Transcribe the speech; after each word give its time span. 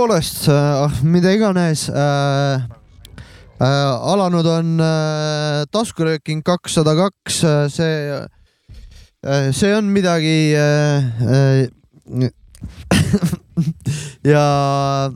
tõepoolest 0.00 0.46
äh,, 0.48 1.00
mida 1.04 1.28
iganes 1.36 1.82
äh, 1.92 2.62
äh, 3.60 3.66
alanud 4.12 4.46
on 4.48 4.80
äh, 4.80 5.66
taskurööking 5.68 6.40
kakssada 6.40 6.94
kaks, 6.96 7.42
see 7.74 7.98
äh,, 9.20 9.50
see 9.52 9.74
on 9.76 9.90
midagi 9.92 10.54
äh, 10.56 11.04
äh, 11.20 12.30
ja 14.32 15.10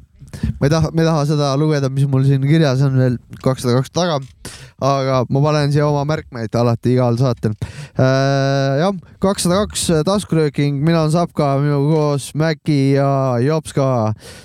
ma 0.58 0.68
ei 0.68 0.72
taha, 0.72 0.90
ma 0.92 1.02
ei 1.02 1.08
taha 1.08 1.24
seda 1.28 1.50
lugeda, 1.60 1.90
mis 1.92 2.06
mul 2.10 2.24
siin 2.26 2.44
kirjas 2.46 2.82
on 2.86 2.96
veel 2.98 3.18
kakssada 3.44 3.76
kaks 3.78 3.92
taga, 3.94 4.18
aga 4.84 5.20
ma 5.32 5.42
panen 5.44 5.72
siia 5.74 5.86
oma 5.88 6.04
märkmeid 6.08 6.56
alati 6.60 6.94
igal 6.96 7.18
saatel 7.20 7.54
äh,. 7.54 8.80
jah, 8.82 8.98
kakssada 9.22 9.62
kaks 9.64 9.86
taskurööking, 10.08 10.80
mina 10.84 11.04
olen 11.04 11.14
Sapka, 11.14 11.54
minuga 11.62 11.94
koos 11.94 12.32
Mäki 12.38 12.96
ja 12.96 13.08
Jops 13.44 13.76
ka. 13.76 13.86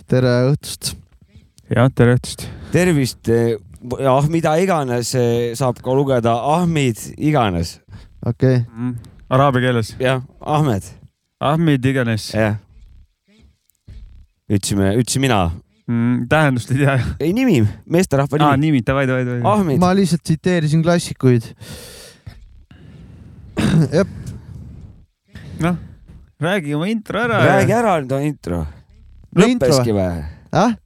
tere 0.09 0.35
õhtust. 0.51 0.93
jah, 1.71 1.91
tere 1.95 2.17
õhtust. 2.19 2.47
tervist, 2.75 3.33
ah 3.99 4.31
mida 4.31 4.55
iganes 4.61 5.13
saab 5.59 5.83
ka 5.83 5.97
lugeda 5.97 6.37
Ahmid 6.55 7.11
iganes. 7.17 7.79
okei 8.25 8.61
okay. 8.61 8.65
mm,. 8.69 8.97
Araabia 9.29 9.67
keeles. 9.67 9.93
jah, 10.01 10.23
Ahmed. 10.41 10.83
Ahmid 11.39 11.85
iganes. 11.85 12.31
jah 12.33 12.57
ütlesime, 14.49 14.93
ütlesin 14.97 15.21
mina 15.21 15.51
mm,. 15.89 16.25
tähendust 16.29 16.71
ei 16.71 16.81
tea. 16.83 16.97
ei 17.19 17.33
nimi, 17.33 17.59
meesterahva 17.89 18.37
nimi. 18.37 18.49
aa, 18.49 18.57
nimi, 18.57 18.81
davai, 18.85 19.05
davai, 19.09 19.25
davai. 19.27 19.41
Ahmed. 19.53 19.81
ma 19.81 19.91
lihtsalt 19.97 20.23
tsiteerisin 20.23 20.83
klassikuid. 20.85 21.49
jah. 23.97 24.07
noh, 25.65 25.79
räägi 26.39 26.75
oma 26.77 26.91
intro 26.91 27.23
ära. 27.25 27.41
räägi 27.53 27.75
ära 27.79 27.97
nüüd 28.01 28.15
oma 28.17 28.29
intro. 28.29 28.65
lõppeski 29.35 29.95
või 29.95 30.23
äh?? 30.53 30.77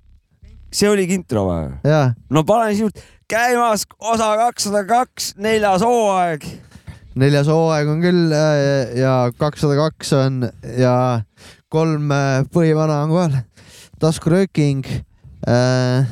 see 0.74 0.90
oligi 0.90 1.20
intro 1.20 1.48
või? 1.50 1.72
no 2.34 2.46
panen 2.48 2.76
sinult 2.80 3.04
käimas 3.30 3.86
osa 4.00 4.34
kakssada 4.40 4.84
kaks, 4.88 5.34
neljas 5.42 5.84
hooaeg. 5.86 6.48
neljas 7.20 7.50
hooaeg 7.52 7.92
on 7.92 8.04
küll 8.04 8.36
äh, 8.36 8.96
ja 9.04 9.16
kakssada 9.38 9.78
kaks 9.84 10.16
on 10.18 10.46
ja 10.80 10.96
kolm 11.74 12.12
äh, 12.14 12.44
põhivana 12.54 13.04
on 13.04 13.14
kohal 13.14 13.42
taskurööking 14.02 14.84
äh,. 15.48 16.06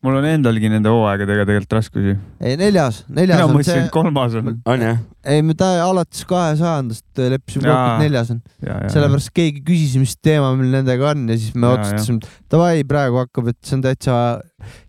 mul 0.00 0.16
on 0.16 0.24
endalgi 0.24 0.70
nende 0.72 0.88
hooaegadega 0.88 1.44
tegelikult 1.48 1.74
raskusi. 1.76 2.14
ei, 2.40 2.56
neljas, 2.60 3.02
neljas. 3.08 3.40
mina 3.40 3.48
mõtlesin, 3.52 3.82
et 3.84 3.92
kolmas 3.94 4.36
on. 4.40 4.54
on 4.64 4.84
jah? 4.86 5.00
ei, 5.28 5.42
me 5.44 5.56
ta 5.58 5.72
alates 5.84 6.24
kahesajandast 6.28 7.22
leppisime 7.34 7.68
kokku, 7.68 7.90
et 7.96 8.04
neljas 8.06 8.32
on. 8.34 8.40
sellepärast 8.62 9.32
keegi 9.36 9.64
küsis, 9.66 9.98
mis 10.00 10.16
teema 10.16 10.54
meil 10.56 10.72
nendega 10.78 11.12
on 11.12 11.26
ja 11.28 11.36
siis 11.36 11.52
me 11.56 11.68
otsustasime, 11.74 12.22
et 12.22 12.56
davai, 12.56 12.80
praegu 12.88 13.20
hakkab, 13.20 13.52
et 13.52 13.60
see 13.66 13.76
on 13.76 13.84
täitsa 13.84 14.16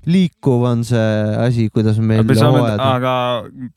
liikuv 0.08 0.66
on 0.67 0.88
see 0.88 1.11
asi, 1.44 1.70
kuidas 1.73 2.00
meil 2.00 2.23
hooajad. 2.23 2.80
aga 2.80 3.14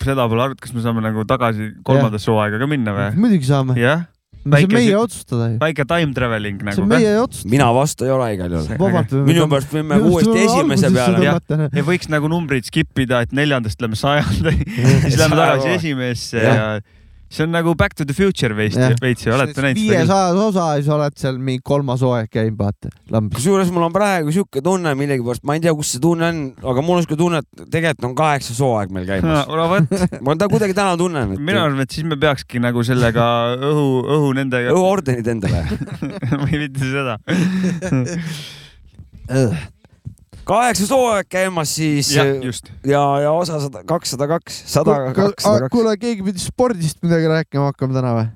seda 0.03 0.31
pole 0.31 0.49
arutatud, 0.49 0.67
kas 0.69 0.75
me 0.77 0.87
saame 0.87 1.03
nagu 1.05 1.27
tagasi 1.29 1.73
kolmandasse 1.87 2.31
hooaega 2.31 2.63
ka 2.63 2.71
minna 2.71 2.95
või? 2.95 3.13
muidugi 3.27 3.51
saame. 3.51 3.79
jah 3.81 4.07
see 4.45 4.67
on 4.69 4.75
meie 4.77 4.97
otsustada 4.99 5.49
ju. 5.53 5.59
väike 5.63 5.87
time 5.89 6.17
traveling 6.17 6.61
nagu. 6.63 6.77
see 6.77 6.85
on 6.85 6.91
meie 6.93 7.15
otsustada. 7.21 7.53
mina 7.57 7.69
vastu 7.77 8.09
ei 8.09 8.15
ole 8.15 8.31
igal 8.37 8.57
juhul. 8.59 9.25
minu 9.29 9.47
pärast 9.53 9.73
võime 9.75 10.01
uuesti 10.01 10.45
esimese 10.45 10.91
peale. 10.95 11.71
ja 11.73 11.87
võiks 11.87 12.11
nagu 12.13 12.31
numbrid 12.33 12.69
skip 12.69 13.05
ida, 13.05 13.25
et 13.25 13.33
neljandast 13.37 13.81
lähme 13.85 13.99
sajanda 13.99 14.53
siis 15.07 15.19
lähme 15.21 15.41
tagasi 15.41 15.75
esimesse 15.79 16.45
ja, 16.45 16.55
ja 16.55 16.69
see 17.35 17.45
on 17.47 17.53
nagu 17.55 17.75
Back 17.79 17.97
to 17.99 18.07
the 18.07 18.15
Future 18.17 18.55
veits, 18.57 18.77
veits 19.03 19.27
ju, 19.27 19.33
olete 19.35 19.63
näinud 19.65 19.81
seda? 19.81 19.99
viiesajas 19.99 20.41
osa 20.45 20.67
ja 20.71 20.83
siis 20.83 20.91
oled 20.95 21.19
seal 21.21 21.41
mingi 21.43 21.63
kolmas 21.67 22.05
hooaeg 22.05 22.31
käinud, 22.33 22.57
vaata. 22.59 22.93
kusjuures 23.35 23.73
mul 23.75 23.89
on 23.89 23.95
praegu 23.95 24.35
sihuke 24.35 24.63
tunne 24.65 24.95
millegipärast, 24.99 25.45
ma 25.49 25.59
ei 25.59 25.65
tea, 25.65 25.75
kus 25.77 25.95
see 25.97 26.03
tunne 26.05 26.31
on, 26.31 26.41
aga 26.73 26.87
mul 26.87 27.01
on 27.01 27.07
sihuke 27.07 27.19
tunne, 27.21 27.43
et 27.43 27.67
tegelikult 27.75 28.09
on 28.11 28.17
kaheksas 28.23 28.63
hooaeg 28.65 28.95
meil 28.95 29.09
käimas 29.11 29.47
no, 29.51 29.69
vot 29.75 29.85
ma 30.25 30.39
ta 30.41 30.51
kuidagi 30.53 30.77
täna 30.77 30.97
tunnen 31.01 31.35
et.... 31.35 31.45
mina 31.51 31.67
arvan, 31.67 31.85
et 31.85 31.95
siis 31.95 32.07
me 32.09 32.19
peakski 32.21 32.63
nagu 32.63 32.87
sellega 32.87 33.29
õhu, 33.59 33.89
õhu 34.17 34.35
nendega. 34.39 34.75
õhuordenid 34.75 35.33
endale 35.35 35.65
või 36.45 36.67
mitte 36.67 36.83
seda 36.87 37.19
kaheksas 40.49 40.93
hooaeg 40.93 41.29
käimas 41.33 41.75
siis 41.77 42.13
ja, 42.17 42.25
ja, 42.87 43.03
ja 43.25 43.33
osa 43.33 43.61
sada, 43.63 43.85
kakssada 43.89 44.29
kaks, 44.29 44.63
sada 44.73 44.97
kakssada 45.17 45.67
kaks. 45.67 45.73
kuule, 45.73 45.97
keegi 46.01 46.25
pidi 46.27 46.43
spordist 46.43 47.03
midagi 47.05 47.31
rääkima 47.31 47.71
hakkama 47.73 47.97
täna 47.97 48.17
või? 48.19 48.33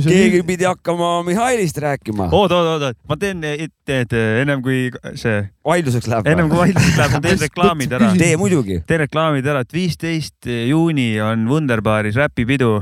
keegi 0.00 0.40
nii... 0.40 0.46
pidi 0.48 0.64
hakkama 0.64 1.10
Mihhailist 1.26 1.78
rääkima. 1.78 2.28
oot, 2.32 2.52
oot, 2.52 2.68
oot, 2.74 2.82
oot, 2.82 3.00
ma 3.08 3.18
teen 3.20 3.42
ette, 3.44 3.98
et 4.04 4.14
ennem 4.42 4.62
kui 4.64 4.86
see. 5.18 5.42
vaidluseks 5.66 6.08
läheb. 6.08 6.30
ennem 6.32 6.48
kui 6.52 6.62
vaidluseks 6.62 6.96
läheb, 7.00 7.16
ma 7.18 7.22
teen 7.26 7.42
reklaamid 7.42 7.98
ära. 7.98 8.12
tee 8.18 8.38
muidugi. 8.40 8.80
teen 8.86 9.04
reklaamid 9.04 9.46
ära, 9.52 9.66
et 9.66 9.76
viisteist 9.76 10.48
juuni 10.68 11.14
on 11.20 11.46
Wunderbaaris 11.50 12.18
räpipidu. 12.20 12.80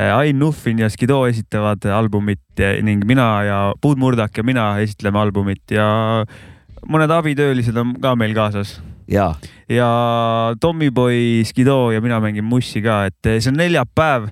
Ain 0.00 0.38
Nuffin 0.38 0.78
ja 0.80 0.88
Skido 0.88 1.18
esitavad 1.28 1.84
albumit 1.92 2.62
ning 2.86 3.02
mina 3.04 3.26
ja 3.44 3.58
Puud 3.82 3.98
Murdak 4.00 4.38
ja 4.38 4.44
mina 4.46 4.70
esitleme 4.80 5.18
albumit 5.20 5.74
ja 5.74 5.90
mõned 6.88 7.12
abitöölised 7.12 7.76
on 7.76 7.96
ka 8.00 8.14
meil 8.16 8.34
kaasas. 8.36 8.78
ja, 9.10 9.34
ja 9.68 9.90
Tommyboy, 10.60 11.42
Skido 11.44 11.90
ja 11.90 12.00
mina 12.00 12.20
mängin 12.20 12.44
mussi 12.44 12.82
ka, 12.82 13.04
et 13.10 13.32
see 13.38 13.50
on 13.52 13.60
neljapäev 13.60 14.30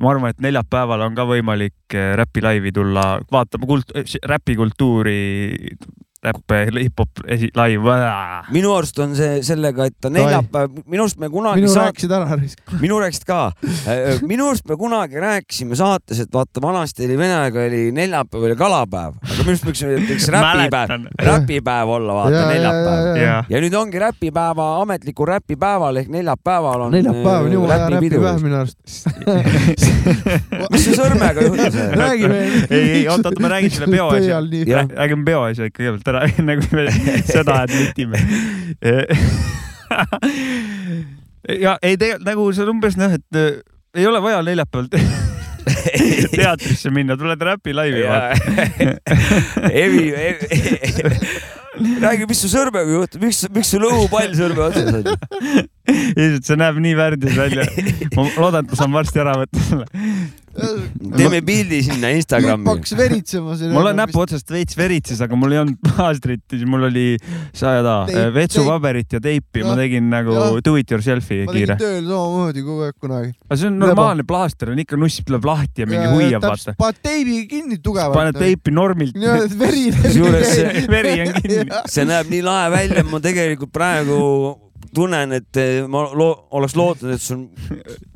ma 0.00 0.12
arvan, 0.12 0.32
et 0.32 0.42
neljapäeval 0.44 1.06
on 1.06 1.14
ka 1.16 1.24
võimalik 1.28 1.96
äh, 1.96 2.14
räpi 2.20 2.42
laivi 2.44 2.72
tulla, 2.74 3.16
vaatama 3.32 3.68
kult-, 3.68 3.94
räpikultuuri 4.28 5.20
räpp, 6.24 6.54
hip-hop 6.76 7.22
esi-, 7.26 7.50
live. 7.56 7.96
minu 8.54 8.72
arust 8.76 8.98
on 9.02 9.14
see 9.18 9.40
sellega, 9.46 9.86
et 9.90 9.96
ta 10.00 10.10
neljapäev, 10.12 10.80
minu 10.86 11.04
arust 11.04 11.20
me 11.20 11.30
kunagi. 11.32 11.62
minu 11.62 11.72
saat... 11.72 11.92
rääkisid 11.92 12.14
ära. 12.16 12.38
minu 12.84 13.00
rääkisid 13.02 13.26
ka. 13.28 13.40
Äh, 13.86 14.22
minu 14.26 14.48
arust 14.50 14.66
me 14.68 14.78
kunagi 14.80 15.20
rääkisime 15.22 15.78
saates, 15.78 16.20
et 16.24 16.32
vaata, 16.32 16.62
vanasti 16.62 17.06
oli 17.06 17.18
vene 17.18 17.38
aega 17.42 17.66
oli 17.66 17.82
neljapäev 17.96 18.48
oli 18.48 18.58
kalapäev, 18.58 19.18
aga 19.22 19.38
minu 19.42 19.54
arust 19.54 19.68
võiks, 19.68 19.84
võiks 20.10 20.28
räpipäev, 20.36 21.08
räpipäev 21.30 21.94
olla, 21.98 22.18
vaata 22.20 22.36
ja, 22.38 22.46
neljapäev. 22.52 23.10
Ja, 23.10 23.22
ja. 23.22 23.38
ja 23.56 23.62
nüüd 23.64 23.78
ongi 23.78 24.02
räpipäeva, 24.02 24.70
ametlikul 24.82 25.30
räpipäeval 25.34 26.02
ehk 26.02 26.12
neljapäeval 26.14 26.88
on. 26.88 26.96
neljapäev 26.96 27.50
on 27.50 27.58
jumala 27.58 27.80
hea 27.82 27.92
räpipäev 27.96 28.44
minu 28.46 28.60
arust 28.62 28.76
mis 30.72 30.84
su 30.84 30.94
sõrmega 30.96 31.44
juhtus? 31.46 31.78
räägime. 31.96 32.40
ei, 32.70 32.80
ei, 32.80 33.02
oot, 33.10 33.26
oot, 33.26 33.38
ma 33.42 33.50
räägin 33.52 33.74
selle 33.74 33.90
peo 33.92 34.08
asja. 34.14 34.40
räägime 34.42 35.26
peo 35.26 35.42
asja 35.48 35.68
ikka 35.70 35.82
kõigepealt 35.82 36.05
ära 36.12 36.24
ära, 36.24 36.32
enne 36.38 36.52
kui 36.60 36.72
me 36.78 36.84
seda 37.28 37.52
admitime 37.64 38.18
ja 41.66 41.72
ei 41.82 41.96
tegelikult 41.96 42.26
nagu 42.26 42.42
see 42.52 42.64
on 42.66 42.74
umbes 42.76 42.94
noh, 43.00 43.12
et 43.16 43.40
äh, 43.40 43.46
ei 43.96 44.04
ole 44.08 44.18
vaja 44.24 44.38
neljapäeval 44.46 44.88
teatrisse 46.36 46.90
minna, 46.94 47.16
tuled 47.18 47.40
räpi 47.42 47.74
laivi 47.74 48.04
vaata. 48.06 48.36
Evi, 49.70 50.14
Evi, 50.14 50.46
räägi, 52.00 52.24
mis 52.30 52.40
su 52.40 52.48
sõrmega 52.50 52.88
juhtub, 52.88 53.20
miks, 53.26 53.38
miks 53.52 53.68
sul 53.74 53.84
õhupall 53.88 54.32
sõrme 54.38 54.62
otsas 54.68 54.88
on? 54.94 55.02
lihtsalt 56.16 56.44
see 56.48 56.56
näeb 56.60 56.76
nii 56.82 56.94
värdjas 56.98 57.34
välja. 57.36 57.62
ma 58.16 58.20
loodan, 58.38 58.64
et 58.64 58.70
ma 58.72 58.76
saan 58.80 58.92
varsti 58.96 59.18
ära 59.22 59.34
võtta 59.42 59.60
selle 59.66 59.86
teeme 61.16 61.40
pildi 61.46 61.82
sinna 61.86 62.10
Instagrami. 62.16 62.66
hakkas 62.68 62.96
veritsema. 62.98 63.56
mul 63.72 63.90
on 63.92 64.00
näpu 64.02 64.22
otsast 64.24 64.50
veits 64.50 64.78
veritses, 64.78 65.20
aga 65.24 65.38
mul 65.38 65.56
ei 65.56 65.62
olnud 65.64 65.80
plaastrit, 65.84 66.44
siis 66.50 66.66
mul 66.68 66.88
oli 66.90 67.06
seda 67.56 67.98
vetsupaberit 68.34 69.18
ja 69.18 69.22
teipi, 69.22 69.64
ma 69.66 69.76
tegin 69.78 70.10
nagu 70.12 70.34
ja. 70.36 70.48
do 70.64 70.76
it 70.80 70.90
yourself'i 70.90 71.44
kiire. 71.50 71.76
ma 71.76 71.80
tegin 71.80 71.84
tööl 71.84 72.10
samamoodi 72.10 72.64
kogu 72.66 72.86
aeg 72.86 72.98
kunagi. 73.00 73.32
aga 73.46 73.60
see 73.60 73.70
on 73.70 73.78
normaalne 73.80 74.26
plaaster 74.28 74.72
on 74.72 74.82
ikka 74.82 74.98
nuss 75.00 75.22
tuleb 75.26 75.48
lahti 75.48 75.84
ja 75.84 75.90
mingi 75.90 76.10
huiab, 76.12 76.44
vaata. 76.44 76.76
paned 76.78 77.00
teibi 77.04 77.38
kinni 77.50 77.80
tugevalt. 77.82 78.16
paned 78.16 78.38
teipi 78.40 78.74
normilt. 78.74 79.16
veri, 79.16 79.88
veri, 80.02 80.86
veri 80.92 81.16
on 81.24 81.34
kinni. 81.40 81.64
see 81.94 82.06
näeb 82.08 82.30
nii 82.32 82.44
lahe 82.46 82.70
välja, 82.74 83.06
ma 83.10 83.22
tegelikult 83.24 83.72
praegu 83.74 84.20
tunnen, 84.96 85.36
et 85.36 85.60
eh, 85.60 85.82
ma 85.90 86.06
lo 86.16 86.28
oleks 86.56 86.76
lootnud, 86.78 87.12
et 87.16 87.22
sul 87.22 87.46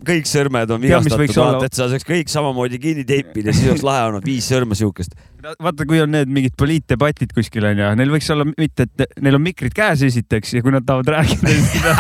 kõik 0.07 0.29
sõrmed 0.29 0.73
on 0.75 0.83
vigastatud, 0.83 1.67
et 1.67 1.77
sa 1.77 1.89
saaks 1.93 2.07
kõik 2.09 2.33
samamoodi 2.33 2.81
kinni 2.83 3.05
teipida, 3.09 3.55
siis 3.55 3.71
oleks 3.73 3.87
lahe 3.87 4.07
olnud 4.11 4.27
viis 4.27 4.49
sõrme 4.51 4.79
siukest. 4.79 5.17
Vaata, 5.41 5.87
kui 5.89 6.01
on 6.03 6.13
need 6.13 6.31
mingid 6.33 6.55
poliitdebatid 6.59 7.33
kuskil 7.37 7.67
onju, 7.71 7.89
neil 7.99 8.13
võiks 8.13 8.29
olla 8.35 8.47
mitte, 8.51 8.87
et 8.87 9.21
neil 9.25 9.39
on 9.39 9.45
mikrid 9.45 9.75
käes 9.77 10.05
esiteks 10.07 10.55
ja 10.57 10.65
kui 10.65 10.75
nad 10.75 10.87
tahavad 10.87 11.13
rääkida 11.17 11.95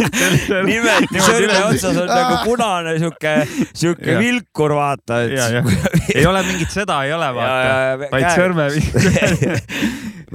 nimelt 0.70 1.16
sõrme 1.16 1.58
otsas 1.68 2.00
on 2.02 2.10
nagu 2.10 2.38
punane 2.44 2.96
siuke, 3.02 3.34
siuke 3.72 4.18
vilkur, 4.20 4.76
vaata, 4.78 5.22
et. 5.26 6.14
ei 6.14 6.26
ole 6.28 6.44
mingit 6.48 6.72
seda, 6.74 7.02
ei 7.06 7.14
ole 7.16 7.32
vaata, 7.36 8.08
vaid 8.10 8.30
sõrme 8.36 8.70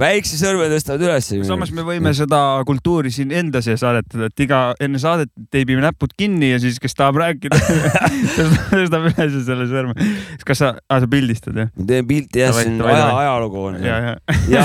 väikse 0.00 0.36
sõrme 0.38 0.68
tõstavad 0.70 1.04
üles. 1.06 1.28
samas 1.48 1.72
me 1.74 1.84
võime 1.86 2.12
seda 2.16 2.40
kultuuri 2.68 3.10
siin 3.14 3.32
enda 3.34 3.62
sees 3.64 3.82
aretada, 3.86 4.28
et 4.28 4.44
iga 4.44 4.60
enne 4.82 5.00
saadet 5.00 5.30
teibime 5.52 5.82
näpud 5.84 6.12
kinni 6.18 6.52
ja 6.52 6.60
siis, 6.62 6.78
kes 6.82 6.96
tahab 6.96 7.20
rääkida 7.22 7.56
tõstab 8.36 9.08
üles 9.12 9.38
selle 9.48 9.68
sõrme. 9.70 9.96
kas 10.44 10.62
sa 10.62 10.74
sa 10.76 11.10
pildistad 11.10 11.56
jah? 11.56 11.72
ma 11.76 11.88
teen 11.88 12.08
pilti 12.08 12.44
jah, 12.44 12.45
see 12.52 12.74
on 12.74 12.84
aja, 12.90 13.06
ajalugu 13.22 13.64
on. 13.70 13.80
ja, 13.84 13.96
ja. 14.06 14.14
ja 14.50 14.64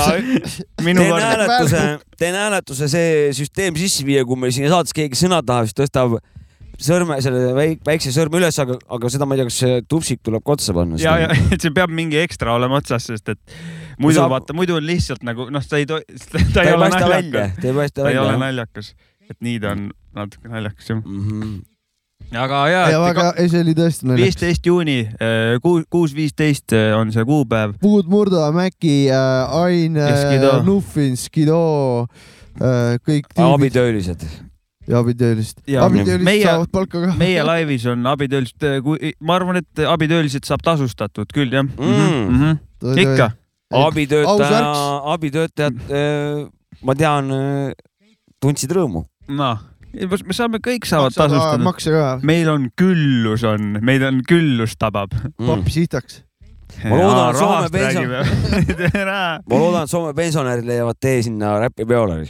teen 0.82 1.00
hääletuse, 1.00 1.82
teen 2.18 2.38
hääletuse 2.38 2.88
see 2.92 3.32
süsteem 3.36 3.78
sisse 3.80 4.06
viia, 4.06 4.26
kui 4.28 4.38
meil 4.38 4.54
siin 4.54 4.70
saates 4.72 4.94
keegi 4.96 5.18
sõna 5.24 5.42
tahab, 5.46 5.70
siis 5.70 5.78
tõstab 5.82 6.18
sõrme, 6.82 7.18
selle 7.24 7.52
väik, 7.56 7.82
väikse 7.86 8.12
sõrme 8.14 8.40
üles, 8.40 8.58
aga, 8.62 8.76
aga 8.96 9.10
seda 9.12 9.28
ma 9.28 9.36
ei 9.36 9.42
tea, 9.42 9.48
kas 9.48 9.58
see 9.62 9.80
tupsik 9.90 10.22
tuleb 10.26 10.44
ka 10.44 10.56
otsa 10.56 10.74
panna. 10.76 11.00
ja, 11.00 11.16
ja 11.24 11.32
et 11.54 11.58
see 11.62 11.74
peab 11.74 11.92
mingi 11.94 12.20
ekstra 12.22 12.56
olema 12.58 12.80
otsas, 12.82 13.08
sest 13.10 13.34
et 13.34 13.56
muidu 14.02 14.20
saab... 14.20 14.36
vaata, 14.36 14.56
muidu 14.56 14.78
on 14.78 14.86
lihtsalt 14.86 15.26
nagu 15.26 15.48
noh, 15.52 15.66
ta 15.70 15.80
ei 15.80 15.88
to-, 15.88 16.02
ta, 16.28 16.46
ta 16.54 16.66
ei 16.66 16.76
ole 16.76 16.92
naljakas. 16.94 17.58
ta 17.96 18.08
ei 18.10 18.22
ole 18.22 18.38
naljakas, 18.40 18.94
et 19.28 19.38
nii 19.44 19.60
ta 19.62 19.76
on 19.76 19.90
natuke 20.16 20.52
naljakas 20.52 20.94
jah 20.94 21.04
mm. 21.04 21.28
-hmm 21.28 21.60
aga 22.32 22.60
ja. 22.70 22.82
ja 22.92 23.00
väga, 23.02 23.26
ei 23.40 23.50
see 23.52 23.62
oli 23.64 23.74
tõesti 23.76 24.08
naljakas. 24.08 24.24
viisteist 24.24 24.68
juuni, 24.68 24.98
äh, 25.16 25.56
kuus, 25.64 25.84
kuus 25.92 26.14
viisteist 26.16 26.74
äh, 26.76 26.92
on 26.96 27.12
see 27.14 27.24
kuupäev. 27.28 27.74
Puud 27.82 28.08
Murda, 28.12 28.46
Mäki 28.54 29.10
äh,, 29.12 29.58
Ain, 29.62 29.98
Nuffin, 30.66 31.16
Skido 31.20 32.06
kõik. 33.06 33.30
abitöölised 33.40 34.24
ja 34.88 34.98
abitöölised. 34.98 35.62
abitöölised 35.80 36.24
meie, 36.26 36.42
saavad 36.44 36.72
palka 36.72 37.00
ka. 37.00 37.12
meie 37.18 37.44
laivis 37.46 37.86
on 37.90 38.06
abitöölised, 38.06 38.66
kui 38.84 39.12
ma 39.20 39.36
arvan, 39.38 39.60
et 39.62 39.84
abitöölised 39.88 40.48
saab 40.48 40.64
tasustatud 40.66 41.30
küll 41.32 41.52
jah 41.52 41.64
mm. 41.64 41.78
mm. 41.78 42.40
-hmm. 42.40 43.00
ikka. 43.04 43.30
abitöötaja, 43.72 44.72
abitöötajad, 45.14 45.78
ma 46.82 46.94
tean, 46.98 47.30
tundsid 48.42 48.74
rõõmu. 48.74 49.06
noh, 49.28 49.62
me 49.92 50.36
saame, 50.36 50.60
kõik 50.64 50.88
saavad 50.88 51.14
tasustada. 51.16 51.62
makse 51.62 51.92
ka. 51.94 52.06
meil 52.26 52.50
on 52.52 52.68
küllus 52.78 53.44
on, 53.48 53.78
meid 53.84 54.04
on 54.06 54.22
küllus 54.28 54.76
tabab 54.80 55.14
mm.. 55.14 55.46
pappi 55.46 55.74
sihtaks 55.74 56.22
ma 56.86 56.96
loodan, 56.96 57.28
et 57.28 57.40
Soome 57.40 57.68
pension... 57.74 58.10
ma 59.50 59.60
loodan, 59.60 59.84
et 59.84 59.92
Soome 59.92 60.14
pensionärid 60.16 60.66
leiavad 60.68 60.98
tee 61.00 61.20
sinna 61.26 61.58
räpipeole. 61.66 62.22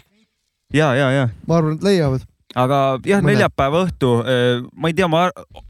ja, 0.74 0.92
ja, 0.98 1.10
ja. 1.14 1.28
ma 1.46 1.60
arvan, 1.60 1.78
et 1.78 1.86
leiavad 1.86 2.26
aga 2.58 2.78
jah, 3.06 3.22
neljapäeva 3.24 3.82
õhtu, 3.86 4.10
eh, 4.28 4.60
ma 4.76 4.90
ei 4.90 4.96
tea, 4.96 5.08
ma 5.10 5.24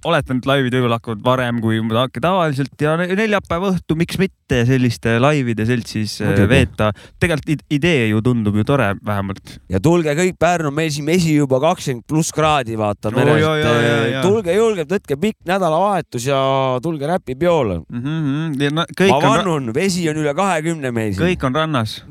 oletan, 0.09 0.41
et 0.41 0.49
laivid 0.49 0.75
võib-olla 0.77 0.99
hakkavad 0.99 1.23
varem 1.25 1.61
kui 1.63 1.81
tavaliselt 2.23 2.83
ja 2.83 2.97
neljapäeva 3.01 3.73
õhtu, 3.73 3.97
miks 3.99 4.19
mitte 4.21 4.63
selliste 4.69 5.19
laivide 5.23 5.67
seltsis 5.69 6.21
eh, 6.21 6.31
Muidugi. 6.31 6.49
veeta. 6.51 6.91
tegelikult 7.23 7.65
idee 7.73 8.09
ju 8.11 8.23
tundub 8.25 8.57
ju 8.59 8.65
tore 8.65 8.93
vähemalt. 9.05 9.59
ja 9.71 9.81
tulge 9.81 10.15
kõik 10.19 10.39
Pärnu, 10.43 10.73
meil 10.75 10.91
siin 10.91 11.07
mesi 11.07 11.37
juba 11.37 11.61
kakskümmend 11.63 12.07
pluss 12.09 12.35
kraadi, 12.35 12.77
vaata 12.79 13.13
merest 13.15 13.47
oh,. 13.47 14.21
tulge 14.27 14.57
julgelt, 14.57 14.91
võtke 14.91 15.19
pikk 15.21 15.39
nädalavahetus 15.49 16.27
ja 16.27 16.41
tulge 16.83 17.07
räpipeole 17.07 17.83
mm. 17.89 18.03
-hmm. 18.03 18.71
No, 18.73 18.85
ma 19.09 19.19
vannun 19.21 19.69
on... 19.69 19.75
vesi 19.75 20.05
on 20.11 20.19
üle 20.19 20.35
kahekümne 20.35 20.91
meil 20.95 21.13
siin. 21.15 21.27
kõik 21.27 21.47
on 21.47 21.55
rannas. 21.55 22.03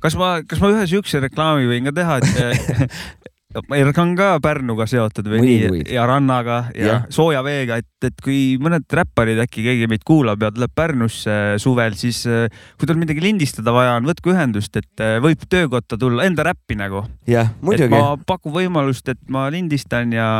kas 0.00 0.16
ma, 0.18 0.34
kas 0.46 0.60
ma 0.60 0.72
ühe 0.74 0.86
siukse 0.86 1.20
reklaami 1.22 1.68
võin 1.70 1.88
ka 1.88 1.94
teha, 1.96 2.18
et 2.18 2.90
Erk 3.76 3.98
on 4.02 4.14
ka 4.18 4.28
Pärnuga 4.42 4.86
seotud 4.90 5.28
või 5.30 5.42
Mõni, 5.42 5.56
nii 5.76 5.96
ja 5.96 6.04
rannaga 6.08 6.58
ja, 6.76 6.86
ja. 6.86 6.96
sooja 7.12 7.42
veega, 7.44 7.78
et, 7.82 8.08
et 8.08 8.22
kui 8.24 8.56
mõned 8.62 8.86
räpparid 8.88 9.40
äkki 9.44 9.64
keegi 9.66 9.88
meid 9.90 10.06
kuulab 10.08 10.42
ja 10.42 10.52
tuleb 10.54 10.72
Pärnusse 10.76 11.38
suvel, 11.62 11.96
siis 11.98 12.22
äh, 12.30 12.46
kui 12.80 12.88
tal 12.90 13.00
midagi 13.00 13.24
lindistada 13.24 13.74
vaja 13.74 13.98
on, 13.98 14.08
võtke 14.08 14.32
ühendust, 14.34 14.76
et 14.80 15.04
äh, 15.04 15.18
võib 15.22 15.44
töökotta 15.50 15.98
tulla 16.00 16.26
enda 16.28 16.46
räppi 16.48 16.78
nagu. 16.80 17.04
jah, 17.28 17.52
muidugi. 17.64 17.92
ma 17.92 18.16
pakun 18.26 18.56
võimalust, 18.56 19.12
et 19.12 19.20
ma 19.32 19.48
lindistan 19.52 20.14
ja 20.14 20.30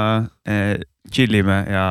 eh, 0.48 0.80
chill 1.12 1.34
ime 1.36 1.62
ja 1.68 1.86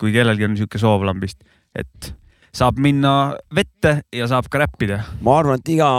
kui 0.00 0.12
kellelgi 0.14 0.46
on 0.46 0.54
niisugune 0.54 0.82
soov 0.82 1.04
lambist, 1.08 1.42
et 1.76 2.12
saab 2.56 2.80
minna 2.80 3.36
vette 3.54 4.00
ja 4.14 4.28
saab 4.30 4.48
ka 4.52 4.60
räppida. 4.64 5.02
ma 5.24 5.38
arvan, 5.40 5.60
et 5.60 5.72
iga 5.76 5.90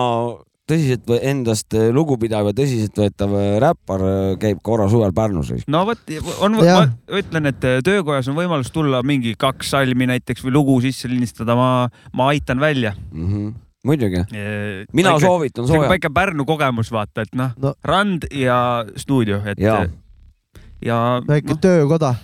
tõsiselt 0.68 1.12
endast 1.22 1.76
äh, 1.78 1.90
lugupidav 1.96 2.50
ja 2.50 2.56
tõsiseltvõetav 2.56 3.36
äh, 3.40 3.52
räppar 3.64 4.04
äh, 4.04 4.32
käib 4.42 4.60
korra 4.66 4.88
suvel 4.92 5.14
Pärnus. 5.16 5.54
no 5.72 5.84
vot, 5.88 6.02
on, 6.44 6.58
ma 6.60 6.82
ütlen, 7.20 7.52
et 7.52 7.68
töökojas 7.86 8.28
on 8.32 8.38
võimalus 8.38 8.72
tulla 8.76 9.02
mingi 9.08 9.36
kaks 9.40 9.72
salmi 9.76 10.10
näiteks 10.12 10.44
või 10.46 10.56
lugu 10.58 10.80
sisse 10.84 11.10
lindistada, 11.12 11.56
ma, 11.58 11.70
ma 12.14 12.34
aitan 12.34 12.60
välja 12.64 12.96
mm. 13.12 13.32
-hmm 13.32 13.56
muidugi. 13.88 14.20
mina 14.94 15.14
väike, 15.14 15.22
soovitan 15.24 15.68
sooja. 15.68 15.88
väike 15.88 16.10
Pärnu 16.12 16.44
kogemus, 16.46 16.90
vaata, 16.92 17.24
et 17.24 17.36
noh 17.36 17.54
no. 17.62 17.74
rand 17.84 18.26
ja 18.36 18.84
stuudio, 19.00 19.40
et 19.46 19.60
ja, 19.60 19.86
ja 20.84 21.22
väike 21.28 21.54
no, 21.54 21.60
töökoda 21.62 22.16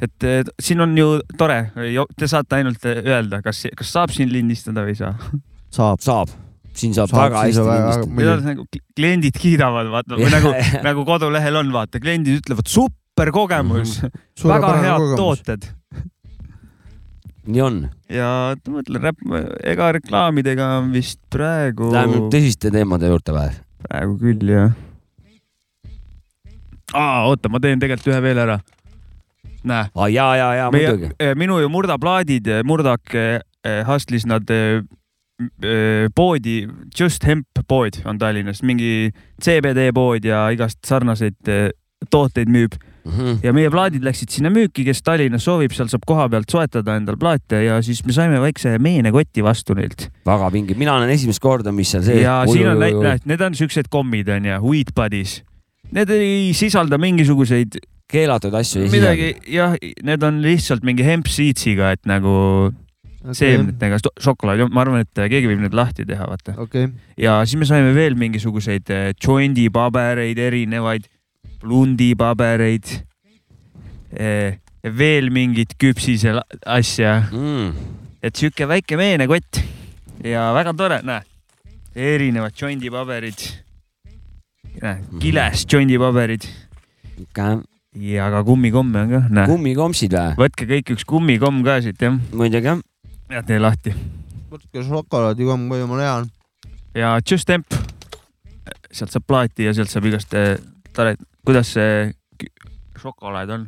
et 0.00 0.24
siin 0.62 0.80
on 0.80 0.96
ju 0.96 1.20
tore, 1.36 1.72
te 2.16 2.28
saate 2.28 2.56
ainult 2.56 2.84
öelda, 2.84 3.42
kas, 3.44 3.66
kas 3.76 3.92
saab 3.92 4.14
siin 4.14 4.32
lindistada 4.32 4.86
või 4.86 4.96
ei 4.96 5.00
saa? 5.02 5.14
saab. 5.68 6.00
saab 6.00 6.45
siin 6.80 6.94
saab, 6.96 7.10
saab 7.10 7.26
väga 7.26 7.42
hästi 7.46 7.64
lindistada. 7.64 8.44
nagu 8.50 8.66
kliendid 8.96 9.40
kiidavad, 9.40 9.90
vaata 9.92 10.18
või 10.18 10.30
nagu, 10.36 10.52
nagu 10.84 11.06
kodulehel 11.08 11.60
on, 11.62 11.72
vaata, 11.74 12.00
kliendid 12.02 12.40
ütlevad 12.42 12.70
super 12.70 13.32
kogemus 13.34 13.98
mm, 14.02 14.12
-hmm. 14.12 14.48
väga 14.54 14.72
head 14.82 15.04
kogemus. 15.04 15.20
tooted. 15.20 15.68
nii 17.46 17.62
on. 17.64 17.82
ja 18.12 18.30
mõtlen, 18.70 19.12
ega 19.64 19.92
reklaamidega 19.98 20.72
on 20.80 20.90
vist 20.94 21.20
praegu. 21.30 21.92
Läheme 21.94 22.26
tõsiste 22.32 22.72
teemade 22.74 23.12
juurde 23.12 23.36
või? 23.36 23.52
praegu 23.86 24.16
küll 24.20 24.54
jah. 24.54 24.72
aa, 26.94 27.26
oota, 27.28 27.52
ma 27.52 27.62
teen 27.62 27.80
tegelikult 27.82 28.14
ühe 28.14 28.22
veel 28.22 28.44
ära. 28.46 28.60
näe. 29.66 29.90
aa 29.94 30.08
ja, 30.12 30.28
ja, 30.36 30.52
ja 30.62 30.70
muidugi. 30.74 31.12
Eh, 31.18 31.34
minu 31.38 31.60
ju 31.62 31.72
murdaplaadid, 31.72 32.46
eh, 32.46 32.64
Murdak 32.64 33.14
eh, 33.14 33.40
Hustlis 33.86 34.26
nad 34.26 34.46
Äh, 34.46 34.82
poodi, 36.16 36.66
Just 36.98 37.24
Hemp 37.28 37.64
pood 37.68 38.00
on 38.08 38.18
Tallinnas, 38.18 38.62
mingi 38.64 39.10
CBD 39.42 39.90
pood 39.94 40.24
ja 40.24 40.46
igast 40.54 40.80
sarnaseid 40.86 41.50
äh, 41.52 41.68
tooteid 42.10 42.48
müüb 42.52 42.76
mm. 42.76 43.12
-hmm. 43.12 43.38
ja 43.42 43.52
meie 43.52 43.70
plaadid 43.70 44.04
läksid 44.04 44.30
sinna 44.32 44.50
müüki, 44.50 44.84
kes 44.84 45.02
Tallinnas 45.02 45.44
soovib, 45.44 45.72
seal 45.76 45.90
saab 45.92 46.06
koha 46.06 46.28
pealt 46.32 46.50
soetada 46.50 46.96
endale 46.96 47.20
plaate 47.20 47.62
ja 47.64 47.80
siis 47.82 48.04
me 48.06 48.12
saime 48.12 48.40
väikse 48.40 48.78
meenekoti 48.78 49.44
vastu 49.44 49.74
neilt. 49.74 50.08
väga 50.26 50.52
vinge, 50.52 50.74
mina 50.74 50.94
olen 50.94 51.10
esimest 51.10 51.42
korda, 51.42 51.72
mis 51.72 51.90
seal 51.90 52.02
sees. 52.02 52.22
ja 52.22 52.42
siin 52.50 52.68
on, 52.68 52.80
näed, 52.80 53.26
need 53.26 53.40
on 53.40 53.54
siuksed 53.54 53.90
kommid 53.90 54.28
onju, 54.28 54.60
weed 54.62 54.94
buddies. 54.96 55.42
Need 55.92 56.10
ei 56.10 56.50
sisalda 56.54 56.98
mingisuguseid 56.98 57.78
keelatud 58.10 58.54
asju. 58.54 58.88
midagi, 58.90 59.36
jah, 59.50 59.76
need 60.02 60.22
on 60.22 60.42
lihtsalt 60.42 60.84
mingi 60.86 61.06
hemp 61.06 61.30
seeds'iga, 61.30 61.92
et 61.94 62.06
nagu 62.06 62.72
okay. 63.26 63.38
seemnetega 63.40 63.98
šokolaadi, 64.22 64.68
ma 64.72 64.82
arvan, 64.84 65.02
et 65.04 65.22
keegi 65.30 65.50
võib 65.50 65.64
need 65.64 65.76
lahti 65.76 66.06
teha, 66.08 66.28
vaata 66.30 66.56
okay.. 66.62 66.90
ja 67.20 67.38
siis 67.44 67.60
me 67.60 67.68
saime 67.68 67.92
veel 67.96 68.16
mingisuguseid 68.18 68.92
eh, 68.94 69.10
jondi 69.22 69.68
pabereid, 69.72 70.38
erinevaid 70.38 71.08
plundi 71.62 72.12
pabereid 72.18 72.92
eh,. 74.16 74.58
veel 74.86 75.32
mingit 75.34 75.74
küpsise 75.80 76.36
asja 76.62 77.18
mm.. 77.26 77.94
et 78.22 78.36
sihuke 78.38 78.68
väike 78.70 78.98
meenekott 79.00 79.62
ja 80.24 80.50
väga 80.56 80.74
tore, 80.78 81.00
näe, 81.06 81.24
erinevad 81.94 82.54
jondi 82.58 82.92
paberid. 82.92 83.48
näe, 84.82 85.00
kiles 85.22 85.66
jondi 85.72 85.98
paberid 85.98 86.46
okay 87.30 87.56
ja 87.96 88.28
ka 88.30 88.42
kummikomme 88.44 89.00
on 89.00 89.12
ka, 89.14 89.20
näe. 89.32 89.48
kummikompsid 89.48 90.12
või? 90.12 90.34
võtke 90.44 90.68
kõik 90.68 90.92
üks 90.96 91.06
kummikomm 91.08 91.62
ka 91.64 91.80
siit, 91.84 92.02
jah. 92.02 92.18
muidugi, 92.36 92.68
jah 92.68 92.82
ja 93.30 93.42
tee 93.46 93.58
lahti. 93.60 93.94
võtke 94.50 94.82
šokolaadikomm, 94.86 95.68
palju 95.70 95.86
ma 95.90 95.98
tean. 96.00 96.28
ja 96.94 97.14
Just 97.30 97.48
Temp, 97.48 97.74
sealt 98.90 99.14
saab 99.14 99.26
plaati 99.26 99.66
ja 99.66 99.74
sealt 99.74 99.90
saab 99.90 100.06
igast 100.10 100.34
eh, 100.38 100.56
tore, 100.94 101.16
kuidas 101.46 101.72
see 101.76 102.12
šokolaad 103.00 103.54
on? 103.58 103.66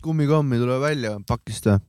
kummikommi 0.00 0.56
tuleb 0.56 0.80
välja 0.80 1.16
pakist 1.28 1.66
või? 1.68 1.80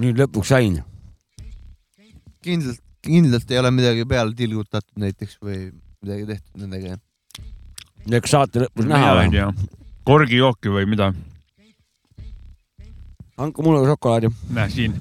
nüüd 0.00 0.16
lõpuks 0.16 0.48
sain. 0.54 0.80
kindlalt, 2.40 2.80
kindlalt 3.04 3.50
ei 3.52 3.58
ole 3.60 3.70
midagi 3.74 4.08
peale 4.08 4.34
tilgutatud 4.34 5.02
näiteks 5.02 5.36
või 5.44 5.68
midagi 6.00 6.26
tehtud 6.30 6.62
nendega 6.62 6.96
eks 8.08 8.30
saate 8.30 8.64
lõpus 8.64 8.88
näha. 8.88 9.50
korgijooki 10.08 10.72
või 10.72 10.86
mida? 10.88 11.12
andke 13.40 13.62
mulle 13.64 13.86
šokolaadi. 13.88 14.30
näe 14.56 14.70
siin. 14.70 14.96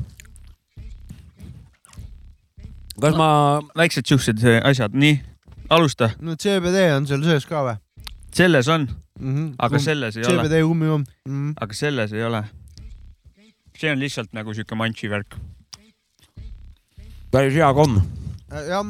kas 3.01 3.15
ma? 3.15 3.29
väiksed 3.77 4.07
siuksed 4.07 4.43
asjad, 4.63 4.95
nii, 4.95 5.19
alusta. 5.69 6.11
no 6.19 6.35
CBD 6.35 6.89
on 6.95 7.07
seal 7.07 7.23
sees 7.23 7.47
ka 7.49 7.63
või? 7.67 7.77
selles 8.35 8.67
on 8.67 8.87
mm, 9.19 9.35
-hmm. 9.35 9.53
aga 9.57 9.79
selles 9.79 10.17
ei 10.17 10.23
CBD 10.23 10.33
ole. 10.33 10.47
CBD 10.47 10.61
kummikomm 10.67 11.03
mm. 11.03 11.49
-hmm. 11.49 11.53
aga 11.61 11.73
selles 11.73 12.13
ei 12.13 12.23
ole. 12.23 12.43
see 13.77 13.91
on 13.91 13.99
lihtsalt 13.99 14.33
nagu 14.33 14.53
siuke 14.53 14.75
manši 14.75 15.09
värk. 15.09 15.35
päris 17.31 17.53
hea 17.53 17.73
komm. 17.73 18.01
jah, 18.67 18.85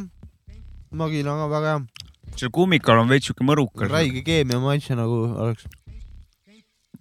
magina 0.92 1.32
ka 1.32 1.50
väga 1.50 1.78
hea. 1.78 1.99
Seal 2.40 2.54
kummikal 2.56 3.02
on 3.02 3.12
veits 3.12 3.30
siuke 3.30 3.46
mõrukas. 3.48 3.92
räige 3.92 4.24
keemia 4.26 4.60
maitse 4.64 4.96
nagu 4.96 5.22
oleks. 5.36 5.68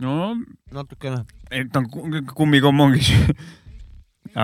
no 0.02 0.34
natukene. 0.74 1.24
et 1.50 1.72
ta 1.72 1.82
on 1.82 1.90
kummikomm 2.34 2.86
ongi 2.86 3.02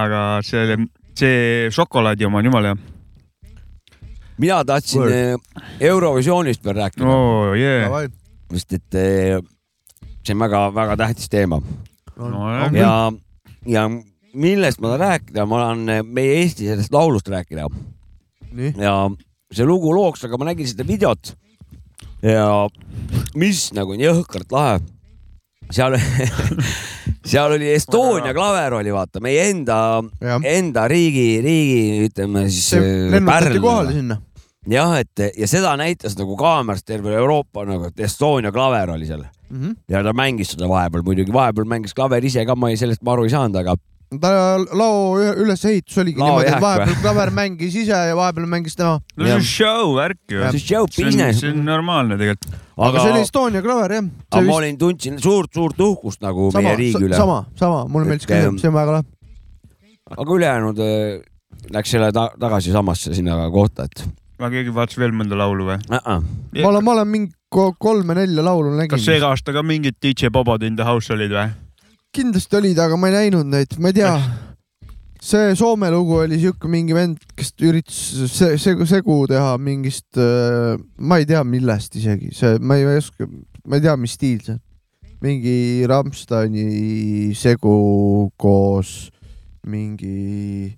aga 0.05 0.43
see, 0.43 0.77
see 1.19 1.71
šokolaadi 1.75 2.27
oma 2.27 2.43
on 2.43 2.51
jumala 2.51 2.75
hea 2.75 2.95
mina 4.39 4.65
tahtsin 4.65 5.01
Word. 5.01 5.13
Eh, 5.13 5.37
Eurovisioonist 5.81 6.65
veel 6.65 6.77
rääkida 6.77 7.07
oh,. 7.07 7.55
Yeah. 7.59 8.11
sest 8.53 8.73
et 8.79 8.99
eh, 8.99 9.39
see 10.25 10.35
on 10.35 10.43
väga-väga 10.43 10.97
tähtis 11.01 11.31
teema 11.31 11.61
no,. 12.17 12.49
ja, 12.75 13.13
ja 13.67 13.89
millest 14.35 14.81
ma 14.81 14.95
tahan 14.95 15.05
rääkida, 15.07 15.47
ma 15.47 15.63
tahan 15.63 15.89
eh, 15.89 16.03
meie 16.03 16.41
Eesti 16.43 16.69
sellest 16.71 16.93
laulust 16.93 17.29
rääkida. 17.29 17.69
ja 18.79 18.95
see 19.53 19.67
lugu 19.69 19.93
looks, 19.95 20.25
aga 20.25 20.39
ma 20.41 20.51
nägin 20.51 20.69
seda 20.69 20.87
videot 20.87 21.35
ja 22.25 22.49
mis 23.37 23.69
nagu 23.77 23.97
nii 23.97 24.09
jõhkralt 24.09 24.53
lahe. 24.55 24.79
seal 25.73 25.97
seal 27.31 27.57
oli 27.57 27.73
Estonia 27.73 28.35
klaver 28.37 28.79
oli 28.81 28.93
vaata 28.93 29.21
meie 29.25 29.49
enda, 29.51 29.79
enda 30.45 30.87
riigi, 30.89 31.41
riigi 31.45 32.07
ütleme 32.09 32.47
siis. 32.53 32.73
lennutati 33.13 33.61
kohale 33.61 33.97
sinna 33.97 34.21
jah, 34.71 34.97
et 35.01 35.25
ja 35.39 35.49
seda 35.49 35.75
näitas 35.81 36.17
nagu 36.19 36.37
kaamerast 36.41 36.87
terve 36.89 37.15
Euroopa 37.17 37.65
nagu, 37.69 37.91
et 37.91 38.05
Estonia 38.07 38.53
klaver 38.53 38.95
oli 38.97 39.09
seal 39.09 39.25
mm. 39.25 39.61
-hmm. 39.61 39.77
ja 39.89 40.03
ta 40.03 40.13
mängis 40.13 40.55
seda 40.55 40.69
vahepeal 40.69 41.05
muidugi, 41.05 41.33
vahepeal 41.33 41.69
mängis 41.69 41.95
klaver 41.95 42.25
ise 42.25 42.47
ka, 42.47 42.57
ma 42.57 42.71
ei, 42.71 42.77
sellest 42.77 43.03
ma 43.03 43.13
aru 43.13 43.25
ei 43.25 43.35
saanud, 43.35 43.57
aga. 43.61 43.77
Ta 44.23 44.31
lao 44.77 45.19
ülesehitus 45.19 45.99
oligi 46.03 46.21
lao 46.21 46.39
niimoodi, 46.39 46.51
et 46.53 46.63
vahepeal 46.63 46.97
klaver 47.03 47.33
mängis 47.35 47.77
ise 47.83 48.01
ja 48.11 48.17
vahepeal 48.19 48.49
mängis 48.51 48.79
tema. 48.79 48.99
no 49.17 49.27
see 49.27 49.35
on 49.35 49.47
show 49.49 49.95
värk 49.99 50.21
ju. 50.31 50.41
see 50.41 50.49
on 50.49 50.65
show 50.65 50.89
business. 50.97 51.41
see 51.41 51.53
on 51.53 51.63
normaalne 51.67 52.19
tegelikult. 52.21 52.59
aga, 52.77 52.89
aga 52.89 53.05
see 53.05 53.15
oli 53.15 53.23
Estonia 53.27 53.63
klaver 53.65 53.97
jah. 53.99 54.11
aga 54.31 54.43
vist... 54.43 54.51
ma 54.51 54.59
olin, 54.61 54.81
tundsin 54.81 55.21
suurt-suurt 55.23 55.85
uhkust 55.89 56.25
nagu 56.25 56.51
sama, 56.53 56.69
meie 56.69 56.81
riigi 56.83 57.05
üle. 57.05 57.17
sama, 57.17 57.45
sama, 57.61 57.85
mulle 57.91 58.11
meeldis 58.11 58.31
ka 58.31 58.41
see, 58.41 58.59
see 58.63 58.73
on 58.73 58.77
väga 58.79 58.99
lahe. 58.99 59.09
aga 60.17 60.37
ülejäänud 60.41 60.85
äh, 60.85 61.23
läks 61.75 61.95
jälle 61.95 62.13
ta 62.13 62.29
tagasi 62.41 62.75
samasse 62.75 63.15
sinna 63.15 63.39
kohta, 63.51 63.89
et 63.89 64.07
aga 64.39 64.51
keegi 64.57 64.75
vaatas 64.75 64.99
veel 64.99 65.15
mõnda 65.17 65.39
laulu 65.39 65.69
või 65.71 65.79
uh? 65.79 65.99
-uh. 65.99 66.23
ma 66.61 66.71
olen, 66.71 66.85
ma 66.85 66.97
olen 66.99 67.09
mingi 67.09 67.33
kolme-nelja 67.55 68.45
laulu 68.45 68.75
näinud. 68.75 68.91
kas 68.91 69.07
see 69.07 69.21
aasta 69.23 69.55
ka 69.55 69.63
mingid 69.63 70.01
DJ 70.03 70.33
Bobod 70.35 70.63
in 70.67 70.77
the 70.77 70.85
house 70.85 71.13
olid 71.15 71.31
või? 71.31 71.49
Kindlasti 72.15 72.59
olid, 72.61 72.81
aga 72.81 72.99
ma 73.01 73.11
ei 73.11 73.17
näinud 73.19 73.49
neid, 73.51 73.79
ma 73.83 73.91
ei 73.91 73.99
tea. 74.01 74.15
see 75.25 75.55
Soome 75.57 75.89
lugu 75.93 76.19
oli 76.21 76.37
siuke 76.43 76.69
mingi 76.69 76.95
vend, 76.97 77.23
kes 77.37 77.55
üritas 77.65 77.97
se 78.29 78.55
segu, 78.61 78.85
segu 78.89 79.23
teha 79.31 79.55
mingist, 79.57 80.11
äh, 80.21 80.77
ma 80.99 81.19
ei 81.21 81.27
tea, 81.29 81.41
millest 81.49 81.97
isegi, 81.97 82.31
see, 82.37 82.59
ma 82.61 82.77
ei 82.77 82.87
oska, 82.99 83.29
ma 83.65 83.81
ei 83.81 83.87
tea, 83.87 83.97
mis 84.01 84.17
stiil 84.19 84.45
see 84.45 84.57
on. 84.59 84.63
mingi 85.25 85.87
Rammsteini 85.89 87.33
segu 87.39 88.31
koos 88.37 89.09
mingi 89.65 90.75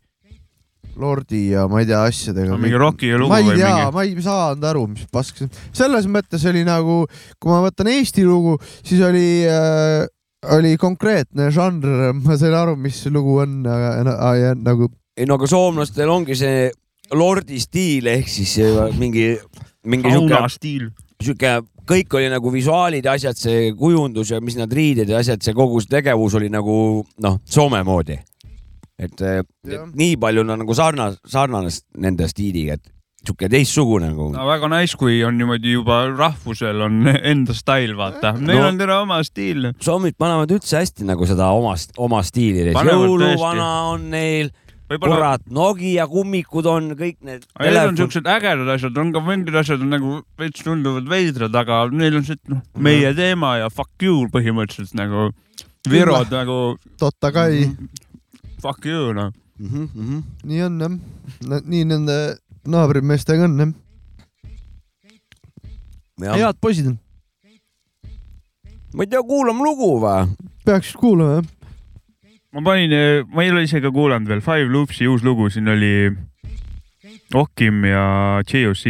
Lordi 0.96 1.50
ja 1.50 1.66
ma 1.68 1.82
ei 1.82 1.88
tea 1.88 2.02
asjadega 2.06 2.54
no,. 2.54 2.58
mingi 2.60 2.78
roki 2.80 3.10
lugu 3.12 3.28
ma 3.28 3.40
ei 3.42 3.58
tea, 3.58 3.72
mingi... 3.74 3.94
ma 3.96 4.04
ei 4.06 4.22
saanud 4.24 4.68
aru, 4.70 4.84
mis 4.94 5.08
pask 5.12 5.40
see 5.40 5.48
on. 5.48 5.56
selles 5.76 6.06
mõttes 6.08 6.46
oli 6.48 6.62
nagu, 6.66 7.02
kui 7.42 7.52
ma 7.52 7.60
võtan 7.66 7.90
Eesti 7.92 8.24
lugu, 8.24 8.56
siis 8.86 9.02
oli 9.04 9.26
äh, 9.50 10.06
oli 10.56 10.76
konkreetne 10.80 11.50
žanr, 11.54 12.12
ma 12.20 12.36
sain 12.38 12.54
aru, 12.54 12.76
mis 12.80 13.00
lugu 13.12 13.38
on, 13.42 13.62
aga 13.66 14.52
nagu. 14.54 14.90
ei 15.16 15.26
no 15.26 15.38
aga 15.40 15.48
soomlastel 15.48 16.10
ongi 16.12 16.36
see 16.36 16.68
lordi 17.16 17.60
stiil 17.62 18.10
ehk 18.12 18.28
siis 18.28 18.58
mingi, 18.98 19.32
mingi 19.86 20.12
siuke. 20.12 20.42
stiil. 20.52 20.88
siuke, 21.22 21.56
kõik 21.88 22.18
oli 22.18 22.30
nagu 22.30 22.52
visuaalid 22.52 23.06
ja 23.06 23.16
asjad, 23.16 23.38
see 23.38 23.72
kujundus 23.78 24.34
ja 24.34 24.40
mis 24.40 24.58
nad 24.58 24.72
riided 24.72 25.08
ja 25.08 25.22
asjad, 25.22 25.42
see 25.42 25.56
kogu 25.56 25.80
see 25.80 25.96
tegevus 25.96 26.36
oli 26.38 26.50
nagu 26.52 27.04
noh, 27.22 27.38
Soome 27.48 27.82
moodi 27.86 28.18
et, 28.98 29.20
et 29.20 29.88
nii 29.96 30.16
palju 30.20 30.44
on 30.44 30.54
nagu 30.62 30.76
sarnas, 30.76 31.18
sarnanes 31.28 31.82
nende 32.00 32.28
stiiliga, 32.30 32.76
et 32.76 32.92
sihuke 33.28 33.49
teistsugune 33.52 34.11
nagu. 34.11 34.28
no 34.35 34.47
väga 34.49 34.71
nice, 34.73 34.99
kui 34.99 35.18
on 35.26 35.38
niimoodi 35.38 35.76
juba 35.76 36.02
rahvusel 36.12 36.85
on 36.87 37.00
enda 37.33 37.56
stail, 37.56 37.97
vaata. 37.99 38.35
Neil 38.38 38.62
no, 38.62 38.68
on 38.71 38.78
terve 38.80 39.00
oma 39.00 39.23
stiil. 39.26 39.73
sommid 39.83 40.18
panevad 40.18 40.54
üldse 40.56 40.78
hästi 40.80 41.09
nagu 41.09 41.28
seda 41.28 41.50
omast, 41.56 41.95
oma 41.97 42.23
stiili. 42.26 42.71
jõuluvana 42.73 43.73
on 43.95 44.09
neil 44.14 44.52
Võibolla... 44.87 45.16
kurat, 45.16 45.47
Nokia 45.50 46.04
kummikud 46.06 46.66
on 46.71 46.92
kõik 46.95 47.16
need. 47.26 47.47
Need 47.59 47.78
on 47.80 47.97
siuksed 47.99 48.28
ägedad 48.30 48.68
asjad, 48.76 48.99
on 49.02 49.09
ka 49.14 49.23
mingid 49.25 49.56
asjad 49.59 49.83
on 49.83 49.90
nagu 49.90 50.21
veits 50.38 50.62
tunduvad 50.62 51.09
veidrad, 51.11 51.59
aga 51.59 51.80
neil 51.90 52.21
on 52.21 52.28
see, 52.28 52.38
noh, 52.52 52.62
meie 52.78 53.11
teema 53.18 53.56
ja 53.64 53.73
fuck 53.73 54.06
you 54.06 54.28
põhimõtteliselt 54.30 54.95
nagu. 54.99 55.33
Virod 55.90 56.30
nagu. 56.35 56.61
totta 57.02 57.33
kai 57.35 57.66
fuck 58.62 58.87
you 58.87 59.12
noh 59.14 59.33
mm. 59.59 59.68
-hmm, 59.68 59.88
mm 59.95 60.06
-hmm. 60.09 60.23
nii 60.45 60.62
on 60.62 60.80
jah, 60.80 61.62
nii 61.64 61.85
nende 61.85 62.37
naabrimeestega 62.70 63.49
on 63.49 63.75
jah 66.20 66.37
ja.. 66.38 66.46
head 66.46 66.61
poisid 66.61 66.87
on. 66.92 66.99
ma 68.94 69.04
ei 69.04 69.11
tea, 69.12 69.23
kuulame 69.23 69.64
lugu 69.64 69.90
või? 70.02 70.30
peaks 70.64 70.94
kuulama 71.00 71.40
jah. 71.40 71.50
ma 72.56 72.64
panin, 72.70 72.96
ma 73.32 73.44
ei 73.44 73.52
ole 73.52 73.66
ise 73.66 73.82
ka 73.85 73.92
kuulanud 73.92 74.28
veel, 74.30 74.44
Five 74.44 74.73
Loopsi 74.73 75.08
uus 75.11 75.25
lugu, 75.26 75.50
siin 75.50 75.68
oli 75.68 76.11
Okim 77.35 77.85
ja 77.85 78.42
JOC. 78.46 78.85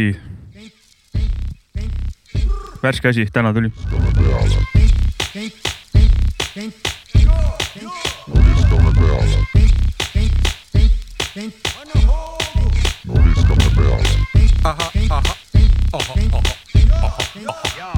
värske 2.83 3.09
asi, 3.09 3.25
täna 3.33 3.53
tuli. 3.53 3.71
Ahah, 14.67 14.91
ahah, 15.09 15.23
ahah, 15.93 16.15
ahah, 16.33 17.15
ahah 17.47 17.96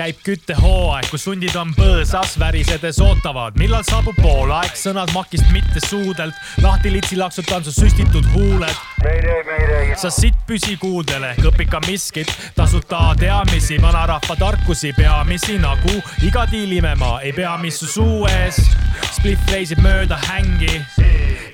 käib 0.00 0.20
küttehooaeg, 0.24 1.10
kus 1.12 1.26
sundid 1.26 1.56
on 1.60 1.74
põõsas, 1.76 2.38
värisedes 2.40 3.00
ootavad, 3.04 3.56
millal 3.60 3.82
saabub 3.84 4.16
poolaeg, 4.16 4.72
sõnad 4.78 5.10
makist 5.12 5.50
mitte 5.52 5.82
suudelt, 5.84 6.36
lahti 6.64 6.92
litsi 6.94 7.18
laksutan 7.20 7.66
su 7.66 7.74
süstitud 7.74 8.24
huuled. 8.32 8.72
sa 10.00 10.08
sitt 10.10 10.38
püsikuudele, 10.48 11.34
kõpika 11.42 11.82
miskit, 11.84 12.32
tasuta 12.56 13.10
teadmisi, 13.20 13.76
vanarahva 13.82 14.36
tarkusi, 14.40 14.94
peamisi 14.96 15.58
nagu 15.60 15.98
iga 16.24 16.46
diilimemaa 16.48 17.20
ei 17.20 17.34
pea, 17.36 17.56
mis 17.60 17.82
su 17.82 17.86
suu 17.86 18.24
ees. 18.30 18.62
Spliff 19.12 19.52
reisib 19.52 19.82
mööda 19.84 20.16
hängi, 20.30 20.80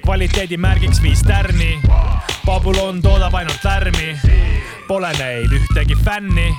kvaliteedimärgiks 0.04 1.02
viis 1.02 1.24
tärni. 1.26 1.80
Babylon 2.46 3.02
toodab 3.02 3.34
ainult 3.34 3.64
lärmi, 3.66 4.14
pole 4.86 5.10
neil 5.18 5.50
ühtegi 5.58 5.98
fänni 6.04 6.52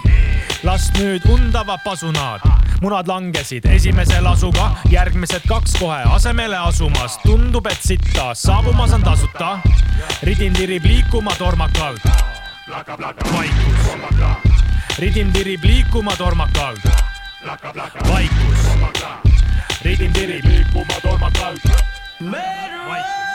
las 0.63 0.91
nüüd 0.93 1.25
undavad 1.29 1.79
pasunad. 1.83 2.41
munad 2.81 3.07
langesid 3.07 3.65
esimese 3.65 4.21
lasuga, 4.21 4.71
järgmised 4.89 5.45
kaks 5.47 5.75
kohe 5.79 6.01
asemele 6.15 6.57
asumas. 6.57 7.17
tundub, 7.23 7.67
et 7.67 7.81
sitta 7.81 8.33
saabumas 8.35 8.93
on 8.93 9.03
tasuta. 9.03 9.59
ridim 10.23 10.53
tirib 10.53 10.85
liikuma 10.85 11.31
tormakalt. 11.37 12.01
vaikus. 13.33 13.83
ridim 14.99 15.31
tirib 15.31 15.63
liikuma 15.63 16.15
tormakalt. 16.15 16.81
vaikus. 18.09 18.59
ridim 19.83 20.13
tirib 20.13 20.45
liikuma 20.45 21.01
tormakalt. 21.01 21.61
vaikus 22.31 23.26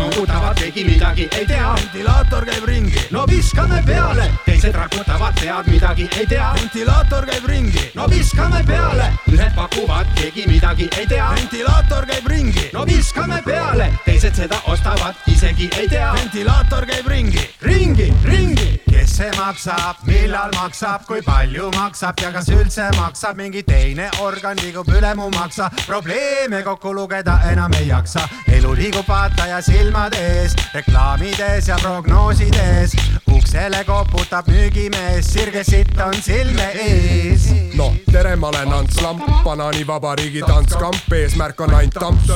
ühed 0.00 0.16
noogutavad, 0.16 0.56
keegi 0.56 0.84
midagi 0.84 1.28
ei 1.38 1.46
tea. 1.46 1.74
ventilaator 1.74 2.44
käib 2.44 2.64
ringi, 2.64 3.06
no 3.10 3.26
viskame 3.26 3.82
peale. 3.86 4.30
teised 4.44 4.74
rakutavad, 4.74 5.34
pead 5.40 5.66
midagi 5.66 6.08
ei 6.18 6.26
tea. 6.26 6.52
ventilaator 6.54 7.26
käib 7.26 7.44
ringi, 7.44 7.90
no 7.94 8.08
viskame 8.08 8.64
peale. 8.64 9.12
ühed 9.28 9.54
pakuvad, 9.54 10.06
keegi 10.14 10.46
midagi 10.46 10.88
ei 10.98 11.06
tea. 11.06 11.30
ventilaator 11.34 12.06
käib 12.06 12.26
ringi, 12.26 12.70
no 12.72 12.86
viskame 12.86 13.42
peale. 13.44 13.92
teised 14.04 14.34
seda 14.34 14.60
ostavad, 14.66 15.14
isegi 15.26 15.70
ei 15.78 15.88
tea. 15.88 16.12
ventilaator 16.14 16.86
käib 16.86 17.06
ringi, 17.06 17.50
ringi, 17.62 18.12
ringi. 18.24 18.80
kes 18.90 19.16
see 19.16 19.30
maksab, 19.36 20.00
millal 20.06 20.50
maksab, 20.56 21.06
kui 21.06 21.22
palju 21.22 21.70
maksab 21.76 22.20
ja 22.22 22.32
kas 22.32 22.48
üldse 22.48 22.88
maksab, 22.96 23.36
mingi 23.36 23.62
teine 23.62 24.10
organ 24.20 24.56
liigub 24.62 24.88
üle 24.88 25.14
mu 25.14 25.30
maksa. 25.30 25.70
probleeme 25.86 26.62
kokku 26.62 26.94
lugeda 26.94 27.40
enam 27.52 27.72
ei 27.78 27.88
jaksa, 27.88 28.28
elu 28.48 28.74
liigub 28.76 29.08
vaataja 29.08 29.60
silmade 29.62 29.89
ees, 29.90 30.54
reklaamides 30.74 31.68
ja 31.68 31.76
prognoosides 31.82 32.92
uksele 33.32 33.84
koputab 33.84 34.46
müügimees, 34.46 35.26
sirge 35.32 35.64
sitt 35.64 35.98
on 36.00 36.14
silme 36.22 36.70
ees. 36.74 37.48
noh, 37.74 37.94
tere, 38.12 38.36
ma 38.36 38.48
olen 38.48 38.72
Ants 38.72 39.00
Lamp, 39.02 39.22
banaanivabariigi 39.44 40.42
tantskamp, 40.46 41.12
eesmärk 41.12 41.60
on 41.60 41.74
ainult 41.74 41.94
tamps. 41.94 42.30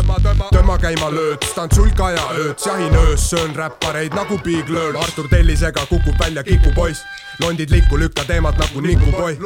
tõmba 0.51 0.79
käima 0.83 1.11
lööts, 1.15 1.55
tantsulka 1.55 2.11
ja 2.11 2.29
ööts, 2.35 2.67
jahin 2.67 2.95
öös, 2.95 3.31
söön 3.31 3.55
räppareid 3.57 4.15
nagu 4.15 4.39
Big 4.39 4.69
Lööl, 4.69 4.97
Artur 4.97 5.29
Tellisega 5.29 5.87
kukub 5.87 6.19
välja 6.21 6.43
kikupoiss. 6.43 7.05
londid 7.41 7.71
likku, 7.71 7.99
lükka 7.99 8.25
teemat 8.25 8.59
nagu 8.59 8.81
Nikupoi. 8.81 9.39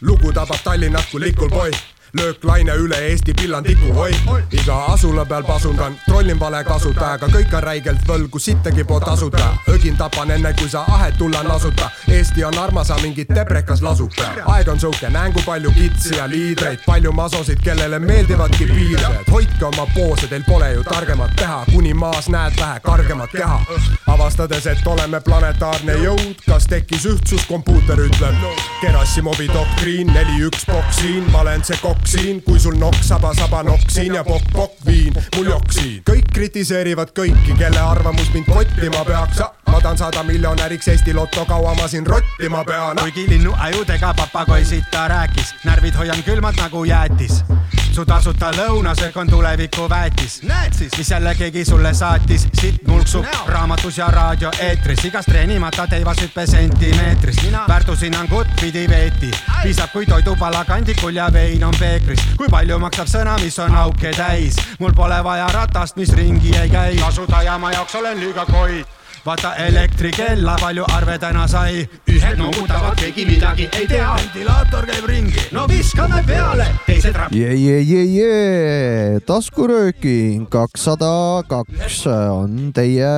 lugu 0.00 0.32
tabab 0.32 0.62
Tallinnat 0.64 1.06
kui 1.10 1.20
likul 1.20 1.48
poi 1.48 1.70
lööklaine 2.16 2.74
üle 2.74 2.98
Eesti 3.10 3.34
pillandiku, 3.34 3.92
oi, 4.00 4.12
iga 4.52 4.76
asula 4.92 5.24
peal 5.24 5.44
pasundan, 5.46 5.96
trollin 6.06 6.40
vale 6.40 6.64
kasutajaga, 6.64 7.30
kõik 7.32 7.54
on 7.54 7.62
räigelt 7.62 8.06
võlgu, 8.08 8.38
sittagi 8.38 8.84
po 8.84 9.00
tasuta. 9.00 9.54
ögin 9.68 9.96
tapan 9.96 10.30
enne 10.30 10.54
kui 10.58 10.68
sa 10.68 10.84
ahet 10.88 11.18
tulla 11.18 11.42
nasuta, 11.42 11.90
Eesti 12.08 12.44
on 12.44 12.58
armas, 12.58 12.90
aga 12.90 13.02
mingit 13.02 13.28
teprekas 13.34 13.82
lasub 13.82 14.10
aeg 14.46 14.68
on 14.68 14.80
sõuke, 14.80 15.08
näen 15.12 15.32
kui 15.32 15.42
palju 15.44 15.70
kitsi 15.76 16.16
ja 16.16 16.26
liidreid, 16.30 16.82
palju 16.86 17.12
masosid, 17.16 17.60
kellele 17.64 17.98
meeldivadki 18.02 18.66
piirded. 18.70 19.30
hoidke 19.30 19.64
oma 19.64 19.86
poose, 19.94 20.26
teil 20.30 20.44
pole 20.46 20.72
ju 20.74 20.82
targemat 20.84 21.34
teha, 21.36 21.62
kuni 21.70 21.94
maas 21.94 22.28
näed 22.28 22.56
vähe 22.60 22.80
kargemat 22.84 23.30
keha. 23.32 23.60
avastades, 24.06 24.66
et 24.66 24.86
oleme 24.86 25.20
planetaarne 25.20 25.94
jõud, 26.02 26.42
kas 26.46 26.66
tekkis 26.66 27.06
ühtsus, 27.06 27.46
kompuuter 27.48 27.98
ütleb. 27.98 28.34
Gerassimovi 28.82 29.48
doktriin, 29.52 30.12
neli 30.14 30.42
üks 30.48 30.66
boksiin, 30.66 31.30
ma 31.30 31.44
olen 31.44 31.64
see 31.64 31.78
kokk 31.82 31.99
siin, 32.06 32.42
kui 32.42 32.58
sul 32.60 32.76
nokk 32.78 33.02
saba, 33.04 33.34
saba 33.34 33.62
nokk 33.62 33.90
siin 33.90 34.14
ja 34.14 34.24
pokk, 34.24 34.44
pokk 34.52 34.86
viin, 34.86 35.14
mul 35.36 35.50
jokk 35.50 35.72
siin. 35.72 36.02
kõik 36.10 36.30
kritiseerivad 36.34 37.12
kõiki, 37.16 37.56
kelle 37.58 37.80
arvamus 37.80 38.32
mind 38.34 38.46
kottima 38.48 39.04
peaks. 39.04 39.42
ma 39.70 39.80
tahan 39.80 39.98
saada 39.98 40.22
miljonäriks 40.22 40.88
Eesti 40.88 41.14
Loto, 41.14 41.44
kaua 41.44 41.74
ma 41.74 41.88
siin 41.88 42.06
rottima 42.06 42.64
pean. 42.64 42.96
kuigi 42.96 43.28
linnu 43.28 43.54
ajudega 43.58 44.14
papagoisid 44.14 44.84
ta 44.90 45.08
rääkis, 45.08 45.54
närvid 45.64 45.94
hoian 45.94 46.22
külmad 46.22 46.54
nagu 46.56 46.84
jäätis. 46.84 47.44
su 47.92 48.04
tasuta 48.06 48.50
lõunasöök 48.50 49.16
on 49.16 49.30
tuleviku 49.30 49.88
väetis. 49.88 50.42
näed 50.42 50.72
siis, 50.72 50.92
mis 50.98 51.10
jälle 51.10 51.34
keegi 51.34 51.64
sulle 51.64 51.94
saatis, 51.94 52.48
siit 52.60 52.86
mulksub 52.86 53.26
raamatus 53.46 53.98
ja 53.98 54.06
raadioeetris, 54.06 55.04
igas 55.04 55.24
treenimata 55.24 55.86
teivas 55.86 56.22
hüppe 56.22 56.46
sentimeetris. 56.46 57.36
väärtushinnangut 57.68 58.46
pidi 58.60 58.88
veeti, 58.88 59.30
piisab 59.62 59.92
kui 59.92 60.06
toidupala 60.06 60.64
kandikul 60.64 61.14
ja 61.14 61.32
vein 61.32 61.64
on 61.64 61.74
peekris. 61.90 62.22
kui 62.38 62.48
palju 62.50 62.78
maksab 62.82 63.10
sõna, 63.10 63.34
mis 63.42 63.58
on 63.62 63.74
auke 63.82 64.14
täis, 64.16 64.58
mul 64.78 64.94
pole 64.96 65.18
vaja 65.26 65.48
ratast, 65.54 65.98
mis 66.00 66.14
ringi 66.14 66.54
ei 66.62 66.70
käi. 66.70 66.96
tasuda 67.00 67.42
jama 67.42 67.72
jaoks 67.74 67.94
olen 68.02 68.20
liiga 68.20 68.46
koi 68.46 68.84
vaata 69.24 69.54
elektrikella, 69.56 70.56
palju 70.60 70.84
arve 70.94 71.18
täna 71.20 71.46
sai. 71.48 71.84
ühed 72.10 72.38
noogutavad, 72.38 72.96
keegi 73.00 73.26
midagi 73.28 73.68
ei 73.76 73.86
tea. 73.88 74.08
ventilaator 74.16 74.86
käib 74.88 75.06
ringi, 75.08 75.44
no 75.52 75.66
viskame 75.68 76.22
peale, 76.26 76.66
teised 76.86 77.16
rap-. 77.16 77.34
jee, 77.34 77.54
jee, 77.54 77.80
jee, 77.82 78.04
jee, 78.14 79.20
taskurööking 79.26 80.48
kakssada 80.50 81.42
kaks 81.48 82.06
on 82.10 82.72
teie, 82.76 83.12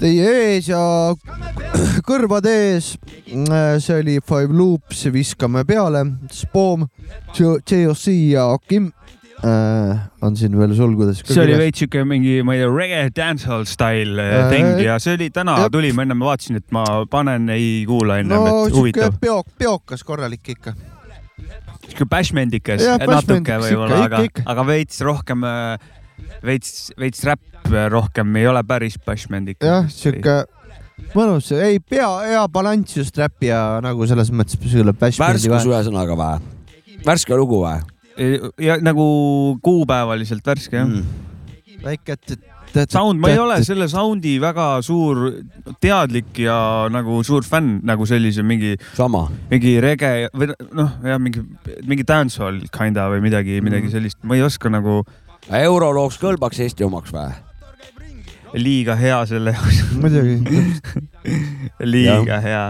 teie 0.00 0.32
ees 0.44 0.70
ja 0.72 0.82
kõrvade 2.08 2.54
ees. 2.72 2.94
see 3.30 3.98
oli 4.00 4.18
Five 4.20 4.50
Loops, 4.50 5.06
viskame 5.12 5.64
peale, 5.64 6.04
Spoom, 6.34 6.88
JOC 7.36 8.06
ja 8.32 8.50
Akim 8.54 8.90
äh, 9.44 10.00
on 10.22 10.36
siin 10.36 10.54
veel 10.58 10.74
sulgudes. 10.76 11.22
see 11.26 11.42
oli 11.42 11.56
veits 11.58 11.82
siuke 11.82 12.02
mingi, 12.08 12.40
ma 12.46 12.56
ei 12.56 12.62
tea, 12.62 12.70
reggae 12.74 13.10
dancehall 13.16 13.66
style 13.68 14.22
äh, 14.22 14.48
thing 14.52 14.80
ja 14.84 14.98
see 15.02 15.16
oli 15.18 15.30
täna 15.34 15.56
Jep. 15.62 15.74
tuli, 15.76 15.92
ma 15.96 16.06
enne 16.06 16.16
ma 16.18 16.30
vaatasin, 16.30 16.60
et 16.60 16.66
ma 16.74 16.84
panen, 17.10 17.48
ei 17.54 17.84
kuula 17.88 18.20
ennem 18.22 18.40
no,, 18.40 18.64
et 18.66 18.76
huvitav. 18.76 19.16
peok, 19.22 19.52
peokas 19.60 20.04
korralik 20.06 20.52
ikka. 20.54 20.74
siuke 21.88 22.08
bashmendikas, 22.10 22.84
natuke 23.00 23.60
võib-olla, 23.64 24.04
aga, 24.06 24.24
aga 24.54 24.66
veits 24.68 25.00
rohkem, 25.06 25.46
veits, 26.46 26.90
veits 27.00 27.26
räpp 27.28 27.76
rohkem, 27.92 28.40
ei 28.40 28.48
ole 28.50 28.64
päris 28.66 28.98
bashmendikas. 29.04 29.68
jah, 29.68 29.92
siuke 29.94 30.40
mõnus, 31.14 31.50
ei 31.56 31.80
pea, 31.80 32.08
hea 32.28 32.42
balanss 32.52 32.98
just 33.00 33.16
räpi 33.18 33.50
ja 33.50 33.62
nagu 33.84 34.06
selles 34.08 34.32
mõttes 34.34 34.60
selle 34.70 34.92
bashmendi 34.92 35.48
värskus 35.50 35.70
ühesõnaga 35.70 36.18
või? 36.18 36.58
värske 37.06 37.36
lugu 37.38 37.62
või? 37.64 37.80
Ja 38.60 38.78
nagu 38.84 39.04
kuupäevaliselt 39.64 40.46
värske 40.46 40.80
jah 40.80 40.88
mm.. 40.88 41.04
väike, 41.84 42.18
et 42.18 42.38
Sound, 42.70 43.18
ma 43.18 43.32
ei 43.32 43.38
ole 43.40 43.56
selle 43.66 43.88
sound'i 43.90 44.36
väga 44.38 44.66
suur 44.86 45.24
teadlik 45.82 46.38
ja 46.44 46.86
nagu 46.92 47.18
suur 47.26 47.42
fänn 47.42 47.80
nagu 47.86 48.06
sellise 48.06 48.44
mingi. 48.46 48.76
sama. 48.94 49.24
mingi 49.50 49.74
rege 49.82 50.28
või 50.30 50.52
noh, 50.78 50.92
jah, 51.02 51.18
mingi, 51.18 51.42
mingi 51.88 52.06
dancehall 52.06 52.62
kinda 52.70 53.08
või 53.10 53.24
midagi 53.26 53.58
mm., 53.58 53.66
midagi 53.66 53.90
sellist, 53.90 54.20
ma 54.22 54.38
ei 54.38 54.46
oska 54.46 54.70
nagu. 54.70 55.02
eurolooks 55.50 56.20
kõlbaks 56.22 56.62
Eesti 56.62 56.86
omaks 56.86 57.14
või? 57.14 57.30
liiga 58.54 58.96
hea 58.98 59.18
selle 59.30 59.54
jaoks 59.54 59.82
muidugi 60.02 60.38
liiga 61.86 62.38
ja. 62.38 62.42
hea. 62.46 62.64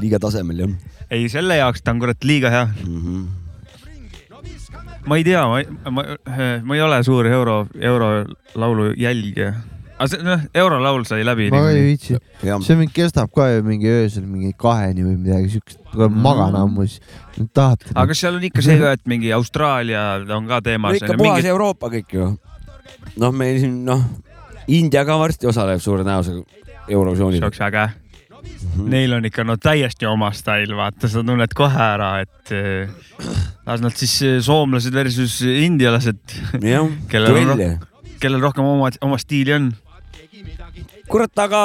liiga 0.00 0.20
tasemel 0.20 0.64
jah. 0.64 0.76
ei, 1.10 1.28
selle 1.32 1.60
jaoks 1.60 1.84
ta 1.84 1.92
on 1.92 2.00
kurat 2.00 2.24
liiga 2.24 2.52
hea 2.52 2.68
mm. 2.70 3.02
-hmm 3.02 3.45
ma 5.06 5.16
ei 5.16 5.24
tea, 5.24 5.46
ma, 5.46 5.62
ma, 5.90 6.04
ma 6.62 6.76
ei 6.76 6.82
ole 6.82 7.00
suur 7.06 7.26
euro, 7.30 7.56
eurolaulu 7.74 8.90
jälgija. 8.98 9.52
aga 9.96 10.08
see, 10.12 10.24
noh, 10.26 10.42
eurolaul 10.54 11.06
sai 11.08 11.24
läbi. 11.24 11.48
ma 11.54 11.62
ei 11.70 11.84
viitsi, 11.86 12.18
see 12.42 12.76
mingi 12.78 12.92
kestab 12.98 13.30
ka 13.34 13.48
ju 13.54 13.62
mingi 13.66 13.88
öösel 13.88 14.26
mingi 14.28 14.52
kaheni 14.58 15.06
või 15.06 15.16
midagi 15.20 15.54
siukest, 15.54 15.80
mm. 15.94 16.18
magan 16.26 16.58
ammu 16.58 16.88
siis. 16.88 17.00
tahate. 17.54 17.92
aga 17.94 18.06
kas 18.12 18.24
seal 18.24 18.38
on 18.40 18.46
ikka 18.50 18.66
see 18.66 18.78
ka, 18.82 18.96
et 18.98 19.06
mingi 19.08 19.32
Austraalia 19.36 20.04
on 20.36 20.50
ka 20.50 20.60
teemas? 20.66 20.98
ikka 21.00 21.14
puhas 21.14 21.40
mingi... 21.40 21.54
Euroopa 21.54 21.92
kõik 21.94 22.18
ju. 22.18 22.30
noh, 23.22 23.34
meil 23.34 23.62
siin 23.62 23.80
noh, 23.86 24.04
India 24.66 25.06
ka 25.08 25.18
varsti 25.22 25.48
osaleb 25.48 25.80
suure 25.82 26.04
näosusega 26.06 26.66
Eurovisioonil. 26.88 27.40
see 27.40 27.46
oleks 27.46 27.62
äge. 27.66 27.86
Neil 28.76 29.12
on 29.16 29.24
ikka 29.24 29.44
no 29.44 29.56
täiesti 29.56 30.06
oma 30.06 30.28
stail, 30.36 30.74
vaata, 30.76 31.08
sa 31.08 31.22
tunned 31.24 31.54
kohe 31.56 31.80
ära, 31.80 32.10
et 32.20 32.52
las 33.66 33.82
nad 33.82 33.96
siis 33.96 34.14
eh, 34.22 34.38
soomlased 34.44 34.94
versus 34.94 35.40
indialased. 35.42 36.20
kellel 37.12 37.40
on, 37.42 37.62
kellel 38.22 38.42
rohkem 38.42 38.66
oma, 38.66 38.90
oma 39.04 39.18
stiili 39.20 39.56
on. 39.56 39.70
kurat, 41.10 41.32
aga 41.38 41.62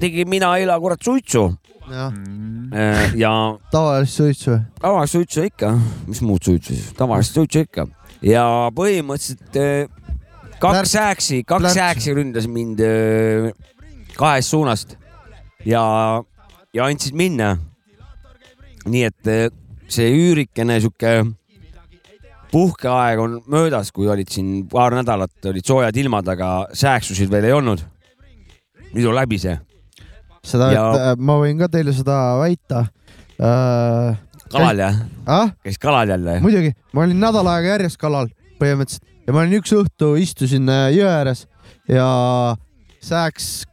tegin 0.00 0.30
mina 0.30 0.54
eile 0.58 0.78
kurat 0.80 1.02
suitsu. 1.02 1.50
ja, 1.90 2.12
äh, 2.74 3.14
ja. 3.18 3.32
tavalist 3.70 4.16
suitsu? 4.16 4.58
tavalist 4.80 5.18
suitsu 5.18 5.42
ikka, 5.48 5.74
mis 6.06 6.22
muud 6.22 6.42
suitsu 6.42 6.74
siis, 6.74 6.92
tavalist 6.96 7.34
suitsu 7.34 7.66
ikka 7.66 7.86
ja 8.22 8.44
põhimõtteliselt 8.74 9.58
äh, 9.58 9.90
kaks 10.62 10.94
hääksi, 10.94 11.42
kaks 11.44 11.76
hääksi 11.76 12.14
ründas 12.16 12.46
mind 12.46 12.80
äh, 12.86 13.50
kahest 14.16 14.54
suunast 14.54 14.96
ja, 15.68 15.84
ja 16.74 16.88
andsid 16.88 17.16
minna. 17.18 17.56
nii 18.82 19.04
et 19.06 19.30
eh, 19.30 19.48
see 19.92 20.08
üürikene 20.10 20.80
sihuke 20.82 21.12
puhkeaeg 22.52 23.20
on 23.22 23.36
möödas, 23.48 23.92
kui 23.94 24.08
olid 24.10 24.28
siin 24.28 24.66
paar 24.68 24.94
nädalat 24.96 25.46
olid 25.48 25.66
soojad 25.66 25.96
ilmad, 25.96 26.28
aga 26.28 26.48
sääksusid 26.76 27.30
veel 27.32 27.48
ei 27.48 27.54
olnud. 27.56 27.84
nüüd 28.92 29.06
on 29.08 29.16
läbi 29.16 29.38
see. 29.40 29.54
seda 30.44 30.72
ja..., 30.72 30.82
äh, 30.90 31.14
ma 31.16 31.38
võin 31.40 31.60
ka 31.60 31.70
teile 31.72 31.94
seda 31.96 32.18
väita 32.42 32.84
äh,. 33.38 34.18
kalal 34.52 34.82
jah 34.82 35.00
ah?? 35.26 35.54
käis 35.64 35.78
kalal 35.78 36.10
jälle? 36.10 36.40
muidugi, 36.44 36.74
ma 36.92 37.06
olin 37.06 37.22
nädal 37.22 37.48
aega 37.54 37.76
järjest 37.76 38.00
kalal 38.00 38.28
põhimõtteliselt 38.60 39.06
ja 39.26 39.32
ma 39.32 39.44
olin 39.44 39.60
üks 39.60 39.72
õhtu, 39.76 40.12
istusin 40.20 40.68
äh, 40.68 40.90
jõe 40.96 41.08
ääres 41.08 41.46
ja 41.88 42.08
sääks 43.02 43.64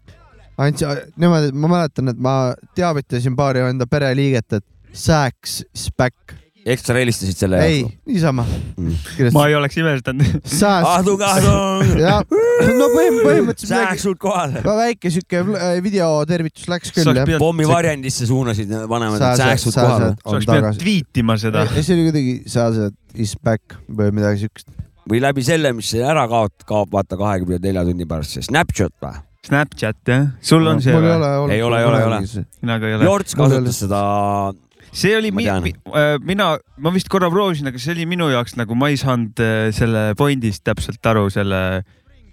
andsin, 0.59 1.07
niimoodi, 1.19 1.53
ma 1.55 1.71
mäletan, 1.71 2.11
et 2.11 2.19
ma 2.21 2.35
teavitasin 2.77 3.37
paari 3.39 3.63
enda 3.69 3.87
pereliiget, 3.89 4.59
et 4.59 4.65
Saks 4.89 5.59
is 5.75 5.89
back. 5.97 6.33
ekstra 6.69 6.97
helistasid 6.99 7.37
selle 7.39 7.59
ei, 7.63 7.83
niisama 8.09 8.43
mm.. 8.43 9.29
ma 9.33 9.45
ei 9.47 9.53
oleks 9.55 9.77
imestanud. 9.79 10.49
ahdung, 10.67 11.21
ahdung. 11.25 11.93
jah, 12.01 12.19
no 12.75 12.89
põhim 12.91 13.19
põhimõtteliselt. 13.23 13.71
Sääks 13.71 14.03
sul 14.05 14.17
kohal. 14.19 14.57
väike 14.65 15.13
siuke 15.13 15.43
videotervitus 15.85 16.67
läks 16.69 16.91
küll. 16.93 17.13
pommivarjendisse 17.39 18.27
suunasid 18.29 18.73
vanemad, 18.91 19.23
et 19.29 19.43
sääks 19.43 19.69
sul 19.69 19.77
kohal. 19.77 20.09
sa 20.17 20.33
oleks 20.33 20.49
pidanud 20.49 20.83
tweetima 20.83 21.39
seda. 21.41 21.65
see 21.77 21.95
oli 21.95 22.09
kuidagi 22.09 22.35
Sääsed 22.57 22.99
is 23.15 23.37
back 23.39 23.79
või 23.87 24.11
midagi 24.19 24.43
siukest. 24.43 24.75
või 25.09 25.23
läbi 25.23 25.45
selle, 25.45 25.71
mis 25.77 25.93
ära 26.01 26.27
kaob, 26.29 26.53
kaob 26.69 26.91
vaata 26.97 27.17
kahekümne 27.17 27.61
nelja 27.63 27.87
tunni 27.87 28.09
pärast, 28.09 28.35
see 28.35 28.49
Snapchat 28.49 28.97
või? 29.05 29.23
Snapchat 29.47 30.09
jah, 30.09 30.25
sul 30.43 30.65
on 30.67 30.81
see 30.83 30.91
või? 30.91 31.07
ei 31.07 31.61
ole, 31.63 31.77
ei 31.79 31.85
ole, 31.87 31.99
ei 32.01 32.07
ole. 32.07 32.17
mina 32.59 32.75
ka 32.81 32.89
ei 32.89 32.97
ole. 32.97 33.05
Jorts 33.07 33.37
kasutas 33.39 33.77
seda. 33.85 34.01
see 34.91 35.13
oli 35.15 35.31
mi, 35.31 35.45
mi, 35.63 35.71
äh, 35.95 36.17
mina, 36.25 36.49
ma 36.83 36.91
vist 36.91 37.07
korra 37.11 37.29
proovisin, 37.31 37.69
aga 37.71 37.79
see 37.79 37.93
oli 37.95 38.07
minu 38.09 38.27
jaoks 38.33 38.57
nagu 38.59 38.75
ma 38.75 38.89
ei 38.91 38.99
saanud 38.99 39.39
äh, 39.43 39.69
selle 39.75 40.09
point'ist 40.19 40.65
täpselt 40.67 41.11
aru, 41.11 41.29
selle, 41.31 41.61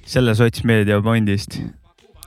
selle 0.08 0.34
sotsmeedia 0.38 0.98
point'ist. 1.04 1.60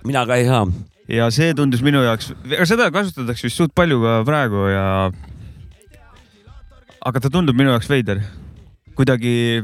mina 0.08 0.24
ka 0.30 0.39
ei 0.39 0.48
saa. 0.48 0.63
ja 1.12 1.28
see 1.36 1.52
tundus 1.60 1.84
minu 1.84 2.06
jaoks, 2.06 2.32
aga 2.48 2.70
seda 2.70 2.88
kasutatakse 2.96 3.50
vist 3.50 3.60
suht 3.60 3.76
palju 3.76 4.00
ka 4.06 4.15
praegu 4.30 4.63
ja. 4.72 4.88
aga 7.04 7.26
ta 7.26 7.34
tundub 7.36 7.60
minu 7.60 7.76
jaoks 7.76 7.92
veider, 7.92 8.24
kuidagi. 8.96 9.60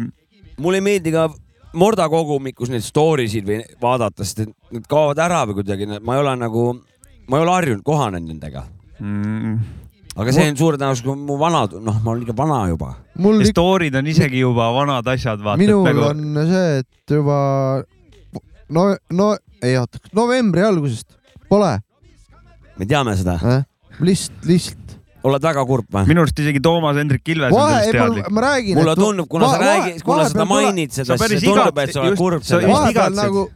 mulle 0.59 0.83
ei 0.83 0.87
meeldi 0.91 1.15
ka 1.15 1.29
Morda 1.75 2.09
kogumikus 2.11 2.71
neid 2.71 2.85
story 2.85 3.27
sid 3.31 3.47
või 3.47 3.61
vaadata, 3.81 4.23
sest 4.23 4.45
need 4.45 4.85
kaovad 4.89 5.19
ära 5.19 5.43
või 5.49 5.59
kuidagi, 5.61 5.89
ma 5.99 6.15
ei 6.15 6.23
ole 6.23 6.35
nagu, 6.39 6.67
ma 7.27 7.39
ei 7.39 7.45
ole 7.45 7.57
harjunud, 7.57 7.83
kohanenud 7.85 8.31
nendega 8.33 8.67
mm 8.99 9.83
aga 10.15 10.31
see 10.31 10.47
on 10.47 10.55
suure 10.59 10.79
tõenäosusega 10.79 11.15
mu 11.27 11.35
vana, 11.39 11.65
noh, 11.75 11.97
ma 12.03 12.13
olen 12.13 12.23
liiga 12.23 12.35
vana 12.37 12.61
juba. 12.71 12.93
mul 13.19 13.43
story'd 13.49 13.97
on 13.99 14.07
isegi 14.07 14.43
juba 14.43 14.69
vanad 14.75 15.07
asjad, 15.11 15.41
vaata. 15.43 15.59
minul 15.59 15.83
nagu... 15.89 16.05
on 16.07 16.39
see, 16.51 16.79
et 16.79 17.15
juba 17.17 17.39
no, 18.77 18.87
no 19.11 19.29
ei 19.63 19.75
oota, 19.79 19.99
novembri 20.15 20.63
algusest 20.63 21.17
pole. 21.51 21.73
me 22.79 22.87
teame 22.87 23.15
seda 23.19 23.35
äh?. 23.41 23.65
lihtsalt, 23.99 24.47
lihtsalt. 24.47 24.84
Oled 25.25 25.43
väga 25.49 25.65
kurb 25.67 25.89
või? 25.91 26.05
minu 26.11 26.23
arust 26.25 26.39
isegi 26.43 26.61
Toomas 26.63 26.97
Hendrik 27.01 27.33
Ilves 27.33 27.53
on 27.55 27.69
sellest 27.73 27.97
teadlik. 27.97 28.31
ma 28.31 28.47
räägin. 28.47 28.79
mulle 28.79 28.95
tundub, 28.99 29.29
kuna 29.31 29.51
sa 29.51 29.61
räägid, 29.61 30.01
kuna 30.05 30.23
sa 30.23 30.33
seda 30.35 30.47
mainid, 30.49 30.95
seda, 30.95 31.19
siis 31.21 31.45
tundub, 31.45 31.83
et 31.83 31.93
sa 31.95 32.03
oled 32.05 32.19
kurb. 32.19 32.45
vahepeal 32.45 33.15
nagu 33.17 33.47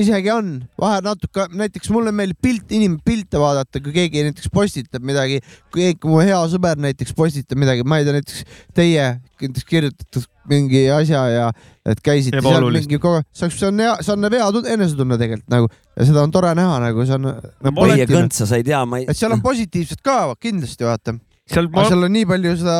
isegi 0.00 0.30
on, 0.32 0.50
vahe 0.80 1.00
natuke, 1.04 1.46
näiteks 1.56 1.90
mulle 1.92 2.12
meeldib 2.16 2.40
pilt, 2.42 2.66
inimene 2.72 3.02
pilte 3.04 3.40
vaadata, 3.40 3.82
kui 3.84 3.92
keegi 3.94 4.24
näiteks 4.28 4.50
postitab 4.54 5.04
midagi, 5.06 5.40
kui 5.72 5.84
keegi 5.88 6.10
mu 6.10 6.20
hea 6.24 6.38
sõber 6.52 6.80
näiteks 6.80 7.12
postitab 7.16 7.60
midagi, 7.60 7.84
ma 7.86 8.00
ei 8.00 8.06
tea, 8.06 8.16
näiteks 8.16 8.44
teie 8.76 9.08
näiteks 9.42 9.68
kirjutatud 9.68 10.28
mingi 10.48 10.84
asja 10.92 11.22
ja 11.32 11.44
et 11.88 12.00
käisite 12.04 12.40
seal 12.44 12.66
mingi 12.72 12.98
kogu 13.00 13.20
aeg, 13.20 13.28
see 13.36 13.68
on 13.68 13.80
hea, 13.80 13.92
see 14.04 14.14
annab 14.14 14.36
hea 14.36 14.48
enesetunne 14.74 15.18
tegelikult 15.20 15.52
nagu 15.52 15.68
ja 15.70 16.08
seda 16.08 16.24
on 16.24 16.32
tore 16.34 16.54
näha 16.56 16.80
nagu 16.84 17.06
see 17.08 17.16
on 17.18 17.28
nagu. 17.28 17.74
meie 17.76 18.08
kõntsa 18.08 18.48
sa 18.48 18.60
ei 18.60 18.66
tea, 18.66 18.82
ma 18.88 19.00
ei. 19.00 19.08
et 19.08 19.18
seal 19.18 19.34
on 19.36 19.44
positiivset 19.44 20.02
ka 20.04 20.18
kindlasti 20.40 20.88
vaata. 20.88 21.16
seal 21.50 21.70
ma... 21.72 21.86
seal 21.88 22.08
on 22.08 22.12
nii 22.14 22.28
palju 22.28 22.56
seda 22.60 22.76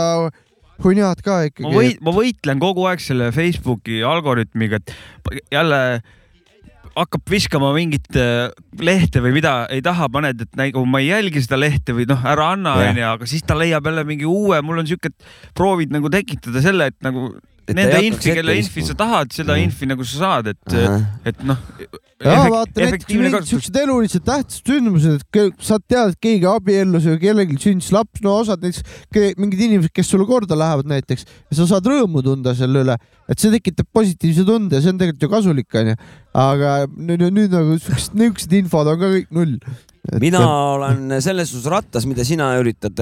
hunniad 0.85 1.23
ka 1.25 1.39
ikkagi. 1.49 1.69
ma 1.69 1.73
võit-, 1.79 2.03
ma 2.05 2.17
võitlen 2.17 2.61
kogu 2.63 2.89
aeg 2.91 3.03
selle 3.05 3.31
Facebooki 3.35 4.03
algoritmiga, 4.05 4.81
et 4.81 4.95
jälle 5.53 5.81
hakkab 6.95 7.25
viskama 7.31 7.73
mingit 7.75 8.19
äh, 8.19 8.53
lehte 8.79 9.23
või 9.25 9.35
mida 9.39 9.55
ei 9.73 9.83
taha, 9.85 10.09
paned, 10.13 10.45
et 10.47 10.59
nagu 10.59 10.85
ma 10.87 11.01
ei 11.03 11.11
jälgi 11.11 11.43
seda 11.45 11.59
lehte 11.59 11.97
või 11.97 12.07
noh, 12.11 12.23
ära 12.27 12.53
anna 12.55 12.77
onju, 12.83 13.09
aga 13.15 13.29
siis 13.31 13.43
ta 13.47 13.57
leiab 13.59 13.87
jälle 13.91 14.07
mingi 14.09 14.29
uue, 14.29 14.61
mul 14.63 14.83
on 14.83 14.89
siuke, 14.89 15.11
et 15.11 15.55
proovid 15.59 15.95
nagu 15.95 16.11
tekitada 16.13 16.63
selle, 16.65 16.93
et 16.93 16.99
nagu 17.05 17.33
nende 17.73 18.01
infi, 18.09 18.35
kelle 18.37 18.57
infi 18.61 18.85
sa 18.85 18.97
tahad, 18.99 19.31
seda 19.35 19.55
mm. 19.55 19.69
infi 19.69 19.89
nagu 19.89 20.07
sa 20.09 20.19
saad, 20.21 20.51
et 20.53 20.75
et 21.31 21.45
noh. 21.47 21.61
ja 22.25 22.37
vaata 22.53 22.85
näiteks 22.85 23.09
mingid 23.17 23.49
siuksed 23.49 23.79
elulised 23.81 24.27
tähtsad 24.27 24.71
sündmused, 24.71 25.25
et 25.25 25.65
sa 25.65 25.79
tead, 25.81 26.13
et 26.15 26.21
keegi 26.27 26.49
abiellus 26.51 27.09
või 27.09 27.23
kellelgi 27.23 27.59
sündis 27.63 27.91
laps, 27.95 28.23
no 28.25 28.37
osad 28.43 28.65
näiteks 28.65 28.85
mingid 29.41 29.65
inimesed, 29.69 29.95
kes 29.97 30.13
sulle 30.13 30.29
korda 30.29 30.59
lähevad 30.59 30.91
näiteks 30.93 31.27
ja 31.27 31.59
sa 31.61 31.71
saad 31.75 31.89
rõõmu 31.91 32.25
tunda 32.27 32.57
selle 32.59 32.85
üle, 32.85 32.99
et 33.29 33.41
see 33.41 33.55
tekitab 33.55 33.89
positiivse 33.97 34.45
tunde, 34.49 34.83
see 34.83 34.93
on 34.93 35.01
tegelikult 35.01 35.29
ju 35.29 35.33
kasulik 35.39 35.81
onju. 35.81 35.97
aga 36.45 36.77
nüüd, 36.91 37.29
nüüd 37.31 37.53
nagu 37.55 37.81
siuksed 37.81 38.17
niisugused 38.19 38.57
infod 38.61 38.93
on 38.93 39.01
ka 39.01 39.13
kõik 39.17 39.35
null 39.35 39.59
et.... 40.13 40.21
mina 40.23 40.41
olen 40.75 41.17
selles 41.25 41.51
suhtes 41.53 41.71
rattas, 41.73 42.07
mida 42.09 42.25
sina 42.27 42.51
üritad 42.61 43.01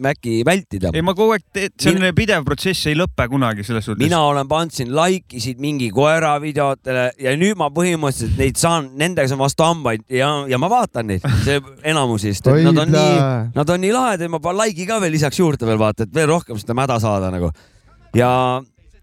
Maci 0.00 0.40
äh, 0.40 0.44
vältida. 0.46 0.92
ei, 0.94 1.02
ma 1.04 1.14
kogu 1.16 1.34
aeg, 1.36 1.44
see 1.80 1.92
on 1.92 2.00
Min... 2.00 2.14
pidev 2.16 2.44
protsess, 2.48 2.88
ei 2.90 2.96
lõpe 2.98 3.26
kunagi 3.32 3.64
selles 3.66 3.86
suhtes. 3.88 4.02
mina 4.02 4.22
olen 4.28 4.48
pannud 4.50 4.74
siin 4.74 4.92
like 4.96 5.36
isid 5.36 5.60
mingi 5.62 5.90
koera 5.94 6.34
videotele 6.42 7.10
ja 7.20 7.34
nüüd 7.40 7.58
ma 7.60 7.70
põhimõtteliselt 7.74 8.38
neid 8.40 8.60
saan, 8.60 8.92
nendega 9.00 9.30
saan 9.30 9.42
vastu 9.42 9.66
hambaid 9.66 10.06
ja, 10.12 10.30
ja 10.50 10.60
ma 10.60 10.70
vaatan 10.72 11.10
neid, 11.12 11.26
see 11.44 11.60
enamus 11.92 12.28
vist, 12.28 12.46
et 12.46 12.64
nad 12.66 12.84
on 12.84 12.94
nii, 12.94 13.18
nad 13.56 13.74
on 13.76 13.84
nii 13.84 13.92
lahedad, 13.96 14.32
ma 14.32 14.42
panen 14.42 14.64
like'i 14.64 14.88
ka 14.88 15.00
veel 15.02 15.14
lisaks 15.16 15.42
juurde 15.42 15.68
veel 15.68 15.80
vaata, 15.80 16.08
et 16.08 16.14
veel 16.14 16.30
rohkem 16.30 16.58
seda 16.60 16.76
mäda 16.78 17.00
saada 17.02 17.32
nagu. 17.34 17.52
ja, 18.16 18.32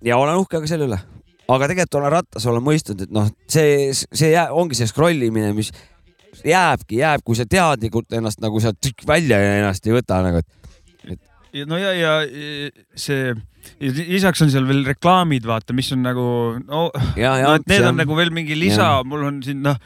ja 0.05 0.17
olen 0.17 0.41
uhke 0.41 0.61
ka 0.61 0.69
selle 0.69 0.89
üle 0.89 0.99
aga 1.47 1.69
tegelikult 1.71 2.01
olen 2.01 2.11
rattas, 2.11 2.45
olen 2.49 2.63
mõistnud, 2.65 3.05
et 3.05 3.13
noh, 3.13 3.29
see, 3.47 3.93
see 3.95 4.33
jää, 4.33 4.49
ongi 4.51 4.75
see 4.75 4.89
scroll 4.89 5.21
imine, 5.29 5.53
mis 5.55 5.71
jääbki, 6.45 7.01
jääb, 7.01 7.25
kui 7.25 7.37
sa 7.39 7.47
teadlikult 7.49 8.13
ennast 8.17 8.41
nagu 8.43 8.61
sealt 8.63 8.91
välja 9.07 9.39
ennast 9.57 9.87
ei 9.87 9.95
võta 9.97 10.21
nagu, 10.25 10.41
et, 10.43 10.79
et. 11.15 11.21
no 11.69 11.79
ja, 11.81 11.93
ja 11.97 12.15
see, 12.95 13.33
lisaks 13.81 14.45
on 14.45 14.53
seal 14.53 14.67
veel 14.69 14.85
reklaamid, 14.87 15.47
vaata, 15.47 15.75
mis 15.77 15.91
on 15.95 16.05
nagu, 16.05 16.25
no, 16.63 16.87
no, 16.93 17.53
et 17.53 17.69
need 17.69 17.83
on, 17.83 17.93
on 17.93 18.01
nagu 18.03 18.19
veel 18.19 18.33
mingi 18.35 18.57
lisa, 18.59 18.97
mul 19.07 19.29
on 19.31 19.43
siin 19.45 19.63
noh 19.65 19.77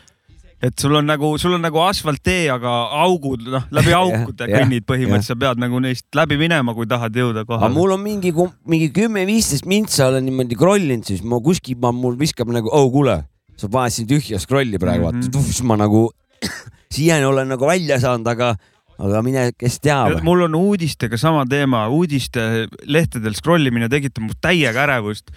et 0.62 0.78
sul 0.78 0.94
on 0.94 1.08
nagu, 1.10 1.32
sul 1.42 1.56
on 1.58 1.64
nagu 1.66 1.82
asfalttee, 1.82 2.46
aga 2.54 2.72
augud, 3.02 3.48
noh, 3.50 3.66
läbi 3.74 3.96
aukude 3.98 4.48
kõnnid 4.52 4.86
põhimõtteliselt, 4.90 5.34
sa 5.34 5.40
pead 5.42 5.62
nagu 5.62 5.82
neist 5.82 6.06
läbi 6.18 6.38
minema, 6.42 6.76
kui 6.78 6.88
tahad 6.90 7.18
jõuda 7.18 7.44
kohale. 7.50 7.74
mul 7.74 7.96
on 7.98 8.04
mingi, 8.04 8.34
mingi 8.70 8.92
kümme-viisteist 8.94 9.66
mintsa 9.70 10.12
olen 10.12 10.28
niimoodi 10.30 10.58
krollinud, 10.60 11.08
siis 11.10 11.26
ma 11.26 11.42
kuskil, 11.44 11.80
ma, 11.82 11.94
mul 11.96 12.18
viskab 12.20 12.54
nagu, 12.54 12.70
oh 12.70 12.92
kuule, 12.94 13.24
sa 13.58 13.70
paned 13.74 13.96
siin 13.96 14.10
tühja 14.10 14.42
scroll'i 14.42 14.80
praegu 14.82 15.08
mm, 15.10 15.18
-hmm. 15.18 15.34
vaata, 15.34 15.48
siis 15.50 15.66
ma 15.66 15.80
nagu 15.82 16.10
siiani 16.96 17.28
olen 17.28 17.52
nagu 17.54 17.70
välja 17.70 18.00
saanud, 18.02 18.28
aga, 18.28 18.54
aga 19.00 19.24
mine, 19.26 19.48
kes 19.58 19.80
teab. 19.84 20.20
mul 20.26 20.46
on 20.50 20.60
uudistega 20.60 21.20
sama 21.22 21.46
teema, 21.50 21.88
uudistelehtedel 21.94 23.38
scroll 23.38 23.72
imine 23.72 23.90
tekitab 23.92 24.28
mul 24.28 24.38
täiega 24.42 24.86
ärevust 24.88 25.34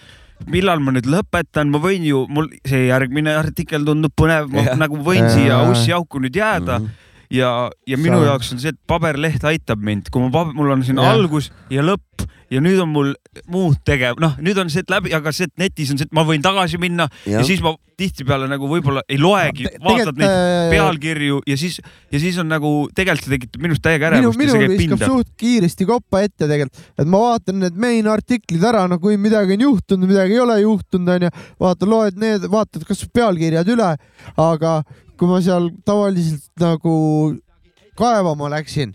millal 0.51 0.81
ma 0.83 0.91
nüüd 0.91 1.07
lõpetan, 1.07 1.69
ma 1.71 1.79
võin 1.79 2.03
ju, 2.03 2.25
mul 2.27 2.49
see 2.67 2.89
järgmine 2.89 3.37
artikkel 3.39 3.85
tundub 3.87 4.11
põnev, 4.19 4.49
ma 4.51 4.65
ja. 4.67 4.75
nagu 4.79 4.99
võin 4.99 5.23
ja. 5.23 5.31
siia 5.31 5.59
ussi 5.71 5.95
auku 5.95 6.19
nüüd 6.23 6.35
jääda 6.35 6.79
mm. 6.79 6.85
-hmm 6.85 7.01
ja, 7.31 7.71
ja 7.87 7.97
minu 7.97 8.19
Sa... 8.19 8.25
jaoks 8.31 8.53
on 8.53 8.61
see, 8.61 8.73
et 8.75 8.79
paberleht 8.89 9.43
aitab 9.47 9.81
mind, 9.83 10.11
kui 10.13 10.27
ma, 10.27 10.45
mul 10.53 10.75
on 10.75 10.83
siin 10.85 10.99
ja. 11.01 11.11
algus 11.15 11.51
ja 11.73 11.85
lõpp 11.85 12.25
ja 12.53 12.61
nüüd 12.63 12.79
on 12.83 12.91
mul 12.91 13.13
muud 13.51 13.79
tegev, 13.87 14.19
noh, 14.21 14.35
nüüd 14.43 14.59
on 14.61 14.69
see, 14.71 14.83
et 14.85 14.91
läbi, 14.93 15.11
aga 15.15 15.33
see, 15.35 15.49
et 15.49 15.55
netis 15.59 15.91
on 15.93 15.99
see, 15.99 16.07
et 16.07 16.15
ma 16.15 16.25
võin 16.27 16.43
tagasi 16.45 16.79
minna 16.81 17.07
ja, 17.25 17.39
ja 17.39 17.43
siis 17.47 17.63
ma 17.65 17.73
tihtipeale 17.99 18.47
nagu 18.51 18.67
võib-olla 18.69 19.01
ei 19.11 19.17
loegi, 19.21 19.67
vaatad 19.83 20.17
neid 20.19 20.29
äh, 20.29 20.65
pealkirju 20.73 21.39
ja 21.47 21.57
siis, 21.59 21.77
ja 22.11 22.19
siis 22.21 22.37
on 22.41 22.49
nagu 22.51 22.71
tegelikult 22.95 23.29
see 23.29 23.35
tekitab 23.37 23.63
minust 23.63 23.83
täiega 23.85 24.09
ärevust. 24.09 24.39
minul 24.39 24.65
viskab 24.73 25.05
suht 25.05 25.31
kiiresti 25.39 25.87
koppa 25.89 26.25
ette 26.25 26.49
tegelikult, 26.49 26.91
et 26.99 27.09
ma 27.09 27.21
vaatan 27.23 27.61
need 27.63 27.79
main 27.79 28.11
artiklid 28.11 28.67
ära, 28.67 28.83
no 28.91 28.99
kui 29.03 29.17
midagi 29.21 29.55
on 29.55 29.65
juhtunud, 29.69 30.11
midagi 30.11 30.37
ei 30.37 30.43
ole 30.43 30.59
juhtunud, 30.61 31.13
onju, 31.15 31.31
vaata, 31.63 31.89
loed 31.89 32.19
need, 32.21 32.49
vaatad 32.51 32.85
kas 32.87 33.05
pealkirjad 33.15 33.71
üle, 33.73 33.95
aga 34.35 34.75
kui 35.15 35.31
ma 35.31 35.39
seal 35.43 35.71
tavaliselt 35.87 36.51
nagu 36.59 36.93
kaevama 37.95 38.51
läksin 38.51 38.93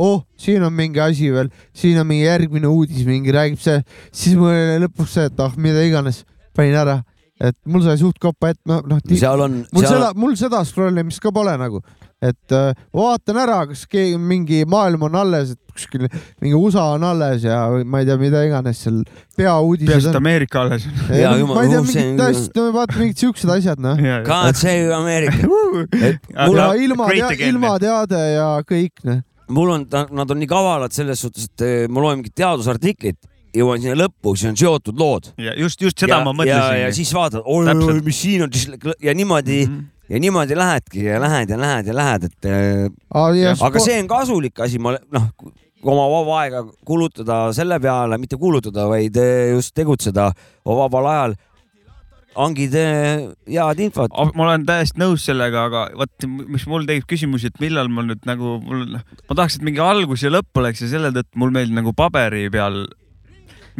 oh, 0.00 0.24
siin 0.40 0.64
on 0.66 0.74
mingi 0.74 1.00
asi 1.02 1.30
veel, 1.34 1.52
siin 1.76 2.00
on 2.00 2.08
mingi 2.08 2.26
järgmine 2.26 2.70
uudis, 2.70 3.04
mingi 3.08 3.34
räägib 3.34 3.60
see, 3.62 3.80
siis 4.12 4.38
mul 4.38 4.52
oli 4.52 4.82
lõpuks 4.86 5.16
see, 5.18 5.30
et 5.30 5.44
ah, 5.44 5.56
mida 5.60 5.84
iganes, 5.86 6.24
panin 6.56 6.78
ära, 6.80 7.00
et 7.40 7.56
mul 7.68 7.84
sai 7.84 7.96
suht 8.00 8.20
kopa 8.20 8.52
ette, 8.54 8.62
noh, 8.68 8.84
noh. 8.88 9.00
seal 9.10 9.46
on. 9.46 9.62
mul 9.72 9.86
seal... 9.86 9.96
seda, 9.96 10.12
mul 10.18 10.36
seda 10.40 10.62
scroll 10.68 11.00
imist 11.02 11.22
ka 11.24 11.32
pole 11.34 11.54
nagu, 11.60 11.80
et 12.20 12.56
äh, 12.56 12.72
vaatan 12.96 13.40
ära, 13.44 13.62
kas 13.70 13.86
keegi 13.90 14.18
mingi 14.20 14.62
maailm 14.68 15.06
on 15.08 15.16
alles, 15.22 15.54
et 15.56 15.76
kuskil 15.76 16.04
mingi 16.42 16.56
USA 16.56 16.90
on 16.96 17.06
alles 17.06 17.46
ja 17.46 17.62
ma 17.88 18.02
ei 18.02 18.08
tea, 18.08 18.18
mida 18.20 18.42
iganes 18.44 18.82
seal 18.84 19.00
peauudised. 19.38 19.88
peaasi, 19.88 20.12
et 20.12 20.20
Ameerika 20.20 20.64
alles 20.66 20.84
on. 20.90 21.00
ma 21.54 21.64
ei 21.64 21.72
tea, 21.72 21.82
mingid 21.86 22.24
asjad, 22.26 22.52
no 22.60 22.68
vaata 22.76 23.00
mingid 23.00 23.24
siuksed 23.24 23.56
asjad, 23.56 23.80
noh. 23.84 24.04
God 24.28 24.60
save 24.60 24.92
America. 24.96 25.40
mul 25.48 26.62
on 26.66 26.84
ilma, 26.88 27.10
ilmateade 27.38 28.24
ja 28.34 28.52
kõik, 28.68 28.96
noh 29.08 29.24
mul 29.50 29.74
on, 29.74 29.86
nad 29.90 30.32
on 30.32 30.40
nii 30.40 30.48
kavalad 30.50 30.94
selles 30.94 31.20
suhtes, 31.24 31.50
et 31.50 31.66
eh, 31.66 31.84
ma 31.90 32.02
loen 32.04 32.20
mingit 32.20 32.34
teadusartiklit, 32.40 33.18
jõuan 33.56 33.82
sinna 33.82 33.96
lõppu, 33.98 34.34
siis 34.38 34.52
on 34.52 34.58
seotud 34.58 34.98
lood. 35.00 35.30
ja 35.40 35.54
just, 35.58 35.80
just 35.82 35.98
seda 35.98 36.20
ja, 36.20 36.24
ma 36.26 36.34
mõtlesin. 36.36 36.84
ja 36.84 36.90
siis 36.94 37.10
vaatad, 37.14 37.42
oi, 37.44 37.96
mis 38.06 38.20
siin 38.22 38.46
on, 38.46 38.52
ja 39.02 39.14
niimoodi 39.16 39.64
mm, 39.66 39.72
-hmm. 39.72 40.12
ja 40.14 40.20
niimoodi 40.22 40.58
lähedki 40.58 41.04
ja 41.04 41.20
lähed 41.22 41.50
ja 41.50 41.58
lähed 41.60 41.90
ja 41.90 41.96
lähed, 41.96 42.28
et 42.30 42.50
ah,. 43.10 43.66
aga 43.66 43.82
see 43.82 43.98
on 44.02 44.08
kasulik 44.10 44.60
asi, 44.60 44.78
ma 44.78 44.94
noh, 45.12 45.30
oma 45.82 46.06
vaba 46.12 46.40
aega 46.44 46.64
kulutada 46.84 47.52
selle 47.56 47.80
peale, 47.80 48.18
mitte 48.18 48.36
kulutada, 48.36 48.86
vaid 48.88 49.16
eh, 49.16 49.50
just 49.54 49.74
tegutseda 49.74 50.30
vabal 50.64 51.06
ajal 51.10 51.38
hangid 52.36 52.76
head 52.76 53.82
infot. 53.82 54.14
ma 54.36 54.46
olen 54.46 54.64
täiesti 54.68 55.00
nõus 55.02 55.24
sellega, 55.26 55.66
aga 55.70 55.84
vot, 55.98 56.28
mis 56.28 56.66
mul 56.70 56.86
tekib 56.88 57.08
küsimus, 57.10 57.44
et 57.48 57.58
millal 57.62 57.90
ma 57.92 58.04
nüüd 58.06 58.22
nagu, 58.28 58.58
mul, 58.62 58.86
ma 58.94 59.36
tahaks, 59.36 59.58
et 59.58 59.66
mingi 59.66 59.82
algus 59.82 60.24
ja 60.26 60.32
lõpp 60.32 60.62
oleks 60.62 60.84
ja 60.84 60.90
selle 60.94 61.12
tõttu 61.16 61.42
mul 61.42 61.54
meeldib 61.54 61.80
nagu 61.80 61.94
paberi 61.96 62.46
peal 62.52 62.84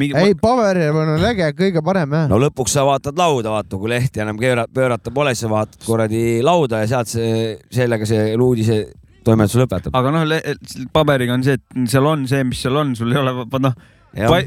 mingi.... 0.01 0.17
ei, 0.19 0.35
paberil 0.39 0.97
on 0.97 1.13
äge, 1.31 1.53
kõige 1.59 1.85
parem 1.87 2.17
jah. 2.17 2.27
no 2.31 2.41
lõpuks 2.43 2.75
sa 2.75 2.87
vaatad 2.89 3.19
lauda, 3.21 3.55
vaata, 3.55 3.79
kui 3.79 3.93
lehti 3.93 4.25
enam 4.25 4.41
pöörata 4.41 5.15
pole, 5.15 5.35
siis 5.35 5.47
sa 5.47 5.53
vaatad 5.53 5.87
kuradi 5.87 6.25
lauda 6.47 6.83
ja 6.83 6.91
sealt 6.95 7.13
see, 7.13 7.55
sellega 7.75 8.09
see 8.09 8.35
uudise 8.35 8.83
toimetus 9.27 9.59
lõpetab. 9.61 9.95
aga 9.95 10.13
noh, 10.15 10.27
paberiga 10.95 11.37
on 11.37 11.47
see, 11.47 11.61
et 11.61 11.89
seal 11.93 12.09
on 12.09 12.27
see, 12.31 12.45
mis 12.49 12.67
seal 12.67 12.83
on, 12.83 12.97
sul 12.99 13.15
ei 13.15 13.23
ole, 13.23 13.47
noh 13.63 13.79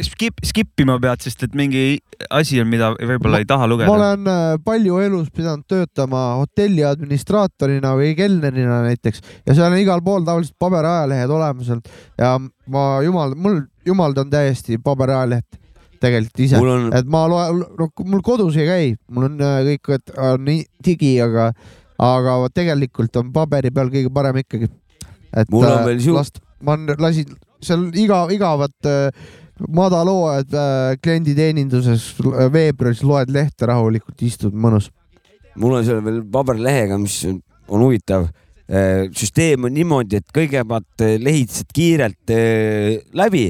skip, 0.04 0.42
skip 0.44 0.84
ima 0.84 0.98
pead, 1.02 1.24
sest 1.24 1.46
et 1.48 1.56
mingi 1.56 1.98
asi 2.34 2.60
on, 2.62 2.70
mida 2.72 2.92
võib-olla 2.98 3.40
ei 3.42 3.48
taha 3.48 3.68
lugeda. 3.70 3.90
ma 3.90 3.96
olen 3.96 4.30
äh, 4.30 4.44
palju 4.66 5.00
elus 5.04 5.30
pidanud 5.34 5.66
töötama 5.70 6.24
hotelli 6.42 6.84
administraatorina 6.88 7.94
või 8.00 8.14
kelnerina 8.18 8.82
näiteks 8.88 9.24
ja 9.48 9.56
seal 9.56 9.70
on 9.70 9.80
igal 9.80 10.04
pool 10.06 10.26
tavaliselt 10.28 10.58
paberajalehed 10.60 11.32
olemas 11.32 11.72
ja 12.20 12.36
ma 12.68 12.86
jumal, 13.06 13.36
mul 13.40 13.62
jumaldan 13.88 14.32
täiesti 14.34 14.80
paberajaleht 14.84 15.60
tegelikult 16.04 16.44
ise 16.44 16.60
on..., 16.60 16.90
et 16.96 17.08
ma 17.10 17.24
loen, 17.32 17.64
no 17.80 17.90
mul 18.04 18.24
kodus 18.26 18.58
ei 18.60 18.68
käi, 18.68 18.92
mul 19.14 19.30
on 19.30 19.40
äh, 19.44 19.62
kõik, 19.70 19.94
et 19.98 20.16
on 20.20 20.52
digi, 20.84 21.14
aga, 21.24 21.52
aga 22.04 22.38
tegelikult 22.54 23.22
on 23.22 23.32
paberi 23.36 23.72
peal 23.74 23.92
kõige 23.94 24.12
parem 24.14 24.42
ikkagi. 24.44 24.70
et 25.32 25.54
mul 25.54 25.70
on 25.70 25.80
äh, 25.80 25.86
veel 25.92 26.04
siuk-. 26.04 26.44
ma 26.64 26.78
lasin 27.00 27.32
seal 27.64 27.88
iga, 27.96 28.26
igavat 28.34 28.92
äh, 28.92 29.32
madalhooajad 29.70 30.54
äh, 30.54 30.98
klienditeeninduses 31.04 32.14
äh, 32.20 32.48
veebruaris 32.54 33.04
loed 33.04 33.32
lehte 33.34 33.68
rahulikult, 33.70 34.22
istud 34.22 34.56
mõnus. 34.56 34.90
mul 35.56 35.78
on 35.78 35.86
seal 35.86 36.02
veel 36.02 36.24
paberlehega, 36.34 36.98
mis 36.98 37.20
on 37.28 37.84
huvitav. 37.86 38.28
Äh, 38.68 39.10
süsteem 39.16 39.68
on 39.68 39.76
niimoodi, 39.76 40.22
et 40.22 40.34
kõigepealt 40.34 41.06
lehitsed 41.22 41.70
kiirelt 41.76 42.34
läbi, 43.14 43.48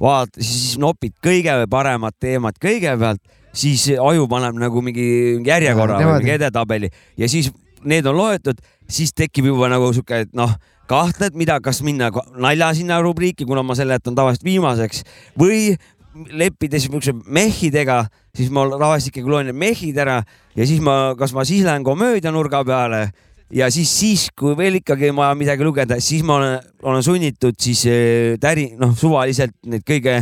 vaata, 0.00 0.42
siis 0.42 0.78
nopid 0.82 1.14
kõige 1.22 1.56
paremad 1.70 2.16
teemad 2.20 2.58
kõigepealt, 2.60 3.22
siis 3.54 3.86
aju 4.00 4.26
paneb 4.28 4.56
nagu 4.58 4.82
mingi 4.82 5.06
järjekorra 5.46 6.00
või 6.00 6.16
mingi 6.18 6.34
edetabeli 6.34 6.90
ja 7.20 7.28
siis 7.30 7.52
need 7.86 8.06
on 8.10 8.16
loetud, 8.18 8.58
siis 8.90 9.12
tekib 9.14 9.46
juba 9.52 9.68
nagu 9.70 9.92
sihuke, 9.94 10.24
et 10.26 10.32
noh 10.34 10.56
kahtled, 10.90 11.36
mida, 11.38 11.58
kas 11.64 11.82
minna 11.86 12.10
nalja 12.40 12.70
sinna 12.76 13.00
rubriiki, 13.04 13.46
kuna 13.48 13.64
ma 13.66 13.76
selle 13.78 13.96
jätan 13.98 14.16
tavaliselt 14.16 14.46
viimaseks 14.46 15.04
või 15.40 15.74
leppides 16.14 16.84
niisuguse 16.84 17.14
mehhidega, 17.26 18.04
siis 18.36 18.50
ma 18.54 18.66
tavaliselt 18.70 19.12
ikkagi 19.12 19.30
loen 19.30 19.48
need 19.50 19.58
mehhid 19.58 19.98
ära 19.98 20.20
ja 20.54 20.66
siis 20.68 20.82
ma, 20.84 21.14
kas 21.18 21.34
ma 21.34 21.46
siis 21.48 21.64
lähen 21.66 21.86
komöödia 21.86 22.32
nurga 22.34 22.62
peale 22.66 23.08
ja 23.54 23.70
siis, 23.74 23.90
siis 23.90 24.28
kui 24.36 24.54
veel 24.58 24.78
ikkagi 24.80 25.10
on 25.10 25.18
vaja 25.18 25.34
midagi 25.38 25.66
lugeda, 25.66 25.98
siis 26.02 26.22
ma 26.26 26.38
olen, 26.38 26.70
olen 26.82 27.04
sunnitud 27.06 27.58
siis 27.60 27.84
äh, 27.90 28.36
täri, 28.42 28.70
noh, 28.78 28.94
suvaliselt 28.98 29.56
neid 29.70 29.84
kõige 29.86 30.20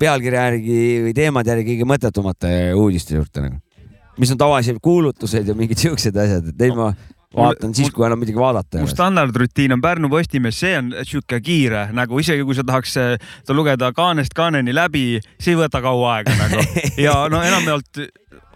pealkirja 0.00 0.46
järgi 0.50 0.82
või 1.06 1.16
teemade 1.16 1.54
järgi 1.54 1.74
kõige 1.74 1.88
mõttetumate 1.88 2.52
uudiste 2.78 3.16
juurde 3.16 3.46
nagu, 3.46 3.60
mis 4.20 4.32
on 4.34 4.40
tavaliselt 4.40 4.80
kuulutused 4.84 5.48
ja 5.48 5.56
mingid 5.56 5.80
siuksed 5.80 6.16
asjad, 6.20 6.52
et 6.52 6.60
neid 6.60 6.76
ma 6.76 6.92
vaatan 7.36 7.74
siis, 7.74 7.90
kui 7.94 8.06
enam 8.06 8.18
midagi 8.18 8.38
vaadata. 8.38 8.80
mu 8.82 8.90
standardrutiin 8.90 9.72
on 9.72 9.80
Pärnu 9.80 10.10
Postimees, 10.10 10.60
see 10.60 10.72
on 10.78 10.92
sihuke 11.02 11.40
kiire 11.44 11.86
nagu 11.94 12.18
isegi 12.18 12.44
kui 12.46 12.56
sa 12.58 12.64
tahaks 12.66 12.96
seda 12.96 13.56
lugeda 13.56 13.92
kaanest 13.94 14.34
kaaneni 14.36 14.74
läbi, 14.74 15.20
see 15.38 15.54
ei 15.54 15.60
võta 15.60 15.82
kaua 15.84 16.16
aega 16.18 16.34
nagu 16.40 16.64
ja 17.06 17.14
no 17.30 17.42
enamjaolt 17.46 18.02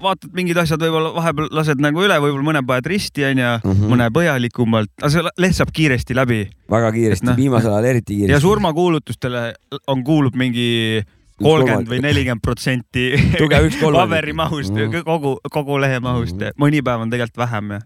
vaatad 0.03 0.35
mingid 0.35 0.59
asjad 0.59 0.83
võib-olla 0.83 1.15
vahepeal 1.15 1.51
lased 1.55 1.83
nagu 1.83 2.03
üle, 2.03 2.19
võib-olla 2.21 2.49
mõne 2.51 2.63
paned 2.67 2.91
risti 2.91 3.25
onju 3.31 3.47
mm, 3.47 3.71
-hmm. 3.71 3.95
mõne 3.95 4.11
põhjalikumalt, 4.15 4.93
aga 5.01 5.13
see 5.15 5.35
leht 5.47 5.59
saab 5.59 5.75
kiiresti 5.75 6.17
läbi. 6.19 6.45
väga 6.71 6.93
kiiresti 6.99 7.31
no., 7.31 7.37
viimasel 7.39 7.77
ajal 7.77 7.91
eriti 7.95 8.17
kiiresti. 8.17 8.35
ja 8.35 8.41
surmakuulutustele 8.43 9.45
on, 9.87 10.05
kuulub 10.05 10.35
mingi 10.35 11.05
kolmkümmend 11.43 11.91
või 11.91 12.03
nelikümmend 12.03 12.43
protsenti 12.43 13.13
paberimahust 13.39 14.75
mm, 14.75 14.91
-hmm. 14.91 15.05
kogu, 15.07 15.39
kogu 15.51 15.79
lehe 15.81 16.01
mahust 16.01 16.37
mm, 16.37 16.51
-hmm. 16.51 16.59
mõni 16.59 16.83
päev 16.83 17.07
on 17.07 17.15
tegelikult 17.15 17.47
vähem 17.47 17.79
ja 17.79 17.81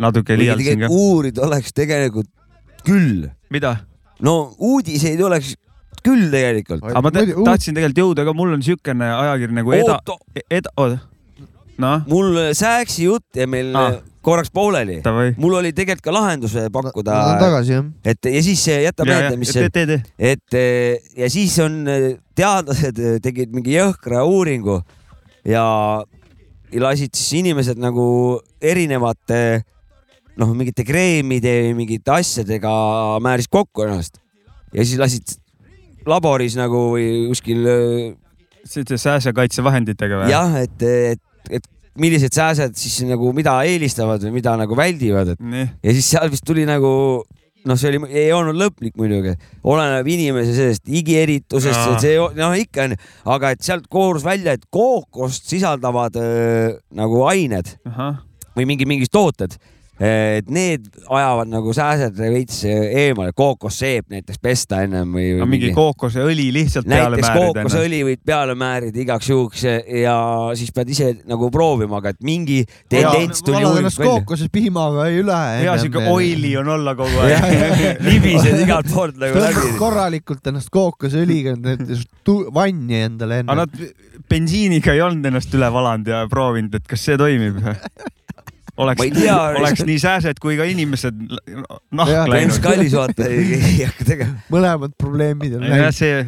natuke 0.00 0.36
liialdasin 0.38 0.84
ka. 0.84 0.90
uurida 0.90 1.46
oleks 1.46 1.74
tegelikult 1.76 2.30
küll. 2.86 3.28
mida? 3.52 3.76
no 4.24 4.54
uudiseid 4.58 5.20
oleks 5.24 5.54
küll 6.04 6.28
tegelikult. 6.32 6.84
aga 6.90 7.02
ma 7.04 7.12
tahtsin 7.14 7.76
tegelikult 7.76 8.04
jõuda 8.04 8.26
ka, 8.28 8.36
mul 8.36 8.56
on 8.56 8.64
siukene 8.64 9.10
ajakiri 9.16 9.58
nagu 9.60 9.74
Eda, 9.76 9.98
Eda, 10.48 10.72
oota. 10.76 11.00
noh. 11.80 12.06
mul 12.10 12.38
Sääksi 12.56 13.08
jutt 13.08 13.36
jäi 13.36 13.48
meil 13.50 13.74
ah. 13.76 13.98
korraks 14.24 14.52
pooleli. 14.54 15.00
mul 15.40 15.58
oli 15.60 15.74
tegelikult 15.76 16.06
ka 16.08 16.14
lahenduse 16.16 16.68
pakkuda 16.72 17.18
tagasi 17.42 17.76
jah. 17.76 17.90
et 18.04 18.30
ja 18.32 18.44
siis 18.46 18.64
jäta 18.68 19.08
meelde, 19.08 19.36
mis 19.40 19.52
see, 19.56 20.00
et 20.18 20.60
ja 21.16 21.32
siis 21.32 21.58
on 21.64 21.82
teadlased 22.36 23.04
tegid 23.24 23.52
mingi 23.56 23.76
jõhkra 23.76 24.24
uuringu 24.28 24.80
ja 25.48 25.66
lasid 26.78 27.16
siis 27.18 27.40
inimesed 27.40 27.80
nagu 27.82 28.06
erinevate 28.62 29.64
noh, 30.40 30.54
mingite 30.56 30.84
kreemide 30.86 31.52
või 31.66 31.76
mingite 31.82 32.16
asjadega 32.16 32.72
määris 33.22 33.50
kokku 33.50 33.84
ennast 33.86 34.20
ja 34.74 34.84
siis 34.84 35.00
lasid 35.00 35.36
laboris 36.08 36.56
nagu 36.58 36.90
või 36.94 37.28
kuskil. 37.30 37.66
Äh, 37.68 38.16
sääsekaitsevahenditega 38.70 40.22
või? 40.22 40.32
jah, 40.32 40.56
et, 40.60 40.82
et, 40.84 41.52
et 41.60 41.68
millised 42.00 42.34
sääsed 42.36 42.76
siis 42.78 43.00
nagu, 43.08 43.32
mida 43.36 43.54
eelistavad 43.66 44.22
või 44.26 44.34
mida 44.36 44.52
nagu 44.60 44.76
väldivad, 44.76 45.32
et 45.34 45.40
Nii. 45.40 45.66
ja 45.82 45.94
siis 45.96 46.10
seal 46.12 46.28
vist 46.32 46.44
tuli 46.46 46.66
nagu 46.68 46.90
noh, 47.66 47.78
see 47.80 47.90
oli, 47.90 48.00
ei 48.12 48.30
olnud 48.36 48.56
lõplik 48.60 48.96
muidugi, 49.00 49.34
oleneb 49.64 50.08
inimese 50.12 50.54
sellest 50.56 50.86
higieritusest, 50.92 52.04
see 52.04 52.16
noh, 52.38 52.54
ikka 52.60 52.86
onju, 52.86 53.00
aga 53.36 53.54
et 53.56 53.64
sealt 53.64 53.88
koorus 53.92 54.24
välja, 54.28 54.54
et 54.56 54.64
kookost 54.72 55.50
sisaldavad 55.50 56.16
äh, 56.20 56.78
nagu 56.96 57.24
ained 57.28 57.74
Aha. 57.90 58.12
või 58.56 58.68
mingi, 58.70 58.88
mingid 58.88 59.12
tooted 59.12 59.56
et 60.00 60.48
need 60.48 60.86
ajavad 61.12 61.50
nagu 61.52 61.72
sääsed 61.76 62.16
veits 62.16 62.62
eemale, 62.64 63.34
kookosseep 63.36 64.06
näiteks 64.14 64.40
pesta 64.40 64.78
ennem 64.86 65.10
või, 65.12 65.26
või. 65.36 65.48
mingi 65.52 65.72
kookoseõli 65.76 66.46
lihtsalt 66.56 66.86
peale 66.88 67.18
määrida. 67.18 67.26
näiteks 67.26 67.42
kookoseõli 67.44 67.98
võid 68.08 68.22
peale 68.30 68.54
määrida 68.56 69.02
igaks 69.04 69.28
juhuks 69.28 69.66
ja 69.66 70.14
siis 70.56 70.72
pead 70.72 70.92
ise 70.94 71.10
nagu 71.28 71.50
proovima, 71.52 72.00
aga 72.00 72.14
et 72.14 72.22
mingi 72.24 72.62
tendents 72.88 73.44
tuli 73.44 73.60
uuringust 73.60 74.00
välja. 74.00 74.14
kookoses 74.14 74.52
piimaga 74.52 75.04
ei 75.10 75.20
üle. 75.20 75.40
hea 75.66 75.74
siuke 75.84 76.06
oili 76.08 76.54
on 76.62 76.72
olla 76.78 76.94
kogu 76.96 77.20
aeg 77.26 78.00
libised 78.06 78.56
igalt 78.64 78.88
poolt 78.94 79.20
nagu 79.20 79.42
läbi. 79.44 79.74
korralikult 79.80 80.48
ennast 80.48 80.72
kookosõliga 80.72 81.58
vanni 82.56 83.04
endale 83.04 83.42
enne. 83.42 83.52
aga 83.52 83.66
nad 83.66 84.24
bensiiniga 84.30 84.96
ei 84.96 85.04
olnud 85.04 85.28
ennast 85.28 85.52
üle 85.60 85.68
valanud 85.72 86.08
ja 86.08 86.24
proovinud, 86.30 86.80
et 86.80 86.88
kas 86.88 87.04
see 87.04 87.20
toimib 87.20 87.60
oleks, 88.84 89.06
oleks 89.60 89.84
nii 89.86 89.98
sääsed 90.02 90.40
kui 90.42 90.56
ka 90.58 90.66
inimesed 90.68 91.18
nahk 91.96 92.30
läinud. 92.30 92.60
kallis 92.64 92.96
vaata 92.96 93.28
ei, 93.28 93.58
ei 93.58 93.76
hakka 93.84 94.06
tegema. 94.08 94.38
mõlemad 94.52 94.96
probleemid 95.00 95.58
on 95.58 95.66
läinud. 95.66 95.96
see 95.96 96.24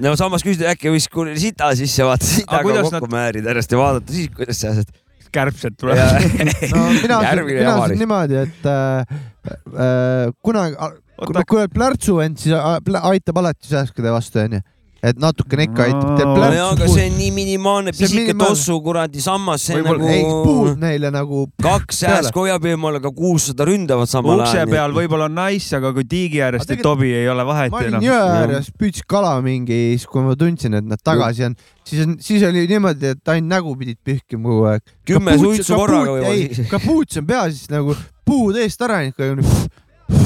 no 0.00 0.14
samas 0.20 0.44
küsida 0.46 0.72
äkki 0.72 0.92
võiks 0.94 1.10
sita 1.42 1.70
sisse 1.78 2.06
vaata, 2.06 2.26
sitaga 2.26 2.74
kokku 2.80 3.06
nad... 3.06 3.14
määrida 3.14 3.54
ennast 3.54 3.72
ja 3.72 3.80
vaadata 3.80 4.16
siis, 4.16 4.32
kuidas 4.36 4.62
sääsed. 4.64 4.90
kärbsed 5.32 5.76
tulevad 5.78 6.24
no 6.74 6.88
mina, 6.96 7.20
mina 7.20 7.76
ütlen 7.76 8.00
niimoodi, 8.00 8.40
et 8.46 8.66
äh, 8.66 9.14
äh, 9.46 10.32
kunagi, 10.42 10.76
kui 11.20 11.60
oled 11.60 11.72
plärtsuvend, 11.74 12.40
siis 12.40 12.56
aitab 12.56 13.42
alati 13.42 13.70
sääskede 13.70 14.12
vastu, 14.14 14.42
onju 14.42 14.62
et 15.00 15.20
natukene 15.20 15.64
ikka 15.64 15.86
aitab, 15.86 16.08
teeb 16.18 16.30
plärtsu. 16.36 16.56
no 16.58 16.66
aga 16.74 16.88
see 16.92 17.06
on 17.08 17.14
nii 17.16 17.30
minimaalne, 17.32 17.94
pisike 17.96 18.34
tossu 18.36 18.76
kuradi 18.84 19.22
sammas, 19.24 19.64
see 19.64 19.78
on 19.80 19.86
nagu. 19.88 20.10
ei, 20.12 20.26
puud 20.28 20.82
neile 20.82 21.12
nagu. 21.14 21.46
kaks 21.64 22.02
sääsku 22.04 22.44
hoiab 22.44 22.66
eemal, 22.68 22.98
aga 23.00 23.12
kuussada 23.16 23.64
ründavad 23.68 24.10
samal 24.10 24.36
ajal. 24.36 24.44
ukse 24.44 24.66
peal 24.74 24.96
võib-olla 24.96 25.30
on 25.30 25.36
nice, 25.40 25.72
aga 25.78 25.94
kui 25.96 26.04
tiigi 26.10 26.44
äärest 26.44 26.74
ei 26.76 26.84
tobi, 26.84 27.14
ei 27.16 27.28
ole 27.32 27.46
vahet. 27.48 27.72
ma 27.72 27.80
olin 27.80 28.08
jõe 28.10 28.20
ääres, 28.20 28.70
püüdsin 28.76 29.08
kala 29.10 29.34
mingi, 29.44 29.80
siis 29.96 30.06
kui 30.10 30.24
ma 30.26 30.36
tundsin, 30.38 30.76
et 30.76 30.88
nad 30.92 31.00
tagasi 31.04 31.48
on, 31.48 31.58
siis 31.88 32.04
on, 32.04 32.16
siis 32.20 32.44
oli 32.50 32.66
niimoodi, 32.70 33.14
et 33.16 33.34
ainult 33.34 33.54
nägu 33.56 33.76
pidid 33.80 34.00
pühkima 34.04 34.52
kogu 34.52 34.70
aeg. 34.74 34.96
kümme 35.08 35.38
suitsu 35.40 35.80
korraga 35.80 36.18
võib-olla. 36.18 36.70
kapuuts 36.76 37.22
on 37.22 37.30
peas, 37.32 37.56
siis 37.56 37.72
nagu 37.72 37.96
puud 38.30 38.60
eest 38.60 38.84
ära 38.84 39.00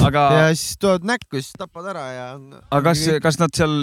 aga. 0.07 0.25
ja 0.39 0.47
siis 0.55 0.79
tulevad 0.81 1.07
näkku, 1.09 1.39
siis 1.41 1.53
tapad 1.59 1.91
ära 1.93 2.05
ja. 2.13 2.27
aga 2.71 2.83
kas, 2.91 3.05
kas 3.25 3.39
nad 3.41 3.55
seal 3.57 3.75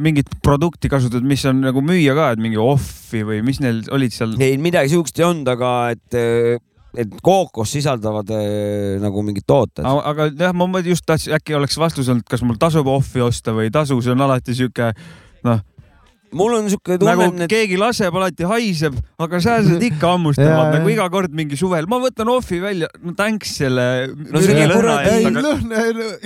mingit 0.00 0.32
produkti 0.44 0.90
kasutavad, 0.92 1.26
mis 1.28 1.44
on 1.50 1.62
nagu 1.64 1.84
müüa 1.84 2.16
ka, 2.18 2.32
et 2.34 2.42
mingi 2.42 2.60
off'i 2.60 3.22
või 3.26 3.40
mis 3.46 3.62
neil 3.64 3.84
olid 3.94 4.14
seal? 4.16 4.34
ei, 4.42 4.58
midagi 4.60 4.94
siukest 4.94 5.20
ei 5.20 5.28
olnud, 5.28 5.54
aga 5.54 5.74
et 5.94 6.20
et 6.98 7.16
kookos 7.22 7.70
sisaldavad 7.70 8.30
äh, 8.34 8.98
nagu 9.02 9.22
mingid 9.26 9.46
tooted. 9.46 9.84
aga 9.86 10.30
jah, 10.34 10.54
ma 10.56 10.82
just 10.82 11.06
tahtsin, 11.06 11.36
äkki 11.38 11.54
oleks 11.58 11.78
vastus 11.78 12.10
olnud, 12.10 12.26
kas 12.28 12.42
mul 12.46 12.58
tasub 12.60 12.88
off'i 12.90 13.22
osta 13.24 13.54
või 13.56 13.68
ei 13.68 13.74
tasu, 13.74 14.00
see 14.02 14.14
on 14.14 14.26
alati 14.26 14.56
sihuke 14.58 14.90
noh 15.46 15.62
mul 16.36 16.54
on 16.58 16.68
siuke 16.70 16.96
tunne 17.00 17.14
nagu, 17.16 17.42
et 17.44 17.50
keegi 17.50 17.78
laseb, 17.80 18.16
alati 18.16 18.46
haiseb, 18.48 18.96
aga 19.20 19.40
sääsed 19.46 19.82
ikka 19.90 20.14
hammustavad 20.14 20.74
nagu 20.76 20.92
iga 20.92 21.06
kord 21.12 21.34
mingi 21.36 21.58
suvel, 21.58 21.88
ma 21.90 22.00
võtan 22.02 22.30
ohvi 22.32 22.60
välja, 22.62 22.90
no 23.04 23.14
thanks 23.18 23.54
selle 23.60 23.86
no,. 24.10 25.54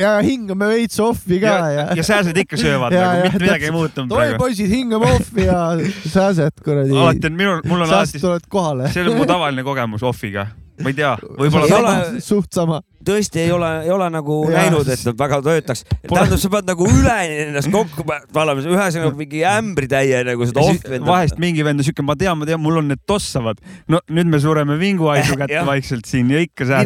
ja 0.01 0.17
hingame 0.25 0.71
veits 0.73 1.01
ohvi 1.03 1.41
ka 1.45 1.55
ja, 1.55 1.71
ja. 1.75 1.87
ja 2.01 2.07
sääsed 2.07 2.43
ikka 2.45 2.61
söövad 2.61 2.95
ja, 2.97 3.07
nagu, 3.13 3.29
mitte 3.29 3.45
midagi 3.45 3.71
ei 3.71 3.77
muutunud. 3.77 4.19
oi 4.19 4.35
poisid, 4.41 4.73
hingame 4.73 5.15
ohvi 5.15 5.49
ja 5.49 5.63
sääsed 6.17 6.61
kuradi. 6.65 6.97
alati 7.07 7.31
on 7.31 7.41
minul, 7.41 7.65
mul 7.69 7.87
on 7.87 7.89
alati. 7.89 8.21
tulevad 8.21 8.53
kohale. 8.53 8.93
see 8.93 9.07
on 9.07 9.17
mu 9.19 9.29
tavaline 9.29 9.67
kogemus 9.67 10.05
ohviga 10.05 10.49
ma 10.83 10.91
ei 10.91 10.97
tea, 10.97 11.13
võib-olla 11.39 11.93
suht 12.25 12.55
sama. 12.57 12.81
tõesti 13.05 13.43
ei 13.45 13.51
ole, 13.55 13.69
ei 13.85 13.91
ole 13.95 14.09
nagu 14.11 14.39
Jah. 14.49 14.65
näinud, 14.65 14.89
et 14.91 15.03
nad 15.07 15.19
väga 15.21 15.39
töötaks. 15.45 15.85
tähendab, 16.03 16.41
sa 16.41 16.51
pead 16.51 16.71
nagu 16.71 16.89
üleni 16.89 17.37
ennast 17.45 17.71
kokku 17.73 18.07
valama, 18.35 18.65
ühesõnaga 18.65 19.13
mingi 19.19 19.45
ämbritäie 19.49 20.23
nagu 20.27 20.49
seda 20.51 20.65
enda- 20.75 21.07
vahest 21.07 21.39
mingi 21.43 21.67
vend 21.67 21.83
on 21.83 21.87
siuke, 21.87 22.07
ma 22.07 22.17
tean, 22.19 22.39
ma 22.41 22.49
tean, 22.49 22.63
mul 22.65 22.81
on 22.83 22.89
need 22.91 23.03
tossavad. 23.07 23.61
no 23.89 24.01
nüüd 24.11 24.31
me 24.33 24.41
sureme 24.43 24.79
vinguhaisu 24.81 25.39
kätte 25.45 25.67
vaikselt 25.73 26.09
siin 26.11 26.33
ja 26.35 26.43
ikka 26.43 26.67
äh, 26.67 26.85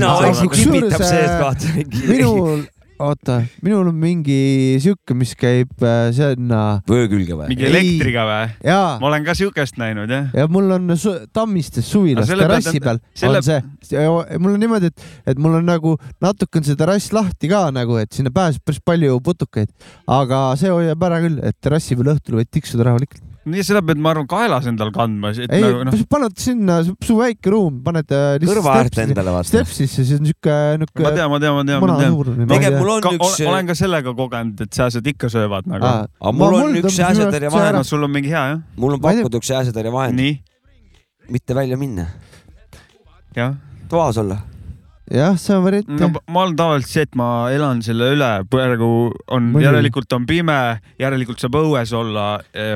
minul, 2.09 2.67
oota, 3.03 3.39
minul 3.63 3.89
on 3.91 3.97
mingi 3.99 4.39
sihuke, 4.83 5.15
mis 5.19 5.35
käib 5.39 5.85
äh, 5.87 6.09
sinna 6.17 6.61
vöö 6.89 7.07
külge 7.11 7.37
või? 7.39 7.49
mingi 7.53 7.69
elektriga 7.69 8.25
või? 8.29 8.49
ja 8.67 8.79
ma, 9.01 9.09
olen 9.11 9.27
ka 9.27 9.35
siukest 9.39 9.79
näinud 9.81 10.11
jah. 10.13 10.29
ja 10.37 10.47
mul 10.51 10.71
on 10.79 10.95
su 10.99 11.15
Tammistes 11.35 11.87
suvilas 11.91 12.29
pealt 12.31 12.45
terrassi 12.45 12.75
on- 12.77 12.87
peal 12.89 13.01
selle- 13.23 13.43
on 13.43 13.49
see, 13.49 14.03
mul 14.39 14.57
on 14.57 14.61
niimoodi, 14.65 14.93
et, 14.93 15.07
et 15.35 15.39
mul 15.43 15.59
on 15.61 15.69
nagu 15.69 15.95
natuke 16.25 16.61
on 16.63 16.67
see 16.69 16.79
terrass 16.79 17.13
lahti 17.15 17.51
ka 17.53 17.67
nagu, 17.75 17.99
et 18.03 18.13
sinna 18.17 18.33
pääseb 18.35 18.65
päris 18.67 18.83
palju 18.85 19.21
putukaid, 19.25 19.71
aga 20.11 20.43
see 20.61 20.73
hoiab 20.73 21.09
ära 21.09 21.23
küll, 21.25 21.39
et 21.45 21.57
terrassi 21.63 21.97
peal 21.99 22.15
õhtul 22.17 22.41
võid 22.41 22.51
tiksuda 22.55 22.89
rahulikult. 22.91 23.23
Nii 23.53 23.65
seda 23.67 23.81
pead, 23.87 24.01
ma 24.03 24.13
arvan, 24.13 24.27
kaelas 24.31 24.67
endal 24.71 24.91
kandma, 24.95 25.31
et 25.33 25.53
ei 25.55 25.63
nagu, 25.65 25.95
sa 25.95 26.09
paned 26.11 26.35
sinna 26.43 26.79
su 26.85 27.17
väike 27.19 27.53
ruum, 27.55 27.79
paned 27.85 28.13
äh, 28.15 28.37
kõrva 28.43 28.75
äärde 28.83 29.05
endale 29.07 29.35
vaata. 29.35 29.49
stepsisse, 29.51 30.05
siis 30.05 30.19
on 30.19 30.29
siuke, 30.29 30.51
ma 30.53 30.83
niuke 30.83 31.15
tean, 31.17 31.31
ma 31.33 31.41
tean, 31.43 31.57
ma 31.57 31.65
tean, 31.69 31.85
ma 31.85 31.97
tean. 32.01 32.51
pigem 32.53 32.79
mul 32.81 32.93
on 32.97 33.07
Ka, 33.07 33.15
üks, 33.17 33.39
olen 33.47 33.71
ka 33.71 33.79
sellega 33.79 34.15
kogenud, 34.19 34.67
et 34.67 34.81
sääsed 34.81 35.11
ikka 35.15 35.31
söövad 35.33 35.71
nagu. 35.71 35.95
aga 36.09 36.35
mul 36.37 36.59
on 36.61 36.79
üks 36.83 36.99
sääsetõrje 36.99 37.55
vahend 37.55 37.81
no 37.81 37.87
sul 37.89 38.05
on 38.09 38.15
mingi 38.15 38.35
hea 38.35 38.45
jah? 38.55 38.61
mul 38.77 38.99
on 38.99 39.03
Ma 39.03 39.13
pakkuda 39.13 39.41
üks 39.43 39.53
sääsetõrje 39.55 39.95
vahend, 39.95 40.21
nii, 40.21 40.37
mitte 41.35 41.57
välja 41.59 41.81
minna, 41.81 42.11
jah. 43.37 43.57
toas 43.93 44.21
olla. 44.21 44.43
jah, 45.11 45.37
see 45.41 45.55
on 45.57 45.63
variant 45.65 45.89
no 45.89 46.09
ma 46.29 46.43
olen 46.45 46.57
tavaliselt 46.59 46.91
see, 46.93 47.05
et 47.07 47.15
ma 47.19 47.29
elan 47.55 47.81
selle 47.85 48.11
üle, 48.15 48.29
praegu 48.53 48.89
on, 49.35 49.47
järelikult 49.63 50.13
on 50.17 50.27
pime, 50.29 50.57
järelikult 51.01 51.41
saab 51.41 51.57
õues 51.61 51.93
olla, 51.97 52.27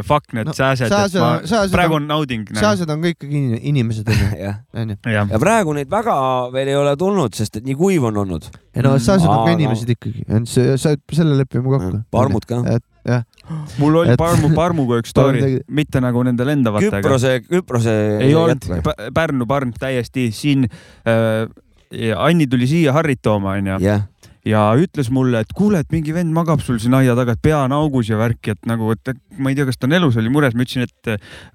fuck 0.09 0.33
need 0.37 0.49
No, 0.49 0.53
no, 0.53 0.57
sääsed, 0.57 0.89
et 0.93 1.17
ma 1.21 1.31
sääsed 1.45 1.75
praegu 1.75 1.99
on- 1.99 2.07
nauding. 2.09 2.47
sääsed 2.57 2.91
on 2.91 3.03
ka 3.05 3.13
ikkagi 3.15 3.37
in- 3.43 3.59
inimesed 3.73 4.09
onju, 4.09 4.31
onju. 4.85 4.97
jah, 5.13 5.29
ja 5.35 5.39
praegu 5.43 5.75
neid 5.77 5.91
väga 5.93 6.17
veel 6.55 6.69
ei 6.73 6.79
ole 6.79 6.95
tulnud, 7.01 7.35
sest 7.37 7.57
et 7.61 7.65
nii 7.69 7.77
kuiv 7.79 8.05
on 8.11 8.17
olnud. 8.25 8.49
ei 8.75 8.83
no 8.83 8.95
Mm. 8.97 9.05
sääsed 9.05 9.29
on 9.29 9.45
ka 9.47 9.53
inimesed 9.59 9.91
ikkagi, 9.97 10.25
see, 10.49 10.77
sa, 10.81 10.95
selle 11.13 11.37
lepime 11.37 11.65
kokku. 11.69 12.01
parmud 12.11 12.45
ka. 12.49 12.63
et 12.77 12.85
jah, 13.05 13.25
mul 13.83 13.97
oli 14.05 14.13
Et- 14.15 14.19
parmu, 14.21 14.55
parmuga 14.55 15.01
üks 15.03 15.11
story 15.15 15.59
mitte 15.69 16.01
nagu 16.01 16.23
nende 16.25 16.45
lendavatega. 16.47 17.01
Küprose, 17.03 17.33
Küprose. 17.49 17.95
ei 18.23 18.33
olnud, 18.39 18.63
Pärnu 19.15 19.47
parm 19.51 19.73
täiesti 19.77 20.31
siin 20.33 20.65
äh,. 21.05 21.45
Anni 22.17 22.47
tuli 22.49 22.67
siia 22.67 22.93
Harrit 22.97 23.21
tooma, 23.23 23.57
onju, 23.59 23.79
jah, 23.85 24.07
ja 24.49 24.63
ütles 24.79 25.11
mulle, 25.15 25.43
et 25.45 25.53
kuule, 25.55 25.83
et 25.83 25.93
mingi 25.95 26.15
vend 26.15 26.33
magab 26.35 26.63
sul 26.65 26.81
siin 26.83 26.97
aia 26.99 27.15
taga, 27.19 27.37
et 27.37 27.43
pea 27.43 27.61
on 27.67 27.75
augus 27.77 28.11
ja 28.11 28.19
värki, 28.21 28.57
et 28.57 28.69
nagu, 28.69 28.91
et 28.95 29.13
ma 29.39 29.53
ei 29.53 29.59
tea, 29.59 29.67
kas 29.69 29.79
ta 29.79 29.89
on 29.89 29.97
elus, 29.99 30.19
oli 30.19 30.33
mures, 30.33 30.57
ma 30.57 30.67
ütlesin, 30.67 30.89
et 30.89 31.13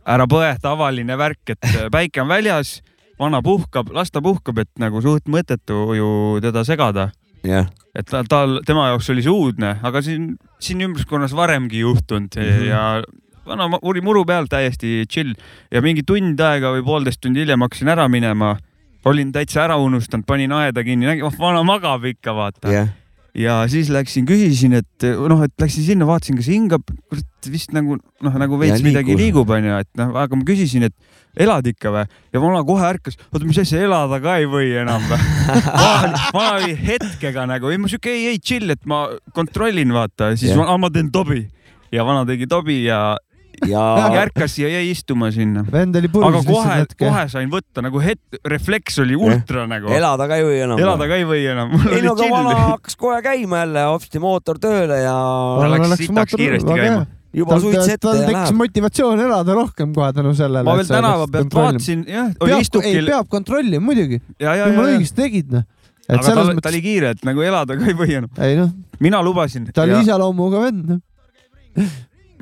ära 0.08 0.28
põe, 0.30 0.54
tavaline 0.64 1.18
värk, 1.20 1.56
et 1.56 1.70
päike 1.94 2.24
on 2.24 2.32
väljas, 2.32 2.78
vana 3.20 3.42
puhkab, 3.44 3.92
las 3.96 4.14
ta 4.14 4.24
puhkab, 4.24 4.64
et 4.64 4.72
nagu 4.82 5.02
suht 5.04 5.28
mõttetu 5.32 5.92
ju 5.98 6.10
teda 6.44 6.64
segada. 6.68 7.12
jah, 7.48 7.68
et 7.96 8.08
ta, 8.08 8.24
tal, 8.28 8.60
tema 8.66 8.90
jaoks 8.92 9.10
oli 9.14 9.24
see 9.24 9.32
uudne, 9.32 9.78
aga 9.86 10.02
siin, 10.04 10.36
siin 10.64 10.82
ümbruskonnas 10.84 11.36
varemgi 11.38 11.80
juhtunud 11.80 12.36
mm. 12.36 12.44
-hmm. 12.44 12.66
ja 12.68 13.04
vana 13.48 13.80
uri 13.82 14.02
muru 14.02 14.26
peal 14.26 14.48
täiesti 14.52 15.06
chill 15.10 15.36
ja 15.72 15.82
mingi 15.82 16.04
tund 16.04 16.40
aega 16.40 16.74
või 16.76 16.84
poolteist 16.84 17.22
tundi 17.22 17.40
hiljem 17.44 17.64
hakkasin 17.64 17.94
ära 17.94 18.08
minema 18.12 18.58
olin 19.08 19.34
täitsa 19.36 19.66
ära 19.66 19.78
unustanud, 19.82 20.26
panin 20.28 20.54
aeda 20.56 20.84
kinni, 20.86 21.10
nägin, 21.10 21.28
oh 21.28 21.36
vana 21.40 21.64
magab 21.68 22.06
ikka, 22.08 22.34
vaata. 22.38 22.72
jah, 22.72 22.90
ja 23.38 23.60
siis 23.72 23.92
läksin, 23.94 24.26
küsisin, 24.30 24.78
et 24.80 25.08
noh, 25.30 25.44
et 25.46 25.54
läksin 25.62 25.86
sinna, 25.86 26.08
vaatasin, 26.10 26.40
kas 26.40 26.50
hingab, 26.52 26.86
kurat 27.10 27.52
vist 27.52 27.74
nagu 27.76 28.00
noh, 28.00 28.40
nagu 28.42 28.60
veits 28.60 28.84
midagi 28.86 29.16
liigub, 29.18 29.50
onju, 29.54 29.82
et 29.86 29.92
noh, 30.00 30.16
aga 30.18 30.40
ma 30.40 30.48
küsisin, 30.48 30.88
et 30.90 31.44
elad 31.44 31.68
ikka 31.70 31.94
või? 31.94 32.06
ja 32.34 32.42
vana 32.42 32.64
kohe 32.68 32.88
ärkas, 32.88 33.20
oota, 33.30 33.44
mis 33.46 33.60
asja, 33.62 33.84
elada 33.86 34.20
ka 34.24 34.40
ei 34.42 34.50
või 34.50 34.72
enam 34.82 35.06
või? 35.10 35.20
vana 36.38 36.56
oli 36.58 36.74
hetkega 36.82 37.46
nagu, 37.50 37.72
ei 37.72 37.82
ma 37.82 37.92
siuke 37.92 38.12
ei, 38.14 38.32
ei 38.34 38.42
chill, 38.42 38.74
et 38.74 38.84
ma 38.90 39.06
kontrollin, 39.38 39.94
vaata, 39.96 40.34
siis 40.36 40.56
yeah. 40.56 40.74
ma 40.82 40.92
teen 40.94 41.14
tobi 41.14 41.46
ja 41.94 42.04
vana 42.08 42.26
tegi 42.28 42.48
tobi 42.50 42.82
ja 42.86 43.18
ja 43.66 43.82
ärkas 44.24 44.58
ja 44.60 44.70
jäi 44.70 44.92
istuma 44.92 45.32
sinna. 45.32 45.64
vend 45.72 45.96
oli 45.98 46.10
aga 46.10 46.14
purjus 46.14 46.46
kohe, 46.46 46.62
lihtsalt 46.62 46.80
hetke. 46.84 47.00
kohe 47.02 47.26
sain 47.32 47.50
võtta 47.52 47.84
nagu 47.86 48.02
het-, 48.04 48.40
refleks 48.46 49.00
oli 49.04 49.18
ultra 49.18 49.66
nagu. 49.70 49.90
elada 49.94 50.28
ka 50.30 50.40
ju 50.42 50.52
ei 50.54 50.64
enam. 50.68 50.82
elada 50.82 51.08
ka 51.10 51.18
ei 51.18 51.28
või 51.28 51.44
enam. 51.52 51.74
ei 51.90 52.02
no 52.06 52.14
aga 52.14 52.30
vana 52.34 52.56
hakkas 52.74 52.98
kohe 53.00 53.22
käima 53.26 53.64
jälle, 53.64 53.86
hopsti 53.92 54.22
mootor 54.24 54.60
tööle 54.62 55.00
ja 55.02 55.16
Ta 55.62 55.70
läks 55.74 55.96
sitaks 56.04 56.38
kiiresti 56.38 56.78
käima. 56.82 57.06
juba 57.38 57.60
suits 57.64 57.94
ette 57.96 58.14
ja 58.14 58.20
tekkis 58.22 58.36
läheb. 58.36 58.60
motivatsioon 58.62 59.24
elada 59.26 59.58
rohkem 59.58 59.96
kohe 59.96 60.12
tänu 60.14 60.36
sellele. 60.38 60.66
ma 60.68 60.78
veel 60.78 60.92
tänava 60.92 61.30
pealt 61.32 61.58
vaatasin, 61.62 62.06
jah, 62.12 62.30
oli 62.46 62.62
istukil 62.66 63.10
peab 63.10 63.32
kontrollima 63.32 63.84
muidugi, 63.90 64.22
ja, 64.38 64.54
ja, 64.54 64.70
jumala 64.70 64.94
ja, 64.94 65.00
õigesti 65.00 65.24
tegid 65.24 65.58
noh. 65.58 65.66
et 66.08 66.14
aga 66.16 66.22
ta, 66.22 66.30
selles 66.30 66.52
ta 66.54 66.60
mõttes, 66.60 66.74
oli 66.76 66.84
kiire, 66.86 67.16
et 67.18 67.26
nagu 67.28 67.46
elada 67.46 67.80
ka 67.80 67.90
ei 67.90 67.98
või 67.98 68.20
enam. 68.22 68.32
ei 68.38 68.60
noh, 68.60 68.74
mina 69.04 69.22
lubasin. 69.26 69.70
ta 69.74 69.88
oli 69.88 69.98
ja, 69.98 70.04
iseloomuga 70.06 70.68
vend 70.68 70.94
noh. 70.94 71.02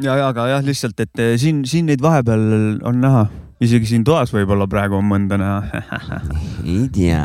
ja, 0.03 0.15
ja, 0.19 0.29
aga 0.31 0.47
jah, 0.51 0.63
lihtsalt, 0.65 0.99
et 1.05 1.21
eh, 1.23 1.35
siin, 1.41 1.63
siin 1.69 1.87
neid 1.89 2.01
vahepeal 2.03 2.81
on 2.87 2.99
näha, 3.03 3.25
isegi 3.63 3.87
siin 3.93 4.03
toas 4.07 4.33
võib-olla 4.35 4.67
praegu 4.71 4.97
on 4.99 5.07
mõnda 5.07 5.37
näha. 5.39 5.83
ei 6.65 6.89
tea. 6.93 7.21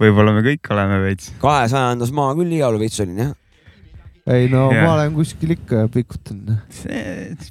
võib-olla 0.00 0.36
me 0.36 0.44
kõik 0.46 0.70
oleme 0.74 1.00
veits. 1.06 1.32
kahesajandas 1.42 2.14
maa 2.14 2.36
küll 2.38 2.54
igal 2.54 2.78
veits 2.80 3.00
olin 3.02 3.24
jah. 3.24 3.32
ei 4.26 4.48
no 4.50 4.64
Jah. 4.74 4.82
ma 4.82 4.94
olen 4.96 5.12
kuskil 5.14 5.54
ikka 5.56 5.86
pikutan. 5.94 6.44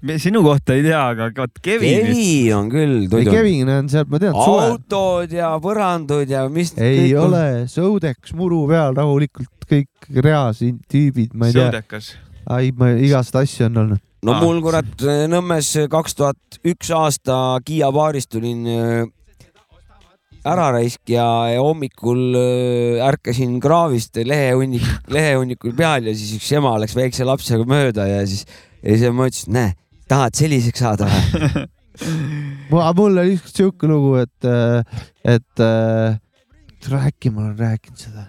me 0.03 0.17
sinu 0.19 0.43
kohta 0.45 0.75
ei 0.75 0.83
tea, 0.87 1.01
aga 1.15 1.29
vot 1.37 1.59
Kevin. 1.63 2.07
Kevi 2.07 2.53
on 2.55 2.71
küll 2.71 3.05
ei. 3.19 3.27
Kevin 3.27 3.73
on 3.79 3.91
sealt, 3.91 4.11
ma 4.11 4.19
tean, 4.23 4.35
autod 4.35 5.35
ja 5.35 5.51
põrandud 5.63 6.31
ja 6.31 6.45
mis. 6.51 6.75
ei 6.79 7.11
ole, 7.19 7.65
Sõudeks 7.71 8.35
muru 8.35 8.65
peal 8.71 8.95
rahulikult 8.95 9.51
kõik 9.65 10.09
reas 10.21 10.59
tüübid, 10.91 11.33
ma 11.33 11.49
ei 11.49 11.55
tea, 11.55 11.69
sõudekas. 11.71 12.11
ai, 12.53 12.69
ma 12.77 12.91
igast 13.01 13.35
asju 13.39 13.67
on 13.69 13.81
olnud. 13.85 14.03
No 14.25 14.35
Ah. 14.35 14.41
mul 14.43 14.61
kurat 14.65 15.05
Nõmmes 15.31 15.69
kaks 15.91 16.17
tuhat 16.17 16.59
üks 16.65 16.89
aasta 16.95 17.59
Kiia 17.65 17.91
baaris 17.93 18.27
tulin 18.31 18.65
äh, 18.65 19.05
ära 20.45 20.69
raisk 20.75 21.09
ja, 21.09 21.25
ja 21.53 21.61
hommikul 21.61 22.37
äh, 22.37 23.05
ärkasin 23.05 23.57
kraavist 23.63 24.17
lehehunnik, 24.17 24.85
lehehunnikul 25.11 25.73
peal 25.77 26.09
ja 26.09 26.15
siis 26.17 26.35
üks 26.39 26.51
ema 26.57 26.75
läks 26.81 26.97
väikse 26.97 27.25
lapsega 27.27 27.65
mööda 27.69 28.07
ja 28.09 28.25
siis, 28.27 28.45
ja 28.81 28.97
siis 28.97 29.15
ma 29.15 29.29
ütlesin, 29.29 29.55
näe, 29.55 29.73
tahad 30.11 30.37
selliseks 30.37 30.85
saada 30.85 31.09
või? 31.09 31.65
mul 32.99 33.17
oli 33.23 33.37
ükskord 33.37 33.57
siuke 33.61 33.89
lugu, 33.89 34.15
et, 34.21 34.49
et 35.23 35.63
äh, 35.63 36.19
äkki 36.93 37.31
ma 37.33 37.47
olen 37.47 37.57
rääkinud 37.57 37.97
seda. 37.97 38.27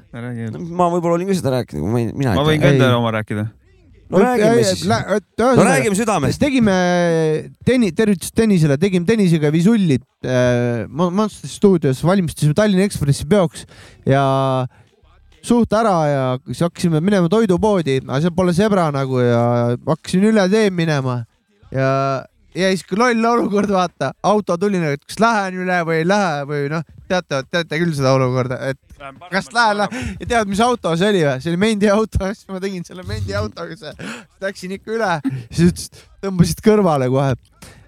ma 0.57 0.89
võib-olla 0.93 1.19
olin 1.19 1.29
ka 1.29 1.37
seda 1.37 1.53
rääkinud, 1.59 1.89
ma 1.93 2.01
ei, 2.01 2.11
mina 2.15 2.37
ma 2.39 2.45
võin 2.47 2.61
tea. 2.61 2.71
ka 2.71 2.75
endale 2.75 2.97
oma 2.97 3.13
rääkida. 3.19 3.47
No 4.11 4.21
räägime 4.23 4.65
siis. 4.65 4.85
no 4.87 5.65
räägime 5.67 5.97
südamest. 5.99 6.41
tegime 6.41 6.75
Teni, 7.67 7.93
tervitus 7.97 8.31
Tõnisele, 8.37 8.79
tegime 8.79 9.07
Tõnisega 9.09 9.51
Visulli 9.55 9.99
äh, 9.99 10.87
Mon- 10.89 11.15
Monster 11.15 11.51
stuudios, 11.51 12.03
valmistasime 12.07 12.55
Tallinna 12.55 12.87
Ekspressi 12.87 13.27
peoks 13.31 13.67
ja 14.07 14.23
suht 15.47 15.73
ära 15.79 15.97
ja 16.11 16.23
siis 16.47 16.63
hakkasime 16.67 17.01
minema 17.05 17.31
toidupoodi, 17.31 18.01
aga 18.07 18.21
seal 18.25 18.35
pole 18.37 18.55
zebra 18.57 18.89
nagu 18.95 19.21
ja 19.23 19.43
hakkasin 19.87 20.25
üle 20.31 20.47
tee 20.51 20.71
minema 20.75 21.21
ja 21.75 21.91
ja 22.57 22.71
siis 22.73 22.85
kui 22.89 22.99
loll 22.99 23.29
olukord, 23.31 23.71
vaata, 23.73 24.13
auto 24.27 24.57
tuli 24.61 24.81
nagu, 24.83 24.99
kas 25.07 25.21
lähen 25.23 25.61
üle 25.65 25.79
või 25.89 26.01
ei 26.01 26.09
lähe 26.09 26.47
või 26.49 26.71
noh, 26.73 26.85
teate, 27.11 27.43
teate 27.51 27.81
küll 27.83 27.95
seda 27.97 28.15
olukorda, 28.17 28.59
et 28.73 28.81
kas 29.31 29.51
lähen, 29.55 29.83
lähen 29.83 30.09
ja 30.21 30.31
tead, 30.33 30.51
mis 30.51 30.63
auto 30.65 30.95
see 30.97 31.13
oli 31.13 31.23
või? 31.27 31.37
see 31.43 31.53
oli 31.53 31.63
Mendi 31.67 31.93
auto, 31.93 32.31
siis 32.33 32.49
ma 32.51 32.63
tegin 32.63 32.87
selle 32.89 33.05
Mendi 33.09 33.37
autoga 33.37 33.77
see, 33.79 34.11
läksin 34.45 34.77
ikka 34.79 34.97
üle, 34.97 35.13
siis 35.51 35.71
ütlesid, 35.71 36.03
tõmbasid 36.25 36.65
kõrvale 36.65 37.11
kohe 37.13 37.35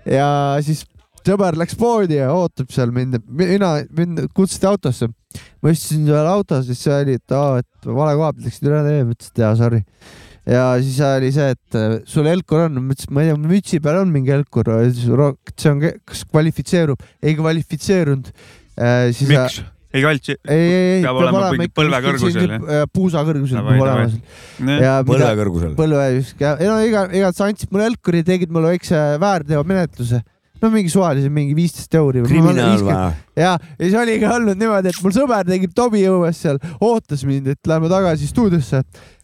ja 0.09 0.28
siis 0.64 0.85
sõber 1.28 1.59
läks 1.61 1.76
poodi 1.78 2.18
ja 2.18 2.31
ootab 2.33 2.70
seal 2.72 2.92
mind, 2.94 3.20
mina, 3.26 3.74
mind 3.94 4.26
kutsuti 4.37 4.68
autosse. 4.68 5.11
ma 5.62 5.72
istusin 5.74 6.07
seal 6.09 6.26
autos, 6.26 6.64
siis 6.66 6.81
see 6.87 6.94
oli, 6.94 7.18
et 7.18 7.37
aa, 7.37 7.59
et 7.61 7.88
vale 7.88 8.14
koha 8.16 8.32
pealt 8.32 8.47
läksid 8.47 8.70
üle 8.70 8.80
tee, 8.86 9.03
ma 9.05 9.12
ütlesin, 9.16 9.34
et 9.34 9.42
jaa, 9.42 9.51
sorry. 9.59 9.82
Ja 10.49 10.66
siis 10.82 10.99
oli 11.05 11.30
see, 11.34 11.49
et 11.57 11.78
äh, 11.78 11.96
sul 12.09 12.28
Helkur 12.30 12.66
on, 12.66 12.78
ma 12.82 12.94
ütlesin, 12.96 13.14
ma 13.14 13.24
ei 13.24 13.32
tea, 13.32 13.40
mütsi 13.49 13.80
peal 13.84 14.03
on 14.03 14.12
mingi 14.14 14.32
Helkur, 14.34 14.70
see 14.94 15.72
on, 15.72 15.82
kas 16.09 16.22
kvalifitseerub, 16.28 17.03
ei 17.22 17.36
kvalifitseerunud. 17.38 18.30
siis 19.12 19.28
miks? 19.28 19.61
ei 19.94 20.03
kaldsi. 20.05 20.36
ei, 20.49 20.59
ei, 20.61 20.88
ei, 20.94 21.03
Peab 21.05 21.20
olema 21.22 21.44
mingi 21.57 21.72
põlve 21.74 22.01
kõrgusel, 22.05 22.57
puusa 22.92 23.22
kõrgusel 23.26 23.62
peab 23.64 23.84
olema. 23.84 24.09
ja 24.84 24.96
põlve 25.09 25.30
kõrgusel. 25.42 25.76
põlve, 25.78 26.09
ei 26.14 26.68
no 26.68 26.80
iga, 26.84 27.07
iga 27.16 27.30
sa 27.36 27.49
andsid 27.49 27.72
mulle 27.72 27.88
Helkuri, 27.88 28.24
tegid 28.26 28.53
mulle 28.53 28.74
väikse 28.76 29.05
väärteomenetluse 29.22 30.20
no 30.62 30.70
mingi 30.74 30.90
suvalise 30.92 31.30
mingi 31.32 31.55
viisteist 31.57 31.94
euri. 31.99 32.22
kriminaal 32.26 32.82
või? 32.82 32.96
ja, 33.38 33.53
ja 33.55 33.84
siis 33.84 33.96
oli 34.01 34.18
ka 34.22 34.34
olnud 34.38 34.59
niimoodi, 34.59 34.92
et 34.92 35.05
mul 35.05 35.14
sõber 35.14 35.46
tegi 35.49 35.70
Tobi 35.74 36.03
õues 36.11 36.42
seal, 36.44 36.59
ootas 36.80 37.24
mind, 37.28 37.53
et 37.55 37.70
lähme 37.70 37.90
tagasi 37.92 38.28
stuudiosse 38.30 38.82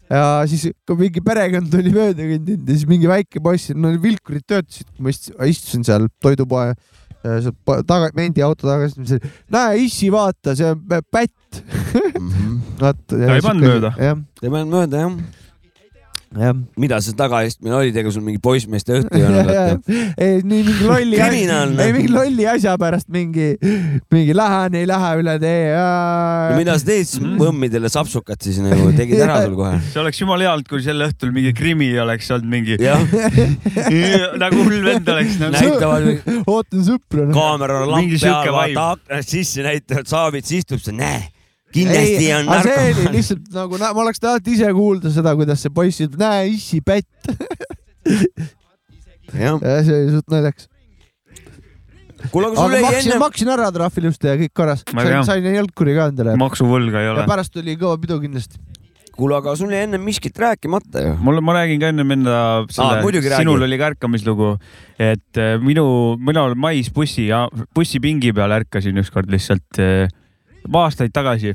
ja 0.09 0.25
siis 0.49 0.67
kui 0.87 0.99
mingi 1.05 1.23
perekond 1.25 1.71
tuli 1.71 1.93
mööda 1.93 2.27
kõndinud 2.33 2.69
ja 2.69 2.77
siis 2.77 2.89
mingi 2.89 3.09
väike 3.09 3.41
poiss, 3.43 3.73
no 3.75 3.93
vilkurid 4.01 4.45
töötasid, 4.47 4.89
ma 4.99 5.13
istusin 5.49 5.85
seal 5.87 6.09
toidupoe 6.23 6.73
seal 7.25 7.55
taga, 7.89 8.11
mendi 8.17 8.43
auto 8.45 8.67
taga, 8.69 8.89
siis 8.89 8.99
ma 8.99 9.07
ütlesin, 9.07 9.39
näe 9.55 9.79
issi, 9.87 10.11
vaata, 10.13 10.53
see 10.57 10.67
on 10.69 10.83
pätt. 10.85 11.33
-hmm. 11.63 12.59
vaata. 12.81 13.01
ta 13.09 13.33
ei 13.39 13.41
pannud 13.41 13.65
mööda. 13.65 13.95
ta 13.95 14.45
ei 14.45 14.53
pannud 14.53 14.77
mööda 14.77 15.07
jah 15.07 15.41
mida 16.79 16.99
see 17.03 17.15
tagaistmine 17.17 17.75
oli, 17.77 17.91
ega 17.95 18.11
sul 18.11 18.23
mingi 18.25 18.41
poissmeeste 18.43 18.99
õhtu 18.99 19.19
ei 19.19 19.25
olnud? 19.29 19.89
ei, 20.19 20.41
nii 20.43 20.61
mingi 20.65 20.87
lolli 20.87 21.19
asja, 21.21 21.59
ei 21.85 21.93
mingi 21.95 22.11
lolli 22.11 22.47
asja 22.49 22.75
pärast 22.81 23.09
mingi, 23.13 23.53
mingi 24.13 24.35
lähen, 24.35 24.77
ei 24.79 24.87
lähe 24.89 25.11
üle 25.21 25.35
tee 25.41 25.69
no,. 25.75 26.57
mida 26.59 26.77
sa 26.79 26.89
teed 26.89 27.09
siis 27.09 27.21
mm. 27.21 27.37
võmmidele 27.41 27.91
sapsukat 27.91 28.47
siis 28.47 28.59
nagu, 28.63 28.89
tegid 28.97 29.21
ära 29.25 29.41
sul 29.45 29.55
kohe? 29.59 29.79
see 29.91 30.01
oleks 30.03 30.21
jumala 30.23 30.47
hea 30.47 30.55
olnud, 30.55 30.69
kui 30.71 30.83
sel 30.85 31.05
õhtul 31.07 31.33
mingi 31.35 31.53
krimi 31.57 31.91
oleks 32.03 32.31
olnud 32.35 32.51
mingi 32.51 32.79
nagu 34.43 34.65
hull 34.65 34.81
vend 34.85 35.13
oleks 35.15 35.39
nagu. 35.41 35.55
näitavad. 35.55 36.43
ootan 36.45 36.83
sõpru. 36.89 37.29
kaamera 37.35 37.85
lamp 37.87 38.17
peal, 38.19 38.51
vaata 38.55 38.89
aknast 38.97 39.37
sisse, 39.37 39.63
näitavad, 39.65 40.09
Saavits 40.09 40.51
istub 40.55 40.83
seal, 40.83 40.99
näe 40.99 41.23
kindlasti 41.75 42.29
on 42.37 42.47
narko. 42.49 42.69
see 42.69 42.93
oli 42.93 43.15
lihtsalt 43.17 43.49
nagu, 43.55 43.81
ma 43.81 44.05
oleks 44.05 44.23
tahtnud 44.23 44.53
ise 44.53 44.71
kuulda 44.77 45.11
seda, 45.15 45.35
kuidas 45.39 45.65
see 45.65 45.73
poiss 45.75 46.05
ütleb, 46.05 46.21
näe 46.21 46.47
issi 46.53 46.81
pätt 46.85 47.09
ja 49.35 49.57
see 49.59 49.97
oli 49.97 50.13
suht 50.15 50.31
naljakas. 50.33 50.69
kuule, 52.31 52.51
aga 52.51 52.61
sul 52.61 52.77
jäi 52.77 52.85
maksin, 52.85 53.11
enne. 53.11 53.19
maksin 53.21 53.51
ära 53.55 53.71
trahvi 53.75 54.03
ilusti 54.03 54.31
ja 54.31 54.37
kõik 54.39 54.55
korras. 54.61 54.85
sain, 54.87 55.19
sain 55.27 55.51
jalgkuri 55.51 55.97
ka 55.97 56.09
endale. 56.13 56.37
maksuvõlga 56.41 57.03
ei 57.03 57.11
ole. 57.13 57.27
pärast 57.29 57.53
tuli 57.55 57.77
kõva 57.79 57.99
pidu 58.01 58.21
kindlasti 58.23 58.61
kuule, 59.15 59.37
aga 59.39 59.55
sul 59.57 59.71
jäi 59.71 59.85
enne 59.87 59.99
miskit 60.01 60.37
rääkimata 60.39 61.03
ju. 61.03 61.15
mul, 61.23 61.39
ma 61.45 61.55
räägin 61.59 61.81
ka 61.81 61.91
ennem 61.93 62.11
enda 62.17 62.37
selle 62.73 62.99
ah,, 62.99 63.39
sinul 63.39 63.63
oli 63.67 63.79
ka 63.79 63.91
ärkamislugu, 63.93 64.55
et 64.99 65.39
äh, 65.39 65.55
minu, 65.63 65.85
mina 66.19 66.47
mais 66.59 66.91
bussi 66.93 67.29
ja 67.29 67.45
bussipingi 67.75 68.33
peal 68.35 68.55
ärkasin 68.59 68.99
ükskord 69.01 69.31
lihtsalt 69.31 69.79
äh, 69.79 70.11
aastaid 70.73 71.13
tagasi 71.15 71.53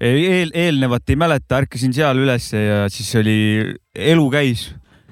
eel, 0.00 0.52
eelnevat 0.54 1.10
ei 1.10 1.16
mäleta, 1.18 1.62
ärkasin 1.62 1.94
seal 1.96 2.20
ülesse 2.22 2.60
ja 2.62 2.84
siis 2.92 3.10
oli, 3.18 3.38
elu 3.94 4.28
käis 4.32 4.68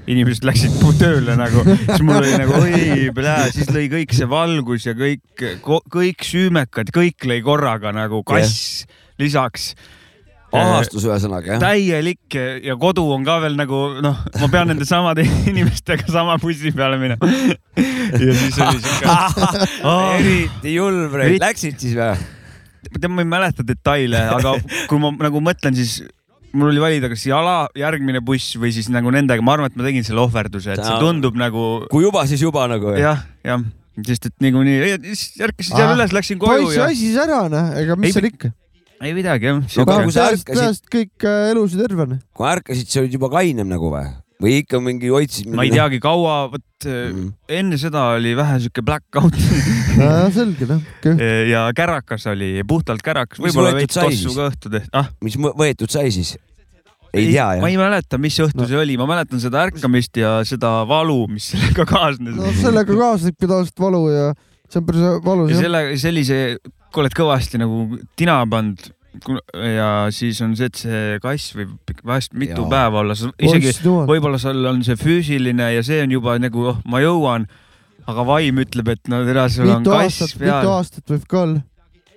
inimesed 0.06 0.46
läksid 0.46 0.78
tööle 1.00 1.34
nagu, 1.38 1.64
siis 1.66 2.04
mul 2.06 2.20
oli 2.20 2.36
nagu 2.38 2.60
oi, 2.60 3.10
siis 3.54 3.70
lõi 3.74 3.88
kõik 3.90 4.14
see 4.14 4.28
valgus 4.30 4.86
ja 4.86 4.94
kõik, 4.98 5.44
kõik 5.64 6.26
süümekad, 6.26 6.92
kõik 6.94 7.26
lõi 7.26 7.40
korraga 7.44 7.92
nagu 7.94 8.22
kass 8.26 8.86
yeah. 8.86 9.00
lisaks. 9.24 9.72
ahastus 10.54 11.04
ühesõnaga 11.04 11.56
jah? 11.56 11.60
täielik 11.60 12.36
ja 12.64 12.76
kodu 12.80 13.02
on 13.12 13.26
ka 13.26 13.40
veel 13.42 13.58
nagu 13.58 13.80
noh, 14.00 14.22
ma 14.38 14.48
pean 14.52 14.70
nende 14.70 14.86
samade 14.88 15.26
inimestega 15.50 16.06
sama 16.06 16.38
bussi 16.38 16.70
peale 16.76 17.00
minema 17.02 17.26
ja 18.22 18.38
siis 18.38 18.62
oli 18.62 18.80
siuke 18.86 19.18
eriti 20.22 20.78
julm, 20.78 21.18
läksid 21.42 21.82
siis 21.82 21.98
või? 21.98 22.35
Tead, 22.92 23.08
ma 23.12 23.24
ei 23.24 23.30
mäleta 23.30 23.66
detaile, 23.66 24.20
aga 24.36 24.56
kui 24.90 25.00
ma 25.02 25.12
nagu 25.26 25.42
mõtlen, 25.44 25.76
siis 25.78 26.00
mul 26.56 26.70
oli 26.72 26.82
valida, 26.82 27.10
kas 27.12 27.24
jala, 27.28 27.56
järgmine 27.78 28.22
buss 28.24 28.56
või 28.60 28.72
siis 28.74 28.90
nagu 28.92 29.12
nendega, 29.14 29.44
ma 29.44 29.56
arvan, 29.56 29.72
et 29.72 29.78
ma 29.78 29.86
tegin 29.86 30.06
selle 30.06 30.22
ohverduse, 30.24 30.76
et 30.76 30.84
see 30.84 31.00
tundub 31.02 31.38
nagu. 31.38 31.66
kui 31.92 32.06
juba, 32.06 32.26
siis 32.30 32.44
juba 32.44 32.66
nagu. 32.70 32.94
jah, 33.00 33.24
jah, 33.46 33.64
sest 34.06 34.30
et 34.30 34.36
niikuinii 34.44 34.94
ärkasin 35.46 35.72
seal 35.72 35.96
üles, 35.96 36.14
läksin 36.16 36.40
koju. 36.42 36.68
poiss 36.68 36.82
väsis 36.82 37.18
ära, 37.22 37.46
noh, 37.52 37.72
ega 37.80 37.98
mis 38.00 38.16
seal 38.16 38.28
ikka. 38.30 38.52
ei 39.04 39.16
midagi 39.16 39.50
jah. 39.50 39.64
peaasi, 39.88 40.44
et 40.70 40.92
kõik 40.92 41.28
äh, 41.28 41.50
elus 41.52 41.76
ja 41.76 41.84
terve. 41.84 42.08
Noh. 42.14 42.22
kui 42.36 42.48
ärkasid, 42.52 42.92
sa 42.92 43.02
olid 43.02 43.18
juba 43.18 43.32
kainem 43.32 43.68
nagu 43.72 43.92
või? 43.92 44.08
Või 44.42 44.58
ikka 44.62 44.80
mingi 44.84 45.10
hoidsid? 45.12 45.48
ma 45.52 45.64
ei 45.66 45.72
teagi, 45.72 46.00
kaua, 46.02 46.38
vot 46.52 46.86
mm. 46.86 47.28
enne 47.58 47.78
seda 47.80 48.08
oli 48.16 48.34
vähe 48.36 48.58
sihuke 48.64 48.84
black 48.86 49.20
out 49.20 49.36
nojah, 49.98 50.26
selge 50.34 50.68
noh. 50.68 50.82
ja 51.50 51.66
kärakas 51.76 52.28
oli, 52.32 52.50
puhtalt 52.68 53.04
kärakas, 53.04 53.40
võib-olla 53.42 53.76
veits 53.78 53.96
tossu 53.96 54.34
ka 54.36 54.50
õhtu 54.50 54.72
tehti 54.72 54.92
ah?. 54.96 55.08
mis 55.24 55.38
võetud 55.40 55.92
sai 55.92 56.12
siis? 56.14 56.34
ei 57.16 57.30
tea 57.30 57.46
jah? 57.56 57.62
ma 57.62 57.70
ei 57.72 57.78
mäleta, 57.80 58.20
mis 58.20 58.36
õhtu 58.44 58.60
no. 58.60 58.68
see 58.68 58.80
oli, 58.80 58.98
ma 59.00 59.08
mäletan 59.08 59.40
seda 59.42 59.64
ärkamist 59.66 60.20
ja 60.20 60.38
seda 60.48 60.78
valu, 60.88 61.22
mis 61.32 61.52
sellega 61.54 61.88
kaasnes. 61.88 62.36
no 62.36 62.52
sellega 62.60 62.98
kaasnebki 63.00 63.48
tavaliselt 63.48 63.86
valu 63.86 64.02
ja 64.12 64.26
see 64.68 64.82
on 64.82 64.90
päris 64.90 65.06
valus. 65.24 65.54
ja 65.54 65.62
selle, 65.64 65.82
sellise, 66.02 66.42
kui 66.92 67.04
oled 67.04 67.16
kõvasti 67.16 67.62
nagu 67.62 67.86
tina 68.18 68.42
pannud 68.50 68.90
ja 69.54 69.90
siis 70.14 70.40
on 70.44 70.56
see, 70.58 70.70
et 70.70 70.80
see 70.80 71.20
kass 71.22 71.54
võib 71.56 71.94
vahest 72.06 72.34
mitu 72.38 72.64
ja. 72.64 72.70
päeva 72.72 73.02
olla, 73.02 73.16
isegi 73.16 73.72
võib-olla 73.84 74.40
sul 74.42 74.64
on 74.68 74.82
see 74.86 74.98
füüsiline 75.00 75.70
ja 75.76 75.86
see 75.86 76.02
on 76.04 76.16
juba 76.16 76.36
nagu, 76.42 76.68
oh, 76.72 76.82
ma 76.90 77.00
jõuan, 77.04 77.46
aga 78.06 78.26
vaim 78.28 78.60
ütleb, 78.64 78.92
et 78.96 79.12
no 79.12 79.22
tere, 79.26 79.48
sul 79.52 79.72
on 79.72 79.86
kass 79.86 80.22
aastat, 80.22 80.38
peal. 80.42 80.60
mitu 80.60 80.74
aastat 80.74 81.16
võib 81.16 81.26
ka 81.30 81.42
olla 81.46 81.64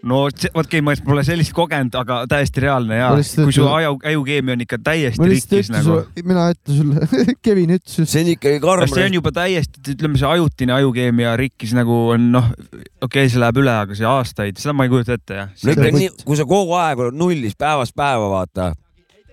no 0.07 0.21
okei 0.25 0.49
okay,, 0.53 0.81
ma 0.85 0.93
pole 1.05 1.23
sellist 1.27 1.53
kogenud, 1.55 1.95
aga 1.99 2.21
täiesti 2.29 2.63
reaalne 2.63 2.99
ja 2.99 3.09
kui 3.17 3.53
su 3.55 3.65
aju, 3.67 3.97
ajukeemia 4.11 4.55
on 4.55 4.63
ikka 4.65 4.79
täiesti 4.83 5.29
rikkis 5.33 5.71
nagu. 5.73 5.99
mina 6.23 6.49
ütlen 6.53 6.77
sulle 6.77 7.07
Kevin 7.45 7.75
ütles. 7.77 7.99
see 8.03 8.23
on 8.23 8.33
ikkagi 8.35 8.61
karm. 8.63 8.87
see 8.91 9.07
on 9.09 9.17
juba 9.19 9.33
täiesti, 9.35 9.83
ütleme, 9.95 10.19
see 10.21 10.29
ajutine 10.29 10.75
ajukeemia 10.79 11.35
rikkis 11.39 11.75
nagu 11.77 12.01
on 12.15 12.29
noh, 12.35 12.51
okei 12.53 12.99
okay,, 13.07 13.31
see 13.31 13.41
läheb 13.43 13.63
üle, 13.63 13.75
aga 13.85 13.97
see 13.97 14.07
aastaid, 14.09 14.59
seda 14.61 14.75
ma 14.77 14.87
ei 14.87 14.93
kujuta 14.93 15.17
ette 15.19 15.41
jah. 15.41 15.55
no 15.63 15.75
ikka 15.75 15.95
nii, 15.97 16.11
kui 16.25 16.39
sa 16.39 16.47
kogu 16.49 16.77
aeg 16.79 17.05
oled 17.05 17.19
nullis 17.19 17.57
päevast 17.59 17.97
päeva, 17.97 18.31
vaata 18.31 18.71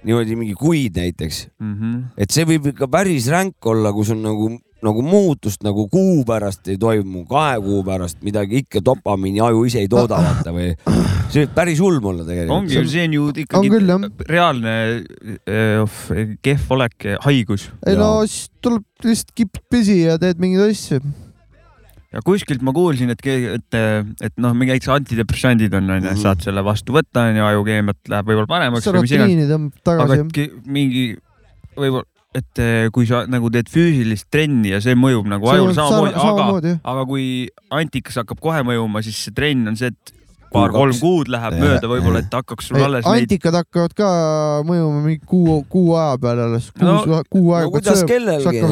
niimoodi 0.07 0.37
mingi 0.39 0.55
kuid 0.59 0.99
näiteks 0.99 1.47
mm. 1.59 1.75
-hmm. 1.75 2.03
et 2.19 2.31
see 2.31 2.47
võib 2.47 2.71
ikka 2.73 2.89
päris 2.91 3.31
ränk 3.33 3.67
olla, 3.67 3.93
kui 3.93 4.07
sul 4.07 4.23
nagu 4.23 4.51
nagu 4.85 5.03
muutust 5.05 5.63
nagu 5.65 5.87
kuu 5.93 6.21
pärast 6.29 6.69
ei 6.69 6.77
toimu, 6.81 7.25
kahe 7.29 7.57
kuu 7.65 7.83
pärast 7.87 8.21
midagi 8.27 8.61
ikka 8.65 8.83
dopamiini 8.85 9.41
aju 9.45 9.65
ise 9.69 9.81
ei 9.85 9.91
tooda 9.91 10.19
vaata 10.21 10.53
või 10.53 10.73
see 11.33 11.45
võib 11.45 11.55
päris 11.57 11.81
ulm 11.85 12.09
olla 12.13 12.27
tegelikult. 12.29 12.57
ongi, 12.59 12.83
see 12.93 13.07
on 13.09 13.15
ju 13.17 13.29
ikkagi 13.45 13.71
on 13.73 13.77
küll, 13.77 14.27
reaalne 14.29 14.75
eh, 15.49 16.35
kehv 16.45 16.75
olek, 16.77 17.07
haigus. 17.25 17.71
ei 17.89 17.97
no 17.97 18.11
siis 18.29 18.51
tuleb 18.65 18.85
lihtsalt 19.07 19.33
kipid 19.37 19.65
pesi 19.73 20.03
ja 20.03 20.19
teed 20.21 20.43
mingeid 20.43 20.75
asju. 20.75 21.01
ja 22.13 22.25
kuskilt 22.27 22.65
ma 22.67 22.75
kuulsin, 22.77 23.15
et, 23.17 23.25
et, 23.27 23.79
et 24.29 24.37
noh, 24.37 24.53
mingi 24.53 24.75
näiteks 24.75 24.93
antidepressandid 24.93 25.73
on 25.73 25.89
onju 25.89 26.11
-hmm., 26.11 26.21
saad 26.21 26.45
selle 26.45 26.65
vastu 26.65 26.93
võtta 26.97 27.31
onju, 27.31 27.49
ajukeemiat 27.49 28.13
läheb 28.13 28.29
võib-olla 28.29 28.53
paremaks. 28.53 28.93
aga 28.93 30.21
mingi 30.69 31.09
võib-olla 31.77 32.05
et 32.37 32.61
eh, 32.63 32.89
kui 32.95 33.09
sa 33.09 33.25
nagu 33.31 33.51
teed 33.53 33.71
füüsilist 33.73 34.29
trenni 34.33 34.75
ja 34.75 34.83
see 34.85 34.97
mõjub 34.99 35.29
nagu 35.31 35.49
ajul 35.53 35.73
samamoodi, 35.77 36.77
aga, 36.77 36.77
aga 36.93 37.07
kui 37.09 37.27
antikas 37.75 38.21
hakkab 38.21 38.43
kohe 38.43 38.61
mõjuma, 38.67 39.03
siis 39.07 39.19
see 39.27 39.35
trenn 39.37 39.73
on 39.73 39.79
see, 39.79 39.93
et 39.95 40.15
paar-kolm 40.53 40.95
kuud 41.01 41.31
läheb 41.33 41.57
ja, 41.57 41.63
mööda 41.63 41.91
võib-olla, 41.91 42.23
et 42.25 42.37
hakkaks 42.37 42.71
sul 42.71 42.79
alles 42.81 43.07
neid. 43.07 43.27
antikad 43.27 43.59
hakkavad 43.59 43.95
ka 43.99 44.11
mõjuma 44.69 45.03
mingi 45.05 45.21
kuu, 45.29 45.59
kuu 45.73 45.97
aja 45.99 46.21
peale 46.23 46.47
alles, 46.51 46.69
kuus 46.77 47.09
no,, 47.09 47.23
kuu 47.33 47.51
aega 47.57 47.69
no,. 47.69 47.73
kuidas 47.75 48.05
kellelgi, 48.09 48.63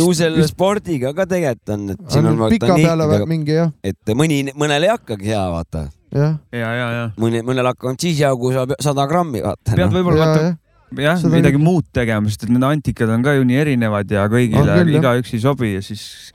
ju 0.00 0.10
selle 0.18 0.48
spordiga 0.50 1.14
ka 1.16 1.28
tegelikult 1.30 1.74
on, 1.76 1.88
et 1.94 2.04
siin 2.12 2.30
on 2.32 2.42
vaata 2.42 2.72
niitidega, 2.74 3.30
mingi 3.30 3.58
jah. 3.58 3.72
et 3.86 4.14
mõni, 4.18 4.42
mõnel 4.58 4.88
ei 4.88 4.92
hakkagi 4.92 5.32
hea, 5.32 5.46
vaata. 5.54 5.86
ja, 6.12 6.30
ja, 6.52 6.76
ja, 6.82 6.92
ja. 6.98 7.08
mõni, 7.22 7.42
mõnel 7.46 7.72
hakkab 7.72 7.98
siis 8.02 8.20
hea, 8.20 8.34
kui 8.38 8.54
saab 8.56 8.76
sada 8.82 9.08
grammi, 9.10 9.44
vaata. 9.46 9.72
pead 9.72 9.88
no. 9.88 9.94
võib-olla 9.98 10.30
vaata 10.30 10.54
jah, 10.94 11.20
midagi 11.32 11.60
muud 11.60 11.88
tegema, 11.94 12.30
sest 12.30 12.46
et 12.46 12.52
need 12.54 12.66
antikad 12.66 13.10
on 13.12 13.24
ka 13.26 13.36
ju 13.36 13.46
nii 13.48 13.58
erinevad 13.64 14.10
ja 14.12 14.26
kõigile 14.30 14.82
igaüks 14.94 15.34
ei 15.34 15.42
sobi 15.42 15.74
ja 15.74 15.82
siis 15.84 16.32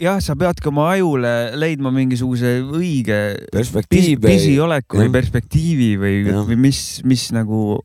jah, 0.00 0.20
sa 0.22 0.36
peadki 0.38 0.70
oma 0.70 0.90
ajule 0.94 1.32
leidma 1.58 1.92
mingisuguse 1.94 2.58
õige 2.64 3.18
perspektiivi, 3.52 4.20
pisioleku 4.24 5.00
või 5.00 5.12
perspektiivi 5.14 5.90
või, 6.00 6.22
või 6.48 6.58
mis, 6.68 7.00
mis 7.08 7.28
nagu 7.36 7.80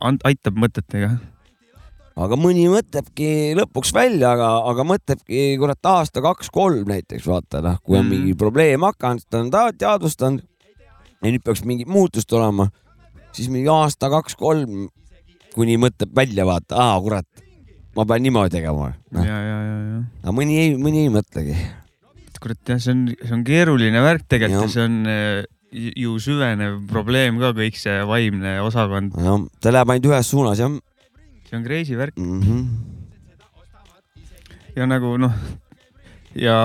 aitab 0.00 0.58
mõtetega. 0.60 1.14
Aga 2.20 2.36
mõni 2.36 2.66
mõtlebki 2.68 3.54
lõpuks 3.56 3.94
välja, 3.96 4.34
aga, 4.34 4.50
aga 4.68 4.84
mõtlebki 4.84 5.54
kurat 5.60 5.88
aasta 5.88 6.20
kaks-kolm 6.24 6.90
näiteks 6.90 7.24
vaata 7.28 7.62
noh, 7.64 7.78
kui 7.80 7.96
on 7.96 8.04
mm. 8.04 8.10
mingi 8.12 8.36
probleem 8.36 8.84
hakanud, 8.84 9.24
ta 9.30 9.40
on 9.40 9.52
teadvustanud. 9.78 10.44
Ja 11.20 11.28
nüüd 11.28 11.44
peaks 11.44 11.62
mingit 11.68 11.88
muutust 11.88 12.32
olema 12.32 12.70
siis 13.36 13.50
mingi 13.52 13.70
aasta-kaks-kolm, 13.72 14.88
kuni 15.54 15.76
mõtleb 15.80 16.12
välja, 16.16 16.46
vaata, 16.48 16.78
aa 16.80 16.98
kurat, 17.02 17.28
ma 17.96 18.06
pean 18.06 18.22
niimoodi 18.24 18.54
tegema 18.58 18.90
no.. 18.90 19.24
ja, 19.24 19.38
ja, 19.44 19.60
ja, 19.66 19.78
ja. 19.92 20.00
aga 20.22 20.34
mõni 20.36 20.58
ei, 20.62 20.74
mõni 20.78 21.04
ei 21.04 21.12
mõtlegi. 21.12 21.56
kurat 22.40 22.72
jah, 22.72 22.80
see 22.80 22.94
on, 22.94 23.00
see 23.18 23.34
on 23.36 23.42
keeruline 23.46 24.00
värk 24.04 24.24
tegelikult 24.30 24.68
ja 24.70 24.74
see 24.74 24.84
on 24.86 24.94
eh, 25.10 25.42
ju 25.70 26.14
süvenev 26.22 26.78
probleem 26.90 27.38
ka 27.42 27.52
kõik 27.56 27.76
see 27.78 27.98
vaimne 28.08 28.60
osakond. 28.64 29.18
jah, 29.18 29.42
ta 29.62 29.74
läheb 29.74 29.92
ainult 29.94 30.10
ühes 30.12 30.30
suunas 30.32 30.58
jah. 30.62 30.72
see 31.48 31.58
on 31.58 31.66
crazy 31.66 31.98
värk 31.98 32.16
mm. 32.16 32.40
-hmm. 32.40 32.62
ja 34.78 34.86
nagu 34.86 35.16
noh, 35.20 35.34
ja 36.38 36.56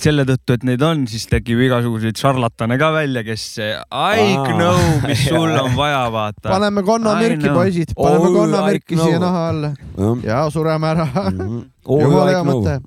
selle 0.00 0.26
tõttu, 0.28 0.56
et 0.58 0.64
neid 0.68 0.82
on, 0.84 1.04
siis 1.08 1.24
tekib 1.30 1.62
igasuguseid 1.64 2.18
šarlatane 2.20 2.76
ka 2.80 2.90
välja, 2.92 3.24
kes 3.24 3.46
I 3.58 4.34
know, 4.52 4.80
mis 5.06 5.24
sul 5.28 5.48
on 5.48 5.72
vaja, 5.78 6.02
vaata. 6.12 6.50
paneme 6.50 6.84
konnamürki, 6.84 7.48
poisid, 7.48 7.94
paneme 7.96 8.28
oh, 8.28 8.36
konnamürki 8.40 8.98
siia 9.00 9.20
naha 9.22 9.46
alla 9.52 9.72
ja 10.26 10.42
sureme 10.52 10.92
ära 10.92 11.08
mm. 11.08 11.40
-hmm. 11.40 11.64
jumala 12.04 12.30
hea 12.30 12.44
mõte. 12.44 12.78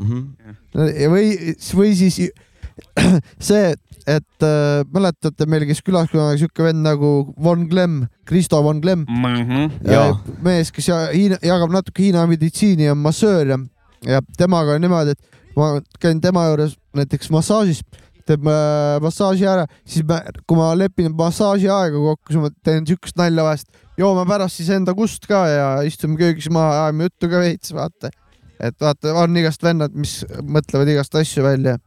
või, 1.10 1.56
või 1.80 1.96
siis 1.98 2.20
see, 3.50 3.74
et 4.08 4.46
äh, 4.46 4.84
mäletate, 4.94 5.48
meil 5.50 5.66
käis 5.66 5.82
külas 5.82 6.12
kunagi 6.12 6.44
siuke 6.44 6.64
vend 6.64 6.86
nagu 6.86 7.34
Von 7.44 7.66
Glemm, 7.72 8.06
Kristo 8.26 8.62
Von 8.64 8.82
Glemm 8.82 9.06
mm. 9.10 9.26
-hmm. 9.26 10.38
mees, 10.46 10.72
kes 10.72 10.92
Hiina, 11.14 11.42
jagab 11.42 11.74
natuke 11.74 12.04
Hiina 12.04 12.28
meditsiini 12.28 12.86
ja 12.86 12.96
massöör 12.96 13.48
ja, 13.48 13.60
ja 14.06 14.22
temaga 14.38 14.78
on 14.78 14.82
niimoodi, 14.82 15.18
et 15.18 15.38
ma 15.58 15.78
käin 16.02 16.22
tema 16.22 16.46
juures 16.52 16.76
näiteks 16.98 17.32
massaažis, 17.34 17.82
teeb 18.28 18.48
äh, 18.52 18.98
massaaži 19.04 19.48
ära, 19.50 19.66
siis 19.88 20.06
ma, 20.08 20.20
kui 20.48 20.60
ma 20.60 20.72
lepin 20.78 21.14
massaaži 21.18 21.70
aega 21.72 22.02
kokku, 22.04 22.34
siis 22.34 22.44
ma 22.44 22.52
teen 22.66 22.88
siukest 22.90 23.18
nalja 23.20 23.46
vahest, 23.48 23.70
joome 24.00 24.26
pärast 24.30 24.60
siis 24.60 24.72
enda 24.76 24.96
kust 24.98 25.28
ka 25.30 25.44
ja 25.52 25.68
istume 25.88 26.20
köögis 26.20 26.50
maha, 26.54 26.86
ajame 26.86 27.10
juttu 27.10 27.32
ka 27.32 27.42
veits, 27.44 27.74
vaata. 27.76 28.12
et 28.60 28.78
vaata, 28.82 29.14
on 29.22 29.38
igast 29.38 29.64
vennad, 29.64 29.96
mis 29.98 30.20
mõtlevad 30.42 30.94
igast 30.96 31.16
asju 31.16 31.46
välja. 31.46 31.78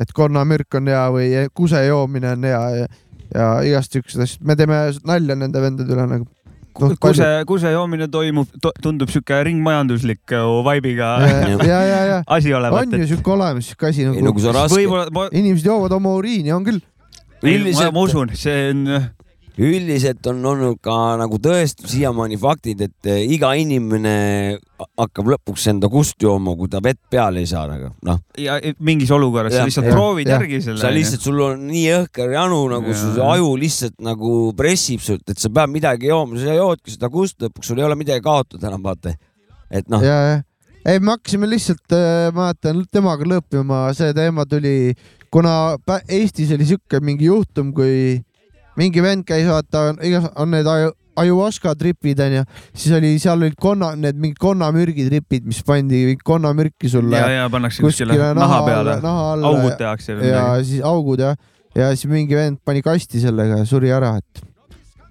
Et 0.00 0.10
konnamürk 0.10 0.74
on 0.74 0.88
hea 0.90 1.02
või 1.14 1.26
kuse 1.54 1.84
joomine 1.86 2.32
on 2.34 2.46
hea 2.48 2.62
ja, 2.80 2.86
ja 3.34 3.50
igast 3.62 3.92
siuksed 3.94 4.24
asjad, 4.24 4.40
me 4.42 4.56
teeme 4.58 4.80
nalja 5.06 5.36
nende 5.38 5.60
vendade 5.62 5.94
üle 5.94 6.06
nagu 6.10 6.26
no,. 6.80 6.90
kuse, 7.00 7.28
kuse 7.48 7.72
joomine 7.74 8.08
toimub 8.12 8.48
to,, 8.62 8.72
tundub 8.82 9.12
sihuke 9.12 9.40
ringmajanduslik 9.48 10.34
vibe'iga 10.68 11.10
ja, 11.24 11.80
ja, 11.82 12.00
ja 12.10 12.22
asi 12.26 12.54
olevat. 12.54 12.86
on 12.86 13.04
ju 13.04 13.10
sihuke 13.14 13.34
olemas 13.34 13.70
sihuke 13.70 13.90
asi 13.90 14.08
nagu. 14.08 14.20
No, 14.24 15.04
ma... 15.14 15.28
inimesed 15.32 15.68
joovad 15.70 15.92
oma 15.96 16.14
uriini, 16.18 16.52
on 16.54 16.66
küll. 16.66 16.80
üldiselt 17.44 17.94
ma 17.94 18.06
usun, 18.08 18.32
see 18.38 18.70
on 18.72 18.86
üldiselt 19.54 20.26
on 20.26 20.40
olnud 20.50 20.80
ka 20.82 21.14
nagu 21.20 21.38
tõestus 21.42 21.92
siiamaani 21.92 22.36
faktid, 22.40 22.80
et 22.88 23.10
eh, 23.10 23.20
iga 23.36 23.52
inimene 23.58 24.14
hakkab 24.98 25.30
lõpuks 25.30 25.68
enda 25.70 25.90
kust 25.92 26.18
jooma, 26.22 26.56
kui 26.58 26.70
ta 26.70 26.80
vett 26.82 26.98
peale 27.10 27.44
ei 27.44 27.46
saa, 27.50 27.68
nagu 27.70 27.92
noh. 28.06 28.18
ja 28.40 28.56
mingis 28.82 29.12
olukorras 29.14 29.54
ja, 29.54 29.62
sa 29.62 29.68
lihtsalt 29.70 29.90
ja, 29.90 29.94
proovid 29.94 30.30
ja. 30.30 30.40
järgi 30.40 30.60
selle. 30.64 30.82
sa 30.82 30.90
lihtsalt, 30.94 31.22
sul 31.22 31.44
on 31.46 31.62
nii 31.68 31.84
õhker 32.00 32.34
janu 32.34 32.64
nagu 32.72 32.90
ja. 32.90 32.98
su 32.98 33.22
aju 33.22 33.54
lihtsalt 33.62 33.96
nagu 34.02 34.34
pressib 34.58 35.04
sult, 35.06 35.22
et 35.30 35.38
sa 35.38 35.52
pead 35.54 35.74
midagi 35.76 36.10
jooma, 36.10 36.40
sa 36.42 36.58
joodki 36.58 36.96
seda 36.96 37.12
kust 37.14 37.38
lõpuks, 37.46 37.70
sul 37.70 37.78
ei 37.78 37.86
ole 37.86 38.00
midagi 38.00 38.26
kaotada 38.26 38.72
enam, 38.72 38.82
vaata. 38.90 39.14
et 39.70 39.86
noh. 39.92 40.02
ei, 40.02 40.98
me 40.98 41.14
hakkasime 41.14 41.46
lihtsalt, 41.54 41.86
äh, 41.94 42.28
ma 42.34 42.50
mäletan, 42.50 42.82
temaga 42.90 43.34
lõõpima, 43.36 43.86
see 43.94 44.10
teema 44.18 44.50
tuli, 44.50 44.96
kuna 45.30 45.76
Eestis 46.10 46.50
oli 46.58 46.66
sihuke 46.66 46.98
mingi 47.06 47.30
juhtum, 47.30 47.70
kui 47.76 48.18
mingi 48.80 49.02
vend 49.04 49.26
käis, 49.28 49.46
vaata, 49.48 49.90
on 50.36 50.54
need 50.54 50.68
ajuaska 51.20 51.74
tripid 51.78 52.20
onju, 52.24 52.44
siis 52.74 52.94
oli, 52.96 53.12
seal 53.22 53.38
olid 53.38 53.58
konna, 53.60 53.92
need 53.98 54.18
mingid 54.20 54.40
konnamürgi 54.42 55.06
tripid, 55.08 55.46
mis 55.48 55.60
pandi 55.66 56.16
konnamürki 56.24 56.90
sulle. 56.90 57.18
ja, 57.18 57.44
ja 57.44 57.50
pannakse 57.52 57.84
kuskile 57.84 58.16
naha 58.34 58.62
peale, 58.66 58.96
augud 59.04 59.76
tehakse. 59.78 60.18
ja 60.26 60.48
siis 60.64 60.82
augud 60.86 61.22
jah, 61.22 61.38
ja 61.76 61.92
siis 61.94 62.10
mingi 62.10 62.38
vend 62.38 62.60
pani 62.64 62.82
kasti 62.82 63.22
sellega 63.22 63.62
ja 63.62 63.68
suri 63.68 63.94
ära, 63.94 64.16
et 64.18 64.44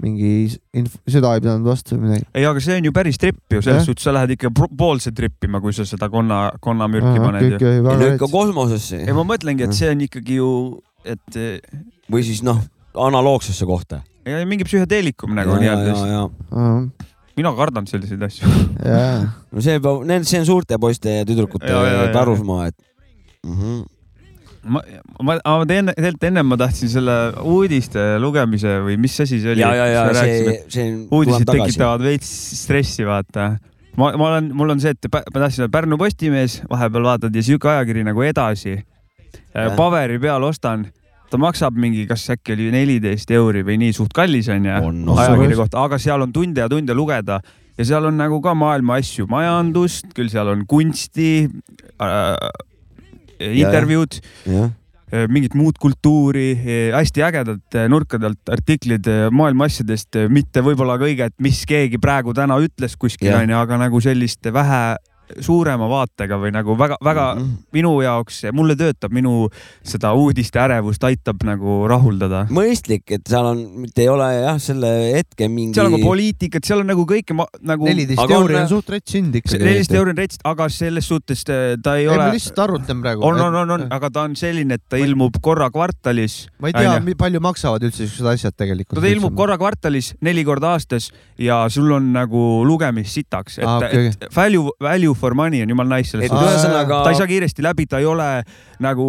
mingi 0.03 0.51
inf-, 0.75 0.99
seda 1.07 1.31
ei 1.37 1.43
pidanud 1.43 1.69
vastu 1.69 1.95
või 1.95 2.09
midagi. 2.09 2.27
ei, 2.35 2.43
aga 2.49 2.63
see 2.63 2.75
on 2.81 2.89
ju 2.89 2.95
päris 2.95 3.19
tripp 3.21 3.55
ju, 3.55 3.63
selles 3.63 3.87
suhtes 3.87 4.03
sa 4.03 4.15
lähed 4.15 4.35
ikka 4.35 4.51
poolse 4.51 5.13
trippima, 5.15 5.63
kui 5.63 5.75
sa 5.75 5.87
seda 5.87 6.11
konna, 6.11 6.49
konnamürki 6.63 7.13
Aha, 7.13 7.23
paned 7.29 7.55
ju. 7.55 7.71
ei 7.71 7.81
no 7.85 8.11
ikka 8.11 8.27
kosmosesse. 8.31 9.05
ei, 9.05 9.15
ma 9.15 9.23
mõtlengi, 9.27 9.69
et 9.69 9.77
see 9.77 9.91
on 9.93 10.03
ikkagi 10.09 10.41
ju, 10.41 10.51
et. 11.07 11.43
või 12.11 12.27
siis 12.27 12.43
noh 12.43 12.59
analoogsesse 12.95 13.65
kohta. 13.65 14.01
ja 14.25 14.43
mingi 14.47 14.67
psühhedeelikum 14.67 15.33
nagu 15.35 15.57
nii-öelda. 15.61 16.29
mina 17.37 17.55
kardan 17.57 17.87
selliseid 17.89 18.21
asju 18.21 18.49
no 19.51 19.61
see 19.61 19.79
peab, 19.79 20.05
need, 20.09 20.27
see 20.29 20.43
on 20.43 20.47
suurte 20.49 20.79
poiste 20.79 21.19
ja 21.19 21.25
tüdrukute 21.27 21.73
pärusmaa, 22.13 22.69
et 22.71 22.77
mm. 23.47 23.57
-hmm 23.59 23.83
ma, 24.63 24.81
ma, 25.19 25.35
ma 25.43 25.65
teen, 25.67 25.91
tegelikult 25.91 26.25
ennem 26.29 26.47
ma 26.47 26.57
tahtsin 26.59 26.91
selle 26.91 27.17
uudiste 27.49 28.01
lugemise 28.21 28.77
või 28.85 28.97
mis 29.01 29.19
asi 29.23 29.39
see 29.43 29.55
oli? 29.55 29.65
uudised 31.11 31.49
tekitavad 31.49 32.03
veits 32.05 32.31
stressi, 32.61 33.05
vaata. 33.07 33.53
ma, 33.99 34.11
ma 34.15 34.29
olen, 34.31 34.51
mul 34.55 34.75
on 34.75 34.83
see, 34.83 34.95
et 34.95 35.09
ma 35.11 35.43
tahtsin 35.43 35.71
Pärnu 35.73 35.99
Postimees, 36.01 36.61
vahepeal 36.69 37.09
vaatad 37.11 37.35
ja 37.35 37.45
sihuke 37.45 37.71
ajakiri 37.73 38.05
nagu 38.07 38.23
Edasi. 38.25 38.77
paberi 39.77 40.19
peal 40.19 40.43
ostan 40.43 40.87
ta 41.33 41.41
maksab 41.41 41.77
mingi, 41.79 42.05
kas 42.09 42.27
äkki 42.35 42.53
oli 42.53 42.69
neliteist 42.73 43.31
euri 43.33 43.63
või 43.65 43.79
nii, 43.81 43.95
suht 43.97 44.13
kallis 44.15 44.51
on 44.53 44.69
ju, 44.69 44.77
ajakirja 45.17 45.59
kohta, 45.63 45.87
aga 45.87 45.99
seal 46.01 46.25
on 46.25 46.33
tunde 46.35 46.61
ja 46.61 46.69
tunde 46.71 46.93
lugeda 46.97 47.39
ja 47.77 47.87
seal 47.87 48.05
on 48.09 48.19
nagu 48.21 48.37
ka 48.43 48.53
maailma 48.57 48.99
asju, 49.01 49.25
majandust, 49.31 50.11
küll 50.13 50.29
seal 50.31 50.51
on 50.53 50.63
kunsti 50.69 51.47
äh,, 52.03 52.37
intervjuud 53.63 54.19
äh, 54.53 55.25
mingit 55.31 55.55
muud 55.57 55.79
kultuuri, 55.81 56.51
äh, 56.53 56.83
hästi 56.95 57.25
ägedad 57.25 57.79
äh, 57.79 57.87
nurkadelt 57.91 58.53
artiklid 58.53 59.09
maailma 59.33 59.67
asjadest, 59.69 60.21
mitte 60.33 60.63
võib-olla 60.65 60.99
kõige, 61.01 61.31
et 61.31 61.37
mis 61.43 61.63
keegi 61.69 62.01
praegu 62.01 62.35
täna 62.37 62.59
ütles 62.61 62.97
kuskil 62.99 63.33
onju, 63.33 63.57
aga 63.57 63.81
nagu 63.87 64.03
sellist 64.03 64.53
vähe 64.53 64.83
suurema 65.41 65.87
vaatega 65.89 66.37
või 66.39 66.51
nagu 66.53 66.75
väga-väga 66.77 67.25
mm 67.35 67.41
-hmm. 67.41 67.65
minu 67.73 67.93
jaoks, 68.03 68.41
mulle 68.53 68.75
töötab 68.75 69.13
minu 69.15 69.49
seda 69.83 70.13
uudiste 70.13 70.59
ärevust, 70.59 71.03
aitab 71.03 71.43
nagu 71.47 71.83
rahuldada. 71.89 72.45
mõistlik, 72.49 73.03
et 73.11 73.27
seal 73.27 73.45
on, 73.45 73.63
mitte 73.85 74.03
ei 74.03 74.09
ole 74.09 74.27
jah, 74.33 74.59
selle 74.61 74.91
hetke 75.15 75.47
mingi. 75.47 75.73
seal 75.75 75.87
on 75.87 75.97
ka 75.97 76.03
poliitikat, 76.03 76.65
seal 76.65 76.83
on 76.83 76.91
nagu 76.91 77.05
kõike 77.09 77.33
ma, 77.33 77.47
nagu. 77.61 77.85
neliteist 77.85 78.35
euri 78.37 78.59
on 78.59 78.67
suht 78.67 78.89
rets 78.89 79.13
hind 79.13 79.35
ikkagi. 79.35 79.63
neliteist 79.63 79.95
euri 79.99 80.13
on 80.15 80.17
rets, 80.17 80.41
aga 80.43 80.69
selles 80.69 81.07
suhtes 81.07 81.45
äh, 81.47 81.75
ta 81.81 81.95
ei, 81.97 82.03
ei 82.03 82.11
ole. 82.11 82.25
ma 82.25 82.35
lihtsalt 82.35 82.59
arvutan 82.59 83.01
praegu. 83.01 83.23
on, 83.23 83.39
on, 83.39 83.55
on, 83.63 83.75
on, 83.77 83.87
aga 83.89 84.09
ta 84.13 84.27
on 84.27 84.35
selline, 84.39 84.79
et 84.79 84.85
ta 84.89 84.99
ilmub 85.01 85.39
korra 85.41 85.69
kvartalis. 85.73 86.47
ma 86.59 86.71
ei 86.71 86.77
tea, 86.77 87.15
palju 87.17 87.43
maksavad 87.43 87.83
üldse 87.87 88.05
siuksed 88.05 88.29
asjad 88.35 88.57
tegelikult. 88.57 89.01
ta 89.01 89.07
ilmub 89.07 89.35
korra 89.37 89.57
kvartalis, 89.57 90.13
neli 90.21 90.43
korda 90.43 90.75
aastas 90.75 91.11
ja 91.39 91.63
sul 91.73 91.91
on 91.95 92.11
nagu 92.13 92.63
lugemist 92.67 93.15
sitaks, 93.15 93.59
et 93.59 93.67
ah,, 93.67 93.79
okay. 93.79 94.11
et 94.13 94.35
value, 94.35 94.71
value 94.81 95.12
for 95.17 95.35
money 95.37 95.63
on 95.63 95.73
jumala 95.73 95.97
nice 95.97 96.13
selles 96.13 96.31
suhtes. 96.31 96.53
ühesõnaga. 96.53 97.03
ta 97.03 97.13
ei 97.13 97.19
saa 97.19 97.29
kiiresti 97.29 97.65
läbi, 97.65 97.87
ta 97.89 98.01
ei 98.03 98.07
ole 98.09 98.29
nagu 98.83 99.05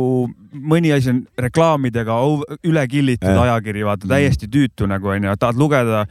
mõni 0.54 0.92
asi 0.94 1.12
on 1.12 1.22
reklaamidega 1.38 2.18
üle 2.64 2.84
killitud 2.90 3.44
ajakiri, 3.46 3.86
vaata 3.86 4.10
täiesti 4.10 4.50
tüütu 4.50 4.88
nagu 4.90 5.14
onju, 5.14 5.34
tahad 5.40 5.58
lugeda 5.60 6.04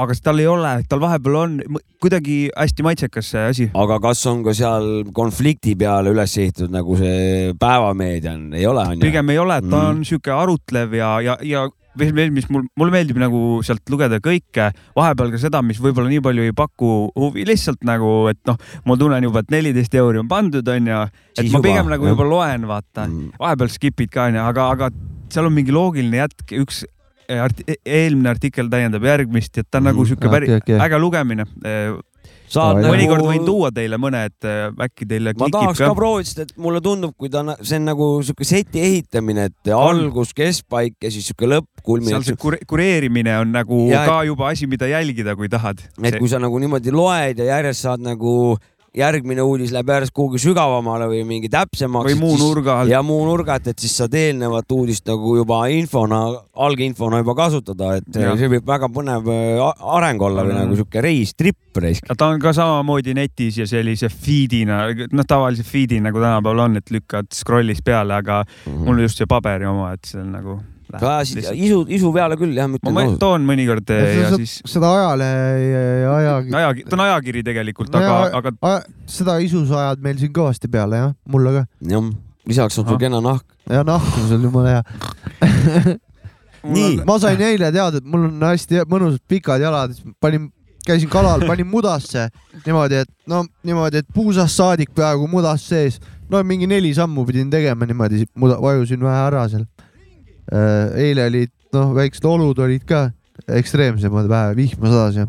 aga 0.00 0.16
tal 0.24 0.40
ei 0.40 0.48
ole, 0.48 0.70
tal 0.88 1.00
vahepeal 1.02 1.36
on 1.40 1.56
kuidagi 2.00 2.36
hästi 2.54 2.84
maitsekas 2.86 3.32
see 3.34 3.42
asi. 3.52 3.66
aga 3.76 3.98
kas 4.02 4.22
on 4.30 4.42
ka 4.46 4.54
seal 4.56 4.88
konflikti 5.16 5.74
peale 5.78 6.14
üles 6.14 6.36
ehitatud 6.40 6.72
nagu 6.74 6.96
see 7.00 7.52
päevameedia 7.60 8.34
on, 8.36 8.46
ei 8.56 8.66
ole 8.70 8.86
on 8.86 8.96
ju? 8.98 9.04
pigem 9.04 9.34
ei 9.34 9.40
ole, 9.42 9.60
ta 9.66 9.68
mm. 9.68 9.90
on 9.90 10.02
sihuke 10.08 10.32
arutlev 10.34 10.96
ja, 10.96 11.12
ja, 11.24 11.36
ja 11.44 11.66
veel, 11.98 12.30
mis 12.34 12.46
mul, 12.52 12.66
mulle 12.78 12.94
meeldib 12.94 13.18
nagu 13.20 13.60
sealt 13.66 13.88
lugeda 13.90 14.20
kõike, 14.22 14.70
vahepeal 14.96 15.32
ka 15.34 15.40
seda, 15.42 15.62
mis 15.66 15.80
võib-olla 15.82 16.10
nii 16.12 16.22
palju 16.24 16.46
ei 16.46 16.54
paku 16.56 16.92
huvi, 17.18 17.46
lihtsalt 17.48 17.82
nagu, 17.88 18.28
et 18.30 18.40
noh, 18.48 18.60
ma 18.86 18.98
tunnen 19.00 19.26
juba, 19.26 19.42
et 19.42 19.50
neliteist 19.54 19.96
euri 19.98 20.22
on 20.22 20.30
pandud, 20.30 20.66
onju. 20.66 21.02
et 21.34 21.42
Siis 21.42 21.54
ma 21.54 21.62
pigem 21.64 21.84
juba, 21.84 21.96
nagu 21.96 22.12
juba 22.12 22.28
loen, 22.28 22.68
vaata 22.70 23.08
mm., 23.08 23.34
vahepeal 23.40 23.74
skip'id 23.74 24.12
ka 24.14 24.28
onju, 24.30 24.44
aga, 24.52 24.70
aga 24.76 24.90
seal 25.30 25.50
on 25.50 25.56
mingi 25.56 25.74
loogiline 25.74 26.22
jätk, 26.22 26.54
üks 26.62 26.84
arti, 27.30 27.66
eelmine 27.86 28.30
artikkel 28.32 28.70
täiendab 28.70 29.04
järgmist, 29.06 29.58
et 29.58 29.68
ta 29.70 29.78
on 29.78 29.90
nagu 29.90 30.06
sihuke 30.06 30.30
päris 30.32 30.50
okay, 30.56 30.62
okay. 30.64 30.80
äge 30.82 30.98
lugemine 31.02 31.46
saad 32.50 32.80
nagu... 32.80 32.92
mõnikord 32.92 33.26
võin 33.26 33.44
tuua 33.46 33.70
teile 33.74 33.98
mõne, 34.00 34.24
et 34.30 34.48
äh, 34.48 34.70
äkki 34.86 35.08
teile 35.10 35.34
ma 35.38 35.50
tahaks 35.52 35.82
ka 35.82 35.92
proovida, 35.96 36.30
sest 36.30 36.42
et 36.46 36.52
mulle 36.60 36.82
tundub, 36.84 37.14
kui 37.18 37.30
ta, 37.32 37.44
see 37.60 37.78
on 37.80 37.88
nagu 37.90 38.10
sihuke 38.26 38.46
seti 38.48 38.82
ehitamine, 38.82 39.48
et 39.50 39.72
on. 39.72 39.84
algus, 39.92 40.34
keskpaik 40.36 40.98
ja 41.02 41.12
siis 41.12 41.30
sihuke 41.30 41.48
lõpp, 41.50 41.70
kulminatsioon. 41.86 42.26
seal 42.26 42.58
see 42.58 42.68
kureerimine 42.70 43.38
on 43.42 43.54
nagu 43.54 43.86
ja, 43.90 44.04
ka 44.08 44.20
juba 44.28 44.50
asi, 44.50 44.68
mida 44.70 44.90
jälgida, 44.90 45.36
kui 45.38 45.50
tahad. 45.52 45.82
et 46.00 46.12
see... 46.14 46.20
kui 46.22 46.32
sa 46.32 46.42
nagu 46.42 46.60
niimoodi 46.62 46.94
loed 46.94 47.42
ja 47.42 47.54
järjest 47.56 47.88
saad 47.88 48.04
nagu 48.04 48.32
järgmine 48.96 49.42
uudis 49.46 49.70
läheb 49.74 49.90
järjest 49.92 50.14
kuhugi 50.14 50.40
sügavamale 50.42 51.06
või 51.10 51.20
mingi 51.26 51.50
täpsemaks. 51.50 52.10
või 52.10 52.18
muu 52.18 52.38
nurga 52.38 52.80
alt. 52.80 52.90
ja 52.90 53.02
muu 53.06 53.20
nurga 53.26 53.54
alt, 53.58 53.68
et 53.70 53.78
siis 53.78 53.94
saad 54.00 54.14
eelnevat 54.18 54.72
uudist 54.74 55.06
nagu 55.06 55.36
juba 55.38 55.60
infona, 55.70 56.22
alginfona 56.66 57.20
juba 57.22 57.36
kasutada, 57.38 57.92
et 58.00 58.18
ja. 58.18 58.34
see 58.38 58.50
võib 58.50 58.66
väga 58.66 58.90
põnev 58.92 59.30
äh, 59.30 59.62
areng 59.98 60.26
olla 60.26 60.46
või 60.48 60.58
nagu 60.58 60.78
sihuke 60.78 61.04
reis, 61.04 61.34
tripp 61.38 61.78
reis. 61.82 62.02
ta 62.10 62.32
on 62.32 62.42
ka 62.42 62.54
samamoodi 62.56 63.14
netis 63.14 63.60
ja 63.62 63.68
sellise 63.70 64.10
feed'ina, 64.10 64.82
noh, 65.12 65.28
tavalise 65.28 65.66
feed'i 65.66 66.02
nagu 66.02 66.18
tänapäeval 66.18 66.66
on, 66.66 66.82
et 66.82 66.90
lükkad 66.90 67.30
scroll'is 67.34 67.84
peale, 67.86 68.18
aga 68.18 68.42
mm 68.42 68.72
-hmm. 68.72 68.84
mul 68.90 69.06
just 69.06 69.22
see 69.22 69.30
paberi 69.30 69.70
oma, 69.70 69.92
et 69.94 70.04
see 70.04 70.20
on 70.20 70.32
nagu 70.34 70.60
isu, 71.54 71.84
isu 71.88 72.12
peale 72.14 72.38
küll 72.40 72.56
jah, 72.56 72.70
ma 72.70 72.80
ausalt. 72.80 73.20
toon 73.22 73.46
mõnikord 73.48 73.92
ja, 73.94 74.08
ja 74.22 74.32
siis. 74.36 74.58
seda 74.68 74.90
ajalehe 74.96 76.08
ajakiri. 76.14 76.56
ajakiri, 76.62 76.88
ta 76.88 76.98
on 76.98 77.04
ajakiri 77.06 77.44
tegelikult 77.46 78.00
aga, 78.00 78.18
aga. 78.40 78.74
seda 79.10 79.38
isus 79.44 79.70
ajad 79.70 80.02
meil 80.04 80.18
siin 80.22 80.34
kõvasti 80.34 80.70
peale 80.72 81.04
jah, 81.04 81.14
mulle 81.30 81.60
ka. 81.60 81.64
jah 81.90 82.10
lisaks 82.50 82.78
on 82.78 82.86
sul 82.88 83.00
kena 83.00 83.20
nahk. 83.24 83.44
ja 83.70 83.82
nahk 83.86 84.14
on 84.18 84.28
sul 84.28 84.46
jumala 84.48 84.78
hea 84.78 85.98
nii. 86.74 87.02
ma 87.06 87.18
sain 87.20 87.40
eile 87.40 87.70
teada, 87.72 88.00
et 88.00 88.06
mul 88.06 88.28
on 88.28 88.48
hästi 88.50 88.84
mõnusad 88.90 89.22
pikad 89.30 89.62
jalad, 89.62 89.94
panin, 90.20 90.48
käisin 90.86 91.10
kalal, 91.12 91.44
panin 91.48 91.68
mudasse 91.68 92.28
niimoodi, 92.64 93.02
et 93.04 93.12
no 93.30 93.44
niimoodi, 93.66 94.02
et 94.02 94.08
puusast 94.14 94.56
saadik 94.56 94.92
peaaegu 94.96 95.28
mudas 95.30 95.66
sees. 95.68 96.00
no 96.30 96.42
mingi 96.46 96.68
neli 96.70 96.92
sammu 96.94 97.24
pidin 97.28 97.50
tegema 97.50 97.88
niimoodi, 97.88 98.26
vajusin 98.36 99.00
vähe 99.04 99.22
ära 99.28 99.46
seal. 99.52 99.66
Äh, 100.50 101.08
eile 101.08 101.28
olid 101.30 101.52
noh, 101.76 101.92
väiksed 101.94 102.24
olud 102.26 102.58
olid 102.58 102.82
ka 102.88 103.10
ekstreemsemad, 103.48 104.28
vähe 104.30 104.56
vihma 104.58 104.90
sadas 104.90 105.20
ja 105.22 105.26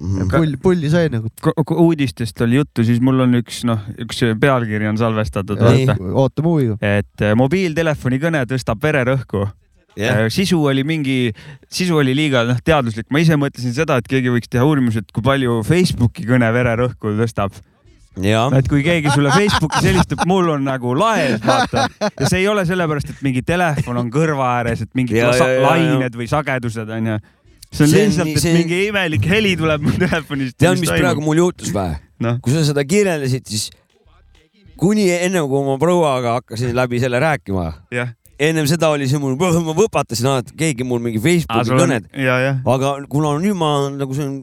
Mhm. 0.00 0.28
pull, 0.32 0.54
pulli 0.62 0.88
sai 0.88 1.10
nagu. 1.12 1.28
uudistest 1.76 2.40
oli 2.40 2.56
juttu, 2.56 2.84
siis 2.84 3.00
mul 3.04 3.20
on 3.20 3.36
üks, 3.36 3.64
noh, 3.68 3.82
üks 4.00 4.22
pealkiri 4.40 4.88
on 4.88 4.96
salvestatud. 4.96 5.60
ootame 5.60 6.48
huviga. 6.48 6.76
et 6.80 7.20
eh, 7.20 7.34
mobiiltelefoni 7.36 8.20
kõne 8.22 8.40
tõstab 8.48 8.80
vererõhku 8.80 9.44
yeah.. 9.98 10.24
Eh, 10.24 10.30
sisu 10.32 10.62
oli 10.70 10.84
mingi, 10.86 11.34
sisu 11.68 11.98
oli 12.00 12.14
liiga 12.16 12.44
noh, 12.48 12.60
teaduslik. 12.64 13.10
ma 13.10 13.20
ise 13.20 13.36
mõtlesin 13.36 13.74
seda, 13.76 13.98
et 14.00 14.08
keegi 14.08 14.32
võiks 14.32 14.48
teha 14.48 14.64
uurimuse, 14.64 15.04
et 15.04 15.12
kui 15.12 15.24
palju 15.26 15.60
Facebooki 15.66 16.24
kõne 16.28 16.48
vererõhku 16.54 17.14
tõstab. 17.20 17.60
Et 18.58 18.68
kui 18.68 18.82
keegi 18.84 19.12
sulle 19.14 19.30
Facebookis 19.34 19.84
helistab, 19.86 20.24
mul 20.26 20.48
on 20.56 20.64
nagu 20.66 20.94
laes, 20.98 21.38
vaata. 21.44 21.88
ja 22.08 22.28
see 22.28 22.42
ei 22.42 22.48
ole 22.50 22.64
sellepärast, 22.68 23.12
et 23.14 23.20
mingi 23.26 23.42
telefon 23.46 24.00
on 24.02 24.10
kõrva 24.12 24.56
ääres, 24.58 24.82
et 24.86 24.90
mingid 24.98 25.20
ja, 25.20 25.30
ja, 25.34 25.50
ja, 25.54 25.60
lained 25.68 26.18
või 26.18 26.28
sagedused 26.30 26.90
onju 26.98 27.18
see 27.70 27.86
on 27.86 27.92
lihtsalt, 27.94 28.32
et 28.34 28.42
see... 28.42 28.54
mingi 28.58 28.80
imelik 28.88 29.26
heli 29.30 29.54
tuleb 29.58 29.84
mu 29.86 29.92
telefonist. 29.94 30.56
tead, 30.58 30.80
mis 30.82 30.90
praegu 30.90 31.22
mul 31.24 31.38
juhtus 31.44 31.70
või 31.74 31.94
no.? 32.24 32.36
kui 32.42 32.54
sa 32.54 32.64
seda 32.66 32.84
kirjeldasid, 32.86 33.46
siis 33.46 33.68
kuni 34.80 35.06
enne 35.14 35.44
kui 35.46 35.66
ma 35.66 35.76
prouaga 35.80 36.40
hakkasin 36.40 36.74
läbi 36.76 37.00
selle 37.02 37.20
rääkima 37.22 37.68
yeah., 37.94 38.14
ennem 38.40 38.66
seda 38.70 38.90
oli 38.90 39.06
see 39.08 39.20
mul, 39.22 39.36
ma 39.38 39.76
võpatasin 39.76 40.30
alati, 40.32 40.56
keegi 40.58 40.86
mul 40.86 41.02
mingi 41.04 41.20
Facebooki 41.22 41.76
kõned. 41.76 42.10
aga 42.74 42.94
kuna 43.12 43.36
nüüd 43.42 43.58
ma 43.58 43.74
nagu 43.94 44.16
see 44.16 44.26
on 44.26 44.40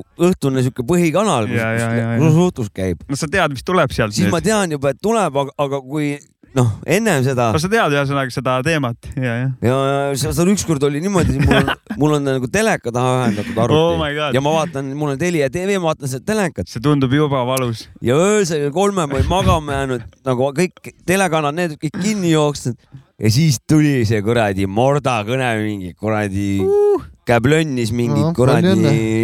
õhtune 0.00 0.64
sihuke 0.64 0.84
põhikanal, 0.88 1.48
kus 1.48 2.36
suhtlus 2.36 2.74
käib. 2.74 3.02
no 3.08 3.18
sa 3.18 3.30
tead, 3.30 3.54
mis 3.54 3.66
tuleb 3.66 3.94
sealt. 3.94 4.16
siis 4.16 4.28
nüüd. 4.28 4.36
ma 4.36 4.42
tean 4.44 4.76
juba, 4.76 4.94
et 4.94 5.02
tuleb, 5.02 5.36
aga, 5.36 5.80
kui 5.84 6.14
noh, 6.56 6.68
ennem 6.86 7.22
seda. 7.24 7.48
no 7.54 7.60
sa 7.60 7.70
tead 7.72 7.94
ühesõnaga 7.96 8.34
seda 8.34 8.56
teemat 8.66 9.08
ja, 9.16 9.36
ja. 9.42 9.46
ja, 9.64 9.76
ja 10.12 10.18
seal 10.20 10.50
ükskord 10.52 10.84
oli 10.88 11.00
niimoodi, 11.04 11.38
mul 11.42 11.58
on, 11.60 11.70
mul 12.00 12.16
on 12.18 12.26
nagu 12.28 12.50
teleka 12.52 12.92
taha 12.94 13.14
ühendatud 13.22 13.60
arvuti 13.64 14.10
oh 14.10 14.34
ja 14.36 14.42
ma 14.44 14.56
vaatan, 14.58 14.90
mul 14.98 15.14
on 15.14 15.20
Telia 15.20 15.48
tv, 15.52 15.78
ma 15.80 15.92
vaatan 15.92 16.10
seda 16.12 16.26
telekat. 16.32 16.68
see 16.70 16.82
tundub 16.84 17.12
juba 17.16 17.44
valus. 17.48 17.86
ja 18.04 18.18
öösel 18.18 18.66
kell 18.66 18.76
kolme 18.76 19.06
ma 19.06 19.20
olin 19.20 19.30
magama 19.30 19.80
jäänud 19.80 20.20
nagu 20.28 20.50
kõik 20.58 20.92
telekanalid, 21.08 21.60
need 21.62 21.78
kõik 21.80 22.02
kinni 22.02 22.34
jooksnud 22.34 22.76
ja 23.22 23.32
siis 23.32 23.60
tuli 23.68 24.02
see 24.08 24.20
kuradi 24.24 24.68
Morda 24.68 25.20
kõne, 25.28 25.54
mingi 25.62 25.94
kuradi 25.96 26.50
uh. 26.66 27.08
Käblönnis 27.28 27.92
mingid 27.94 28.28
no, 28.28 28.34
kuradi 28.36 28.74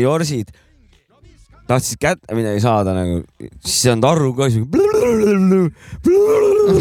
jorsid 0.03 0.55
tahtis 1.68 1.99
kätte 2.01 2.36
midagi 2.36 2.62
saada 2.64 2.94
nagu, 2.96 3.20
siis 3.61 3.84
ei 3.84 3.90
saanud 3.90 4.07
aru 4.09 4.32
ka. 4.36 4.49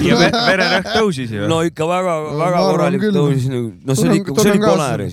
ja 0.08 0.20
vererõhk 0.22 0.92
tõusis 0.94 1.34
ju. 1.36 1.48
no 1.52 1.62
ikka 1.68 1.88
väga-väga 1.90 2.66
korralikult 2.70 3.18
tõusis 3.18 3.48
nagu, 3.52 3.72
no 3.84 3.98
see 3.98 4.08
oli 4.08 4.22
ikka, 4.22 4.38
see 4.40 4.56
oli 4.56 4.64
kole. 4.64 5.10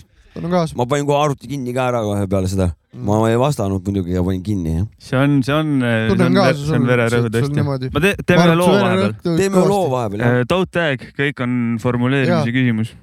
ma 0.79 0.87
panin 0.91 1.09
kohe 1.09 1.19
arvuti 1.19 1.51
kinni 1.51 1.75
ka 1.75 1.89
ära 1.91 2.03
kohe 2.07 2.29
peale 2.31 2.51
seda. 2.51 2.71
ma 2.95 3.19
ei 3.27 3.39
vastanud 3.41 3.83
muidugi 3.83 4.15
ja 4.15 4.23
panin 4.27 4.45
kinni 4.47 4.77
jah. 4.77 4.87
see 5.09 5.19
on, 5.19 5.41
see 5.43 5.57
on, 5.57 5.73
see 5.83 6.29
on, 6.29 6.43
see 6.61 6.79
on 6.79 6.91
vererõhu 6.93 7.33
tõesti. 7.35 7.67
ma 7.67 8.05
te, 8.07 8.15
teeme 8.23 8.53
loo 8.61 8.77
vahepeal. 8.77 9.17
teeme 9.25 9.67
loo 9.73 9.89
vahepeal 9.97 10.23
jah. 10.23 10.45
Don't 10.55 10.71
tag, 10.71 11.03
kõik 11.19 11.43
on 11.43 11.59
formuleerimise 11.83 12.55
küsimus 12.55 12.95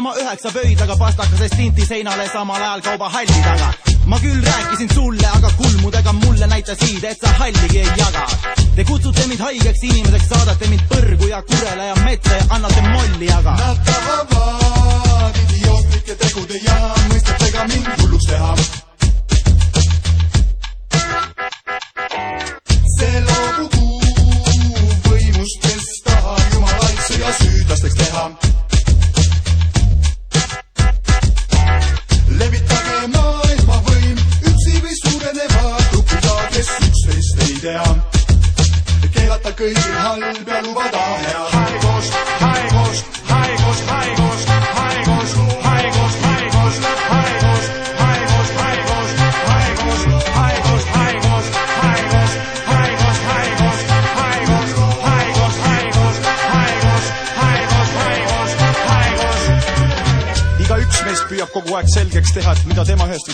üheksa 0.00 0.50
pöidlaga 0.52 0.96
pastakasest 0.96 1.56
tinti 1.56 1.86
seinale 1.86 2.28
samal 2.28 2.62
ajal 2.62 2.80
kaubahalli 2.80 3.42
taga. 3.44 3.51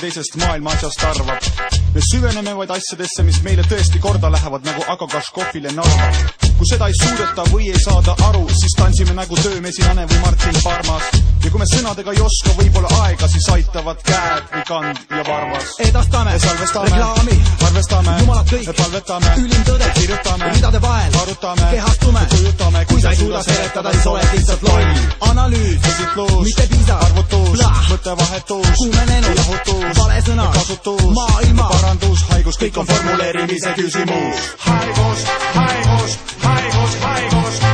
Teisest 0.00 0.36
maailma 0.36 0.70
asjast 0.70 1.04
arvab. 1.04 1.48
me 1.94 2.00
süveneme 2.10 2.54
vaid 2.56 2.70
asjadesse, 2.70 3.22
mis 3.26 3.40
meile 3.42 3.64
tõesti 3.70 4.00
korda 4.00 4.30
lähevad 4.32 4.66
nagu 4.68 4.84
Agakaškofil 4.94 5.64
ja 5.64 5.72
Narva. 5.72 6.12
kui 6.58 6.66
seda 6.70 6.88
ei 6.88 6.96
suudeta 7.00 7.44
või 7.52 7.70
ei 7.72 7.80
saada 7.82 8.14
aru, 8.28 8.46
siis 8.60 8.76
tantsime 8.78 9.14
nagu 9.18 9.36
töömesin 9.42 9.90
Ane 9.90 10.06
või 10.06 10.22
Martin 10.26 10.62
Parmas. 10.64 11.37
Ja 11.44 11.50
kui 11.50 11.60
me 11.60 11.68
sõnadega 11.70 12.14
ei 12.14 12.22
oska 12.24 12.54
võib-olla 12.58 12.90
aega, 13.04 13.28
siis 13.28 13.48
aitavad 13.54 14.02
käed 14.06 14.48
või 14.54 14.64
kand 14.68 15.14
ja 15.16 15.24
varvas. 15.28 15.74
edastame, 15.84 16.38
salvestame, 16.42 16.90
reklaami, 16.92 17.38
arvestame, 17.68 18.16
jumalat 18.22 18.52
kõik, 18.54 18.70
palvetame, 18.80 19.34
ülim 19.44 19.64
tõde, 19.68 19.90
kirjutame, 19.98 20.50
ridade 20.54 20.82
vahel, 20.82 21.18
arutame, 21.22 21.70
kehastume, 21.74 22.26
kujutame, 22.34 22.84
kui 22.92 23.02
sa 23.02 23.14
ei 23.14 23.20
suuda 23.22 23.42
seletada, 23.42 23.92
siis 23.96 24.06
oled 24.12 24.34
lihtsalt 24.34 24.66
loll. 24.68 25.04
analüüs, 25.30 25.88
esitlus, 25.92 26.44
mitte 26.44 26.68
piisav, 26.72 27.06
arvutus, 27.08 27.64
mõttevahetus. 27.92 28.28
Vahetus, 28.28 28.76
kuumenenud, 28.78 29.36
jahutus, 29.36 29.98
vale 29.98 30.20
sõna, 30.26 30.46
kasutus, 30.54 31.02
maailma, 31.14 31.68
parandus, 31.72 32.24
haigus, 32.32 32.58
kõik 32.60 32.80
on 32.82 32.86
formuleerimise 32.86 33.74
küsimus. 33.78 34.44
haigus, 34.66 35.24
haigus, 35.54 36.18
haigus, 36.44 36.98
haigus, 37.02 37.67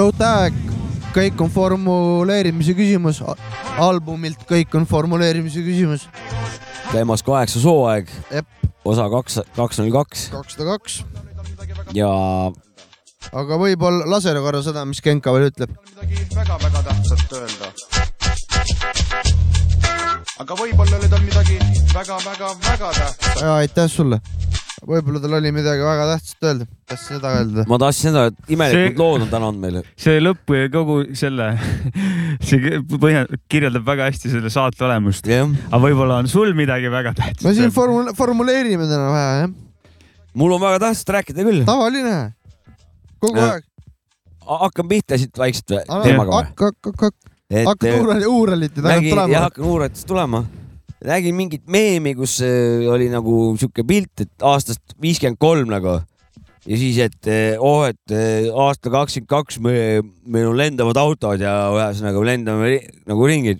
Tote 0.00 0.24
aeg, 0.24 0.54
kõik 1.12 1.42
on 1.44 1.50
formuleerimise 1.52 2.72
küsimus. 2.72 3.18
albumilt 3.76 4.46
Kõik 4.48 4.72
on 4.78 4.86
formuleerimise 4.88 5.60
küsimus. 5.60 6.06
käimas 6.88 7.20
kaheksas 7.22 7.66
hooaeg 7.68 8.08
osa 8.84 9.10
kaks, 9.12 9.36
kaks 9.58 9.78
null 9.78 9.92
kaks 9.92 10.22
kakssada 10.32 10.64
kaks, 10.70 11.02
ja 11.92 12.08
aga 13.42 13.58
võib-olla 13.60 14.08
lase 14.08 14.32
korra 14.40 14.62
seda, 14.64 14.86
mis 14.88 15.02
Genka 15.04 15.34
veel 15.36 15.50
ütleb. 15.50 15.76
midagi 15.92 16.24
väga-väga 16.32 16.82
tähtsat 16.88 17.36
öelda. 17.36 17.66
aga 20.40 20.60
võib-olla 20.62 20.96
oli 20.96 21.12
tal 21.12 21.28
midagi 21.28 21.60
väga-väga-väga 21.92 22.92
tähtsat. 23.02 23.42
ja 23.42 23.54
aitäh 23.60 23.90
sulle. 23.90 24.20
Võib-olla 24.88 25.20
tal 25.20 25.34
oli 25.36 25.50
midagi 25.52 25.82
väga 25.84 26.04
tähtsat 26.14 26.46
öelda, 26.48 26.66
tahtsin 26.88 27.16
seda 27.18 27.32
öelda. 27.36 27.64
ma 27.68 27.78
tahtsin 27.82 28.08
seda, 28.10 28.22
et 28.30 28.52
imelikud 28.54 28.94
See- 28.94 28.98
lood 29.00 29.24
on 29.26 29.30
täna 29.32 29.48
olnud 29.50 29.60
meile. 29.64 29.82
see 30.00 30.20
lõpp 30.22 30.54
ja 30.56 30.68
kogu 30.72 30.98
selle, 31.20 31.48
see 32.48 32.78
põhja-, 32.94 33.26
kirjeldab 33.52 33.84
väga 33.88 34.08
hästi 34.10 34.32
selle 34.32 34.50
saate 34.52 34.84
olemust. 34.88 35.26
jah, 35.30 35.48
aga 35.70 35.82
võib-olla 35.84 36.20
on 36.24 36.30
sul 36.32 36.54
midagi 36.56 36.90
väga 36.92 37.12
tähtsat. 37.18 37.44
me 37.48 37.54
siin 37.58 37.74
formule-, 37.74 38.14
formuleerime 38.16 38.88
täna 38.90 39.08
vähe 39.14 39.34
jah, 39.44 39.50
mul 40.40 40.56
on 40.56 40.62
väga 40.64 40.78
tähtsat 40.86 41.14
rääkida 41.18 41.44
küll. 41.48 41.64
tavaline, 41.68 42.16
kogu 43.20 43.36
Ja. 43.42 43.50
aeg. 43.58 43.66
hakkan 44.50 44.88
pihta 44.90 45.18
siit 45.20 45.36
vaikselt 45.38 45.76
või- 45.76 45.84
teemaga 46.06 46.30
või? 46.30 46.40
hakka, 46.48 46.72
hakka, 46.72 46.94
hakka, 46.96 47.34
et 47.50 47.66
hakka 47.68 47.92
uurali- 48.00 48.26
uuralite 48.30 48.80
tagant 48.80 48.96
nägin, 48.96 49.12
jah, 49.12 49.26
tulema. 49.26 49.44
hakkan 49.48 49.64
uurijatest 49.74 50.06
tulema. 50.08 50.44
Nägin 51.06 51.36
mingit 51.36 51.66
meemi, 51.70 52.14
kus 52.18 52.38
äh, 52.44 52.86
oli 52.90 53.08
nagu 53.12 53.54
sihuke 53.60 53.84
pilt, 53.88 54.26
et 54.26 54.46
aastast 54.46 54.96
viiskümmend 55.00 55.40
kolm 55.40 55.70
nagu 55.72 56.00
ja 56.66 56.76
siis, 56.76 56.98
et 57.00 57.30
eh, 57.30 57.56
oh, 57.56 57.86
et 57.88 58.14
eh, 58.14 58.50
aasta 58.52 58.92
kakskümmend 58.92 59.30
kaks 59.30 59.60
me, 59.64 59.74
meil 60.28 60.50
on 60.50 60.58
lendavad 60.60 61.00
autod 61.00 61.40
ja 61.40 61.54
ühesõnaga 61.72 62.24
lendame 62.26 62.76
nagu 63.08 63.28
ringi. 63.28 63.56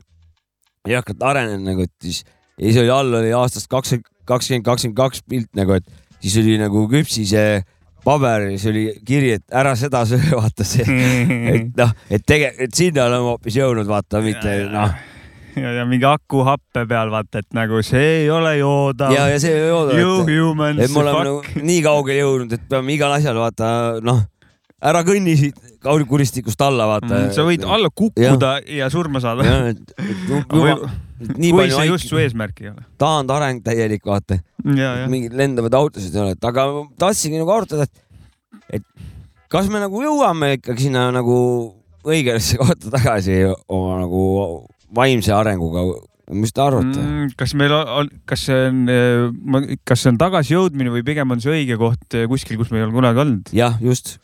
jõhkralt 0.88 1.24
arenenud 1.30 1.66
nagu, 1.66 1.84
et 1.84 1.92
siis 2.02 2.22
ja 2.60 2.66
siis 2.66 2.78
oli 2.82 2.92
all 2.92 3.14
oli 3.14 3.32
aastast 3.36 3.68
kakskümmend, 3.72 4.06
kakskümmend, 4.28 4.64
kakskümmend 4.64 4.96
kaks 4.96 5.22
pilt 5.28 5.50
nagu, 5.56 5.76
et 5.76 5.86
siis 6.20 6.36
oli 6.40 6.56
nagu 6.60 6.86
küpsise 6.88 7.62
paber 8.04 8.50
siis 8.54 8.66
oli 8.70 8.84
kiri, 9.06 9.34
et 9.38 9.44
ära 9.52 9.74
seda 9.76 10.04
söö, 10.08 10.36
vaata 10.36 10.64
see, 10.64 10.84
et 11.54 11.72
noh, 11.76 11.94
et 12.10 12.24
tege-, 12.26 12.54
et 12.58 12.76
sinna 12.76 13.08
oleme 13.08 13.32
hoopis 13.32 13.60
jõudnud, 13.60 13.88
vaata, 13.88 14.22
mitte 14.24 14.56
noh. 14.72 14.92
ja, 15.64 15.74
ja 15.80 15.86
mingi 15.88 16.06
aku 16.08 16.44
happe 16.46 16.84
peal, 16.88 17.12
vaata, 17.12 17.44
et 17.44 17.56
nagu 17.56 17.82
see 17.86 18.24
ei 18.24 18.30
ole 18.32 18.56
joodav. 18.58 19.14
ja, 19.14 19.28
ja 19.32 19.38
see 19.42 19.54
ei 19.56 19.70
ole 19.74 19.98
You 19.98 20.18
jooda, 20.20 20.36
humans, 20.40 20.84
et 20.84 20.94
me 20.94 21.02
oleme 21.04 21.24
nagu 21.28 21.64
nii 21.70 21.80
kaugele 21.86 22.20
jõudnud, 22.22 22.58
et 22.58 22.68
peame 22.70 22.96
igal 22.96 23.16
asjal 23.16 23.40
vaata 23.40 23.70
noh, 24.04 24.24
ära 24.80 25.02
kõnni 25.06 25.36
siit 25.38 25.60
kaunikuristikust 25.84 26.60
alla, 26.64 26.86
vaata. 26.88 27.12
Mm, 27.12 27.30
sa 27.36 27.44
võid 27.46 27.64
alla 27.68 27.90
kukkuda 27.92 28.56
ja, 28.64 28.84
ja 28.84 28.90
surma 28.92 29.22
saada. 29.22 29.44
kui 31.20 31.66
see 31.68 31.88
just 31.88 32.08
su 32.08 32.20
eesmärk 32.20 32.62
ei 32.64 32.70
ole. 32.72 32.86
taandareng 33.00 33.60
täielik, 33.64 34.04
vaata. 34.06 34.40
mingid 34.64 35.36
lendavad 35.36 35.76
autosid 35.76 36.16
ei 36.16 36.22
ole, 36.24 36.38
aga 36.52 36.66
tahtsingi 37.00 37.40
nagu 37.40 37.52
arutada, 37.54 37.84
et, 37.84 38.80
et 38.80 38.86
kas 39.52 39.68
me 39.72 39.82
nagu 39.82 40.00
jõuame 40.04 40.54
ikkagi 40.58 40.88
sinna 40.88 41.08
nagu 41.14 41.36
õigesse 42.06 42.56
kohta 42.60 42.92
tagasi 42.94 43.42
oma 43.68 44.00
nagu 44.00 44.22
vaimse 44.96 45.32
arenguga, 45.34 45.84
mis 46.30 46.54
te 46.54 46.62
arvate 46.62 47.00
mm.? 47.00 47.34
Kas 47.38 47.54
meil 47.58 47.74
on, 47.74 48.10
kas 48.28 48.46
see 48.48 48.68
on, 48.70 49.68
kas 49.86 50.04
see 50.04 50.12
on 50.12 50.20
tagasijõudmine 50.20 50.92
või 50.94 51.04
pigem 51.06 51.34
on 51.34 51.42
see 51.42 51.52
õige 51.60 51.78
koht 51.80 52.18
eh, 52.18 52.26
kuskil, 52.30 52.58
kus 52.60 52.72
me 52.72 52.80
ei 52.80 52.86
ole 52.86 52.94
kunagi 52.94 53.22
olnud? 53.24 53.52
jah, 53.56 53.78
just. 53.82 54.18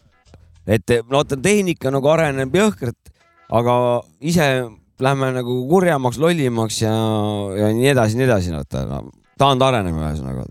et 0.66 0.98
no 0.98 1.20
vaata, 1.20 1.38
tehnika 1.42 1.92
nagu 1.94 2.10
areneb 2.12 2.54
jõhkralt, 2.56 3.14
aga 3.54 3.76
ise 4.20 4.48
lähme 5.02 5.32
nagu 5.36 5.58
kurjemaks, 5.70 6.20
lollimaks 6.22 6.80
ja, 6.84 6.94
ja 7.58 7.72
nii 7.74 7.92
edasi, 7.92 8.18
nii 8.18 8.28
edasi, 8.28 8.54
vaata 8.54 8.86
no,. 8.90 9.02
taandareneme 9.40 10.02
ühesõnaga. 10.02 10.46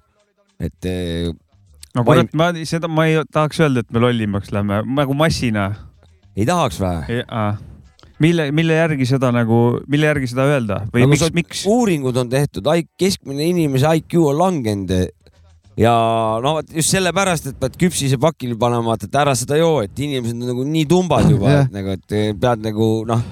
et 0.61 0.91
eh, 0.91 1.31
no 1.95 2.05
kurat, 2.07 2.33
ma 2.37 2.51
seda, 2.67 2.91
ma 2.91 3.07
ei 3.09 3.23
tahaks 3.31 3.63
öelda, 3.63 3.85
et 3.85 3.95
me 3.95 4.03
lollimaks 4.03 4.51
lähme 4.55 4.83
nagu 4.97 5.17
massina. 5.17 5.69
ei 6.35 6.47
tahaks 6.47 6.81
või? 6.83 7.23
mille, 8.23 8.49
mille 8.55 8.79
järgi 8.79 9.07
seda 9.09 9.31
nagu, 9.35 9.59
mille 9.91 10.09
järgi 10.11 10.31
seda 10.31 10.47
öelda 10.49 10.81
või 10.93 11.05
Nagu 11.05 11.13
miks 11.15 11.35
miks? 11.35 11.63
uuringud 11.69 12.17
on 12.21 12.31
tehtud, 12.31 12.67
keskmine 12.99 13.47
inimese 13.51 13.91
IQ 13.99 14.19
on 14.23 14.39
langenud 14.39 14.93
ja 15.79 15.95
no 16.43 16.57
vot 16.59 16.75
just 16.75 16.93
sellepärast, 16.93 17.51
et 17.51 17.59
pead 17.59 17.75
küpsise 17.79 18.19
pakile 18.21 18.57
panema, 18.59 18.93
vaata, 18.93 19.09
et 19.09 19.19
ära 19.19 19.35
seda 19.37 19.59
joo, 19.59 19.81
et 19.83 19.99
inimesed 19.99 20.37
on 20.37 20.53
nagu 20.53 20.67
nii 20.69 20.85
tumbad 20.91 21.27
juba 21.31 21.57
et 21.63 21.75
nagu, 21.75 21.97
et 21.97 22.39
pead 22.39 22.63
nagu 22.63 22.89
noh. 23.09 23.27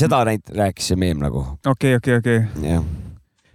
seda 0.00 0.24
näit-, 0.28 0.56
rääkis 0.56 0.92
see 0.92 1.00
meem 1.00 1.20
nagu, 1.20 1.44
okei, 1.66 1.96
okei, 2.00 2.20
okei. 2.22 2.42
jah. 2.64 2.84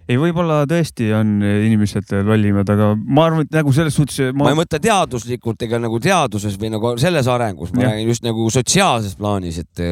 ei, 0.06 0.18
võib-olla 0.20 0.60
tõesti 0.70 1.08
on 1.16 1.38
inimesed 1.42 2.12
lollimad, 2.26 2.68
aga 2.72 2.92
ma 2.96 3.26
arvan, 3.28 3.46
et 3.46 3.56
nagu 3.56 3.72
selles 3.74 3.96
suhtes 3.98 4.34
ma 4.36 4.52
ei 4.52 4.58
mõtle 4.58 4.80
teaduslikult 4.82 5.64
ega 5.66 5.80
nagu 5.82 5.98
teaduses 6.02 6.58
või 6.60 6.70
nagu 6.74 6.94
selles 7.02 7.30
arengus, 7.30 7.72
ma 7.74 7.84
Jah. 7.84 7.94
räägin 7.94 8.12
just 8.12 8.26
nagu 8.26 8.46
sotsiaalses 8.54 9.16
plaanis, 9.18 9.58
et 9.64 9.82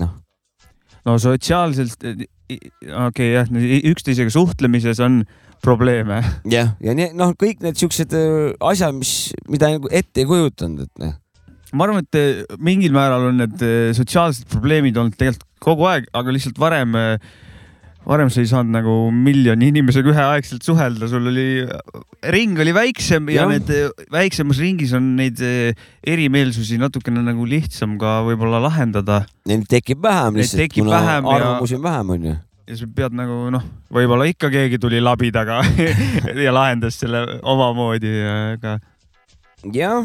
noh, 0.00 0.12
no 1.04 1.16
sotsiaalselt, 1.22 2.06
okei 3.08 3.32
jah, 3.34 3.50
üksteisega 3.90 4.30
suhtlemises 4.32 5.02
on 5.04 5.22
probleeme. 5.64 6.20
jah, 6.50 6.74
ja 6.84 6.94
nii 6.94 7.12
noh, 7.18 7.34
kõik 7.40 7.64
need 7.64 7.80
siuksed 7.80 8.14
asjad, 8.62 8.94
mis, 8.96 9.34
mida 9.50 9.74
nagu 9.74 9.90
ette 9.90 10.22
ei 10.22 10.30
kujutanud, 10.30 10.86
et 10.86 11.06
noh 11.06 11.20
ma 11.74 11.88
arvan, 11.88 12.04
et 12.04 12.54
mingil 12.62 12.92
määral 12.94 13.32
on 13.32 13.40
need 13.42 13.62
sotsiaalsed 13.98 14.46
probleemid 14.52 14.94
olnud 15.00 15.16
tegelikult 15.18 15.48
kogu 15.64 15.88
aeg, 15.90 16.06
aga 16.14 16.34
lihtsalt 16.34 16.60
varem, 16.60 16.94
varem 18.04 18.30
sa 18.32 18.42
ei 18.42 18.48
saanud 18.48 18.74
nagu 18.74 18.94
miljoni 19.12 19.70
inimesega 19.72 20.12
üheaegselt 20.12 20.64
suhelda, 20.66 21.08
sul 21.10 21.28
oli, 21.30 21.46
ring 22.34 22.58
oli 22.60 22.74
väiksem 22.76 23.30
ja, 23.32 23.42
ja 23.42 23.50
need 23.54 23.70
eh, 23.72 24.06
väiksemas 24.12 24.60
ringis 24.62 24.94
on 24.96 25.14
neid 25.18 25.40
eh, 25.44 25.76
erimeelsusi 26.06 26.78
natukene 26.80 27.24
nagu 27.24 27.46
lihtsam 27.48 27.96
ka 28.00 28.18
võib-olla 28.26 28.60
lahendada. 28.66 29.22
Neid 29.48 29.68
tekib 29.70 30.02
vähem 30.04 30.40
lihtsalt, 30.40 30.74
kuna 30.76 30.98
vähem 30.98 31.30
arvamusi 31.32 31.78
on 31.78 31.86
vähem, 31.86 32.12
onju. 32.16 32.34
ja 32.68 32.80
sa 32.80 32.90
pead 32.96 33.16
nagu 33.16 33.38
noh, 33.52 33.64
võib-olla 33.92 34.28
ikka 34.28 34.52
keegi 34.52 34.80
tuli 34.80 35.00
labidaga 35.02 35.62
ja 36.46 36.52
lahendas 36.54 37.00
selle 37.00 37.24
omamoodi, 37.40 38.12
aga 38.56 38.78
jah, 39.72 40.04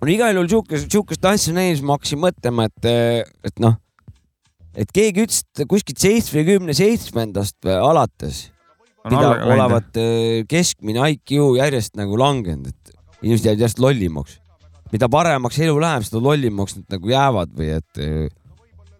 no 0.00 0.08
igal 0.08 0.36
juhul 0.36 0.48
siukest, 0.54 0.88
siukest 0.92 1.28
asja 1.28 1.52
näinud, 1.56 1.84
ma 1.84 1.98
hakkasin 1.98 2.20
mõtlema, 2.22 2.68
et, 2.68 2.90
et 3.48 3.64
noh, 3.64 3.76
et 4.78 4.92
keegi 4.94 5.26
ütles, 5.26 5.42
et 5.42 5.66
kuskilt 5.70 5.98
seitsmekümne 5.98 6.76
seitsmendast 6.76 7.66
alates 7.66 8.46
läinud. 9.10 9.46
olevat 9.52 9.96
eh, 10.00 10.44
keskmine 10.48 11.10
IQ 11.14 11.56
järjest 11.58 11.96
nagu 11.98 12.18
langenud, 12.18 12.68
et 12.68 12.94
inimesed 13.22 13.46
jäävad 13.46 13.62
järjest 13.62 13.82
lollimaks. 13.82 14.38
mida 14.92 15.08
paremaks 15.08 15.58
elu 15.60 15.80
läheb, 15.80 16.04
seda 16.06 16.22
lollimaks 16.24 16.78
nad 16.78 16.96
nagu 16.96 17.10
jäävad 17.10 17.50
või 17.56 17.70
et 17.76 18.02
eh, 18.02 18.28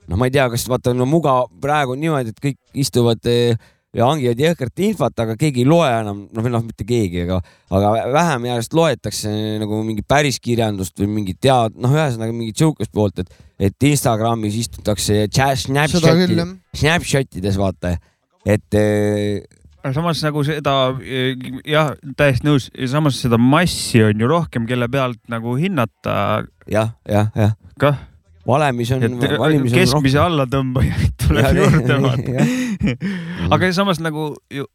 noh, 0.08 0.18
ma 0.18 0.28
ei 0.28 0.34
tea, 0.34 0.48
kas 0.52 0.66
vaata 0.68 0.92
no 0.94 1.06
muga 1.08 1.40
praegu 1.60 1.94
on 1.96 2.02
niimoodi, 2.02 2.34
et 2.34 2.42
kõik 2.44 2.58
istuvad 2.74 3.24
eh, 3.30 3.56
ja 3.96 4.08
hangivad 4.10 4.40
jõhkrat 4.42 4.82
infot, 4.84 5.20
aga 5.24 5.34
keegi 5.40 5.62
ei 5.64 5.68
loe 5.68 5.88
enam, 5.88 6.22
noh 6.34 6.44
või 6.44 6.52
noh, 6.52 6.64
mitte 6.66 6.84
keegi, 6.88 7.22
aga, 7.24 7.38
aga 7.72 7.92
vähem 8.14 8.48
järjest 8.50 8.76
loetakse 8.76 9.32
nagu 9.62 9.80
mingit 9.86 10.08
päris 10.08 10.40
kirjandust 10.44 10.98
või 11.00 11.10
mingit 11.18 11.40
tead, 11.44 11.78
noh, 11.80 11.94
ühesõnaga 11.96 12.36
mingit 12.36 12.60
sihukest 12.60 12.92
poolt, 12.94 13.22
et, 13.24 13.46
et 13.70 13.88
Instagramis 13.88 14.58
istutakse 14.60 15.24
Snapchati. 15.32 16.36
Snapchatides 16.76 17.56
vaata, 17.60 17.96
et 18.48 18.76
eh, 18.76 19.40
aga 19.80 19.94
samas 19.96 20.20
nagu 20.26 20.44
seda 20.46 20.74
eh, 21.00 21.32
jah, 21.68 21.94
täiesti 22.18 22.48
nõus, 22.48 22.68
samas 22.92 23.20
seda 23.22 23.40
massi 23.40 24.02
on 24.04 24.20
ju 24.20 24.28
rohkem, 24.30 24.68
kelle 24.68 24.90
pealt 24.92 25.20
nagu 25.32 25.56
hinnata. 25.56 26.44
Jah, 26.68 26.92
jah, 27.08 27.32
jah, 27.38 27.56
kah, 27.80 28.02
valemis 28.48 28.92
on, 28.96 29.04
valimis 29.38 29.74
on 29.74 29.82
keskmise 29.82 30.20
allatõmbajaid 30.22 31.14
tuleb 31.22 31.44
Jah, 31.44 31.60
juurde 31.60 32.00
vaata. 32.04 32.48
aga 33.54 33.70
samas 33.76 34.00
nagu 34.02 34.30
ju 34.52 34.66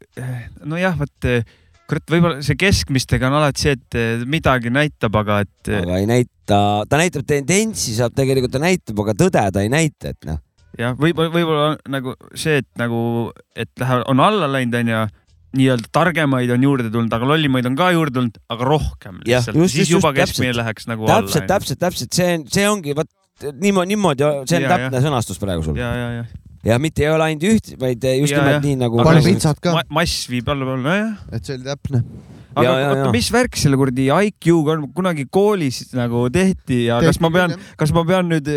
nojah, 0.70 0.98
vot 1.00 1.30
eh, 1.30 1.48
kurat, 1.90 2.06
võib-olla 2.14 2.46
see 2.46 2.60
keskmistega 2.60 3.30
on 3.30 3.40
alati 3.40 3.66
see, 3.66 3.76
et 3.80 4.00
eh, 4.00 4.26
midagi 4.30 4.74
näitab, 4.74 5.18
aga 5.24 5.42
et 5.48 5.72
eh, 5.72 5.82
aga 5.82 6.00
ei 6.02 6.10
näita, 6.10 6.60
ta 6.90 7.02
näitab 7.02 7.26
tendentsi, 7.30 7.96
saab 7.98 8.16
tegelikult 8.18 8.54
ta 8.56 8.62
näitab, 8.64 9.04
aga 9.06 9.18
tõde 9.26 9.48
ta 9.56 9.66
ei 9.66 9.74
näita, 9.74 10.14
et 10.14 10.30
noh. 10.30 10.40
jah, 10.80 10.96
võib-olla, 11.00 11.34
võib-olla 11.34 11.74
nagu 11.94 12.16
see, 12.38 12.62
et 12.64 12.70
nagu, 12.80 13.02
et 13.58 13.72
läheb, 13.82 14.06
on 14.14 14.24
alla 14.24 14.50
läinud, 14.52 14.80
onju 14.84 15.04
nii-öelda 15.54 15.90
targemaid 15.94 16.50
on 16.50 16.64
juurde 16.66 16.90
tulnud, 16.90 17.14
aga 17.14 17.28
lollimaid 17.30 17.68
on 17.70 17.76
ka 17.78 17.92
juurde 17.94 18.16
tulnud, 18.16 18.40
aga 18.50 18.66
rohkem 18.66 19.20
siis 19.22 19.52
just, 19.54 19.92
juba 19.92 20.10
keskmine 20.16 20.50
täpselt. 20.50 20.62
läheks 20.64 20.88
nagu 20.90 21.06
täpselt, 21.06 21.44
alla. 21.44 21.50
täpselt, 21.52 21.80
täpselt 21.84 22.18
see 22.18 22.30
on, 22.40 22.46
see 22.56 22.66
ongi 22.70 22.96
vot 22.98 23.10
niimoodi, 23.52 23.88
niimoodi, 23.96 24.24
see 24.50 24.58
on 24.62 24.66
Ja, 24.68 24.70
täpne 24.78 25.02
sõnastus 25.04 25.40
praegu 25.42 25.64
sul. 25.66 25.78
ja, 25.78 25.92
ja, 25.96 26.10
ja. 26.20 26.26
ja 26.72 26.78
mitte 26.80 27.04
ei 27.04 27.10
ole 27.12 27.24
ainult 27.30 27.44
üht, 27.44 27.74
vaid 27.80 28.04
just 28.04 28.32
Ja, 28.34 28.40
nimelt 28.42 28.56
jah. 28.60 28.64
nii 28.64 28.76
nagu. 28.84 29.00
Aga- 29.02 29.10
Palju 29.12 29.24
pitsat 29.34 29.60
ka. 29.60 29.82
mass 29.90 30.28
viib 30.32 30.48
alla 30.50 30.66
peale, 30.66 30.84
nojah. 30.84 31.18
et 31.32 31.46
see 31.46 31.56
oli 31.60 31.64
täpne. 31.64 32.04
Aga 32.54 32.66
Ja, 32.66 32.74
ja, 32.80 32.90
oota 32.94 33.12
mis 33.14 33.30
värk 33.34 33.58
selle 33.60 33.78
kuradi 33.80 34.08
IQ-ga 34.10 34.78
on, 34.78 34.86
kunagi 34.96 35.26
koolis 35.32 35.82
nagu 35.98 36.26
tehti 36.34 36.86
ja 36.88 37.00
kas 37.04 37.18
Tehti 37.18 37.26
ma 37.26 37.32
pean 37.34 37.56
kas 37.80 37.94
ma 37.96 38.06
pean 38.08 38.30
nüüd, 38.32 38.50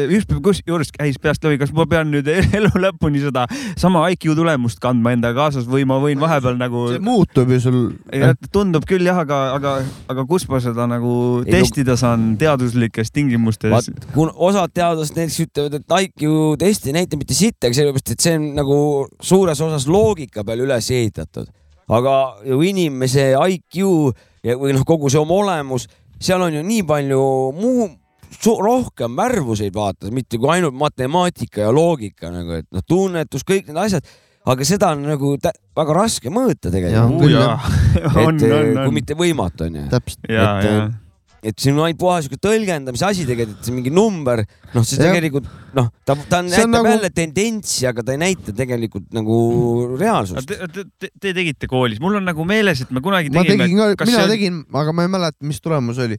kusjuures 0.44 0.92
käis 0.94 1.18
peast 1.22 1.44
läbi, 1.44 1.60
kas 1.60 1.72
ma 1.76 1.86
pean 1.90 2.10
nüüd 2.12 2.28
elu 2.58 2.72
lõpuni 2.86 3.22
seda 3.24 3.46
sama 3.78 4.06
IQ 4.12 4.34
tulemust 4.38 4.80
kandma 4.82 5.14
endaga 5.16 5.46
kaasas 5.46 5.68
või 5.68 5.86
ma 5.88 5.98
võin 6.02 6.20
vahepeal 6.22 6.58
nagu 6.60 6.86
see 6.92 7.02
muutub 7.04 7.50
ju 7.52 7.60
sul. 7.62 7.80
Ja 8.14 8.32
tundub 8.52 8.86
küll 8.88 9.06
jah, 9.06 9.18
aga, 9.24 9.40
aga, 9.56 9.76
aga 10.12 10.26
kus 10.28 10.46
ma 10.50 10.60
seda 10.64 10.88
nagu 10.90 11.16
Ei, 11.44 11.52
testida 11.52 11.96
saan 12.00 12.34
teaduslikes 12.40 13.12
tingimustes 13.14 13.90
osad 14.16 14.72
teadlased 14.76 15.16
näiteks 15.16 15.38
ütlevad, 15.46 15.78
et 15.78 15.96
IQ 16.06 16.56
test 16.60 16.86
ei 16.88 16.96
näita 16.96 17.18
mitte 17.18 17.36
sittagi, 17.36 17.76
sellepärast 17.76 18.14
et 18.14 18.24
see 18.24 18.36
on 18.38 18.48
nagu 18.56 18.78
suures 19.22 19.60
osas 19.66 19.86
loogika 19.90 20.44
peal 20.46 20.64
üles 20.66 20.90
ehitatud. 20.94 21.50
Aga 21.86 22.16
ju 22.46 22.58
inimese 22.66 23.30
IQ 23.34 23.78
ja, 24.42 24.56
või 24.58 24.74
noh, 24.74 24.84
kogu 24.86 25.10
see 25.12 25.20
oma 25.20 25.38
olemus, 25.42 25.86
seal 26.22 26.42
on 26.42 26.58
ju 26.58 26.64
nii 26.66 26.84
palju 26.88 27.22
muu, 27.56 27.88
rohkem 28.62 29.16
värvuseid 29.16 29.74
vaata, 29.74 30.10
mitte 30.14 30.38
kui 30.40 30.50
ainult 30.56 30.76
matemaatika 30.76 31.66
ja 31.66 31.72
loogika 31.74 32.30
nagu, 32.34 32.60
et 32.60 32.68
noh, 32.74 32.84
tunnetus, 32.86 33.46
kõik 33.46 33.70
need 33.70 33.80
asjad, 33.80 34.06
aga 34.46 34.66
seda 34.66 34.92
on 34.94 35.06
nagu 35.06 35.32
väga 35.40 35.96
raske 35.96 36.30
mõõta 36.32 36.70
tegelikult. 36.74 37.26
küll, 37.26 37.38
on, 38.26 38.38
et 38.38 38.46
eh, 38.46 38.54
on, 38.54 38.70
kui 38.74 38.86
on. 38.90 38.94
mitte 38.94 39.18
võimatu 39.18 39.66
onju 39.66 39.88
täpselt. 39.92 40.22
ja, 40.30 40.50
et, 40.60 40.68
ja, 40.70 40.86
et 41.46 41.56
siin 41.62 41.76
on 41.78 41.84
ainult 41.86 42.00
puhas 42.00 42.26
sihuke 42.26 42.40
tõlgendamise 42.42 43.06
asi 43.06 43.24
tegelikult, 43.28 43.60
et 43.62 43.68
see 43.68 43.74
mingi 43.76 43.92
number, 43.94 44.42
noh, 44.74 44.82
see 44.86 44.98
Jah. 44.98 45.08
tegelikult 45.12 45.46
noh, 45.78 45.90
ta, 46.04 46.16
ta 46.28 46.40
on, 46.42 46.50
See 46.50 46.64
on 46.64 46.70
näitab 46.72 46.76
nagu- 46.80 46.92
jälle 46.96 47.10
tendentsi, 47.14 47.86
aga 47.90 48.02
ta 48.06 48.16
ei 48.16 48.20
näita 48.24 48.54
tegelikult 48.56 49.06
nagu 49.14 49.36
reaalsust. 50.00 50.46
Te, 50.48 50.66
te, 50.74 50.84
te, 50.98 51.10
te 51.22 51.34
tegite 51.36 51.68
koolis, 51.70 52.00
mul 52.02 52.18
on 52.18 52.26
nagu 52.26 52.44
meeles, 52.48 52.82
et 52.82 52.90
me 52.90 53.00
kunagi 53.04 53.30
ma 53.30 53.44
tegime. 53.46 53.64
tegin 53.68 53.78
ka, 53.82 53.90
kas 54.02 54.10
mina 54.10 54.24
see- 54.24 54.32
tegin, 54.36 54.64
aga 54.82 54.92
ma 54.96 55.06
ei 55.06 55.12
mäleta, 55.18 55.38
mis 55.46 55.60
tulemus 55.62 55.98
oli. 56.02 56.18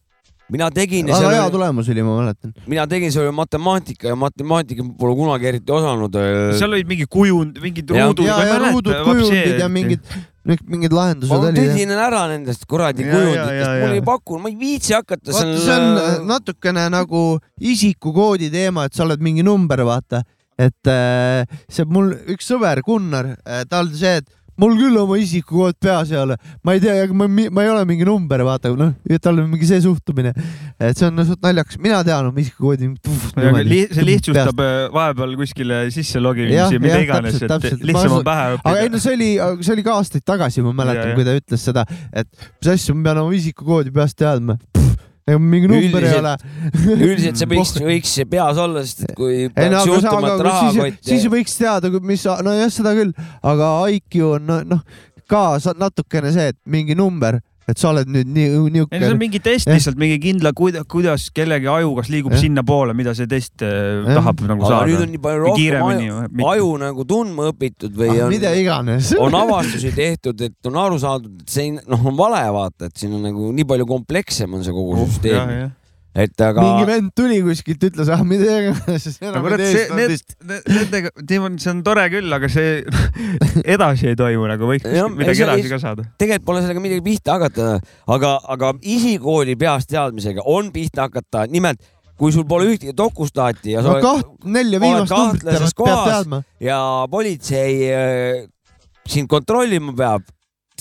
mina 0.50 0.70
tegin 0.72 1.10
ja 1.12 1.18
väga 1.20 1.30
hea 1.34 1.40
seal, 1.42 1.52
tulemus 1.52 1.90
oli, 1.92 2.04
ma 2.08 2.14
mäletan. 2.22 2.54
mina 2.72 2.86
tegin, 2.88 3.12
see 3.12 3.20
oli 3.26 3.34
matemaatika 3.36 4.08
ja 4.14 4.16
matemaatika 4.16 4.86
pole 4.98 5.16
kunagi 5.20 5.50
eriti 5.50 5.72
osanud. 5.76 6.16
seal 6.56 6.72
olid 6.72 6.88
mingi 6.88 7.04
kujund, 7.10 7.60
mingid 7.60 7.90
ruudud, 7.92 8.24
ja, 8.30 8.38
ja 8.48 8.60
ruudud, 8.64 8.94
kujundid 9.04 9.60
ja 9.60 9.68
mingid, 9.68 10.00
mingid 10.48 10.96
lahendused 10.96 11.32
ma 11.34 11.40
olid. 11.42 11.60
tüdinen 11.60 12.00
ära 12.00 12.24
nendest 12.32 12.66
kuradi 12.70 13.06
kujunditest, 13.08 13.74
mul 13.84 13.96
ei 13.98 14.04
paku, 14.06 14.40
ma 14.42 14.52
ei 14.52 14.58
viitsi 14.60 14.96
hakata 14.96 15.34
vaata, 15.34 15.60
see 15.60 15.76
on 15.76 16.02
äh, 16.02 16.10
natukene 16.28 16.88
nagu 16.94 17.24
isikukoodi 17.60 18.50
teema, 18.54 18.88
et 18.88 18.98
sa 18.98 19.06
oled 19.08 19.24
mingi 19.24 19.46
number, 19.46 19.84
vaata. 19.88 20.24
et 20.58 20.90
äh, 20.90 21.44
see 21.70 21.86
mul 21.86 22.14
üks 22.34 22.48
sõber 22.54 22.82
Gunnar, 22.86 23.36
tal 23.70 23.92
see, 23.94 24.18
et 24.24 24.32
mul 24.62 24.78
küll 24.80 24.98
oma 25.02 25.18
isikukood 25.22 25.78
peas 25.82 26.12
ei 26.14 26.20
ole, 26.22 26.38
ma 26.66 26.76
ei 26.78 26.82
tea, 26.84 27.08
ma, 27.14 27.28
ma 27.28 27.66
ei 27.66 27.72
ole 27.74 27.84
mingi 27.90 28.08
number, 28.08 28.44
vaata, 28.48 28.72
noh, 28.78 28.94
tal 29.22 29.44
on 29.44 29.52
mingi 29.52 29.70
see 29.70 29.82
suhtumine, 29.84 30.34
et 30.80 30.98
see 30.98 31.10
on 31.10 31.26
suht 31.28 31.44
naljakas, 31.46 31.80
mina 31.84 32.02
tean 32.08 32.32
oma 32.32 32.42
isikukoodi. 32.44 32.92
see 33.94 34.08
lihtsustab 34.08 34.64
äh, 34.64 34.80
vahepeal 34.94 35.36
kuskile 35.42 35.84
sisse 35.94 36.22
logimisi, 36.24 36.82
mida 36.82 36.96
jah, 36.96 37.06
iganes, 37.06 37.42
et 37.42 37.52
täpselt. 37.52 37.86
lihtsam 37.86 38.20
on 38.20 38.26
pähe 38.28 38.48
aga 38.58 38.76
ei 38.78 38.88
õppida. 38.88 38.96
no 38.96 39.04
see 39.04 39.18
oli, 39.18 39.30
see 39.62 39.76
oli 39.76 39.86
ka 39.86 40.00
aastaid 40.00 40.28
tagasi, 40.28 40.66
ma 40.66 40.78
Ja, 40.78 40.84
mäletan, 40.84 41.10
ja. 41.10 41.16
kui 41.18 41.26
ta 41.28 41.38
ütles 41.38 41.64
seda, 41.70 41.86
et 42.14 42.30
mis 42.62 42.74
asja, 42.74 42.96
ma 42.96 43.10
pean 43.10 43.24
oma 43.24 43.38
isikukoodi 43.38 43.94
peast 43.96 44.18
teadma. 44.20 44.58
Ega 45.28 45.40
mingi 45.44 45.68
number 45.68 46.06
ei 46.08 46.14
ole. 46.22 46.34
üldiselt 46.96 47.42
see 47.42 47.50
võiks, 47.52 47.74
võiks 47.84 48.14
peas 48.32 48.62
olla, 48.64 48.84
sest 48.86 49.04
et 49.10 49.16
kui 49.18 49.34
ei 49.44 49.50
no 49.74 49.82
aga 49.82 49.84
sa, 49.84 49.90
juhtuma, 49.92 50.32
et 50.32 50.46
aga 50.46 50.54
siis, 50.72 50.98
siis 51.10 51.28
võiks 51.34 51.58
teada, 51.60 51.92
mis, 52.00 52.24
nojah, 52.48 52.72
seda 52.74 52.94
küll, 52.98 53.12
aga 53.44 53.72
IQ 53.98 54.22
on 54.30 54.48
no- 54.48 54.62
noh, 54.76 54.82
ka 55.28 55.44
sa- 55.64 55.76
natukene 55.78 56.32
see, 56.36 56.54
et 56.56 56.60
mingi 56.66 56.96
number, 56.96 57.42
et 57.68 57.80
sa 57.82 57.90
oled 57.92 58.08
nüüd 58.08 58.30
nii, 58.32 58.48
no 58.48 58.52
see 58.52 58.60
on 58.64 58.76
niisugune. 58.78 59.18
mingi 59.20 59.42
test 59.44 59.68
lihtsalt, 59.68 59.98
mingi 60.00 60.18
kindla, 60.24 60.54
kuidas 60.56 61.28
kellegi 61.36 61.68
aju 61.72 61.96
kas 61.98 62.12
liigub 62.14 62.36
sinnapoole, 62.40 62.96
mida 62.96 63.12
see 63.18 63.28
test 63.28 63.66
äh, 63.66 64.06
Jah. 64.06 64.22
tahab 64.22 64.44
nagu 64.48 64.64
aga 64.64 64.80
nüüd 64.88 64.96
saada 64.96 65.04
on. 65.04 65.12
nii 65.12 65.24
palju 65.26 65.44
rohkem 65.44 65.88
aju, 65.90 66.20
aju 66.54 66.70
nagu 66.86 67.08
tundma 67.10 67.50
õpitud 67.52 67.98
või 68.00 68.14
on, 68.16 68.32
mida 68.32 68.54
iganes. 68.56 69.12
on 69.20 69.36
avastusi 69.36 69.92
tehtud, 69.96 70.46
et 70.48 70.72
on 70.72 70.80
aru 70.86 71.02
saadud, 71.04 71.42
et 71.44 71.58
see 71.58 71.74
noh, 71.76 72.08
on 72.08 72.16
vale 72.20 72.46
vaata, 72.56 72.88
et 72.88 73.04
siin 73.04 73.20
on 73.20 73.28
nagu 73.28 73.52
nii 73.56 73.68
palju 73.68 73.90
komplekssem 73.90 74.56
on 74.56 74.64
see 74.64 74.76
kogu 74.76 74.96
see 75.02 75.12
süsteem, 75.12 75.54
et 76.18 76.44
aga 76.44 76.64
mingi 76.64 76.88
vend 76.90 77.12
tuli 77.18 77.38
kuskilt, 77.46 77.84
ütles, 77.90 78.10
ah 78.14 78.24
mida 78.28 78.60
iganes. 78.64 79.08
no 79.24 79.42
kurat, 79.46 79.64
see, 79.64 79.84
need, 79.98 80.24
nendega, 80.66 81.12
see 81.30 81.72
on 81.74 81.84
tore 81.86 82.08
küll, 82.14 82.38
aga 82.38 82.50
see 82.52 82.80
edasi 83.76 84.12
ei 84.12 84.18
toimu 84.20 84.48
nagu, 84.50 84.70
võiks 84.70 84.86
kuskil 84.88 85.14
midagi 85.14 85.36
ei, 85.36 85.42
see- 85.42 85.50
edasi 85.50 85.74
ka 85.74 85.82
saada. 85.84 86.08
tegelikult 86.18 86.48
pole 86.50 86.64
sellega 86.66 86.84
midagi 86.88 87.06
pihta 87.06 87.38
hakata, 87.38 87.70
aga, 88.18 88.34
aga 88.56 88.74
isikooli 88.82 89.58
peast 89.60 89.92
teadmisega 89.94 90.46
on 90.50 90.74
pihta 90.76 91.08
hakata, 91.08 91.46
nimelt 91.52 91.84
kui 92.18 92.34
sul 92.34 92.48
pole 92.50 92.66
ühtegi 92.72 92.96
dokustaati 92.98 93.76
ja 93.76 93.84
sa 93.86 93.94
no 93.94 94.02
kaht, 94.02 94.32
nelja 94.50 94.80
oled 94.80 94.88
viimast 94.88 95.14
kahtlases 95.14 95.76
kohas. 95.78 96.26
ja 96.64 96.80
politsei 97.12 97.92
äh, 97.94 98.48
sind 99.08 99.30
kontrollima 99.30 99.94
peab, 99.98 100.26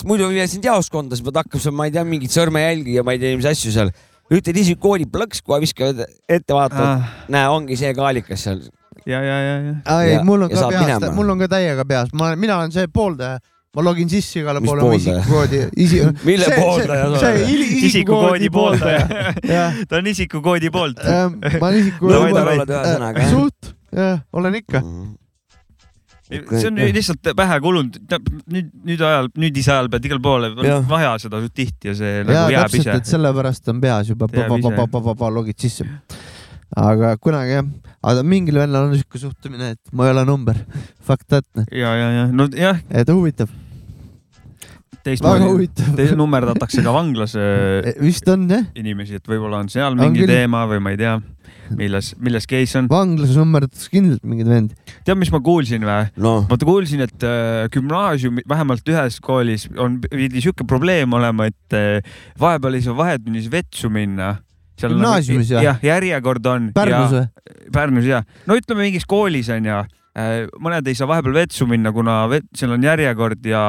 muidu 0.09 0.31
ei 0.31 0.41
vii 0.41 0.49
sind 0.57 0.67
jaoskonda, 0.67 1.17
siis 1.17 1.25
pead 1.27 1.43
hakkama 1.43 1.75
ma 1.77 1.89
ei 1.89 1.95
tea, 1.95 2.05
mingeid 2.09 2.33
sõrmejälgi 2.33 2.97
ja 2.99 3.05
ma 3.07 3.15
ei 3.17 3.21
tea, 3.23 3.37
mis 3.39 3.49
asju 3.49 3.73
seal. 3.75 3.93
Ütled 4.33 4.57
isikukoodi 4.63 5.07
plõks, 5.11 5.43
kohe 5.47 5.61
viskavad 5.63 6.01
ette, 6.07 6.53
vaatad, 6.55 6.83
Ah, 6.83 7.11
näe, 7.33 7.49
ongi 7.53 7.77
see 7.79 7.93
kaalikas 7.95 8.43
seal. 8.47 8.63
ja, 9.07 9.21
ja, 9.23 9.37
ja, 9.43 9.59
ja. 9.67 9.75
ei 10.03 10.17
mul 10.27 10.43
on 10.47 10.51
ka 10.51 10.69
peas 10.73 11.11
mul 11.15 11.31
on 11.35 11.39
ka 11.45 11.49
täiega 11.53 11.85
peas, 11.87 12.11
ma, 12.15 12.33
mina 12.37 12.57
olen 12.59 12.73
see 12.75 12.89
pooldaja, 12.91 13.39
ma 13.77 13.85
login 13.85 14.09
sisse 14.11 14.41
igale 14.41 14.63
poole 14.65 14.83
oma 14.83 14.97
isikukoodi 14.99 15.61
isi... 15.85 16.01
Mille 16.29 16.49
pooldaja 16.57 17.07
sa 17.13 17.21
see 17.21 17.45
oled? 17.45 17.85
isikukoodi 17.91 18.51
pooldaja. 18.51 19.07
ta 19.89 20.01
on 20.01 20.07
isikukoodi 20.11 20.71
poolt. 20.75 21.03
ma 21.61 21.69
olen 21.69 21.79
isikukoodi 21.85 22.19
Davai, 22.19 22.33
davai. 22.35 22.59
oled 22.65 22.75
ühe 22.75 22.95
sõnaga, 22.97 23.23
jah? 23.23 23.31
jah, 26.31 26.41
ikka. 26.41 26.61
see 26.61 26.71
on 26.71 26.81
lihtsalt 26.97 27.31
pähe 27.39 27.59
kulunud, 27.65 27.99
nüüd, 28.53 28.71
nüüd 28.87 29.03
ajal, 29.09 29.29
nüüdise 29.39 29.75
ajal 29.75 29.91
pead 29.93 30.09
igal 30.09 30.23
poole, 30.23 30.53
Jah. 30.67 30.81
on 30.81 30.89
vaja 30.91 31.17
seda 31.23 31.43
tihti 31.49 31.93
ja 31.93 31.99
see 31.99 32.15
ja 32.21 32.25
nagu 32.29 32.55
jääb 32.55 32.79
ise 32.81 32.97
sellepärast 33.13 33.71
on 33.73 33.83
peas 33.83 34.11
juba 34.11 35.31
logid 35.37 35.59
sisse. 35.63 35.87
aga 36.77 37.15
kunagi 37.23 37.59
jah, 37.59 37.69
aga 38.03 38.25
mingil 38.27 38.59
vennal 38.63 38.89
on 38.89 38.97
siuke 38.99 39.21
suhtumine, 39.23 39.75
et 39.77 39.93
ma 39.93 40.09
ei 40.09 40.15
ole 40.17 40.25
number. 40.27 40.59
Fuck 41.07 41.27
that, 41.31 41.47
ja, 41.71 41.95
ja, 41.95 42.11
ja 42.21 42.27
no 42.33 42.49
jah, 42.51 42.83
et 42.91 43.09
huvitav, 43.13 43.53
teistmoodi, 45.07 45.47
huvitav. 45.47 46.13
nummerdatakse 46.19 46.83
ka 46.85 46.93
vanglas 46.95 47.37
äh, 47.41 47.95
vist 48.03 48.27
on 48.33 48.47
jah, 48.51 48.67
inimesi, 48.79 49.21
et 49.21 49.31
võib-olla 49.31 49.63
on 49.63 49.71
seal 49.73 49.95
On 49.95 50.01
mingi 50.01 50.25
küll. 50.25 50.33
teema 50.33 50.65
või 50.71 50.83
ma 50.83 50.93
ei 50.95 51.01
tea, 51.01 51.17
milles, 51.79 52.13
milles 52.23 52.49
case 52.51 52.79
on. 52.81 52.89
vanglas 52.91 53.35
nummerdatakse 53.39 53.91
kindlalt 53.93 54.25
mingid 54.27 54.51
vend. 54.51 54.75
tead, 55.07 55.19
mis 55.21 55.33
ma 55.35 55.41
kuulsin 55.45 55.87
või? 55.87 56.09
noh, 56.23 56.47
vaata, 56.51 56.69
kuulsin, 56.69 57.05
et 57.07 57.27
äh, 57.27 57.67
gümnaasiumi, 57.75 58.47
vähemalt 58.49 58.95
ühes 58.95 59.21
koolis 59.25 59.69
on, 59.75 60.01
pidi 60.07 60.43
sihuke 60.43 60.67
probleem 60.69 61.15
olema, 61.17 61.51
et 61.53 61.77
äh, 61.79 62.17
vahepeal 62.41 62.79
ei 62.79 62.87
saa 62.87 62.97
vahetunnis 62.99 63.51
vetsu 63.53 63.93
minna. 63.93 64.37
Gümnaasiumis, 64.77 65.55
jah? 65.55 65.63
jah, 65.65 65.79
järjekord 65.81 66.47
on. 66.53 66.67
Pärnus 66.77 67.15
või? 67.15 67.29
Pärnus 67.73 68.09
jah, 68.11 68.27
no 68.45 68.59
ütleme 68.59 68.85
mingis 68.85 69.07
koolis 69.09 69.49
on 69.55 69.65
ju, 69.65 69.79
mõned 70.61 70.89
ei 70.89 70.97
saa 70.99 71.09
vahepeal 71.09 71.39
vetsu 71.39 71.65
minna, 71.69 71.93
kuna 71.97 72.19
vet, 72.29 72.45
seal 72.57 72.75
on 72.77 72.85
järjekord 72.85 73.49
ja 73.49 73.63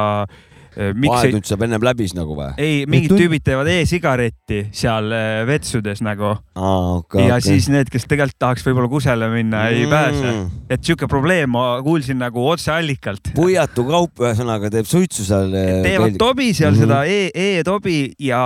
äh, 0.76 0.94
miks 0.98 1.24
ei, 1.28 1.36
saab 1.48 1.64
ennem 1.68 1.84
läbi 1.86 2.08
siis 2.08 2.16
nagu 2.18 2.36
või? 2.38 2.50
ei, 2.58 2.86
mingid 2.90 3.12
tund- 3.12 3.24
tüübid 3.24 3.46
teevad 3.46 3.70
e-sigaretti 3.72 4.64
seal 4.76 5.12
äh, 5.16 5.42
vetsudes 5.48 6.02
nagu 6.06 6.34
aa, 6.34 6.98
okei. 6.98 7.28
ja 7.30 7.40
siis 7.44 7.70
need, 7.74 7.92
kes 7.94 8.08
tegelikult 8.10 8.40
tahaks 8.44 8.66
võib-olla 8.68 8.92
kusele 8.92 9.30
minna 9.32 9.64
mm., 9.66 9.78
ei 9.78 9.88
pääse. 9.92 10.34
Et 10.74 10.84
sihuke 10.84 11.08
probleem 11.10 11.52
ma 11.54 11.66
kuulsin 11.86 12.20
nagu 12.22 12.44
otseallikalt. 12.52 13.32
puiatu 13.38 13.86
kaup 13.88 14.24
ühesõnaga 14.24 14.72
teeb 14.74 14.90
suitsu 14.90 15.26
seal. 15.28 15.54
eh, 15.58 15.82
teevad 15.86 16.18
tobi 16.20 16.52
seal 16.54 16.74
mm 16.74 16.82
-hmm. 16.82 16.88
seda 16.88 17.06
e-, 17.06 17.32
e-tobi 17.60 18.00
ja 18.20 18.42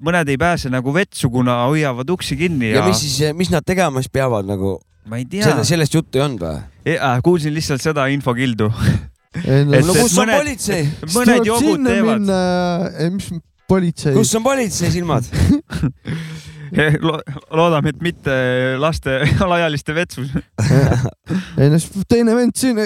mõned 0.00 0.28
ei 0.28 0.40
pääse 0.40 0.70
nagu 0.72 0.94
vetsu, 0.94 1.30
kuna 1.30 1.64
hoiavad 1.68 2.10
uksi 2.10 2.36
kinni 2.36 2.70
ja, 2.72 2.80
ja 2.80 2.88
mis 2.88 3.00
siis, 3.00 3.34
mis 3.34 3.50
nad 3.50 3.64
tegema 3.66 4.02
siis 4.02 4.12
peavad 4.12 4.46
nagu, 4.48 4.78
ma 5.08 5.20
ei 5.20 5.24
tea 5.24 5.44
Selle,, 5.44 5.64
sellest 5.64 5.94
juttu 5.94 6.18
ei 6.18 6.24
olnud 6.24 6.44
või? 6.44 6.60
äh, 6.96 7.18
kuulsin 7.22 7.54
lihtsalt 7.54 7.82
seda 7.82 8.06
infokildu. 8.12 8.70
no 9.34 9.96
kus 9.96 10.18
on 10.22 10.30
politsei? 10.30 10.86
mõned 11.14 11.48
jogud 11.48 11.88
teevad. 11.88 12.30
mis 13.16 13.32
politsei? 13.68 14.14
kus 14.14 14.34
on 14.38 14.46
politsei 14.46 14.92
silmad 14.94 15.28
loodame, 17.58 17.92
et 17.92 18.00
mitte 18.02 18.34
laste 18.80 19.20
alaealiste 19.44 19.94
vetsus 19.96 20.32
ei 21.60 21.70
no 21.70 21.78
teine 22.10 22.34
vend 22.36 22.56
siin, 22.58 22.80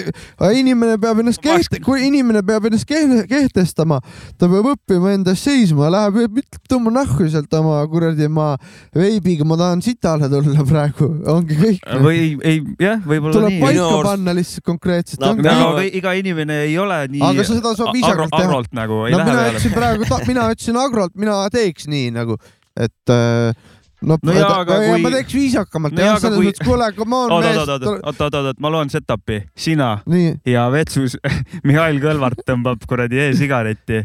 inimene 0.55 0.99
peab 1.01 1.22
ennast 1.22 1.43
keht-, 1.43 1.78
kui 1.84 2.07
inimene 2.09 2.43
peab 2.47 2.68
ennast 2.68 2.89
kehtestama, 2.89 4.01
ta 4.39 4.49
peab 4.51 4.70
õppima 4.74 5.12
enda 5.16 5.34
eest 5.34 5.49
seisma, 5.49 5.89
läheb, 5.93 6.20
ütleb, 6.28 6.61
tõmba 6.70 6.93
nahku 6.99 7.28
sealt 7.30 7.55
oma 7.59 7.80
kuradi 7.91 8.28
ma 8.32 8.51
veibiga, 8.97 9.47
ma 9.49 9.59
tahan 9.61 9.82
sitale 9.84 10.28
tulla 10.32 10.66
praegu, 10.68 11.11
ongi 11.34 11.59
kõik. 11.59 11.89
või 12.05 12.20
ei, 12.43 12.61
jah, 12.82 13.01
võib-olla 13.05 13.49
nii. 13.49 13.59
tuleb 13.59 13.64
paika 13.64 13.89
panna 14.11 14.36
lihtsalt 14.39 14.66
konkreetselt 14.68 15.24
no,. 15.24 15.34
No, 15.39 15.72
iga 15.80 16.12
inimene 16.18 16.62
ei 16.66 16.76
ole 16.80 17.01
nii. 17.12 17.22
aga 17.24 17.47
seda 17.47 17.72
saab 17.78 17.95
viisakalt 17.97 18.32
teha. 18.34 18.45
agrolt 18.49 18.76
nagu. 18.76 19.01
no 19.09 19.24
mina 19.24 19.49
ütlesin 19.53 19.74
praegu, 19.74 20.09
mina 20.28 20.47
ütlesin 20.53 20.78
agrolt, 20.80 21.16
mina 21.18 21.41
teeks 21.55 21.89
nii 21.91 22.12
nagu, 22.14 22.39
et 22.78 23.12
äh, 23.14 23.57
no, 24.03 24.18
no 24.22 24.34
jaa, 24.36 24.53
aga 24.62 24.78
kui. 24.82 25.01
ma 25.03 25.12
teeks 25.14 25.34
viisakamalt 25.34 25.96
no, 25.96 26.05
jah, 26.05 26.20
selles 26.22 26.38
kui... 26.38 26.51
mõttes, 26.51 26.64
kuule, 26.66 26.90
come 26.99 27.18
on 27.18 27.34
mees. 27.42 27.59
oot, 27.62 27.72
oot, 27.74 27.88
oot, 27.96 28.22
oot, 28.28 28.38
oot, 28.42 28.62
ma 28.62 28.72
loen 28.74 28.92
setup'i. 28.92 29.40
sina 29.59 29.96
Nii. 30.09 30.38
ja 30.53 30.68
vetsus 30.74 31.18
Mihhail 31.66 31.99
Kõlvart 32.03 32.46
tõmbab 32.46 32.86
kuradi 32.88 33.24
e-sigaretti. 33.26 34.05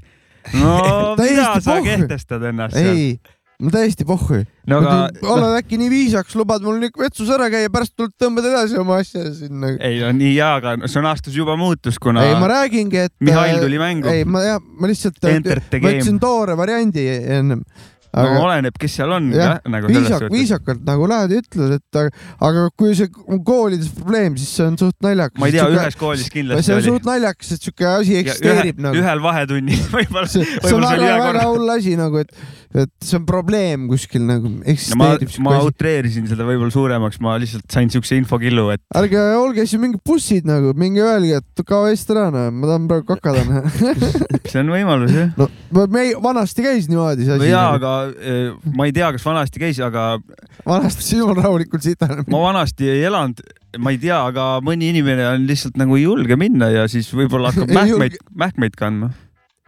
no 0.57 0.73
mida 1.19 1.53
sa 1.59 1.77
pohhu. 1.77 1.85
kehtestad 1.91 2.49
ennast 2.49 2.77
seal? 2.79 2.97
ei, 2.97 3.37
no 3.61 3.73
täiesti 3.73 4.07
pohhu 4.09 4.41
no,. 4.41 4.81
Aga... 4.81 4.97
oled 5.35 5.59
äkki 5.59 5.77
nii 5.77 5.93
viisaks, 5.93 6.33
lubad 6.39 6.65
mul 6.65 6.81
nüüd 6.81 6.97
vetsus 6.99 7.29
ära 7.35 7.51
käia, 7.53 7.69
pärast 7.73 7.93
tuled 7.93 8.17
tõmbad 8.19 8.49
edasi 8.49 8.81
oma 8.81 8.97
asja 9.03 9.29
sinna. 9.37 9.75
ei 9.77 10.01
no 10.01 10.09
nii 10.17 10.33
jaa, 10.33 10.57
aga 10.57 10.89
sõnastus 10.89 11.37
juba 11.37 11.53
muutus, 11.59 12.01
kuna. 12.01 12.25
ei, 12.25 12.35
ma 12.41 12.49
räägingi, 12.49 13.05
et. 13.05 13.15
Mihhail 13.21 13.61
tuli 13.61 13.77
mängu. 13.81 14.09
ei, 14.09 14.25
ma 14.25 14.41
jah, 14.41 14.61
ma 14.81 14.89
lihtsalt. 14.89 15.21
ma 15.21 15.57
ütlesin 15.93 16.17
toore 16.23 16.57
variandi 16.57 17.05
ennem 17.13 17.61
aga 18.13 18.33
no, 18.35 18.41
oleneb, 18.45 18.75
kes 18.77 18.95
seal 18.99 19.13
on 19.15 19.29
jah, 19.33 19.55
jah, 19.55 19.71
nagu 19.73 19.89
viisak, 19.89 20.25
viisakalt 20.33 20.83
nagu 20.85 21.07
lähed 21.09 21.33
ja 21.33 21.41
ütled, 21.41 21.71
et 21.79 21.99
aga, 21.99 22.25
aga 22.49 22.65
kui 22.77 22.93
see 22.97 23.09
on 23.25 23.41
koolides 23.47 23.89
probleem, 23.97 24.37
siis 24.37 24.51
see 24.59 24.67
on 24.69 24.77
suht 24.77 24.97
naljakas. 25.05 25.39
ma 25.41 25.49
ei 25.49 25.55
tea, 25.55 25.65
ühes 25.73 25.97
koolis 25.97 26.29
kindlasti 26.33 26.67
see 26.67 26.75
on 26.75 26.81
oli. 26.81 26.91
suht 26.91 27.09
naljakas, 27.09 27.53
et 27.55 27.69
siuke 27.69 27.87
asi 27.89 28.19
eksisteerib 28.21 28.77
ühe, 28.77 28.85
nagu. 28.85 29.01
ühel 29.01 29.23
vahetunnil 29.23 29.87
võib-olla. 29.97 30.29
see 30.29 30.75
on 30.77 30.85
väga-väga 30.85 31.47
hull 31.49 31.73
asi 31.73 31.95
nagu, 31.97 32.21
et 32.21 32.62
et 32.73 32.91
see 33.05 33.17
on 33.19 33.25
probleem 33.29 33.85
kuskil 33.89 34.23
nagu 34.25 34.49
eksisteerib 34.69 35.29
no,. 35.29 35.43
ma, 35.45 35.55
ma 35.59 35.67
utreerisin 35.67 36.25
seda 36.29 36.45
võib-olla 36.47 36.73
suuremaks, 36.73 37.19
ma 37.23 37.35
lihtsalt 37.41 37.67
sain 37.73 37.91
siukse 37.93 38.17
infokillu, 38.17 38.67
et. 38.73 38.81
ärge 38.97 39.21
olge 39.37 39.65
siis 39.67 39.81
mingid 39.81 40.01
bussid 40.07 40.47
nagu, 40.49 40.73
minge 40.79 41.03
öelge, 41.05 41.41
et 41.43 41.65
kao 41.69 41.87
eest 41.91 42.09
ära, 42.13 42.29
noh, 42.33 42.49
ma 42.53 42.71
tahan 42.71 42.87
praegu 42.89 43.07
kakada 43.13 43.63
see 44.51 44.61
on 44.63 44.73
võimalus 44.73 45.13
jah. 45.13 45.33
no 45.37 45.87
me 45.93 46.07
vanasti 46.23 46.65
käis 46.65 46.89
niimoodi 46.89 47.27
see 47.27 47.35
asi. 47.37 47.45
no 47.45 47.49
jaa, 47.51 47.65
nagu. 47.75 47.91
aga 47.91 48.29
eh, 48.33 48.71
ma 48.77 48.89
ei 48.89 48.95
tea, 48.95 49.11
kas 49.15 49.27
vanasti 49.27 49.61
käis, 49.61 49.81
aga. 49.83 50.07
vanasti 50.65 51.19
jumal 51.21 51.43
rahulikult 51.43 51.85
sitane. 51.85 52.25
ma 52.25 52.45
vanasti 52.47 52.89
ei 52.89 53.05
elanud 53.09 53.43
ma 53.81 53.93
ei 53.93 53.99
tea, 54.01 54.19
aga 54.29 54.47
mõni 54.65 54.91
inimene 54.93 55.25
on 55.31 55.45
lihtsalt 55.49 55.77
nagu 55.81 55.97
ei 55.97 56.05
julge 56.05 56.37
minna 56.39 56.69
ja 56.73 56.87
siis 56.89 57.09
võib-olla 57.13 57.53
hakkab 57.53 57.73
mähkmeid, 57.79 58.17
mähkmeid 58.45 58.77
kandma 58.79 59.13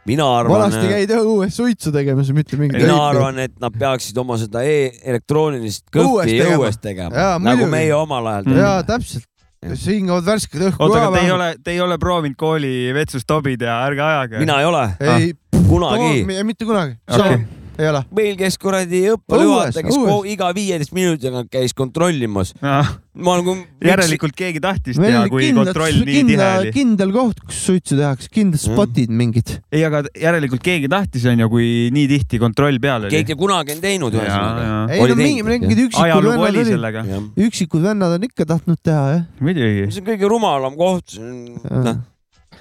mina 0.10 0.26
arvan. 0.40 0.60
vanasti 0.60 0.90
käid 0.90 1.14
õues 1.18 1.56
suitsu 1.56 1.94
tegemas, 1.96 2.32
mitte 2.36 2.60
mingit. 2.60 2.82
mina 2.82 2.98
arvan, 3.10 3.40
et 3.46 3.56
nad 3.62 3.76
peaksid 3.78 4.18
oma 4.22 4.38
seda 4.42 4.64
e 4.66 4.92
elektroonilist 5.04 5.88
kõhvi 5.94 6.40
õues 6.56 6.82
tegema, 6.82 7.36
nagu 7.44 7.70
meie 7.72 7.94
omal 7.98 8.32
ajal 8.34 8.50
tegime. 8.50 8.62
jaa, 8.66 8.86
täpselt 8.88 9.32
siis 9.66 9.98
hingavad 9.98 10.28
värsket 10.28 10.62
õhku 10.70 10.86
oota, 10.86 11.02
aga 11.02 11.18
te 11.18 11.26
ei 11.26 11.34
ole, 11.34 11.52
te 11.64 11.74
ei 11.74 11.82
ole 11.82 11.98
proovinud 12.02 12.38
kooli 12.38 12.74
vetsus 12.94 13.26
tobida, 13.26 13.80
ärge 13.90 14.04
ajage. 14.06 14.42
mina 14.44 14.60
ei 14.62 14.70
ole. 14.70 14.88
ei 15.02 15.30
ah,, 15.34 15.62
kunagi. 15.70 16.26
mitte 16.44 16.68
kunagi 16.70 17.00
okay 17.10 17.46
ei 17.80 17.90
ole? 17.90 18.02
meil 18.16 18.38
käis 18.40 18.58
kuradi 18.62 19.02
õppejuhataja, 19.14 19.84
kes 19.86 19.98
õues. 19.98 20.28
iga 20.32 20.50
viieteist 20.56 20.94
minuti 20.96 21.28
tagant 21.28 21.50
käis 21.52 21.76
kontrollimas. 21.78 22.54
ma 22.64 23.36
nagu. 23.40 23.56
järelikult 23.84 24.36
keegi 24.38 24.62
tahtis 24.64 25.00
teha, 25.00 25.26
kui 25.32 25.48
kindlad, 25.48 25.72
kontroll 25.72 26.02
nii 26.08 26.24
tihe 26.30 26.48
oli. 26.62 26.74
kindel 26.76 27.14
koht, 27.16 27.44
kus 27.46 27.62
suitsu 27.70 28.00
tehakse, 28.00 28.32
kindlad 28.34 28.64
spotid 28.64 29.12
mm. 29.12 29.22
mingid. 29.22 29.54
ei, 29.72 29.84
aga 29.88 30.04
järelikult 30.22 30.64
keegi 30.66 30.92
tahtis, 30.92 31.28
onju, 31.32 31.50
kui 31.52 31.70
nii 31.96 32.10
tihti 32.12 32.42
kontroll 32.42 32.80
peal 32.84 33.08
oli. 33.08 33.14
keegi 33.16 33.38
kunagi 33.40 33.76
on 33.76 33.84
teinud 33.84 34.20
ühesõnaga. 34.20 34.68
ei 34.96 35.08
no 35.12 35.20
mingi, 35.20 35.48
mingid 35.48 35.86
üksikud 35.88 36.30
vennad 36.32 36.46
olid, 36.50 37.32
üksikud 37.50 37.88
vennad 37.90 38.20
on 38.20 38.30
ikka 38.30 38.50
tahtnud 38.56 38.82
teha, 38.84 39.08
jah. 39.16 39.26
muidugi. 39.44 39.90
see 39.90 40.04
on 40.04 40.12
kõige 40.14 40.32
rumalam 40.32 40.80
koht, 40.80 41.18
noh, 41.20 42.00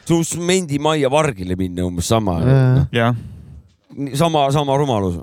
susmendimajja 0.09 1.09
vargile 1.12 1.57
minna 1.59 1.87
umbes 1.87 2.11
sama. 2.11 2.41
jah 2.95 3.15
sama, 4.19 4.49
sama 4.55 4.77
rumalus. 4.81 5.21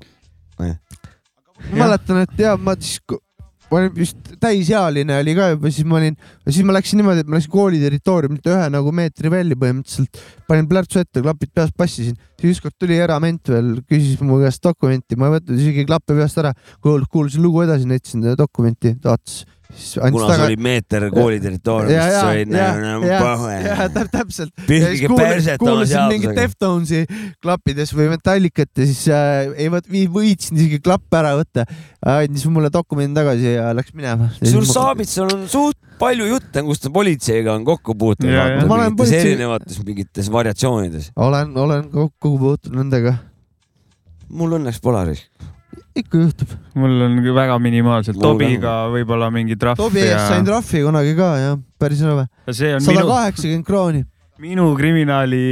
mäletan, 1.72 2.24
et 2.26 2.42
ja 2.42 2.56
ma 2.58 2.74
siis, 2.80 3.00
ma 3.72 3.80
olin 3.80 3.94
vist 3.96 4.32
täisealine 4.42 5.20
oli 5.22 5.36
ka 5.38 5.52
juba, 5.54 5.72
siis 5.72 5.88
ma 5.88 6.00
olin, 6.00 6.18
siis 6.50 6.66
ma 6.68 6.76
läksin 6.76 7.00
niimoodi, 7.02 7.24
et 7.24 7.30
ma 7.30 7.38
läksin 7.38 7.54
kooli 7.54 7.80
territooriumilt 7.84 8.50
ühe 8.52 8.66
nagu 8.74 8.94
meetri 8.96 9.32
välja 9.32 9.58
põhimõtteliselt, 9.62 10.22
panin 10.50 10.68
plärtsu 10.72 11.02
ette, 11.04 11.24
klapid 11.24 11.54
peas, 11.56 11.72
passisin. 11.78 12.18
siis 12.42 12.58
ükskord 12.58 12.76
tuli 12.82 12.98
erament 13.00 13.54
veel, 13.54 13.74
küsis 13.88 14.20
mu 14.26 14.42
käest 14.42 14.64
dokumenti, 14.66 15.16
ma 15.16 15.30
ei 15.30 15.38
võtnud 15.38 15.62
isegi 15.62 15.88
klappe 15.88 16.18
peast 16.18 16.42
ära, 16.42 16.54
kuulasin 16.82 17.46
lugu 17.46 17.64
edasi, 17.64 17.90
näitasin 17.90 18.32
dokumenti, 18.40 18.96
ta 19.00 19.16
vaatas 19.16 19.44
kuna 20.12 20.28
taga... 20.28 20.36
see 20.36 20.48
oli 20.48 20.58
meeter 20.68 21.06
kooli 21.14 21.40
territooriumist, 21.44 22.16
see 22.16 22.32
oli 22.32 22.46
nagu 22.52 23.12
pahe. 23.12 23.58
ja 23.66 23.90
täpselt. 24.12 24.54
pihkige 24.68 25.12
perset 25.16 25.62
oma 25.62 25.86
seadusega. 25.86 26.08
mingit 26.12 26.36
Deftonsi 26.38 27.04
klappides 27.44 27.94
või 27.98 28.10
Metallicat 28.16 28.72
ja 28.82 28.90
siis 28.90 29.04
äh, 29.12 29.52
ei 29.56 29.72
võt-, 29.74 29.90
võitsin 30.16 30.60
isegi 30.60 30.82
klappe 30.84 31.22
ära 31.22 31.36
võtta. 31.40 31.68
andis 32.16 32.46
mulle 32.50 32.72
dokumendi 32.74 33.18
tagasi 33.20 33.56
ja 33.56 33.72
läks 33.78 33.96
minema. 33.98 34.32
sul 34.42 34.68
Saabitsal 34.70 35.32
on 35.36 35.48
suht 35.52 35.80
palju 36.02 36.28
jutte, 36.32 36.64
kus 36.66 36.82
ta 36.82 36.92
politseiga 36.94 37.54
on 37.54 37.66
kokku 37.68 37.96
puutunud. 38.00 38.66
Politsei... 38.68 39.22
erinevates 39.22 39.82
mingites 39.86 40.32
variatsioonides. 40.34 41.12
olen, 41.16 41.54
olen 41.58 41.90
kokku 41.94 42.36
puutunud 42.42 42.82
nendega. 42.82 43.18
mul 44.32 44.58
õnneks 44.60 44.80
pole 44.82 45.06
ikka 45.96 46.22
juhtub. 46.22 46.54
mul 46.76 47.02
on 47.08 47.18
väga 47.36 47.58
minimaalselt, 47.62 48.20
Tobiga 48.22 48.76
võib-olla 48.94 49.32
mingi 49.34 49.58
trahv. 49.60 49.80
Tobi 49.80 50.04
eest 50.04 50.16
ja... 50.16 50.24
sain 50.30 50.48
trahvi 50.48 50.84
kunagi 50.86 51.14
ka 51.18 51.30
jah, 51.42 51.60
päris 51.82 52.02
rõve. 52.06 52.28
sada 52.52 53.06
kaheksakümmend 53.10 53.68
krooni. 53.68 54.06
minu 54.42 54.72
kriminaali 54.78 55.44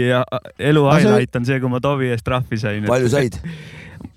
elu 0.72 0.88
highlight 0.90 1.36
on 1.38 1.46
see, 1.50 1.60
kui 1.62 1.72
ma 1.72 1.84
Tobi 1.84 2.14
eest 2.14 2.26
trahvi 2.28 2.60
sain. 2.62 2.88
palju 2.90 3.12
said? 3.12 3.38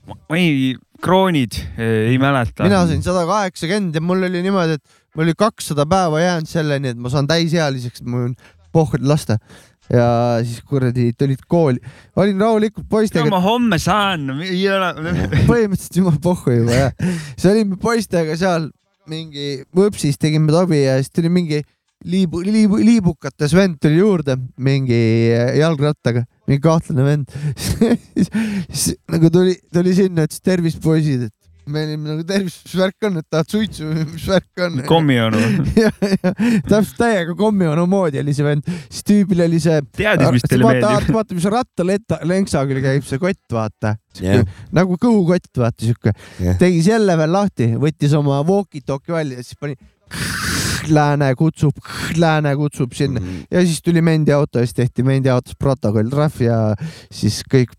ma 0.06 0.38
ei, 0.38 0.72
kroonid, 1.02 1.58
ei 1.78 2.18
mäleta. 2.22 2.66
mina 2.68 2.84
sain 2.90 3.04
sada 3.04 3.26
kaheksakümmend 3.28 3.98
ja 3.98 4.04
mul 4.04 4.22
oli 4.30 4.42
niimoodi, 4.46 4.78
et 4.78 5.02
mul 5.16 5.26
oli 5.26 5.36
kakssada 5.38 5.86
päeva 5.90 6.22
jäänud 6.22 6.50
selleni, 6.50 6.94
et 6.94 7.00
ma 7.02 7.12
saan 7.12 7.30
täisealiseks, 7.30 8.04
mul 8.06 8.30
on 8.30 8.34
pohhu 8.72 8.98
lasta 9.04 9.38
ja 9.92 10.06
siis 10.44 10.62
kuradi 10.68 11.10
tulid 11.18 11.42
kooli, 11.48 11.82
olin 12.16 12.40
rahulikult 12.40 12.88
poistega. 12.90 13.28
ma 13.30 13.42
homme 13.44 13.78
saan, 13.82 14.30
ei 14.46 14.64
ole. 14.72 14.92
põhimõtteliselt 15.50 16.00
jumal 16.00 16.18
pohhu 16.22 16.56
juba 16.62 16.78
jah. 16.78 16.96
siis 17.34 17.50
olime 17.52 17.78
poistega 17.80 18.36
seal 18.40 18.70
mingi 19.10 19.62
võpsis 19.74 20.18
tegime 20.20 20.52
tobi 20.54 20.84
ja 20.84 20.96
siis 21.00 21.12
tuli 21.14 21.30
mingi 21.32 21.60
liibu, 22.08 22.42
liibu, 22.46 22.78
liibukates 22.82 23.54
vend 23.56 23.78
tuli 23.82 24.00
juurde 24.00 24.36
mingi 24.62 24.98
jalgrattaga, 25.58 26.24
mingi 26.48 26.62
kahtlane 26.62 27.06
vend 27.06 27.36
siis 28.72 28.96
nagu 29.12 29.30
tuli, 29.34 29.56
tuli 29.74 29.94
sinna, 29.96 30.26
ütles 30.28 30.42
tervist 30.42 30.82
poisid, 30.82 31.28
et 31.28 31.41
me 31.66 31.84
olime 31.86 32.10
nagu 32.10 32.24
tervis, 32.26 32.56
mis 32.66 32.74
värk 32.78 33.06
on, 33.06 33.18
et 33.20 33.26
tahad 33.30 33.52
suitsu, 33.52 33.86
mis 34.10 34.26
värk 34.28 34.62
on? 34.66 34.80
kommionu 34.88 35.40
ja, 35.82 35.90
ja 36.08 36.32
täpselt 36.66 36.96
täiega 36.98 37.36
kommionu 37.38 37.86
moodi 37.90 38.20
oli 38.22 38.34
see 38.36 38.46
vend, 38.46 38.68
siis 38.88 39.06
tüübil 39.08 39.44
oli 39.46 39.60
see. 39.62 39.78
teadis, 39.98 40.32
mis 40.36 40.46
teile 40.48 40.66
vaata, 40.66 40.92
meeldib. 40.96 41.16
vaata, 41.18 41.38
mis 41.38 41.48
rattalenksa 41.56 42.64
külge 42.70 42.84
käib, 42.88 43.08
see 43.08 43.22
kott, 43.22 43.42
vaata 43.54 43.96
yeah.. 44.20 44.44
nagu 44.74 44.98
kõhukott, 45.02 45.50
vaata 45.62 45.86
siuke 45.86 46.14
yeah.. 46.40 46.58
tegi 46.60 46.82
selle 46.86 47.16
veel 47.20 47.34
lahti, 47.36 47.72
võttis 47.82 48.16
oma 48.18 48.42
walkie-talkie 48.48 49.14
välja, 49.14 49.46
siis 49.46 49.60
pani 49.60 49.78
lääne 50.96 51.34
kutsub, 51.38 51.78
lääne 52.22 52.56
kutsub 52.56 52.92
sinna 52.92 53.20
mm 53.20 53.26
-hmm. 53.26 53.46
ja 53.50 53.66
siis 53.66 53.82
tuli 53.82 54.02
mendiauto 54.02 54.58
ja 54.58 54.66
siis 54.66 54.74
tehti 54.74 55.02
mendiautos 55.02 55.56
protokoll 55.56 56.10
trahv 56.10 56.40
ja 56.40 56.74
siis 57.12 57.42
kõik 57.54 57.70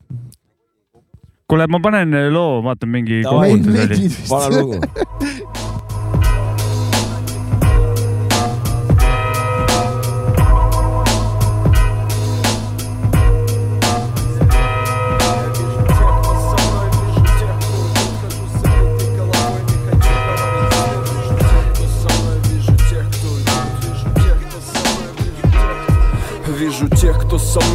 kuule, 1.48 1.68
ma 1.68 1.80
panen 1.80 2.14
loo, 2.34 2.62
vaatan 2.62 2.90
mingi 2.90 3.24
pane 4.30 4.56
lugu 4.56 4.80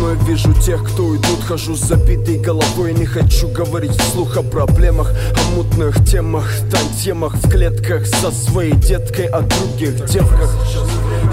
мной, 0.09 0.27
вижу 0.27 0.53
тех, 0.55 0.85
кто 0.85 1.05
уйдут 1.05 1.43
Хожу 1.47 1.75
с 1.75 1.81
забитой 1.81 2.39
головой, 2.39 2.95
не 2.95 3.07
хочу 3.07 3.49
говорить 3.49 3.93
вслух 3.93 4.37
о 4.37 4.43
проблемах 4.43 5.11
О 5.11 5.55
мутных 5.55 6.05
темах, 6.05 6.47
тантемах 6.71 7.35
в 7.35 7.51
клетках 7.51 8.07
Со 8.07 8.31
своей 8.31 8.75
деткой, 8.75 9.27
о 9.27 9.41
других 9.41 10.05
девках 10.07 10.55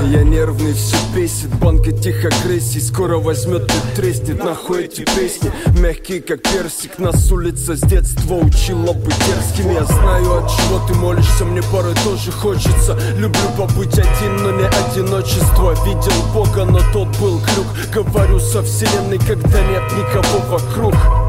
я 0.06 0.24
нервный, 0.24 0.74
все 0.74 0.98
бесит, 1.16 1.50
банка 1.60 1.92
тихо 1.92 2.30
агрессии 2.30 2.80
Скоро 2.80 3.18
возьмет 3.18 3.64
и 3.64 3.96
треснет, 3.96 4.44
нахуй 4.44 4.86
эти 4.86 5.02
песни? 5.02 5.52
Мягкие, 5.80 6.22
как 6.22 6.42
персик, 6.44 7.00
нас 7.00 7.32
улица 7.32 7.76
с 7.76 7.82
детства 7.82 8.36
учила 8.36 8.94
быть 8.94 9.16
дерзким 9.26 9.72
Я 9.72 9.84
знаю, 9.86 10.44
от 10.44 10.52
чего 10.52 10.80
ты 10.88 10.94
молишься, 10.96 11.46
мне 11.46 11.62
порой 11.72 11.96
тоже 12.04 12.32
хочется. 12.32 12.98
Люблю 13.18 13.50
побыть 13.58 13.98
один, 13.98 14.38
но 14.44 14.52
не 14.52 14.66
одиночество. 14.66 15.76
Видел 15.86 16.34
Бога, 16.34 16.66
но 16.66 16.80
тот 16.94 17.08
был 17.20 17.40
крюк. 17.40 17.68
Говорю 17.94 18.40
со 18.40 18.62
вселенной, 18.62 19.20
когда 19.20 19.62
нет 19.62 19.84
никого 19.92 20.40
вокруг 20.50 21.25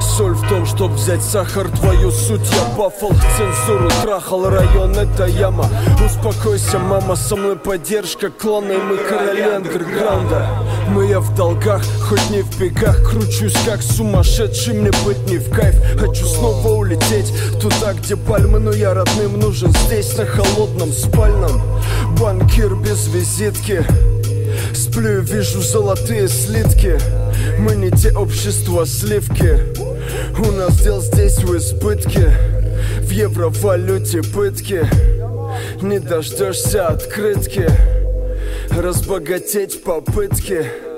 Соль 0.00 0.34
в 0.34 0.48
том, 0.48 0.66
чтоб 0.66 0.92
взять 0.92 1.22
сахар, 1.22 1.68
твою 1.68 2.10
суть. 2.10 2.40
Я 2.52 2.76
бафал 2.76 3.12
Цензуру 3.36 3.88
трахал, 4.02 4.48
район 4.48 4.92
это 4.96 5.26
яма. 5.26 5.66
Успокойся, 6.04 6.78
мама, 6.78 7.16
со 7.16 7.36
мной 7.36 7.56
поддержка. 7.56 8.30
Клана 8.30 8.72
и 8.72 8.78
мы 8.78 8.96
короли 8.96 9.42
андерграунда. 9.42 10.46
Мы 10.88 11.06
я 11.06 11.20
в 11.20 11.34
долгах, 11.34 11.82
хоть 12.08 12.30
не 12.30 12.42
в 12.42 12.58
бегах. 12.58 13.02
Кручусь 13.10 13.56
как 13.64 13.82
сумасшедший, 13.82 14.74
мне 14.74 14.90
быть 15.04 15.26
не 15.28 15.38
в 15.38 15.50
кайф. 15.50 15.76
Хочу 15.98 16.26
снова 16.26 16.68
улететь 16.68 17.32
туда, 17.60 17.94
где 17.94 18.16
пальмы 18.16 18.58
Но 18.58 18.72
я 18.72 18.94
родным 18.94 19.38
нужен 19.38 19.72
здесь, 19.86 20.16
на 20.16 20.26
холодном 20.26 20.92
спальном. 20.92 21.60
Банкир 22.18 22.74
без 22.74 23.06
визитки 23.08 23.84
Сплю, 24.74 25.20
вижу 25.20 25.60
золотые 25.60 26.28
слитки. 26.28 26.98
Мы 27.58 27.76
не 27.76 27.90
те 27.90 28.12
общества 28.12 28.84
сливки. 28.84 29.58
У 30.38 30.50
нас 30.52 30.80
дел 30.82 31.00
здесь 31.00 31.38
в 31.38 31.56
избытке. 31.56 32.32
В 33.00 33.10
евровалюте 33.10 34.22
пытки. 34.22 34.86
Не 35.82 35.98
дождешься 35.98 36.88
открытки. 36.88 37.70
Разбогатеть 38.70 39.82
попытки 39.82 40.89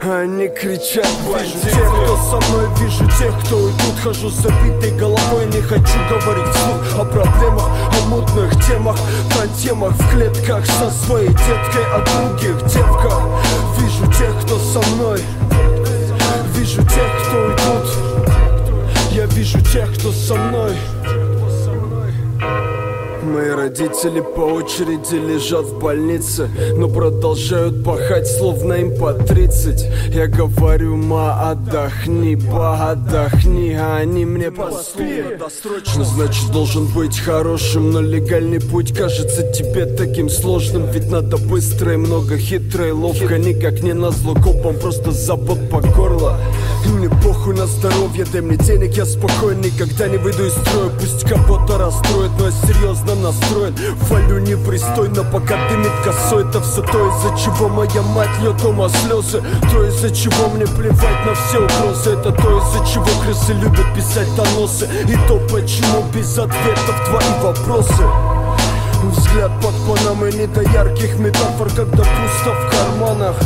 они 0.00 0.48
кричат 0.48 1.06
Вижу 1.26 1.60
тех, 1.60 1.88
кто 1.88 2.16
со 2.16 2.50
мной, 2.50 2.66
вижу 2.80 3.04
тех, 3.18 3.44
кто 3.44 3.56
уйдут. 3.56 3.98
Хожу 4.02 4.30
с 4.30 4.34
забитой 4.34 4.90
головой, 4.98 5.46
не 5.46 5.60
хочу 5.60 5.98
говорить 6.08 6.54
вслух 6.54 7.00
О 7.00 7.04
проблемах, 7.04 7.68
о 7.68 8.08
мутных 8.08 8.66
темах. 8.66 8.96
На 9.36 9.46
темах 9.56 9.92
в 9.92 10.10
клетках 10.10 10.66
со 10.66 10.90
своей 10.90 11.28
деткой 11.28 11.84
О 11.92 12.04
других 12.04 12.64
девках. 12.66 13.22
Вижу 13.78 14.12
тех, 14.12 14.44
кто 14.44 14.58
со 14.58 14.80
мной. 14.90 15.20
Вижу 16.54 16.82
тех, 16.82 17.26
кто 17.26 17.40
уйдут. 17.46 17.88
Я 19.12 19.26
вижу 19.26 19.60
тех, 19.60 19.92
кто 19.94 20.12
со 20.12 20.34
мной 20.34 20.74
Мои 23.24 23.50
родители 23.50 24.20
по 24.20 24.40
очереди 24.40 25.14
лежат 25.14 25.64
в 25.64 25.78
больнице 25.78 26.50
Но 26.76 26.88
продолжают 26.88 27.82
пахать, 27.82 28.26
словно 28.26 28.74
им 28.74 28.96
по 28.96 29.14
30 29.14 30.14
Я 30.14 30.26
говорю, 30.26 30.96
ма, 30.96 31.50
отдохни, 31.50 32.34
ба, 32.34 32.90
отдохни 32.90 33.72
А 33.72 33.96
они 33.96 34.24
мне 34.24 34.50
поспи 34.50 35.24
Значит, 35.96 36.52
должен 36.52 36.86
быть 36.86 37.18
хорошим 37.18 37.92
Но 37.92 38.00
легальный 38.00 38.60
путь 38.60 38.94
кажется 38.94 39.42
тебе 39.52 39.86
таким 39.86 40.28
сложным. 40.28 40.86
Ведь 40.90 41.10
надо 41.10 41.36
быстро 41.36 41.94
и 41.94 41.96
много 41.96 42.36
хитро 42.36 42.88
и 42.88 42.90
ловко. 42.90 43.38
Никак 43.38 43.82
не 43.82 43.92
на 43.92 44.10
зло 44.10 44.34
копом, 44.34 44.76
просто 44.76 45.12
забот 45.12 45.70
по 45.70 45.80
горло. 45.80 46.38
Мне 46.86 47.08
похуй 47.08 47.33
на 47.52 47.66
здоровье, 47.66 48.24
дай 48.32 48.40
мне 48.40 48.56
денег, 48.56 48.96
я 48.96 49.04
спокоен 49.04 49.60
Никогда 49.60 50.08
не 50.08 50.16
выйду 50.16 50.46
из 50.46 50.52
строя, 50.52 50.90
пусть 50.98 51.28
кого-то 51.28 51.78
расстроит 51.78 52.30
Но 52.38 52.46
я 52.46 52.52
серьезно 52.52 53.14
настроен, 53.16 53.76
валю 54.08 54.38
непристойно 54.38 55.24
Пока 55.24 55.56
дымит 55.68 55.92
косой, 56.04 56.48
это 56.48 56.60
все 56.60 56.82
то, 56.82 57.08
из-за 57.08 57.36
чего 57.38 57.68
моя 57.68 58.02
мать 58.02 58.30
льет 58.40 58.56
дома 58.62 58.88
слезы 58.88 59.42
То, 59.70 59.84
из-за 59.84 60.10
чего 60.10 60.48
мне 60.48 60.66
плевать 60.66 61.26
на 61.26 61.34
все 61.34 61.58
угрозы. 61.58 62.10
Это 62.10 62.32
то, 62.32 62.58
из-за 62.58 62.92
чего 62.92 63.06
крысы 63.22 63.52
любят 63.52 63.94
писать 63.94 64.28
доносы. 64.36 64.88
И 65.08 65.16
то, 65.28 65.38
почему 65.50 66.04
без 66.14 66.38
ответов 66.38 67.04
твои 67.06 67.42
вопросы. 67.42 68.02
Взгляд 69.02 69.52
под 69.60 69.74
панамой 69.86 70.32
не 70.32 70.46
до 70.46 70.62
ярких 70.62 71.18
метафор, 71.18 71.68
когда 71.68 72.04
пусто 72.04 72.52
в 72.52 72.70
карманах 72.70 73.36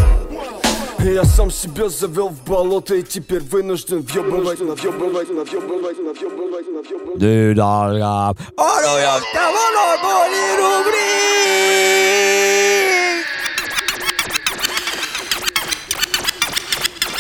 я 1.14 1.24
сам 1.26 1.52
себя 1.52 1.90
завел 1.90 2.30
в 2.30 2.44
болото 2.44 2.96
и 2.96 3.04
теперь 3.04 3.42
вынужден 3.42 4.02
въебывать, 4.02 4.60
навъебывать, 4.60 5.30
навъебывать, 5.30 5.98
навъебывать, 5.98 6.68
навъебывать. 6.76 7.20
nüüd 7.22 7.60
algab 7.60 8.36
onu 8.58 8.94
Jopta 9.06 9.46
monopoli 9.56 10.46
rubriik . 10.60 11.14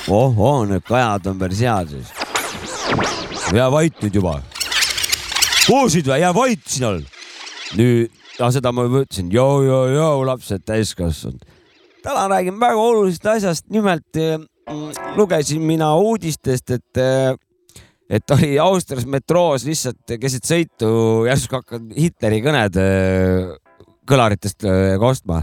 oh-oh , 0.07 0.65
need 0.69 0.83
kajad 0.87 1.27
on 1.27 1.39
päris 1.39 1.59
head 1.59 1.87
siis . 1.89 2.07
jää 3.53 3.71
vait 3.71 4.01
nüüd 4.01 4.15
juba . 4.15 4.41
kuulsid 5.67 6.07
või , 6.07 6.19
jää 6.19 6.33
vait 6.35 6.63
sinul . 6.65 7.01
nüüd , 7.77 8.09
no 8.39 8.51
seda 8.51 8.71
ma 8.71 8.81
juba 8.87 9.03
ütlesin , 9.05 9.27
joo-joo-joo , 9.31 10.25
lapsed 10.25 10.61
täiskasvanud . 10.65 11.41
täna 12.08 12.28
räägime 12.32 12.60
väga 12.60 12.80
olulisest 12.80 13.26
asjast, 13.26 13.66
nimelt 13.72 14.16
mm, 14.16 14.46
lugesin 15.16 15.62
mina 15.62 15.90
uudistest, 15.96 16.70
et 16.70 17.00
eh, 17.02 17.34
et 18.08 18.30
oli 18.32 18.54
Austrias 18.62 19.04
metroos 19.06 19.66
lihtsalt 19.68 20.16
keset 20.20 20.46
sõitu 20.48 20.90
järsku 21.28 21.58
hakanud 21.58 21.92
Hitleri 21.92 22.40
kõned 22.44 22.78
äh, 22.80 23.50
kõlaritest 24.08 24.64
äh, 24.64 24.94
kostma. 25.00 25.42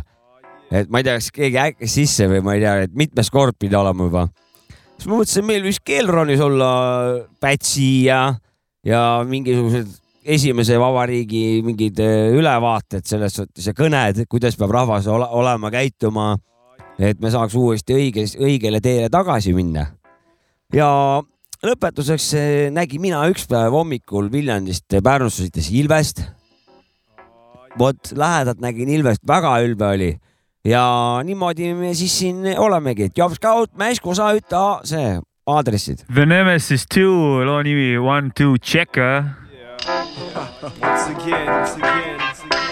et 0.71 0.89
ma 0.89 0.99
ei 0.99 1.05
tea, 1.05 1.19
kas 1.19 1.29
keegi 1.35 1.59
äkki 1.61 1.89
sisse 1.89 2.25
või 2.31 2.41
ma 2.41 2.55
ei 2.55 2.63
tea, 2.63 2.79
et 2.87 2.95
mitmes 2.97 3.29
kord 3.29 3.57
pidi 3.59 3.77
olema 3.77 4.09
juba. 4.09 4.25
siis 4.97 5.05
ma 5.11 5.19
mõtlesin, 5.19 5.45
meil 5.45 5.67
võiks 5.67 5.83
Keelronis 5.85 6.41
olla 6.41 6.71
Pätsi 7.39 8.07
ja, 8.07 8.23
ja 8.83 9.03
mingisugused 9.29 9.93
esimese 10.25 10.79
vabariigi 10.81 11.61
mingid 11.61 12.01
äh, 12.01 12.33
ülevaated 12.33 13.05
selles 13.05 13.37
suhtes 13.37 13.69
ja 13.69 13.77
kõned, 13.77 14.25
kuidas 14.25 14.57
peab 14.57 14.73
rahvas 14.73 15.05
ole, 15.05 15.29
olema, 15.29 15.69
käituma, 15.69 16.33
et 16.99 17.19
me 17.19 17.31
saaks 17.31 17.55
uuesti 17.59 17.95
õiges, 17.95 18.35
õigele 18.39 18.81
teele 18.83 19.09
tagasi 19.11 19.53
minna. 19.53 19.87
ja 20.73 20.89
lõpetuseks 21.65 22.27
eh, 22.39 22.71
nägin 22.71 23.01
mina 23.01 23.23
üks 23.29 23.47
päev 23.49 23.73
hommikul 23.75 24.31
Viljandist 24.31 24.97
Pärnusse 25.03 25.45
sõites 25.45 25.71
Ilvest. 25.71 26.23
vot 27.79 28.11
lähedalt 28.15 28.61
nägin 28.63 28.89
Ilvest, 28.89 29.21
väga 29.27 29.59
ülbe 29.65 29.85
oli 29.85 30.11
ja 30.65 31.21
niimoodi 31.23 31.73
me 31.73 31.93
siis 31.93 32.19
siin 32.19 32.43
olemegi, 32.57 33.09
et 33.09 33.17
Jops 33.17 33.39
Kaut, 33.39 33.73
Mäsku 33.77 34.15
sa 34.15 34.33
ütle 34.35 34.65
see 34.87 35.19
aadressid. 35.45 36.05
The 36.13 36.25
Nemesis 36.25 36.87
Two 36.87 37.43
loo 37.45 37.61
nimi 37.63 37.97
One 37.97 38.31
Two 38.35 38.57
Checker. 38.57 39.23
Once 40.81 41.09
again, 41.09 41.47
once 41.47 41.75
again, 41.75 42.17
once 42.17 42.41
again. 42.41 42.65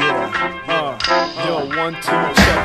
Yeah. 0.00 0.54
Uh, 0.68 1.46
yo, 1.46 1.82
one, 1.82 1.94
two, 2.02 2.34
check. 2.34 2.63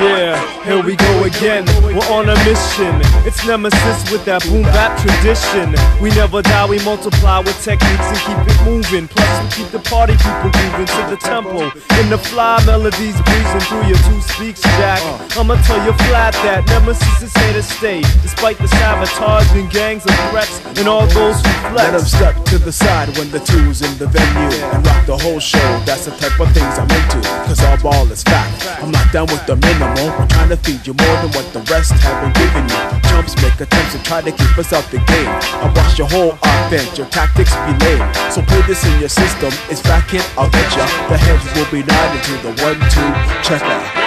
Yeah 0.00 0.57
mission. 2.44 2.94
It's 3.26 3.44
nemesis 3.46 4.10
with 4.10 4.24
that 4.24 4.42
boom 4.44 4.62
bap 4.74 4.98
tradition. 5.00 5.74
We 6.00 6.10
never 6.10 6.42
die, 6.42 6.66
we 6.68 6.78
multiply 6.84 7.38
with 7.38 7.56
techniques 7.62 8.08
and 8.08 8.20
keep 8.24 8.40
it 8.44 8.58
moving. 8.64 9.08
Plus, 9.08 9.34
we 9.42 9.48
keep 9.56 9.68
the 9.72 9.82
party 9.88 10.14
people 10.16 10.50
moving 10.50 10.86
to 10.86 11.02
the 11.10 11.18
tempo. 11.20 11.72
In 12.00 12.06
the 12.10 12.18
fly 12.18 12.62
melodies 12.66 13.18
breezing 13.22 13.64
through 13.68 13.86
your 13.88 14.00
two 14.08 14.20
speaks, 14.22 14.62
Jack. 14.78 15.00
I'ma 15.36 15.56
tell 15.62 15.80
you 15.84 15.92
flat 16.08 16.34
that 16.44 16.66
nemesis 16.66 17.22
is 17.22 17.32
here 17.34 17.54
to 17.54 17.62
stay. 17.62 18.00
Despite 18.22 18.58
the 18.58 18.68
sabotage 18.68 19.50
and 19.54 19.70
gangs 19.70 20.04
of 20.04 20.14
threats 20.30 20.60
and 20.78 20.88
all 20.88 21.06
those 21.08 21.40
who 21.40 21.52
Let 21.74 21.92
them 21.92 22.04
flex. 22.04 22.12
step 22.12 22.34
to 22.52 22.58
the 22.58 22.72
side 22.72 23.08
when 23.18 23.30
the 23.30 23.40
two's 23.40 23.82
in 23.82 23.92
the 23.98 24.06
venue 24.06 24.52
and 24.72 24.86
rock 24.86 25.06
the 25.06 25.16
whole 25.16 25.40
show. 25.40 25.68
That's 25.84 26.06
the 26.06 26.12
type 26.12 26.38
of 26.40 26.48
things 26.52 26.74
I'm 26.78 26.90
into. 26.90 27.20
Cause 27.46 27.60
our 27.64 27.78
ball 27.78 28.10
is 28.12 28.22
fat. 28.22 28.48
I'm 28.82 28.90
not 28.90 29.12
down 29.12 29.26
with 29.26 29.44
the 29.46 29.56
minimal. 29.56 30.08
We're 30.18 30.28
trying 30.28 30.50
to 30.50 30.57
feed 30.64 30.86
you 30.86 30.94
more 30.94 31.16
than 31.22 31.30
what 31.32 31.46
the 31.52 31.60
rest 31.70 31.92
haven't 32.02 32.34
given 32.34 32.64
you. 32.66 32.82
Chumps 33.10 33.34
make 33.42 33.54
attempts 33.60 33.92
to 33.94 34.02
try 34.02 34.20
to 34.20 34.32
keep 34.32 34.54
us 34.58 34.72
out 34.72 34.84
the 34.90 34.98
game. 35.06 35.30
I 35.62 35.72
watch 35.74 35.98
your 35.98 36.08
whole 36.08 36.38
offense, 36.42 36.98
your 36.98 37.08
tactics 37.08 37.54
be. 37.66 37.78
So 38.30 38.42
play 38.42 38.62
this 38.66 38.84
in 38.84 38.98
your 39.00 39.08
system. 39.08 39.52
It's 39.70 39.80
fat 39.80 40.06
kid, 40.08 40.24
I'll 40.36 40.50
get 40.50 40.68
ya. 40.76 40.86
The 41.08 41.16
heads 41.16 41.44
will 41.54 41.70
be 41.70 41.82
nodding 41.86 42.22
to 42.28 42.34
the 42.42 42.52
one, 42.62 42.78
two, 42.90 43.08
check 43.42 43.62
Yeah. 43.68 43.97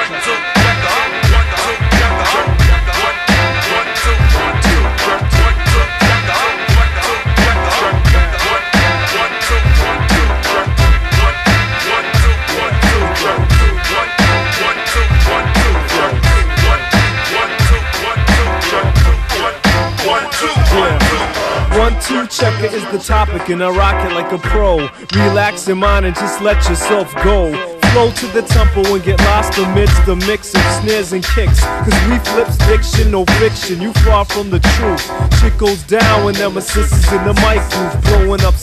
Two 22.12 22.28
checker 22.28 22.66
is 22.76 22.84
the 22.92 23.00
topic, 23.00 23.48
and 23.48 23.64
I 23.64 23.70
rock 23.70 23.96
it 24.06 24.14
like 24.14 24.34
a 24.34 24.38
pro. 24.38 24.80
Relax 25.16 25.66
your 25.66 25.78
mind 25.78 26.06
and 26.06 26.14
just 26.14 26.42
let 26.42 26.58
yourself 26.68 27.10
go. 27.24 27.54
Flow 27.94 28.12
to 28.12 28.28
the 28.28 28.42
tempo 28.42 28.84
and 28.94 29.02
get 29.02 29.18
lost 29.32 29.58
amidst 29.58 30.06
the 30.06 30.18
mix 30.28 30.54
of 30.54 30.62
snares 30.82 31.14
and 31.14 31.24
kicks. 31.24 31.62
Cause 31.62 31.96
we 32.10 32.20
flips 32.20 32.58
diction, 32.68 33.12
no 33.12 33.24
fiction. 33.40 33.80
You 33.80 33.94
far 34.04 34.26
from 34.26 34.50
the 34.50 34.60
truth. 34.60 35.04
Shit 35.40 35.58
goes 35.58 35.84
down 35.84 36.26
when 36.26 36.36
nemesis 36.36 36.92
is 36.92 37.14
in 37.14 37.24
the 37.24 37.34
mic 37.44 37.64
booth. 37.72 38.04
Blowing 38.04 38.42
up 38.42 38.56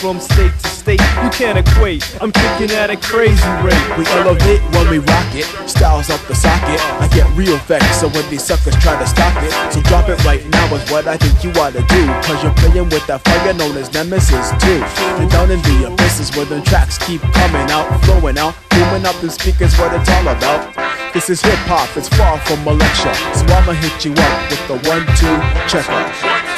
from 0.00 0.18
state 0.18 0.52
to 0.64 0.68
state. 0.68 1.00
You 1.22 1.28
can't 1.28 1.58
equate. 1.60 2.00
I'm 2.22 2.32
kicking 2.32 2.72
at 2.72 2.88
a 2.88 2.96
crazy 2.96 3.52
rate. 3.60 3.84
We 4.00 4.08
elevate 4.16 4.64
when 4.72 4.88
we 4.88 4.98
rock 4.98 5.28
it, 5.36 5.44
styles 5.68 6.08
up 6.08 6.20
the 6.26 6.34
socket. 6.34 6.80
I 7.04 7.06
get 7.12 7.28
real 7.36 7.58
vexed, 7.68 8.00
so 8.00 8.08
when 8.08 8.24
these 8.30 8.42
suckers 8.42 8.74
try 8.80 8.98
to 8.98 9.06
stop 9.06 9.36
it, 9.44 9.52
so 9.72 9.82
drop 9.82 10.08
it 10.08 10.16
right 10.24 10.40
now 10.48 10.74
is 10.74 10.90
what 10.90 11.06
I 11.06 11.18
think 11.18 11.44
you 11.44 11.50
ought 11.60 11.74
to 11.74 11.84
do. 11.84 12.02
Cause 12.24 12.42
you're 12.42 12.56
playing 12.64 12.88
with 12.88 13.06
that 13.08 13.20
fire 13.20 13.52
known 13.52 13.76
as 13.76 13.92
Nemesis 13.92 14.50
too. 14.64 14.80
And 15.20 15.30
down 15.30 15.50
in 15.50 15.60
the 15.60 15.92
abysses 15.92 16.34
where 16.34 16.46
the 16.46 16.62
tracks 16.62 16.96
keep 16.96 17.20
coming 17.36 17.68
out, 17.70 17.86
flowing 18.04 18.38
out, 18.38 18.56
booming 18.70 19.04
up 19.04 19.20
the 19.20 19.28
speakers, 19.28 19.76
what 19.76 19.92
it's 19.92 20.08
all 20.08 20.28
about. 20.28 20.64
This 21.12 21.28
is 21.28 21.42
hip 21.42 21.60
hop, 21.68 21.94
it's 21.96 22.08
far 22.08 22.38
from 22.48 22.66
a 22.66 22.72
lecture. 22.72 23.14
So 23.36 23.44
I'ma 23.52 23.72
hit 23.72 24.04
you 24.04 24.12
up 24.16 24.48
with 24.48 24.64
the 24.64 24.76
one, 24.88 25.04
two, 25.20 25.36
checker. 25.68 26.49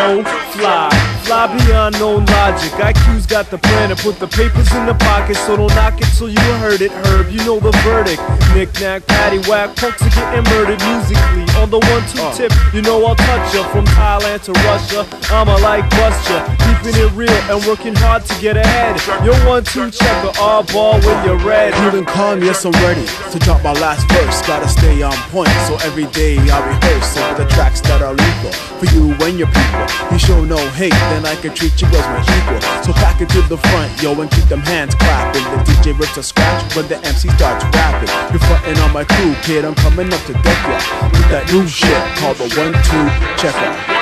So 0.00 0.24
fly, 0.24 0.99
fly 1.30 1.46
beyond 1.62 1.94
known 2.00 2.26
logic. 2.26 2.72
IQ's 2.82 3.24
got 3.24 3.50
the 3.50 3.58
plan 3.58 3.90
to 3.90 3.96
put 4.02 4.18
the 4.18 4.26
papers 4.26 4.66
in 4.74 4.84
the 4.84 4.94
pocket, 4.94 5.36
so 5.36 5.56
don't 5.56 5.72
knock 5.78 5.94
it 6.00 6.10
till 6.18 6.28
you 6.28 6.46
heard 6.58 6.80
it. 6.80 6.90
Herb, 6.90 7.30
you 7.30 7.38
know 7.46 7.60
the 7.60 7.70
verdict. 7.86 8.18
Knick 8.52 8.68
knack, 8.80 9.06
patty 9.06 9.38
whack, 9.48 9.76
punks 9.76 10.02
are 10.02 10.10
getting 10.10 10.42
murdered 10.50 10.82
musically. 10.90 11.46
On 11.62 11.70
the 11.70 11.78
one 11.78 12.02
two 12.10 12.18
uh. 12.18 12.34
tip, 12.34 12.52
you 12.74 12.82
know 12.82 12.98
I'll 13.06 13.14
touch 13.14 13.54
ya. 13.54 13.62
From 13.70 13.86
Thailand 13.94 14.42
to 14.46 14.52
Russia, 14.66 15.06
I'ma 15.30 15.54
like 15.62 15.88
bust 15.90 16.18
ya. 16.30 16.42
Keeping 16.66 16.98
it 16.98 17.12
real 17.14 17.40
and 17.46 17.62
working 17.64 17.94
hard 17.94 18.26
to 18.26 18.34
get 18.40 18.56
ahead. 18.56 18.98
Your 19.24 19.38
one 19.46 19.62
two 19.62 19.88
checker, 19.90 20.32
all 20.40 20.64
ball 20.64 20.98
when 20.98 21.18
you're 21.24 21.38
red. 21.46 21.74
Feeling 21.78 22.06
calm, 22.06 22.42
yes 22.42 22.64
I'm 22.64 22.74
ready 22.82 23.06
to 23.30 23.38
drop 23.38 23.62
my 23.62 23.72
last 23.74 24.02
verse. 24.10 24.42
Gotta 24.42 24.68
stay 24.68 25.02
on 25.02 25.14
point, 25.30 25.54
so 25.70 25.78
every 25.86 26.06
day 26.10 26.38
I 26.50 26.58
rehearse 26.66 27.16
over 27.18 27.44
the 27.44 27.48
tracks 27.50 27.80
that 27.82 28.02
are 28.02 28.14
lethal 28.14 28.52
for 28.80 28.86
you 28.96 29.14
and 29.22 29.38
your 29.38 29.50
people. 29.54 29.86
You 30.10 30.18
show 30.18 30.44
no 30.44 30.58
hate, 30.74 30.98
then 31.12 31.19
I 31.26 31.36
can 31.36 31.54
treat 31.54 31.80
you 31.80 31.88
as 31.88 32.06
my 32.06 32.20
equal. 32.22 32.60
So 32.82 32.92
pack 32.92 33.20
it 33.20 33.28
to 33.30 33.42
the 33.42 33.56
front, 33.56 34.02
yo, 34.02 34.18
and 34.20 34.30
keep 34.30 34.44
them 34.44 34.60
hands 34.60 34.94
clapping. 34.94 35.42
The 35.42 35.58
DJ 35.64 35.98
rips 35.98 36.16
a 36.16 36.22
scratch 36.22 36.76
when 36.76 36.88
the 36.88 36.96
MC 37.04 37.28
starts 37.30 37.64
rapping. 37.76 38.08
You're 38.32 38.40
frontin' 38.48 38.78
on 38.78 38.92
my 38.92 39.04
crew, 39.04 39.34
kid. 39.42 39.64
I'm 39.64 39.74
coming 39.74 40.12
up 40.12 40.22
to 40.26 40.32
deck 40.32 40.60
ya 40.68 40.78
with 41.12 41.28
that 41.30 41.50
new 41.52 41.66
shit 41.66 42.02
called 42.18 42.36
the 42.38 42.48
one 42.56 42.72
two 42.88 43.04
checker. 43.36 43.99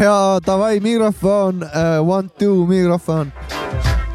Ja 0.00 0.38
davai, 0.46 0.78
mikrofon, 0.80 1.64
one, 2.04 2.28
two, 2.38 2.66
mikrofon. 2.68 3.32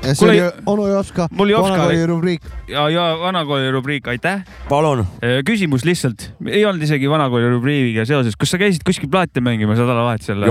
ja 0.03 0.11
see 0.11 0.19
Kuule, 0.19 0.49
oli 0.67 0.83
onu 0.91 0.97
oska- 0.99 1.27
vanakooli 1.31 2.05
rubriik. 2.09 2.41
ja, 2.67 2.89
ja 2.91 3.05
vanakooli 3.21 3.71
rubriik, 3.71 4.07
aitäh. 4.11 4.41
palun. 4.69 5.05
küsimus 5.47 5.85
lihtsalt, 5.87 6.25
ei 6.47 6.65
olnud 6.65 6.83
isegi 6.83 7.07
vanakooli 7.09 7.49
rubriigiga 7.55 8.05
seoses, 8.05 8.35
kas 8.35 8.51
sa 8.51 8.59
käisid 8.59 8.83
kuskil 8.87 9.09
plaate 9.09 9.41
mängimas 9.41 9.79
nädalavahetusel? 9.79 10.43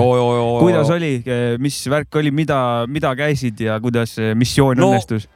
kuidas 0.61 0.91
oli, 0.91 1.19
mis 1.61 1.83
värk 1.91 2.17
oli, 2.17 2.31
mida, 2.31 2.87
mida 2.89 3.15
käisid 3.17 3.61
ja 3.61 3.79
kuidas 3.81 4.17
missioon 4.35 4.77
No, 4.81 4.91
õnnestus? 4.95 5.29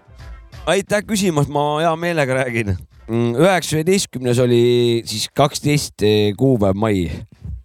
aitäh 0.66 1.04
küsimast, 1.06 1.48
ma 1.52 1.76
hea 1.84 1.92
meelega 1.96 2.40
räägin. 2.42 2.72
üheksa 3.12 3.76
üheteistkümnes 3.76 4.38
oli 4.42 5.02
siis 5.06 5.28
kaksteist 5.36 6.02
kuupäev 6.36 6.74
mai, 6.74 7.04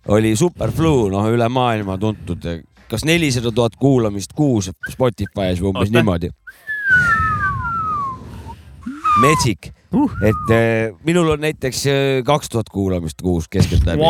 oli 0.07 0.35
Superflu, 0.35 1.09
noh, 1.13 1.27
üle 1.29 1.47
maailma 1.49 1.97
tuntud, 2.01 2.45
kas 2.89 3.05
nelisada 3.05 3.51
tuhat 3.51 3.75
kuulamist 3.79 4.33
kuus 4.35 4.71
Spotify's 4.89 5.61
või 5.61 5.71
umbes 5.71 5.89
Oota. 5.89 5.97
niimoodi. 5.97 6.31
metsik 9.21 9.69
uh., 9.93 10.13
et 10.25 10.53
eh, 10.55 10.93
minul 11.05 11.29
on 11.35 11.43
näiteks 11.43 11.83
kaks 12.25 12.49
tuhat 12.49 12.69
kuulamist 12.69 13.21
kuus 13.21 13.47
keskeltläbi. 13.51 14.01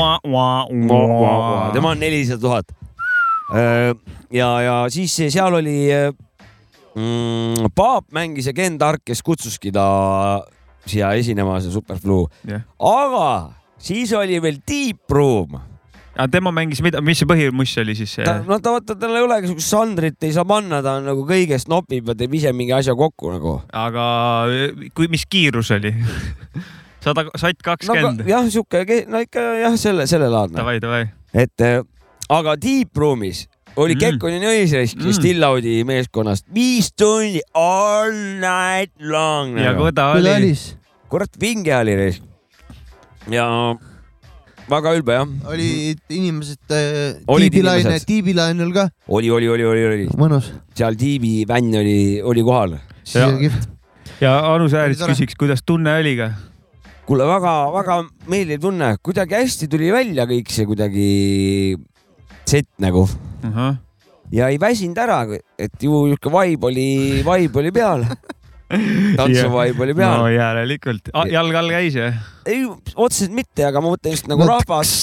tema 1.73 1.95
on 1.95 1.99
nelisada 1.99 2.41
tuhat. 2.41 2.71
ja, 4.31 4.49
ja 4.61 4.75
siis 4.89 5.15
seal 5.27 5.53
oli 5.53 5.89
mm,, 6.95 7.71
Paap 7.75 8.05
mängis 8.15 8.47
ja 8.47 8.53
Ken 8.53 8.77
Tark, 8.77 9.03
kes 9.05 9.23
kutsuski 9.23 9.71
ta 9.75 10.41
siia 10.85 11.11
esinema, 11.19 11.59
see 11.61 11.73
Superflu. 11.73 12.23
Jah. 12.47 12.63
aga 12.79 13.27
siis 13.81 14.13
oli 14.17 14.39
veel 14.41 14.61
Deep 14.67 15.11
Room. 15.11 15.59
Aga 16.15 16.27
tema 16.31 16.51
mängis 16.55 16.81
mida, 16.83 17.01
mis 17.05 17.21
see 17.21 17.29
põhimuss 17.29 17.77
oli 17.81 17.95
siis? 17.95 18.17
no 18.47 18.59
ta 18.59 18.75
vaata, 18.75 18.97
tal 18.99 19.15
ei 19.15 19.23
olegi 19.25 19.51
siukest 19.51 19.71
žanrit 19.71 20.27
ei 20.27 20.33
saa 20.35 20.45
panna, 20.47 20.81
ta 20.83 20.97
on 20.99 21.07
nagu 21.11 21.23
kõigest 21.27 21.71
nopib 21.71 22.11
ja 22.11 22.17
teeb 22.17 22.35
ise 22.39 22.51
mingi 22.55 22.75
asja 22.75 22.95
kokku 22.97 23.31
nagu. 23.33 23.55
aga 23.71 24.05
kui, 24.97 25.07
mis 25.11 25.25
kiirus 25.29 25.71
oli? 25.77 25.93
sada, 27.05 27.25
satt 27.39 27.63
kakskümmend 27.65 28.25
no,? 28.25 28.29
jah, 28.29 28.45
sihuke, 28.51 28.83
no 29.09 29.23
ikka 29.23 29.45
jah, 29.61 29.79
selle, 29.79 30.07
sellelaadne. 30.09 30.59
Davai, 30.59 30.77
davai. 30.83 31.05
et 31.33 31.65
äh, 31.65 31.79
aga 32.29 32.57
Deep 32.59 32.97
Room'is 32.97 33.47
oli 33.79 33.95
Mm. 33.95 33.99
Kekkonen 34.03 34.43
ja 34.43 34.49
Õisresk 34.51 34.99
Mm. 34.99 35.13
Still 35.15 35.43
Audi 35.47 35.77
meeskonnast 35.87 36.45
viis 36.53 36.91
tundi 36.91 37.39
all 37.55 38.11
night 38.41 38.91
long. 38.99 39.55
ja 39.55 39.73
Koda 39.77 40.11
küll 40.17 40.27
oli. 40.27 40.51
Kurat, 41.11 41.39
vinge 41.39 41.71
oli 41.75 41.95
reis. 41.95 42.21
ja 43.31 43.47
väga 44.69 44.93
ülbe 44.97 45.17
jah, 45.17 45.33
oli 45.51 45.69
inimesed 46.09 46.75
äh, 46.75 47.19
Olid 47.31 47.51
tiibilaine, 47.51 47.97
tiibilainel 48.07 48.71
ka 48.75 48.87
oli, 49.07 49.31
oli, 49.31 49.49
oli, 49.49 49.65
oli, 49.67 49.85
oli 49.89 50.07
mõnus. 50.19 50.51
seal 50.77 50.97
tiibi 50.99 51.41
vänn 51.49 51.75
oli, 51.81 51.99
oli 52.21 52.45
kohal. 52.45 52.77
kihvt. 53.05 53.69
ja 54.21 54.37
Anu 54.53 54.69
Säärits 54.71 55.03
küsiks, 55.05 55.37
kuidas 55.39 55.65
tunne 55.65 55.97
oli 55.99 56.15
ka? 56.19 56.31
kuule, 57.07 57.25
väga-väga 57.27 58.01
meeldiv 58.31 58.61
tunne, 58.67 58.95
kuidagi 59.03 59.39
hästi 59.39 59.69
tuli 59.71 59.91
välja 59.93 60.27
kõik 60.29 60.51
see 60.53 60.67
kuidagi 60.69 61.07
sett 62.47 62.69
nagu 62.79 63.07
ja 64.31 64.47
ei 64.51 64.59
väsinud 64.61 64.99
ära, 65.01 65.23
et 65.59 65.75
ju 65.83 66.05
niisugune 66.07 66.45
vibe 66.45 66.69
oli, 66.69 66.89
vibe 67.25 67.59
oli 67.59 67.73
peal. 67.75 68.05
tantsu 69.17 69.47
vibe 69.53 69.83
oli 69.87 69.95
peal 69.97 70.15
no 70.21 70.29
järelikult. 70.31 71.11
jalg 71.31 71.55
all 71.61 71.73
käis 71.73 71.97
jah? 71.99 72.19
ei, 72.45 72.63
otseselt 72.95 73.33
mitte, 73.35 73.65
aga 73.67 73.81
ma 73.83 73.91
mõtlen 73.93 74.15
just 74.15 74.29
nagu 74.31 74.47
rahvas, 74.47 74.93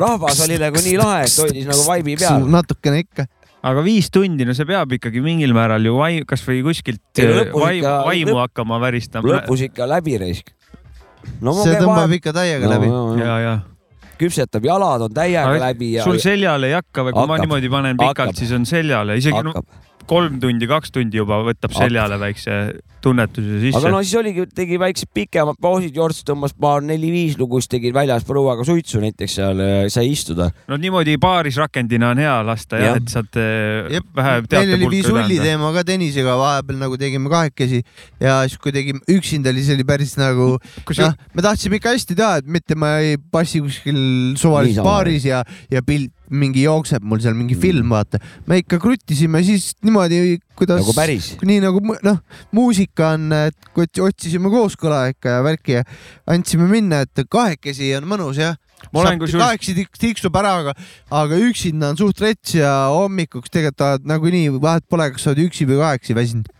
rahvas 0.00 0.42
oli 0.46 0.58
nagu 0.62 0.82
nii 0.84 0.96
lahe, 1.00 1.24
et 1.26 1.38
hoidis 1.42 1.66
nagu 1.70 1.86
vibe'i 1.88 2.18
peal. 2.20 2.46
natukene 2.56 3.02
ikka. 3.04 3.26
aga 3.66 3.82
viis 3.86 4.10
tundi, 4.14 4.46
no 4.46 4.54
see 4.54 4.68
peab 4.68 4.92
ikkagi 4.98 5.22
mingil 5.24 5.54
määral 5.56 5.82
ju 5.84 5.96
vai-, 5.98 6.24
kasvõi 6.28 6.60
kuskilt 6.66 7.02
Ei, 7.18 7.26
no 7.26 7.38
lõpus 7.40 7.64
vaimu, 7.64 7.80
ikka- 7.80 7.96
vaimu 8.10 8.30
lõpp- 8.34 8.42
hakkama 8.44 8.80
väristama. 8.84 9.32
lõpus 9.32 9.64
ikka 9.70 9.88
läbi 9.90 10.18
raisk. 10.22 10.52
no 11.40 11.56
see 11.62 11.74
tõmbab 11.80 12.12
ikka 12.20 12.36
täiega 12.36 12.70
läbi. 12.76 12.92
ja, 13.22 13.38
ja. 13.42 13.56
küpsetab, 14.20 14.64
jalad 14.64 15.02
on 15.08 15.12
täiega 15.16 15.56
läbi 15.60 15.90
ja 15.96 16.04
sul 16.06 16.20
seljale 16.22 16.70
ei 16.70 16.76
hakka 16.78 17.08
või 17.08 17.16
kui 17.16 17.26
ma 17.26 17.34
Hakkab. 17.34 17.44
niimoodi 17.48 17.72
panen 17.72 17.98
pikalt, 18.00 18.38
siis 18.38 18.52
on 18.56 18.64
seljale, 18.68 19.18
isegi 19.20 19.42
no, 19.42 19.52
hakkab. 19.52 19.82
Kolm 20.10 20.40
tundi, 20.42 20.68
kaks 20.70 20.92
tundi 20.94 21.20
juba 21.20 21.40
võtab 21.46 21.74
seljale 21.76 22.18
väikse 22.20 22.56
tunnetuse 23.04 23.60
sisse 23.62 23.78
aga 23.78 23.92
no 23.92 24.00
siis 24.02 24.16
oligi, 24.18 24.46
tegi 24.56 24.78
väiksed 24.80 25.10
pikemad 25.14 25.58
pausid, 25.62 25.94
Jorts 25.96 26.24
tõmbas 26.26 26.54
paar 26.58 26.84
neli-viis 26.86 27.36
lugu, 27.40 27.60
siis 27.62 27.70
tegid 27.76 27.94
väljas 27.96 28.26
prouaga 28.26 28.66
suitsu 28.66 29.00
näiteks 29.02 29.36
seal 29.38 29.62
äh, 29.62 29.76
sai 29.92 30.08
istuda. 30.12 30.48
no 30.70 30.78
niimoodi 30.80 31.16
paaris 31.22 31.58
rakendina 31.60 32.10
on 32.14 32.22
hea 32.22 32.34
lasta 32.46 32.80
jah 32.80 32.94
ja., 32.94 33.02
et 33.02 33.12
saad 33.12 33.40
eh, 33.42 33.92
Jep. 33.96 34.08
vähe 34.16 34.34
meil 34.50 34.74
oli 34.78 35.02
anda. 35.04 35.38
teema 35.44 35.72
ka 35.76 35.86
Tõnisega 35.86 36.36
vahepeal 36.40 36.80
nagu 36.82 36.98
tegime 37.00 37.30
kahekesi 37.32 37.82
ja 38.22 38.40
siis, 38.46 38.58
kui 38.62 38.74
tegime 38.74 39.02
üksinda, 39.12 39.52
oli 39.54 39.64
see 39.66 39.78
oli 39.78 39.86
päris 39.88 40.16
nagu 40.20 40.54
kus 40.88 41.02
noh, 41.04 41.14
me 41.36 41.46
tahtsime 41.46 41.80
ikka 41.80 41.94
hästi 41.94 42.18
teha, 42.18 42.42
et 42.42 42.50
mitte 42.58 42.78
ma 42.78 42.96
ei 43.04 43.16
passi 43.18 43.62
kuskil 43.64 43.98
suvalises 44.40 44.82
baaris 44.86 45.28
ja, 45.28 45.44
ja 45.70 45.82
pilt 45.86 46.15
mingi 46.30 46.64
jookseb 46.64 47.04
mul 47.06 47.20
seal 47.22 47.36
mingi 47.38 47.56
film, 47.58 47.90
vaata. 47.94 48.20
me 48.46 48.60
ikka 48.62 48.78
kruttisime 48.82 49.42
siis 49.46 49.72
niimoodi, 49.84 50.38
kuidas 50.58 50.82
nagu 50.82 50.94
päris. 50.96 51.32
nii 51.42 51.60
nagu 51.64 51.82
noh, 51.82 52.20
muusika 52.56 53.12
on, 53.16 53.30
et 53.36 54.00
otsisime 54.02 54.50
kooskõla 54.52 55.06
ikka 55.14 55.38
ja 55.38 55.42
värki 55.46 55.78
ja 55.78 55.84
andsime 56.32 56.68
minna, 56.70 57.04
et 57.06 57.26
kahekesi 57.30 57.92
on 57.98 58.08
mõnus 58.10 58.40
jah. 58.42 58.56
kahekesi 58.92 59.76
tik- 59.78 60.00
tiksub 60.00 60.36
ära, 60.36 60.56
aga, 60.62 60.74
aga 61.10 61.38
üksinda 61.48 61.92
on 61.92 62.00
suht 62.00 62.20
rets 62.20 62.56
ja 62.58 62.72
hommikuks 62.94 63.50
tegelikult 63.52 63.86
oled 63.86 64.10
nagunii 64.12 64.50
vahet 64.60 64.86
pole, 64.88 65.10
kas 65.14 65.26
sa 65.26 65.32
oled 65.32 65.46
üksi 65.46 65.68
või 65.68 65.80
kahekesi 65.82 66.16
väsinud. 66.18 66.50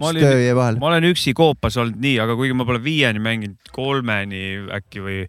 ma 0.00 0.10
olin, 0.10 0.26
ma 0.82 0.90
olen 0.92 1.08
üksi 1.12 1.32
koopas 1.36 1.78
olnud 1.80 2.00
nii, 2.02 2.18
aga 2.20 2.36
kuigi 2.36 2.56
ma 2.56 2.66
pole 2.68 2.82
viieni 2.82 3.22
mänginud, 3.22 3.72
kolmeni 3.72 4.44
äkki 4.74 5.02
või 5.04 5.24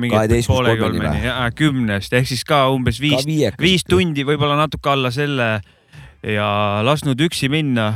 mingi 0.00 0.42
poole 0.48 0.76
kolmeni 0.80 1.34
kümnest 1.58 2.14
ehk 2.16 2.28
siis 2.30 2.44
ka 2.48 2.66
umbes 2.72 3.00
viis, 3.02 3.26
viis. 3.60 3.84
tundi, 3.88 4.24
võib-olla 4.26 4.58
natuke 4.58 4.92
alla 4.92 5.12
selle 5.14 5.50
ja 6.26 6.48
lasknud 6.86 7.20
üksi 7.28 7.50
minna 7.52 7.90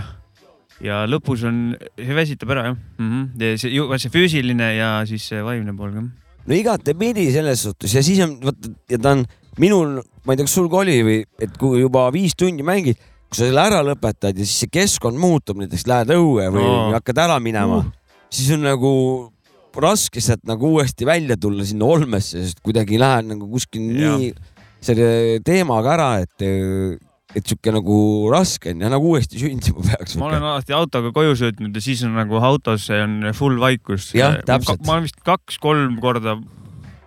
ja 0.84 1.04
lõpus 1.08 1.44
on, 1.48 1.62
see 1.98 2.16
väsitab 2.16 2.52
ära 2.54 2.66
jah 2.70 2.76
mm. 2.76 3.08
-hmm. 3.08 3.24
Ja 3.40 3.58
see, 3.58 3.98
see 4.02 4.12
füüsiline 4.12 4.74
ja 4.76 4.90
siis 5.08 5.26
see 5.28 5.42
vaimne 5.44 5.74
pool 5.76 5.92
ka. 5.94 6.04
no 6.46 6.54
igatepidi 6.54 7.30
selles 7.32 7.62
suhtes 7.62 7.94
ja 7.94 8.02
siis 8.02 8.20
on, 8.24 8.38
vaata 8.42 8.72
ja 8.90 8.98
ta 8.98 9.16
on 9.16 9.24
minul, 9.58 10.00
ma 10.24 10.32
ei 10.32 10.36
tea, 10.36 10.46
kas 10.46 10.54
sul 10.54 10.68
ka 10.70 10.82
oli 10.82 11.00
või, 11.06 11.18
et 11.38 11.58
kui 11.58 11.80
juba 11.80 12.08
viis 12.12 12.34
tundi 12.36 12.66
mängid, 12.66 12.98
kui 13.28 13.38
sa 13.38 13.46
selle 13.46 13.62
ära 13.62 13.82
lõpetad 13.86 14.34
ja 14.34 14.46
siis 14.46 14.64
see 14.64 14.72
keskkond 14.72 15.20
muutub, 15.20 15.60
näiteks 15.62 15.86
lähed 15.90 16.10
õue 16.16 16.48
või 16.54 16.66
Oo. 16.66 16.90
hakkad 16.96 17.22
ära 17.28 17.38
minema 17.42 17.84
Uh., 17.84 17.92
siis 18.34 18.50
on 18.50 18.64
nagu 18.66 18.90
raske 19.82 20.22
sealt 20.22 20.44
nagu 20.48 20.74
uuesti 20.76 21.06
välja 21.08 21.36
tulla 21.40 21.66
sinna 21.66 21.88
olmesse, 21.96 22.44
sest 22.44 22.62
kuidagi 22.64 23.00
lähed 23.00 23.32
nagu 23.32 23.48
kuskil 23.50 23.90
Jah. 23.94 24.18
nii 24.18 24.32
selle 24.84 25.40
teemaga 25.44 25.94
ära, 25.94 26.08
et, 26.24 26.44
et 27.34 27.44
sihuke 27.44 27.72
nagu 27.74 27.98
raske 28.32 28.74
on 28.74 28.84
ja 28.84 28.90
nagu 28.92 29.14
uuesti 29.14 29.40
sündima 29.40 29.84
peaks. 29.86 30.18
ma 30.20 30.28
olen 30.30 30.44
alati 30.44 30.76
autoga 30.76 31.12
koju 31.14 31.38
sõitnud 31.40 31.74
ja 31.74 31.84
siis 31.84 32.04
on 32.06 32.18
nagu 32.18 32.40
autos 32.44 32.90
on 32.94 33.32
full 33.36 33.60
vaikus. 33.62 34.12
Jah, 34.16 34.40
täpselt. 34.46 34.84
ma 34.86 34.98
olen 34.98 35.08
vist 35.08 35.22
kaks-kolm 35.24 35.98
korda 36.04 36.38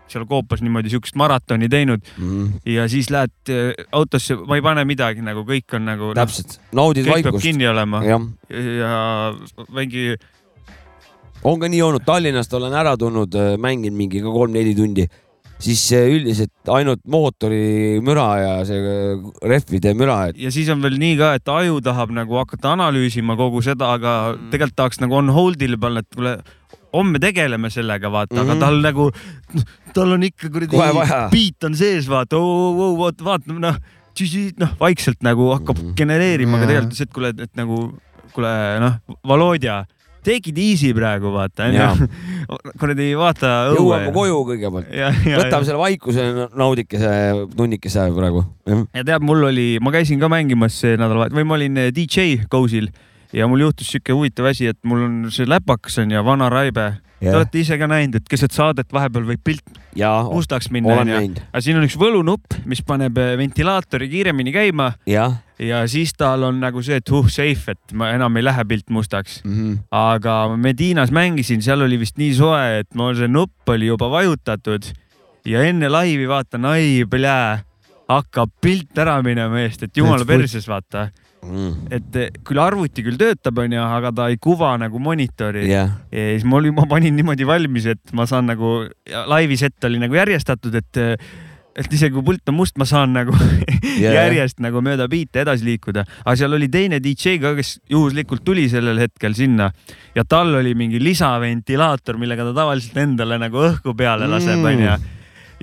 seal 0.07 0.23
koopas 0.27 0.61
niimoodi 0.64 0.91
siukest 0.91 1.18
maratoni 1.19 1.68
teinud 1.72 2.06
mm, 2.15 2.61
ja 2.72 2.85
siis 2.91 3.10
lähed 3.11 3.52
äh, 3.52 3.73
autosse, 3.95 4.38
ma 4.48 4.56
ei 4.56 4.64
pane 4.64 4.85
midagi 4.88 5.23
nagu 5.26 5.44
kõik 5.48 5.76
on 5.76 5.88
nagu. 5.89 6.14
täpselt, 6.18 6.57
naudid 6.76 7.10
vaikust. 7.10 7.41
kinni 7.44 7.68
olema 7.68 7.99
jah 8.07 8.23
ja 8.48 8.94
mingi 9.76 10.14
on 11.43 11.59
ka 11.59 11.68
nii 11.69 11.81
olnud, 11.85 12.03
Tallinnast 12.05 12.53
olen 12.53 12.73
ära 12.73 12.95
tulnud, 12.97 13.34
mänginud 13.61 13.97
mingi 13.97 14.22
ka 14.23 14.31
kolm-neli 14.34 14.73
tundi, 14.77 15.05
siis 15.59 15.81
äh, 15.97 16.05
üldiselt 16.14 16.69
ainult 16.69 17.01
mootori 17.09 17.97
müra 18.05 18.27
ja 18.41 18.51
see 18.68 18.77
äh, 18.77 19.23
rehvide 19.49 19.93
müra, 19.97 20.27
et 20.30 20.38
ja 20.38 20.51
siis 20.53 20.69
on 20.69 20.81
veel 20.84 20.97
nii 21.01 21.15
ka, 21.18 21.34
et 21.39 21.49
aju 21.49 21.80
tahab 21.85 22.11
nagu 22.14 22.38
hakata 22.38 22.76
analüüsima 22.77 23.38
kogu 23.39 23.61
seda, 23.65 23.93
aga 23.97 24.15
Mm. 24.38 24.49
tegelikult 24.53 24.77
tahaks 24.77 24.99
nagu 25.01 25.15
on 25.18 25.30
hold'il 25.34 25.77
panna, 25.81 25.99
et 26.05 26.15
kuule, 26.15 26.35
homme 26.93 27.19
tegeleme 27.19 27.69
sellega, 27.73 28.09
vaata 28.11 28.35
mm, 28.35 28.41
-hmm. 28.41 28.51
Aga 28.51 28.59
tal 28.59 28.81
nagu, 28.81 29.11
tal 29.93 30.11
on 30.14 30.23
ikka 30.23 30.49
kuradi 30.49 30.77
beat 31.31 31.64
on 31.64 31.76
sees, 31.76 32.07
vaata, 32.09 32.38
vaata, 32.38 33.23
vaata, 33.23 33.53
noh, 33.53 33.77
noh, 34.59 34.72
vaikselt 34.80 35.22
nagu 35.23 35.51
hakkab 35.53 35.77
Mhm. 35.77 35.93
genereerima, 35.95 36.57
aga 36.57 36.64
Jaa. 36.65 36.68
tegelikult 36.68 36.97
see, 36.97 37.03
et 37.03 37.14
kuule, 37.14 37.30
et 37.30 37.55
nagu, 37.55 37.93
kuule, 38.34 38.53
noh, 38.80 38.93
Volodja, 39.26 39.85
take 40.28 40.52
it 40.52 40.60
easy 40.60 40.91
praegu, 40.95 41.32
vaata, 41.34 41.70
onju. 41.70 42.08
kuradi 42.80 43.10
vaata 43.20 43.54
õue 43.72 43.80
jõuame. 43.80 44.14
koju 44.16 44.44
kõigepealt. 44.52 44.91
võtame 45.26 45.68
selle 45.68 45.82
vaikuse 45.82 46.28
naudikese 46.58 47.12
tunnikese 47.56 48.08
praegu. 48.16 48.44
ja 48.68 49.04
tead, 49.04 49.26
mul 49.26 49.48
oli, 49.49 49.68
ma 49.84 49.94
käisin 49.95 50.22
ka 50.22 50.32
mängimas 50.32 50.78
see 50.84 50.95
nädalavahetus 50.99 51.40
või 51.40 51.48
ma 51.48 51.58
olin 51.60 51.82
eh, 51.82 51.91
DJ 51.95 52.44
Go'sil 52.52 52.91
ja 53.36 53.48
mul 53.49 53.66
juhtus 53.68 53.90
siuke 53.91 54.16
huvitav 54.16 54.52
asi, 54.52 54.70
et 54.72 54.80
mul 54.88 55.04
on 55.08 55.18
see 55.34 55.48
läpakas 55.48 55.99
on 56.04 56.16
ja 56.16 56.24
vana 56.26 56.52
raibe. 56.52 56.94
Te 57.18 57.34
olete 57.34 57.58
ise 57.64 57.80
ka 57.82 57.88
näinud, 57.90 58.20
et 58.20 58.28
keset 58.30 58.54
saadet 58.54 58.91
vahepeal 58.94 59.24
võib 59.26 59.41
pilt 59.41 59.80
ja 59.98 60.12
mustaks 60.28 60.70
minna 60.70 60.99
onju. 61.02 61.41
aga 61.49 61.62
siin 61.66 61.80
on 61.80 61.88
üks 61.88 61.98
võlunupp, 61.98 62.60
mis 62.70 62.84
paneb 62.86 63.18
eh, 63.18 63.34
ventilaatori 63.40 64.12
kiiremini 64.12 64.54
käima 64.54 64.91
jah 65.10 65.40
ja 65.60 65.82
siis 65.90 66.14
tal 66.18 66.46
on 66.48 66.60
nagu 66.62 66.82
see, 66.86 67.00
et 67.02 67.12
huh 67.12 67.30
safe, 67.32 67.74
et 67.74 67.94
ma 67.98 68.12
enam 68.16 68.38
ei 68.38 68.46
lähe 68.46 68.66
pilt 68.70 68.90
mustaks. 68.94 69.42
mm. 69.44 69.54
-hmm. 69.54 69.78
aga 69.92 70.58
Medinas 70.58 71.12
mängisin, 71.12 71.62
seal 71.62 71.82
oli 71.82 72.00
vist 72.00 72.18
nii 72.18 72.34
soe, 72.34 72.80
et 72.80 72.96
mul 72.96 73.16
see 73.16 73.28
nupp 73.28 73.70
oli 73.70 73.88
juba 73.88 74.10
vajutatud 74.10 74.92
ja 75.46 75.64
enne 75.64 75.90
laivi 75.90 76.28
vaatan, 76.28 76.66
ai, 76.66 77.06
plää, 77.10 77.64
hakkab 78.08 78.52
pilt 78.62 78.98
ära 78.98 79.22
minema 79.24 79.60
eest, 79.60 79.84
et 79.84 79.98
jumala 79.98 80.26
perses, 80.26 80.68
vaata. 80.68 81.10
Mm. 81.48 81.74
et 81.94 82.16
eh, 82.18 82.32
küll 82.44 82.60
arvuti 82.60 83.04
küll 83.06 83.16
töötab, 83.16 83.60
onju, 83.62 83.80
aga 83.80 84.12
ta 84.12 84.26
ei 84.28 84.40
kuva 84.42 84.72
nagu 84.82 85.00
monitori 85.00 85.68
jah, 85.70 85.92
ja 86.12 86.24
siis 86.34 86.44
ma 86.44 86.58
olin, 86.58 86.74
ma 86.76 86.88
panin 86.90 87.14
niimoodi 87.16 87.46
valmis, 87.48 87.86
et 87.94 88.14
ma 88.18 88.26
saan 88.28 88.50
nagu, 88.50 88.90
laivi 89.30 89.56
set 89.56 89.86
oli 89.86 90.02
nagu 90.02 90.18
järjestatud, 90.18 90.76
et 90.76 91.00
et 91.78 91.91
isegi 91.94 92.14
kui 92.16 92.24
pult 92.26 92.49
on 92.49 92.56
must, 92.58 92.78
ma 92.82 92.86
saan 92.90 93.14
nagu 93.14 93.36
Jaa. 94.04 94.14
järjest 94.16 94.60
nagu 94.66 94.82
mööda 94.86 95.06
biite 95.12 95.44
edasi 95.44 95.66
liikuda, 95.68 96.04
aga 96.26 96.36
seal 96.40 96.54
oli 96.58 96.68
teine 96.74 96.98
DJ 97.04 97.38
ka, 97.44 97.52
kes 97.58 97.76
juhuslikult 97.90 98.41
tuli 98.45 98.66
sellel 98.72 98.98
hetkel 99.04 99.36
sinna 99.38 99.70
ja 100.18 100.24
tal 100.26 100.56
oli 100.58 100.74
mingi 100.78 100.98
lisaventilaator, 101.04 102.18
millega 102.18 102.48
ta 102.49 102.56
tavaliselt 102.64 102.98
endale 103.04 103.38
nagu 103.41 103.62
õhku 103.70 103.94
peale 103.98 104.28
laseb, 104.30 104.58
Mm. 104.58 104.66
onju. 104.72 105.14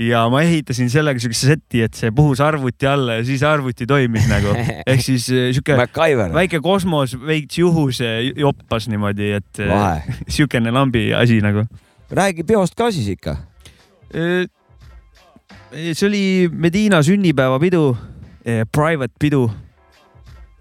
ja 0.07 0.24
ma 0.31 0.41
ehitasin 0.43 0.89
sellega 0.91 1.20
siukse 1.23 1.47
seti, 1.53 1.82
et 1.86 1.95
see 1.95 2.11
puhus 2.15 2.41
arvuti 2.43 2.86
alla 2.91 3.19
ja 3.20 3.24
siis 3.27 3.43
arvuti 3.47 3.86
toimis 3.86 4.27
nagu, 4.31 4.55
ehk 4.91 5.03
siis 5.03 5.28
eh, 5.31 5.53
siuke 5.55 5.77
väike 6.35 6.61
kosmos 6.62 7.15
veits 7.27 7.59
juhuse 7.59 8.09
joppas 8.36 8.89
niimoodi, 8.91 9.32
et 9.39 9.62
eh, 9.62 10.09
siukene 10.39 10.70
lambi 10.74 11.12
asi 11.15 11.39
nagu. 11.43 11.66
räägi 12.11 12.43
peost 12.47 12.74
ka 12.78 12.91
siis 12.95 13.09
ikka. 13.15 13.36
See 15.72 16.06
oli 16.06 16.24
Medina 16.52 17.02
sünnipäevapidu, 17.02 17.97
private 18.72 19.14
pidu. 19.18 19.51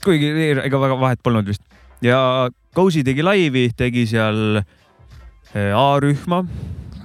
kuigi 0.04 0.30
ega 0.66 0.80
väga 0.80 1.00
vahet 1.00 1.20
polnud 1.24 1.48
vist. 1.48 1.64
Ja 2.04 2.50
Cozy 2.76 3.04
tegi 3.06 3.24
laivi, 3.24 3.70
tegi 3.78 4.06
seal 4.10 4.58
eh, 4.58 5.72
A-rühma. 5.78 6.42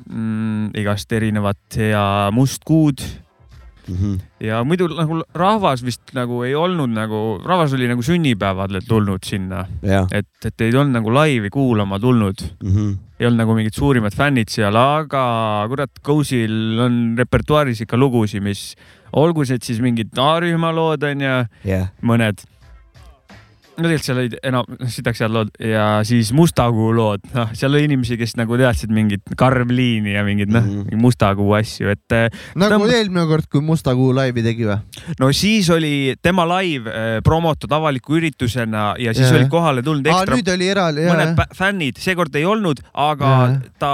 Mm,, 0.09 0.70
igast 0.81 1.12
erinevat 1.12 1.77
ja 1.77 2.31
Must 2.32 2.65
kuud 3.89 3.98
Mhm. 3.98 4.19
ja 4.44 4.60
muidu 4.65 4.86
nagu 4.93 5.23
rahvas 5.35 5.82
vist 5.82 6.12
nagu 6.15 6.43
ei 6.47 6.55
olnud 6.55 6.93
nagu, 6.94 7.40
rahvas 7.44 7.73
oli 7.74 7.89
nagu 7.89 8.02
sünnipäevadele 8.05 8.81
tulnud 8.86 9.24
sinna, 9.24 9.65
jah, 9.82 10.06
et, 10.12 10.28
et 10.44 10.60
ei 10.60 10.70
olnud 10.77 10.93
nagu 11.01 11.10
laivi 11.15 11.51
kuulama 11.51 11.98
tulnud 11.98 12.36
Mhm. 12.62 12.93
ei 13.19 13.27
olnud 13.27 13.39
nagu 13.43 13.55
mingid 13.56 13.74
suurimad 13.74 14.15
fännid 14.15 14.48
seal, 14.52 14.77
aga 14.77 15.66
kurat, 15.69 15.90
Ghostil 16.05 16.78
on 16.85 17.16
repertuaaris 17.19 17.81
ikka 17.82 17.97
lugusid, 17.98 18.43
mis 18.43 18.74
olgu 19.12 19.43
need 19.48 19.62
siis 19.65 19.81
mingid 19.81 20.12
A-rühma 20.19 20.70
lood 20.74 21.02
onju, 21.02 21.48
jah, 21.65 21.89
mõned. 22.02 22.44
No 23.79 23.87
tegelikult 23.87 24.07
seal 24.09 24.21
olid 24.23 24.37
enam 24.49 24.89
sitaks 24.91 25.23
head 25.23 25.35
lood 25.35 25.53
ja 25.63 25.87
siis 26.07 26.33
Mustakuu 26.37 26.91
lood, 26.97 27.25
noh, 27.35 27.53
seal 27.57 27.75
oli 27.75 27.87
inimesi, 27.89 28.19
kes 28.21 28.35
nagu 28.39 28.59
teadsid 28.59 28.93
mingit 28.95 29.35
Karmliini 29.39 30.17
ja 30.17 30.25
mingeid 30.27 30.53
noh 30.53 30.65
mm 30.65 30.83
-hmm. 30.83 31.03
Mustakuu 31.03 31.53
asju, 31.59 31.93
et 31.95 32.17
eh, 32.17 32.29
nagu 32.59 32.75
Tõmb- 32.75 32.95
eelmine 32.95 33.27
kord, 33.31 33.49
kui 33.51 33.63
Musta 33.65 33.95
Kuu 33.95 34.13
laivi 34.15 34.43
tegi 34.43 34.67
või? 34.69 34.79
no 35.21 35.31
siis 35.33 35.71
oli 35.71 36.17
tema 36.23 36.47
live 36.59 36.91
eh, 36.91 37.23
promotud 37.25 37.73
avaliku 37.73 38.19
üritusena 38.19 38.95
ja 38.99 39.15
siis 39.15 39.31
Jaa. 39.31 39.39
olid 39.39 39.49
kohale 39.49 39.83
tulnud 39.83 40.07
aa, 40.07 40.23
ekstra 40.23 40.37
nüüd 40.37 40.55
oli 40.55 40.69
eraldi, 40.69 41.09
mõned 41.09 41.45
fännid, 41.55 41.99
seekord 41.99 42.35
ei 42.35 42.45
olnud, 42.45 42.83
aga 42.95 43.35
Jaa. 43.35 43.61
ta 43.79 43.93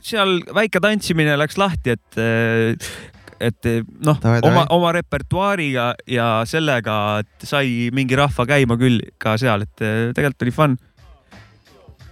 seal 0.00 0.40
väike 0.54 0.80
tantsimine 0.80 1.36
läks 1.36 1.58
lahti, 1.58 1.96
et 1.96 2.78
et 3.40 3.70
noh 4.04 4.18
oma 4.42 4.66
oma 4.74 4.92
repertuaariga 4.96 5.92
ja 6.10 6.28
sellega, 6.48 6.98
et 7.22 7.48
sai 7.48 7.88
mingi 7.94 8.18
rahva 8.18 8.46
käima 8.48 8.78
küll 8.80 9.02
ka 9.18 9.36
seal, 9.40 9.66
et 9.66 9.84
eh, 9.86 10.10
tegelikult 10.16 10.46
oli 10.46 10.54
fun 10.54 10.78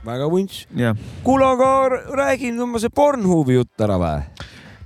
väga 0.07 0.29
vunš. 0.31 0.67
ja 0.77 0.95
kuule, 1.27 1.47
aga 1.47 1.71
räägi 2.17 2.53
nüüd 2.53 2.67
oma 2.69 2.83
see 2.83 2.93
Pornhubi 2.95 3.57
jutt 3.59 3.83
ära 3.83 3.99
või? 4.01 4.21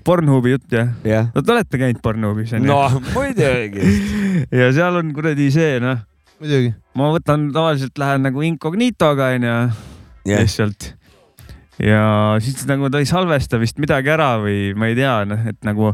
Pornhubi 0.04 0.54
jutt 0.54 0.72
jah. 0.72 0.94
jah. 1.04 1.28
no 1.34 1.42
te 1.44 1.52
olete 1.54 1.80
käinud 1.80 2.00
Pornhubis 2.04 2.54
onju 2.56 2.70
no 2.70 2.80
muidugi. 3.12 3.90
ja 4.60 4.70
seal 4.76 4.96
on 5.00 5.12
kuradi 5.16 5.50
see 5.54 5.76
noh, 5.82 6.00
muidugi. 6.40 6.72
ma 6.96 7.10
võtan 7.16 7.50
tavaliselt 7.54 8.00
lähen 8.00 8.24
nagu 8.28 8.44
incognitoga 8.46 9.32
onju 9.36 9.50
jah, 9.50 9.82
lihtsalt. 10.24 10.92
ja 11.84 12.04
siis 12.40 12.64
nagu 12.70 12.88
ta 12.92 13.02
ei 13.02 13.08
salvesta 13.08 13.60
vist 13.60 13.80
midagi 13.82 14.12
ära 14.16 14.34
või 14.40 14.70
ma 14.76 14.88
ei 14.90 14.96
tea, 14.98 15.18
noh, 15.28 15.44
et 15.52 15.60
nagu 15.68 15.92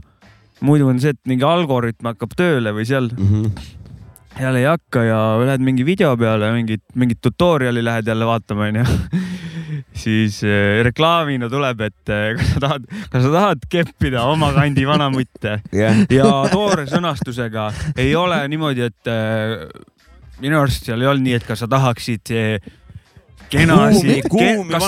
muidu 0.64 0.88
on 0.88 1.00
see, 1.02 1.12
et 1.12 1.20
mingi 1.28 1.44
algoritm 1.44 2.08
hakkab 2.12 2.32
tööle 2.38 2.72
või 2.76 2.86
seal, 2.88 3.10
Mhm. 3.12 3.50
seal 4.36 4.56
ei 4.60 4.64
hakka 4.68 5.02
ja 5.04 5.18
lähed 5.40 5.60
mingi 5.64 5.84
video 5.84 6.14
peale, 6.16 6.52
mingit, 6.52 6.82
mingit 6.94 7.20
tutorial'i 7.24 7.82
lähed 7.84 8.06
jälle 8.08 8.24
vaatama, 8.28 8.68
onju. 8.70 8.84
siis 9.96 10.42
äh, 10.44 10.82
reklaamina 10.84 11.48
tuleb, 11.52 11.80
et 11.88 12.12
äh, 12.12 12.34
kas 12.36 12.52
sa 12.54 12.60
tahad, 12.66 12.86
kas 13.12 13.22
sa 13.24 13.30
tahad 13.32 13.64
keppida 13.72 14.22
oma 14.28 14.52
kandi 14.56 14.84
vanamutte 14.88 15.58
jah, 15.82 16.02
ja 16.12 16.26
toore 16.52 16.84
sõnastusega 16.90 17.70
ei 17.96 18.14
ole 18.16 18.42
niimoodi, 18.52 18.86
et 18.90 19.10
äh, 19.12 19.66
minu 20.40 20.60
arust 20.60 20.84
seal 20.84 21.00
ei 21.00 21.08
olnud 21.08 21.24
nii, 21.24 21.38
et 21.40 21.46
kas 21.48 21.64
sa 21.64 21.68
tahaksid 21.72 22.32
kenasid 23.50 24.26
kas 24.70 24.86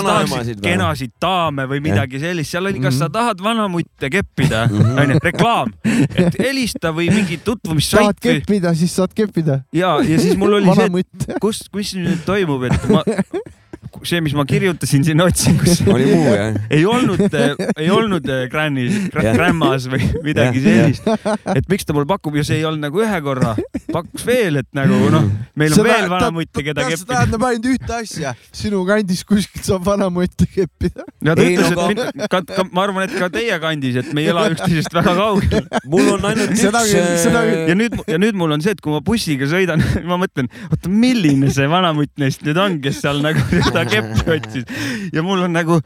või? 0.59 0.65
kenasid 0.65 1.11
daame 1.21 1.65
või 1.71 1.79
midagi 1.83 2.19
sellist, 2.21 2.51
seal 2.53 2.65
oli, 2.69 2.79
kas 2.83 2.97
sa 3.01 3.09
tahad 3.13 3.41
vanamutte 3.43 4.09
keppida, 4.13 4.65
Mhm. 4.69 4.97
onju, 5.03 5.19
reklaam, 5.23 5.73
et 6.15 6.37
helista 6.39 6.91
või 6.95 7.09
mingi 7.13 7.37
saad 7.39 7.45
tutvumissait 7.45 8.19
või 8.19 8.39
keppida, 8.39 8.73
siis 8.75 8.95
saad 8.95 9.13
keppida. 9.15 9.61
ja, 9.73 9.97
ja 10.03 10.19
siis 10.19 10.35
mul 10.37 10.53
oli 10.59 10.75
see, 10.75 10.89
et 11.03 11.39
kus, 11.41 11.63
mis 11.75 11.93
nüüd 11.95 12.25
toimub, 12.25 12.63
et 12.69 12.89
ma, 12.89 13.03
see, 14.07 14.21
mis 14.23 14.33
ma 14.37 14.45
kirjutasin 14.49 15.03
sinna 15.07 15.25
otsingusse, 15.29 15.85
oli 15.93 16.07
muu 16.13 16.25
jah. 16.33 16.57
ei 16.73 16.85
olnud, 16.89 17.35
ei 17.77 17.89
olnud 17.93 18.27
äh, 18.29 18.45
Granny's, 18.51 18.95
Jah. 19.13 19.33
Grandmas 19.35 19.87
või 19.91 20.05
midagi 20.25 20.61
sellist. 20.63 21.07
et 21.55 21.67
miks 21.71 21.87
ta 21.87 21.95
mulle 21.95 22.07
pakub 22.09 22.35
ja 22.39 22.43
see 22.47 22.59
ei 22.61 22.65
olnud 22.69 22.83
nagu 22.87 23.01
ühe 23.03 23.19
korra, 23.25 23.55
pakkus 23.91 24.25
veel, 24.27 24.61
et 24.63 24.69
nagu 24.77 24.99
noh, 25.13 25.25
meil 25.59 25.73
on 25.75 25.87
veel 25.89 26.07
vanamutte, 26.11 26.63
keda 26.65 26.85
see 26.85 26.95
keppida. 26.95 27.13
tähendab 27.15 27.45
ainult 27.49 27.69
ühte 27.73 27.97
asja, 27.99 28.33
sinu 28.55 28.83
kandis 28.87 29.23
kuskilt 29.27 29.65
saab 29.67 29.85
vanamutte 29.87 30.47
keppida. 30.53 31.05
ja 31.25 31.35
ta 31.35 31.43
Ei, 31.45 31.55
ütles, 31.57 31.73
no 31.75 31.89
et 31.89 32.03
min- 32.15 32.27
ka, 32.31 32.41
ka, 32.47 32.65
ma 32.71 32.85
arvan, 32.87 33.07
et 33.09 33.15
ka 33.19 33.29
teie 33.33 33.57
kandis, 33.61 33.99
et 34.03 34.13
me 34.15 34.23
ei 34.23 34.31
ela 34.33 34.45
üksteisest 34.53 34.93
väga 34.95 35.15
kaugel. 35.17 35.67
mul 35.89 36.13
on 36.15 36.29
ainult 36.31 36.55
Seda 36.59 36.81
üks 36.85 37.25
küll. 37.27 37.67
ja 37.69 37.75
nüüd, 37.77 37.95
ja 38.09 38.17
nüüd 38.21 38.37
mul 38.39 38.51
on 38.55 38.63
see, 38.63 38.73
et 38.75 38.81
kui 38.83 38.93
ma 38.93 39.01
bussiga 39.05 39.47
sõidan, 39.49 39.83
ma 40.09 40.17
mõtlen, 40.21 40.49
oota, 40.69 40.91
milline 40.91 41.51
see 41.53 41.67
vanamutt 41.71 42.13
neist 42.21 42.43
nüüd 42.47 42.57
on, 42.61 42.79
kes 42.83 43.01
seal 43.03 43.21
nagu 43.23 43.41
seda 43.51 43.78
keppi 43.93 44.37
otsis 44.37 44.65
ja 45.13 45.23
mul 45.25 45.43
on 45.47 45.53
nagu, 45.55 45.79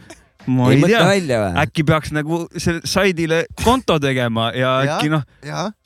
ma 0.51 0.69
ei 0.73 0.81
ei 0.81 0.91
tea, 0.91 1.49
äkki 1.63 1.85
peaks 1.87 2.13
nagu 2.15 2.43
selle 2.57 2.81
saidile 2.89 3.43
konto 3.63 3.99
tegema 4.03 4.49
ja 4.55 4.75
Jah. 4.83 4.95
äkki 4.97 5.11
noh, 5.13 5.25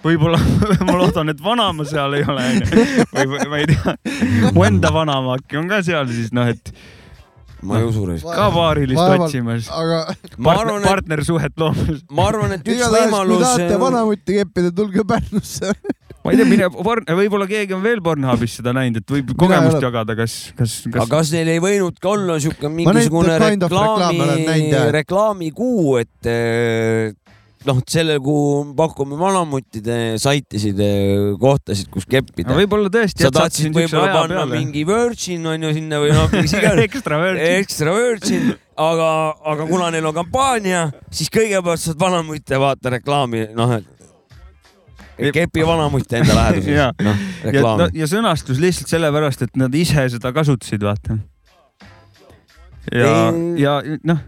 võib-olla 0.06 0.40
ma 0.88 0.98
loodan, 0.98 1.34
et 1.34 1.42
vanaema 1.44 1.86
seal 1.90 2.18
ei 2.20 2.26
ole 2.28 2.46
onju 2.52 3.50
ma 3.52 3.64
ei 3.64 3.72
tea, 3.74 3.98
mu 4.56 4.68
enda 4.68 4.94
vanaema 4.96 5.38
äkki 5.42 5.60
on 5.62 5.70
ka 5.72 5.84
seal 5.86 6.08
siis 6.12 6.34
noh, 6.36 6.50
et 6.50 6.74
ma 7.66 7.80
ei 7.82 7.86
usu 7.88 8.06
reis. 8.06 8.24
ka 8.24 8.50
paarilist 8.54 9.00
Vaevalt- 9.02 9.28
otsimas, 9.28 9.70
aga 9.74 10.02
ma 10.38 10.54
arvan, 10.54 10.82
et, 10.82 10.90
partnersuhet 10.90 11.54
loomas. 11.58 12.04
ma 12.14 12.28
arvan, 12.32 12.54
et 12.54 12.62
üks 12.62 12.76
igatahes, 12.78 12.92
kui 12.94 13.08
võimalus. 13.10 13.46
tahate 13.46 13.80
vanamutti 13.82 14.38
keppida, 14.42 14.74
tulge 14.78 15.06
Pärnusse. 15.08 15.74
ma 16.28 16.34
ei 16.36 16.41
tea, 16.41 16.49
mine, 16.49 16.68
võib-olla 17.22 17.48
keegi 17.48 17.76
on 17.78 17.84
veel 17.86 18.02
Pornhubis 18.04 18.58
seda 18.60 18.74
näinud, 18.76 18.99
et 18.99 19.14
võib 19.18 19.32
kogemust 19.40 19.80
jagada, 19.84 20.16
kas, 20.18 20.36
kas, 20.58 20.82
aga 20.91 21.06
kas 21.06 21.14
kas 21.14 21.32
neil 21.36 21.54
ei 21.56 21.62
võinudki 21.64 22.12
olla 22.12 22.36
siuke 22.44 22.72
mingisugune 22.72 23.38
reklaami 23.40 24.60
reklaamikuu, 24.91 25.95
et 26.02 26.30
eh, 26.32 27.16
noh, 27.68 27.80
sellel 27.90 28.20
kuul 28.24 28.74
pakume 28.78 29.18
vanamuttide 29.20 29.98
saitisid, 30.22 30.80
kohtasid, 31.41 31.90
kus 31.94 32.08
keppida 32.10 32.52
no,. 32.52 32.60
võib-olla 32.60 32.91
tõesti. 32.94 33.26
sa 33.26 33.32
tahtsid 33.34 33.76
võib-olla 33.76 34.22
panna 34.22 34.45
mingi 34.52 34.86
Virgin 34.88 35.48
on 35.48 35.68
ju 35.68 35.74
sinna 35.80 36.04
või 36.04 36.14
noh, 36.16 36.32
mis 36.41 36.56
iganes. 36.56 36.88
ekstra 36.88 37.22
virgin. 37.24 37.44
Extra 37.64 37.98
Virgin, 37.98 38.49
aga, 38.76 39.12
aga 39.56 39.68
kuna 39.72 39.91
neil 39.95 40.12
on 40.12 40.18
kampaania, 40.20 40.88
siis 41.08 41.32
kõigepealt 41.34 41.84
saad 41.84 42.02
vanamutte 42.02 42.60
vaata 42.62 42.98
reklaami, 42.99 43.48
noh, 43.58 43.78
et 43.80 43.97
kepi 45.18 45.65
vanamutte 45.68 46.22
enda 46.22 46.35
läheduses, 46.38 46.69
noh, 46.69 46.77
ja, 46.77 46.91
no, 47.03 47.15
reklaami. 47.45 47.89
ja 47.98 48.10
sõnastus 48.10 48.61
lihtsalt 48.61 48.94
sellepärast, 48.94 49.48
et 49.48 49.57
nad 49.60 49.73
ise 49.77 50.07
seda 50.14 50.34
kasutasid, 50.35 50.85
vaata. 50.85 51.18
ja 52.94 53.11
Ei-, 53.31 53.57
ja 53.64 53.80
noh, 54.07 54.23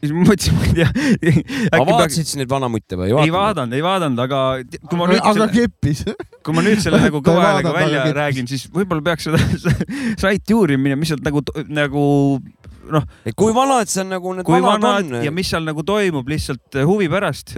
siis 0.00 0.14
ma 0.14 0.24
mõtlesin, 0.24 0.56
ma 0.56 0.66
ei 0.66 0.76
tea. 0.78 0.88
aga 1.74 1.82
vaatasid 1.90 2.30
sa 2.30 2.40
neid 2.40 2.50
vanamutte 2.50 2.98
või 2.98 3.12
ei? 3.12 3.32
vaadanud, 3.34 3.76
ei 3.76 3.84
vaadanud, 3.84 4.22
aga 4.24 4.40
kui 4.88 5.00
ma 5.00 5.08
nüüd 5.10 5.20
aga 5.20 5.34
selle, 5.36 5.50
keppis. 5.54 6.04
kui 6.46 6.56
ma 6.56 6.64
nüüd 6.64 6.80
selle 6.82 7.02
nagu 7.02 7.20
kõva 7.24 7.44
häälega 7.44 7.74
vaadanud, 7.74 7.98
välja 8.00 8.16
räägin, 8.16 8.48
siis 8.50 8.66
võib-olla 8.72 9.04
peaks 9.10 9.28
seda 9.28 9.40
saiti 10.24 10.56
uurima 10.56 10.88
minema, 10.88 11.02
mis 11.04 11.12
sealt 11.12 11.26
nagu, 11.26 11.44
nagu 11.68 12.04
noh, 12.88 13.04
kui 13.36 13.52
vanad 13.56 13.90
see 13.90 14.02
on 14.04 14.12
nagu 14.14 14.34
need 14.36 14.46
kui 14.48 14.60
vanad 14.62 14.84
vanad 14.84 15.12
on 15.18 15.26
ja? 15.26 15.32
mis 15.34 15.50
seal 15.52 15.66
nagu 15.66 15.84
toimub 15.86 16.28
lihtsalt 16.30 16.78
eh, 16.78 16.86
huvi 16.88 17.08
pärast 17.12 17.54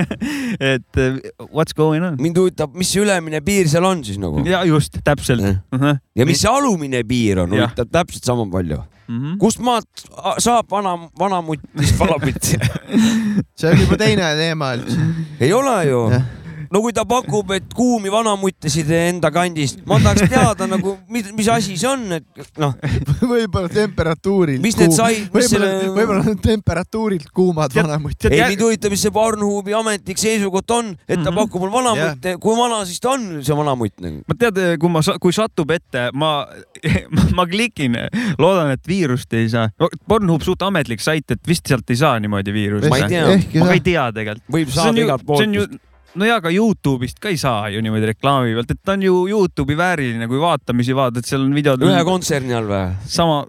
et 0.72 1.00
eh, 1.00 1.18
what's 1.48 1.76
going 1.76 2.04
on. 2.04 2.18
mind 2.20 2.38
huvitab, 2.40 2.76
mis 2.78 2.92
see 2.92 3.04
ülemine 3.04 3.40
piir 3.44 3.70
seal 3.70 3.86
on 3.88 4.04
siis 4.06 4.20
nagu? 4.22 4.44
ja 4.48 4.64
just, 4.68 5.00
täpselt 5.04 5.44
uh. 5.44 5.56
-huh. 5.74 5.98
ja 6.16 6.28
mis 6.28 6.42
see 6.44 6.52
alumine 6.52 7.02
piir 7.08 7.44
on, 7.44 7.56
huvitab 7.56 7.92
täpselt 7.92 8.24
sama 8.24 8.46
palju. 8.52 8.82
Mm 9.08 9.20
-hmm. 9.20 9.36
kust 9.40 9.58
maalt 9.58 10.02
saab 10.38 10.70
vana, 10.70 10.98
vanamutt, 11.18 11.62
mis 11.74 11.94
vanamutt? 11.98 12.44
see 13.58 13.70
on 13.70 13.80
juba 13.80 13.96
teine 13.96 14.34
teema 14.36 14.74
üldse. 14.76 14.98
ei 15.40 15.52
ole 15.52 15.84
ju. 15.88 16.02
No 16.72 16.80
kui 16.84 16.92
ta 16.96 17.04
pakub, 17.08 17.50
et 17.56 17.68
kuumi 17.74 18.10
vanamuttesid 18.12 18.90
enda 18.90 19.30
kandist, 19.34 19.80
ma 19.88 19.98
tahaks 20.02 20.28
teada 20.30 20.66
nagu, 20.70 20.96
mis, 21.12 21.30
mis 21.36 21.48
asi 21.52 21.76
see 21.80 21.88
on, 21.90 22.04
et 22.12 22.58
noh, 22.60 22.74
võib-olla 23.22 23.68
temperatuurilt. 23.72 24.62
Mis 24.64 24.76
need 24.78 24.92
sai- 24.96 25.22
mis 25.22 25.30
võib-olla 25.30 25.48
selle-, 25.48 25.92
võib-olla 25.96 26.34
temperatuurilt 26.44 27.30
kuumad 27.34 27.74
vanamutt. 27.76 28.28
ei 28.30 28.42
mind 28.52 28.64
huvitab, 28.66 28.92
mis 28.94 29.02
see 29.06 29.14
Pornhubi 29.14 29.74
ametlik 29.78 30.18
seisukoht 30.20 30.70
on, 30.76 30.92
et 31.08 31.22
ta 31.22 31.30
Mhm. 31.30 31.38
pakub 31.40 31.62
mulle 31.64 31.74
vanamutte, 31.78 32.36
kui 32.42 32.56
vana 32.58 32.84
siis 32.88 33.00
ta 33.00 33.10
on, 33.16 33.42
see 33.42 33.56
vanamutt 33.56 34.00
nagu? 34.04 34.22
ma 34.28 34.34
tead, 34.38 34.60
kui 34.80 34.88
ma, 34.92 35.00
kui 35.20 35.32
satub 35.32 35.70
ette, 35.74 36.08
ma, 36.14 36.46
ma 37.38 37.46
klikin, 37.46 37.96
loodan, 38.38 38.70
et 38.76 38.84
viirust 38.88 39.32
ei 39.38 39.48
saa. 39.48 39.68
Pornhub 40.08 40.42
suht 40.46 40.62
ametlik 40.62 41.00
sait, 41.04 41.30
et 41.30 41.40
vist 41.46 41.66
sealt 41.68 41.88
ei 41.90 41.96
saa 41.96 42.18
niimoodi 42.20 42.52
viirust. 42.54 42.88
Ma 42.90 42.98
ei 43.02 43.08
tea. 43.08 43.26
ma 43.60 43.66
ka 43.68 43.76
ei, 43.76 43.80
tea 43.84 44.06
tegelikult. 44.12 44.48
võib 44.54 44.72
saada 44.74 45.00
igalt 45.02 45.24
poolt., 45.26 45.78
no 46.14 46.28
ja 46.28 46.38
ka 46.40 46.52
Youtube'ist 46.52 47.20
ka 47.20 47.32
ei 47.32 47.38
saa 47.40 47.68
ju 47.72 47.82
niimoodi 47.84 48.12
reklaami 48.12 48.54
pealt, 48.56 48.70
et 48.72 48.80
ta 48.84 48.94
on 48.96 49.04
ju 49.04 49.24
Youtube'i 49.30 49.76
vääriline, 49.78 50.28
kui 50.30 50.40
vaatamisi 50.40 50.96
vaatad, 50.96 51.26
seal 51.28 51.44
on 51.44 51.56
videod. 51.56 51.82
ühe 51.84 52.04
kontserni 52.08 52.56
all 52.56 52.68
või? 52.70 52.84
sama, 53.04 53.42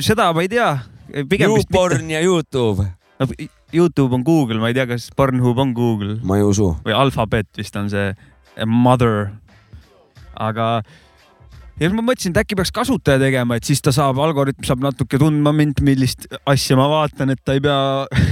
seda 0.00 0.32
ma 0.36 0.46
ei 0.46 0.50
tea. 0.50 0.70
YouPorn 1.10 2.10
ja 2.12 2.20
Youtube, 2.22 2.86
Youtube 3.74 4.14
on 4.14 4.22
Google, 4.26 4.60
ma 4.62 4.70
ei 4.70 4.76
tea, 4.78 4.86
kas 4.86 5.08
Pornhub 5.16 5.58
on 5.58 5.72
Google 5.74 6.18
ma 6.22 6.38
ei 6.38 6.46
usu. 6.46 6.72
või 6.86 6.94
Alphabet 6.94 7.50
vist 7.58 7.76
on 7.76 7.90
see 7.90 8.14
mother. 8.66 9.30
aga 10.40 10.82
ja 11.80 11.88
siis 11.88 11.96
ma 11.96 12.04
mõtlesin, 12.04 12.34
et 12.34 12.40
äkki 12.42 12.58
peaks 12.58 12.72
kasutaja 12.76 13.20
tegema, 13.22 13.56
et 13.56 13.64
siis 13.64 13.80
ta 13.84 13.92
saab, 13.94 14.20
algoritm 14.20 14.66
saab 14.68 14.82
natuke 14.84 15.18
tundma 15.20 15.52
mind, 15.56 15.80
millist 15.86 16.26
asja 16.50 16.76
ma 16.76 16.90
vaatan, 16.92 17.32
et 17.32 17.40
ta 17.40 17.56
ei 17.56 17.62
pea 17.64 17.78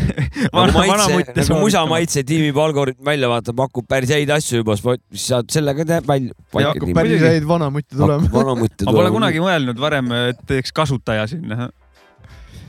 nagu 0.52 0.76
maitse, 0.76 1.22
nagu 1.40 1.60
musa 1.62 1.84
maitse 1.88 2.24
tiimib 2.28 2.60
algoritm 2.60 3.08
välja, 3.08 3.30
vaata, 3.32 3.56
pakub 3.56 3.88
päris 3.88 4.12
häid 4.12 4.30
asju 4.36 4.60
juba, 4.60 4.76
siis 4.76 5.24
saad 5.32 5.48
sellega 5.54 5.88
teha 5.88 6.04
välja. 6.08 6.36
hakkab 6.58 6.94
päris 7.00 7.24
häid 7.24 7.48
vanamutte 7.48 7.96
tulema. 7.96 8.28
ma 8.28 8.96
pole 9.00 9.12
kunagi 9.16 9.44
mõelnud 9.44 9.80
varem, 9.80 10.12
et 10.28 10.44
teeks 10.50 10.74
kasutaja 10.76 11.24
sinna 11.30 11.70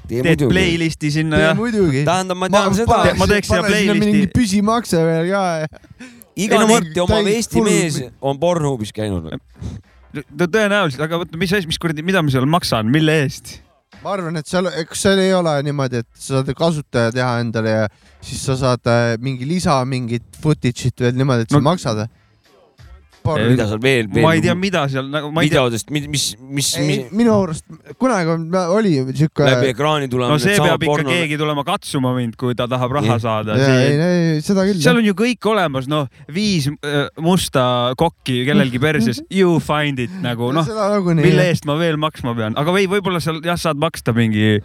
teed 0.10 0.48
playlist'i 0.50 1.12
sinna 1.14 1.44
ja. 1.44 1.52
muidugi. 1.58 2.06
tähendab, 2.08 2.40
ma 2.40 2.50
tean 2.50 2.72
ma, 2.72 2.78
seda. 2.78 3.02
ma 3.20 3.28
teeks 3.30 3.52
sinna 3.52 3.68
playlist'i. 3.68 4.32
püsimakse 4.34 5.04
veel 5.06 5.30
ka. 5.30 5.44
iga 6.40 6.64
Marti 6.70 7.04
oma 7.04 7.22
Eesti 7.28 7.64
mees 7.66 8.02
on 8.22 8.40
Pornhubis 8.42 8.96
käinud. 8.96 9.30
Tõenäoliselt, 10.14 11.02
aga 11.06 11.24
võta, 11.24 11.40
mis 11.40 11.54
mis 11.70 11.82
kuradi, 11.82 12.06
mida 12.06 12.24
ma 12.24 12.34
seal 12.34 12.48
maksan, 12.50 12.90
mille 12.92 13.22
eest? 13.24 13.60
ma 14.04 14.14
arvan, 14.16 14.38
et 14.40 14.48
seal, 14.48 14.70
kas 14.88 15.02
seal 15.04 15.20
ei 15.20 15.34
ole 15.36 15.52
niimoodi, 15.66 16.04
et 16.04 16.08
sa 16.16 16.40
saad 16.40 16.54
kasutaja 16.56 17.12
teha 17.12 17.32
endale 17.44 17.74
ja 17.74 17.88
siis 18.24 18.46
sa 18.48 18.56
saad 18.60 18.88
äh, 18.88 19.18
mingi 19.20 19.48
lisa, 19.50 19.76
mingit 19.90 20.40
footage'it 20.40 21.04
veel 21.04 21.18
niimoodi, 21.20 21.48
et 21.48 21.52
no, 21.52 21.60
sa 21.60 21.66
maksad 21.66 22.04
mida 23.24 23.66
seal 23.70 23.82
veel, 23.82 24.08
veel? 24.10 24.24
ma 24.24 24.34
ei 24.36 24.44
tea, 24.44 24.56
mida 24.58 24.84
seal 24.92 25.08
nagu. 25.12 25.30
videodest, 25.36 25.92
mis, 25.94 26.08
mis, 26.12 26.26
mis, 26.40 26.70
mis...? 26.86 27.06
minu 27.16 27.34
arust 27.36 27.66
kunagi 28.02 28.36
oli 28.76 28.94
siuke. 29.18 29.48
läbi 29.48 29.72
ekraani 29.74 30.10
tulema. 30.12 30.36
no 30.36 30.42
see 30.42 30.58
peab 30.58 30.82
ikka 30.82 30.92
porno... 30.92 31.14
keegi 31.14 31.40
tulema 31.40 31.66
katsuma 31.68 32.14
mind, 32.18 32.38
kui 32.40 32.58
ta 32.58 32.68
tahab 32.72 32.98
raha 33.00 33.12
yeah. 33.14 33.24
saada. 33.24 33.58
ei, 33.60 33.96
ei, 33.96 34.44
seda 34.46 34.66
küll. 34.68 34.82
seal 34.84 35.02
on 35.02 35.10
ju 35.10 35.16
kõik 35.18 35.50
olemas, 35.54 35.90
noh, 35.92 36.08
viis 36.34 36.70
äh, 36.70 37.02
musta 37.24 37.64
kokki 38.00 38.44
kellelgi 38.50 38.82
perses, 38.82 39.24
you 39.40 39.60
find 39.64 40.02
it 40.04 40.14
nagu 40.24 40.54
noh, 40.56 40.70
mille 41.20 41.50
eest 41.50 41.68
ma 41.70 41.78
veel 41.80 42.00
maksma 42.02 42.36
pean, 42.38 42.58
aga 42.60 42.76
või 42.76 42.88
võib-olla 42.92 43.22
seal 43.24 43.44
jah, 43.46 43.60
saad 43.60 43.80
maksta 43.82 44.16
mingi 44.16 44.60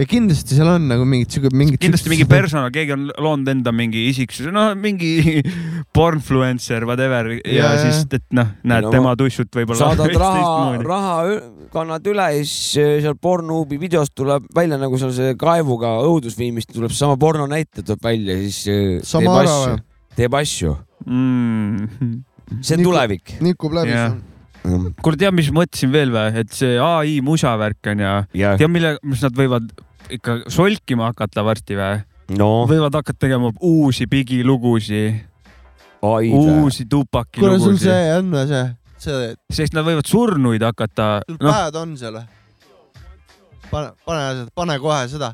ja 0.00 0.06
kindlasti 0.08 0.56
seal 0.56 0.70
on 0.72 0.86
nagu 0.88 1.04
mingid 1.08 1.34
siuke 1.34 1.50
mingid. 1.52 1.80
kindlasti 1.82 2.10
mingi 2.12 2.26
personal, 2.28 2.70
keegi 2.72 2.94
on 2.94 3.08
loonud 3.20 3.50
enda 3.52 3.72
mingi 3.74 4.06
isiksuse, 4.08 4.52
noh 4.54 4.72
mingi 4.78 5.42
pornfluencer, 5.96 6.86
whatever 6.88 7.34
ja, 7.36 7.40
ja 7.58 7.72
siis, 7.82 8.06
et 8.16 8.24
noh, 8.36 8.48
näed 8.64 8.86
no, 8.86 8.94
tema 8.94 9.12
tussut 9.20 9.50
võib-olla. 9.60 9.90
saadad 9.90 10.16
raha, 10.24 10.80
raha 10.86 11.18
kannad 11.74 12.08
üle 12.10 12.30
ja 12.38 12.40
siis 12.40 12.80
äh, 12.80 12.96
seal 13.04 13.18
Pornhubi 13.20 13.80
videost 13.82 14.14
tuleb 14.18 14.48
välja 14.56 14.80
nagu 14.80 14.98
seal 15.00 15.12
see 15.16 15.36
kaevuga 15.40 15.98
õudusfilmist 16.06 16.72
tuleb 16.74 16.94
sama 16.96 17.18
porno 17.20 17.46
näite 17.50 17.84
tuleb 17.84 18.02
välja 18.08 18.38
ja 18.38 18.48
siis 18.48 18.62
äh, 18.72 18.96
sama 19.06 19.36
teeb 19.36 19.52
asju, 19.52 19.76
teeb 20.22 20.40
asju 20.40 20.74
mm.. 21.04 22.18
see 22.58 22.80
on 22.80 22.88
tulevik. 22.88 23.36
nikub 23.44 23.76
läbi 23.76 23.96
yeah 23.96 24.18
kuule, 24.60 25.16
tead, 25.16 25.32
mis 25.32 25.50
mõtlesin 25.54 25.92
veel 25.92 26.10
või, 26.12 26.42
et 26.42 26.50
see 26.52 26.74
ai 26.84 27.14
musa 27.24 27.54
värk 27.56 27.92
on 27.92 28.02
ja 28.02 28.10
yeah. 28.36 28.58
tead, 28.60 28.68
mille, 28.72 28.90
mis 29.08 29.22
nad 29.24 29.32
võivad 29.36 29.70
ikka 30.16 30.36
solkima 30.50 31.10
hakata 31.10 31.44
varsti 31.46 31.78
või 31.78 32.00
no.? 32.38 32.50
võivad 32.70 32.94
hakata 33.00 33.26
tegema 33.26 33.52
uusi 33.60 34.06
pigilugusid. 34.10 35.26
uusi 36.02 36.86
tupaki 36.88 37.40
kuule, 37.40 37.58
sul 37.60 37.78
see 37.80 38.12
on 38.16 38.30
või 38.32 38.46
see, 38.48 38.66
see? 39.02 39.32
sest 39.52 39.76
nad 39.76 39.86
võivad 39.86 40.08
surnuid 40.08 40.64
hakata. 40.64 41.20
sul 41.26 41.38
no. 41.40 41.50
päevad 41.50 41.80
on 41.82 41.96
seal 42.00 42.18
või? 42.18 42.26
pane, 43.70 43.92
pane, 44.06 44.46
pane 44.54 44.78
kohe 44.82 45.08
seda 45.12 45.32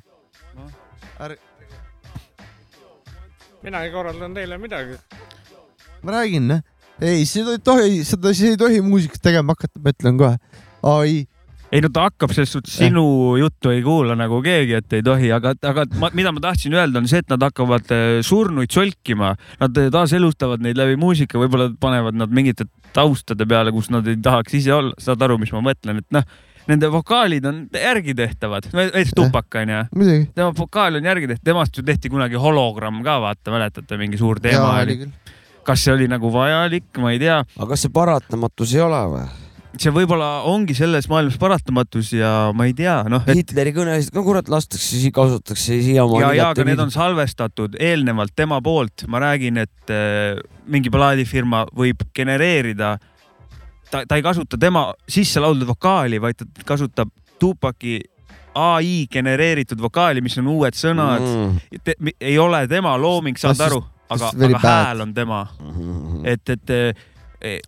no.. 0.57 0.71
Ärge. 1.27 1.41
minagi 3.67 3.93
korraldan 3.95 4.35
teile 4.37 4.59
midagi. 4.63 4.99
ma 6.03 6.19
räägin, 6.19 6.59
ei, 7.01 7.25
seda 7.29 7.57
ei 7.57 7.63
tohi, 7.65 8.05
seda 8.09 8.35
siis 8.35 8.55
ei 8.55 8.61
tohi 8.61 8.83
muusikat 8.85 9.23
tegema 9.23 9.57
hakata, 9.57 9.81
ma 9.83 9.95
ütlen 9.95 10.21
kohe. 10.21 10.37
ai 10.87 11.25
ei 11.77 11.83
no 11.85 11.91
ta 11.93 12.07
hakkab 12.09 12.33
selles 12.33 12.55
suhtes, 12.55 12.79
sinu 12.81 13.05
juttu 13.41 13.73
ei 13.75 13.83
kuula 13.85 14.17
nagu 14.19 14.41
keegi, 14.45 14.79
et 14.81 14.97
ei 14.97 15.05
tohi, 15.05 15.29
aga, 15.35 15.53
aga 15.69 15.85
ma, 16.01 16.11
mida 16.17 16.33
ma 16.33 16.43
tahtsin 16.49 16.77
öelda, 16.77 17.03
on 17.03 17.11
see, 17.11 17.21
et 17.25 17.31
nad 17.33 17.43
hakkavad 17.45 17.93
äh, 17.93 18.07
surnuid 18.27 18.73
solkima, 18.73 19.35
nad 19.61 19.81
äh, 19.83 19.91
taaselustavad 19.93 20.65
neid 20.65 20.81
läbi 20.81 20.97
muusika, 21.01 21.41
võib-olla 21.43 21.69
panevad 21.81 22.17
nad 22.17 22.33
mingite 22.33 22.69
taustade 22.97 23.45
peale, 23.49 23.75
kus 23.77 23.91
nad 23.93 24.09
ei 24.09 24.17
tahaks 24.23 24.57
ise 24.57 24.73
olla, 24.77 24.97
saad 25.03 25.23
aru, 25.27 25.37
mis 25.43 25.53
ma 25.53 25.65
mõtlen, 25.69 26.01
et 26.01 26.17
noh 26.17 26.29
nende 26.67 26.89
vokaalid 26.91 27.45
on 27.47 27.61
järgi 27.71 28.15
tehtavad, 28.19 28.67
näiteks 28.75 29.13
Tupak 29.15 29.55
onju. 29.61 29.85
tema 30.35 30.51
vokaal 30.57 30.99
on 30.99 31.05
järgi 31.07 31.29
tehtud, 31.31 31.45
temast 31.47 31.79
ju 31.79 31.85
tehti 31.87 32.11
kunagi 32.11 32.41
hologramm 32.43 33.05
ka, 33.07 33.21
vaata, 33.23 33.55
mäletate, 33.55 33.99
mingi 34.01 34.19
suur 34.19 34.41
teema 34.43 34.73
oli. 34.81 34.99
kas 35.67 35.85
see 35.85 35.95
oli 35.95 36.09
nagu 36.11 36.31
vajalik, 36.33 36.91
ma 36.99 37.15
ei 37.15 37.23
tea. 37.23 37.39
aga 37.39 37.69
kas 37.71 37.87
see 37.87 37.95
paratamatus 37.95 38.75
ei 38.75 38.83
ole 38.83 39.03
või? 39.15 39.27
See 39.81 39.93
võib-olla 39.95 40.29
ongi 40.49 40.75
selles 40.77 41.09
maailmas 41.11 41.37
paratamatus 41.41 42.13
ja 42.17 42.31
ma 42.57 42.67
ei 42.69 42.75
tea, 42.77 42.99
noh 43.11 43.25
et.... 43.27 43.41
Hitleri 43.41 43.73
kõnesid 43.77 44.15
ka 44.15 44.23
kurat 44.27 44.49
lastakse, 44.53 45.01
kasutatakse 45.15 45.81
siiamaani. 45.85 46.23
ja, 46.23 46.33
ja, 46.39 46.49
aga 46.55 46.67
need 46.69 46.83
on 46.83 46.93
salvestatud 46.95 47.79
eelnevalt 47.83 48.35
tema 48.37 48.61
poolt, 48.65 49.07
ma 49.13 49.23
räägin, 49.25 49.61
et 49.65 49.93
äh, 49.93 50.39
mingi 50.71 50.93
plaadifirma 50.93 51.67
võib 51.77 52.07
genereerida, 52.17 52.97
ta, 53.91 54.05
ta 54.05 54.19
ei 54.19 54.25
kasuta 54.27 54.59
tema 54.61 54.89
sisse 55.09 55.43
lauldud 55.43 55.69
vokaali, 55.75 56.21
vaid 56.23 56.41
ta 56.43 56.69
kasutab 56.69 57.13
Tupaki 57.37 57.99
ai 58.57 59.05
genereeritud 59.13 59.81
vokaali, 59.83 60.23
mis 60.25 60.39
on 60.41 60.47
uued 60.49 60.77
sõnad 60.79 61.21
mm.. 61.21 62.15
ei 62.21 62.39
ole 62.41 62.63
tema 62.71 62.95
looming, 62.97 63.37
saad 63.37 63.61
aru, 63.67 63.83
aga, 64.09 64.33
aga 64.49 64.63
hääl 64.63 65.05
on 65.05 65.13
tema 65.15 65.43
mm. 65.45 65.75
-hmm. 65.77 66.25
et, 66.33 66.57
et 66.57 67.07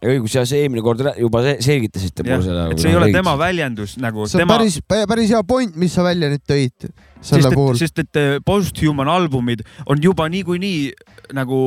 õigus 0.05 0.35
ja 0.37 0.45
see 0.49 0.65
eelmine 0.65 0.85
kord 0.85 1.05
juba 1.19 1.43
selgitasite 1.65 2.27
mulle 2.27 2.43
seda. 2.47 2.67
et 2.73 2.83
see 2.83 2.93
ei 2.93 2.99
ole 2.99 3.11
tema 3.15 3.35
väljendus 3.41 3.97
nagu. 4.03 4.27
see 4.27 4.39
on 4.41 4.45
tema... 4.45 4.59
päris, 4.59 4.81
päris 4.89 5.33
hea 5.35 5.45
point, 5.49 5.79
mis 5.79 5.95
sa 5.95 6.07
välja 6.07 6.31
nüüd 6.33 6.45
tõid 6.49 6.91
selle 7.25 7.53
puhul. 7.55 7.79
sest 7.81 8.05
et 8.05 8.21
eh, 8.21 8.37
post-human 8.45 9.11
albumid 9.13 9.65
on 9.87 10.03
juba 10.03 10.29
niikuinii 10.33 10.93
nagu 11.39 11.61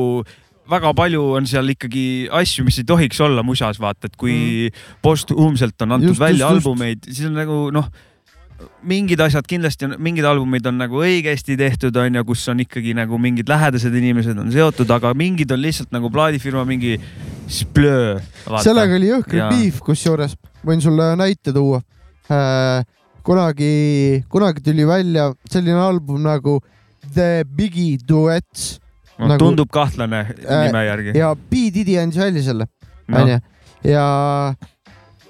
väga 0.72 0.92
palju 0.96 1.24
on 1.38 1.48
seal 1.50 1.68
ikkagi 1.74 2.06
asju, 2.32 2.64
mis 2.66 2.78
ei 2.80 2.86
tohiks 2.88 3.18
olla 3.24 3.42
musas, 3.44 3.80
vaata, 3.82 4.08
et 4.08 4.16
kui 4.20 4.36
mm. 4.68 4.86
post-huumselt 5.04 5.84
on 5.84 5.98
antud 5.98 6.12
just, 6.14 6.22
välja 6.22 6.46
just, 6.46 6.62
albumeid, 6.62 7.04
siis 7.10 7.28
on 7.28 7.36
nagu 7.36 7.58
noh 7.74 7.90
mingid 8.86 9.20
asjad 9.22 9.46
kindlasti 9.48 9.86
on, 9.86 9.96
mingid 10.02 10.26
albumid 10.28 10.66
on 10.68 10.78
nagu 10.80 11.02
õigesti 11.02 11.56
tehtud, 11.58 11.96
on 12.00 12.18
ju, 12.18 12.24
kus 12.28 12.44
on 12.52 12.62
ikkagi 12.64 12.94
nagu 12.96 13.18
mingid 13.20 13.50
lähedased 13.50 13.94
inimesed 13.98 14.38
on 14.38 14.50
seotud, 14.54 14.90
aga 14.94 15.12
mingid 15.18 15.52
on 15.54 15.62
lihtsalt 15.62 15.92
nagu 15.94 16.10
plaadifirma 16.12 16.64
mingi 16.68 16.96
splöö. 17.50 18.18
sellega 18.64 18.98
oli 18.98 19.10
jõhker 19.12 19.46
beef, 19.50 19.80
kusjuures 19.84 20.36
võin 20.66 20.82
sulle 20.84 21.12
näite 21.18 21.54
tuua 21.54 21.82
äh,. 22.30 22.84
kunagi, 23.22 24.22
kunagi 24.32 24.64
tuli 24.64 24.86
välja 24.86 25.30
selline 25.50 25.78
album 25.78 26.22
nagu 26.26 26.58
The 27.02 27.44
Biggie 27.46 27.98
Duets 28.08 28.78
no,. 29.18 29.28
Nagu, 29.28 29.38
tundub 29.42 29.70
kahtlane 29.72 30.24
äh, 30.26 30.66
nime 30.66 30.86
järgi. 30.86 31.16
ja 31.18 31.34
P 31.36 31.68
Diddy 31.74 31.98
andis 32.02 32.18
välja 32.22 32.46
selle, 32.50 32.68
onju, 33.12 33.38
ja 33.86 34.06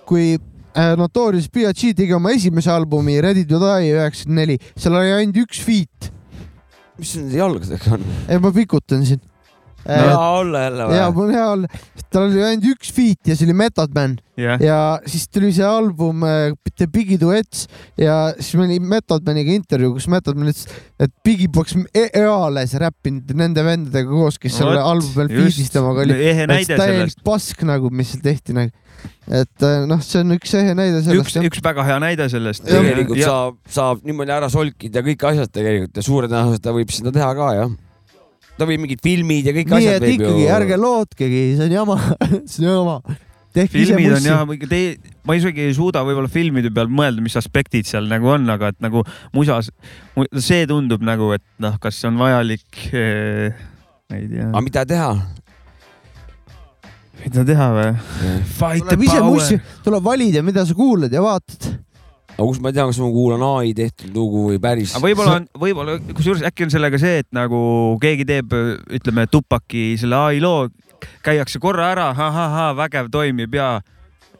kui 0.08 0.36
Notorious 0.96 1.50
B.I.G 1.52 1.92
tegi 1.96 2.14
oma 2.16 2.32
esimese 2.32 2.70
albumi 2.72 3.18
Ready 3.20 3.44
to 3.48 3.60
Die 3.60 3.92
üheksakümmend 3.92 4.40
neli, 4.40 4.58
seal 4.76 4.96
oli 4.96 5.12
ainult 5.18 5.42
üks 5.44 5.60
feat. 5.60 6.12
mis 6.98 7.12
nende 7.18 7.36
jalgadega 7.36 7.96
on? 7.96 8.04
ei, 8.28 8.38
ma 8.40 8.52
pikutan 8.54 9.04
siin. 9.04 9.20
No 9.86 9.96
hea 9.98 10.18
olla 10.38 10.64
jälle 10.66 10.88
või? 10.88 10.98
ja, 10.98 11.06
mul 11.14 11.28
on 11.28 11.34
hea 11.36 11.46
olla. 11.54 11.80
tal 12.12 12.26
oli 12.26 12.44
ainult 12.44 12.68
üks 12.74 12.92
feat 12.94 13.30
ja 13.30 13.36
see 13.38 13.48
oli 13.48 13.56
Method 13.62 13.94
Man 13.96 14.16
yeah.. 14.38 14.60
ja 14.62 14.78
siis 15.06 15.26
tuli 15.32 15.52
see 15.54 15.66
album 15.66 16.26
äh, 16.28 16.52
The 16.76 16.88
Biggie 16.92 17.20
Duets 17.20 17.66
ja 18.00 18.18
siis 18.38 18.54
meil 18.60 18.74
oli 18.74 18.92
Method 18.94 19.26
Maniga 19.28 19.54
intervjuu, 19.56 19.94
kus 19.96 20.08
Method 20.12 20.38
Man 20.38 20.52
ütles, 20.52 20.68
et 21.02 21.14
Biggie 21.24 21.50
poleks 21.52 21.76
eales 21.94 22.76
räppinud 22.82 23.34
nende 23.38 23.64
vendadega 23.66 24.10
koos, 24.10 24.38
kes 24.42 24.60
selle 24.60 24.80
albumil 24.82 25.32
feat'is 25.32 25.72
temaga 25.74 26.06
oli. 26.06 26.20
täielik 26.68 27.18
pask 27.26 27.66
nagu, 27.68 27.92
mis 27.94 28.14
seal 28.14 28.24
tehti 28.24 28.56
nagu 28.56 28.82
et 29.30 29.64
äh, 29.64 29.84
noh, 29.88 30.00
see 30.02 30.20
on 30.22 30.34
üks 30.34 30.52
ehe 30.58 30.74
näide 30.76 31.00
sellest. 31.04 31.36
üks, 31.38 31.48
üks 31.48 31.62
väga 31.64 31.84
hea 31.86 31.98
näide 32.02 32.26
sellest. 32.30 32.64
tegelikult 32.66 33.20
ja. 33.20 33.30
saab, 33.30 33.58
saab 33.70 34.02
niimoodi 34.06 34.34
ära 34.34 34.50
solkida 34.52 35.02
kõik 35.06 35.24
asjad 35.30 35.52
tegelikult 35.54 35.98
ja 35.98 36.04
suure 36.06 36.30
tõenäosusega 36.30 36.66
ta 36.66 36.74
võib 36.74 36.94
seda 36.94 37.14
teha 37.14 37.30
ka 37.38 37.50
jah. 37.56 37.72
Ta 38.58 38.68
võib 38.68 38.84
mingid 38.84 39.02
filmid 39.04 39.48
ja 39.48 39.54
kõik 39.56 39.70
Nii, 39.70 39.78
asjad. 39.78 40.04
nii 40.04 40.14
et 40.14 40.16
ikkagi 40.20 40.44
ju... 40.44 40.54
ärge 40.56 40.78
lootkegi, 40.80 41.42
see 41.58 41.68
on 41.68 41.76
jama 41.76 41.98
see 42.52 42.64
on 42.64 42.68
jama. 42.68 43.18
filmid 43.72 44.16
on 44.16 44.28
jah, 44.28 44.54
te, 44.68 44.80
ma 45.28 45.36
isegi 45.38 45.66
ei 45.66 45.76
suuda 45.76 46.04
võib-olla 46.06 46.30
filmide 46.32 46.72
peal 46.74 46.90
mõelda, 46.92 47.24
mis 47.24 47.36
aspektid 47.40 47.88
seal 47.88 48.08
nagu 48.10 48.32
on, 48.34 48.48
aga 48.52 48.72
et 48.72 48.80
nagu 48.84 49.04
musas, 49.36 49.70
see 50.38 50.66
tundub 50.70 51.04
nagu, 51.06 51.32
et 51.36 51.44
noh, 51.62 51.78
kas 51.82 52.00
see 52.00 52.10
on 52.12 52.20
vajalik 52.20 52.82
eh,, 52.92 53.62
ei 54.12 54.26
tea. 54.28 54.50
aga 54.50 54.66
mida 54.68 54.84
teha? 54.88 55.12
mida 57.22 57.46
teha 57.46 57.70
või? 57.76 57.88
Fight 58.58 58.88
the 58.90 58.98
power. 58.98 59.64
tuleb 59.86 60.04
valida, 60.04 60.44
mida 60.44 60.66
sa 60.68 60.76
kuulad 60.76 61.12
ja 61.12 61.24
vaatad 61.24 61.72
aga 62.32 62.48
kus 62.48 62.60
ma 62.64 62.72
tean, 62.74 62.90
kas 62.90 63.00
ma 63.02 63.10
kuulan 63.12 63.44
ai 63.46 63.72
tehtud 63.76 64.14
lugu 64.16 64.48
või 64.50 64.60
päris? 64.62 64.96
võib-olla 65.02 65.40
on, 65.40 65.48
võib-olla, 65.64 65.98
kusjuures 66.12 66.44
äkki 66.48 66.66
on 66.66 66.74
sellega 66.74 67.00
see, 67.02 67.22
et 67.24 67.30
nagu 67.36 67.62
keegi 68.02 68.28
teeb, 68.28 68.54
ütleme, 68.98 69.28
Tupaki 69.30 69.92
selle 70.00 70.18
ai 70.18 70.42
loo, 70.42 70.68
käiakse 71.24 71.60
korra 71.62 71.92
ära, 71.94 72.10
ahahah, 72.12 72.72
vägev, 72.78 73.10
toimib 73.12 73.58
ja 73.58 73.74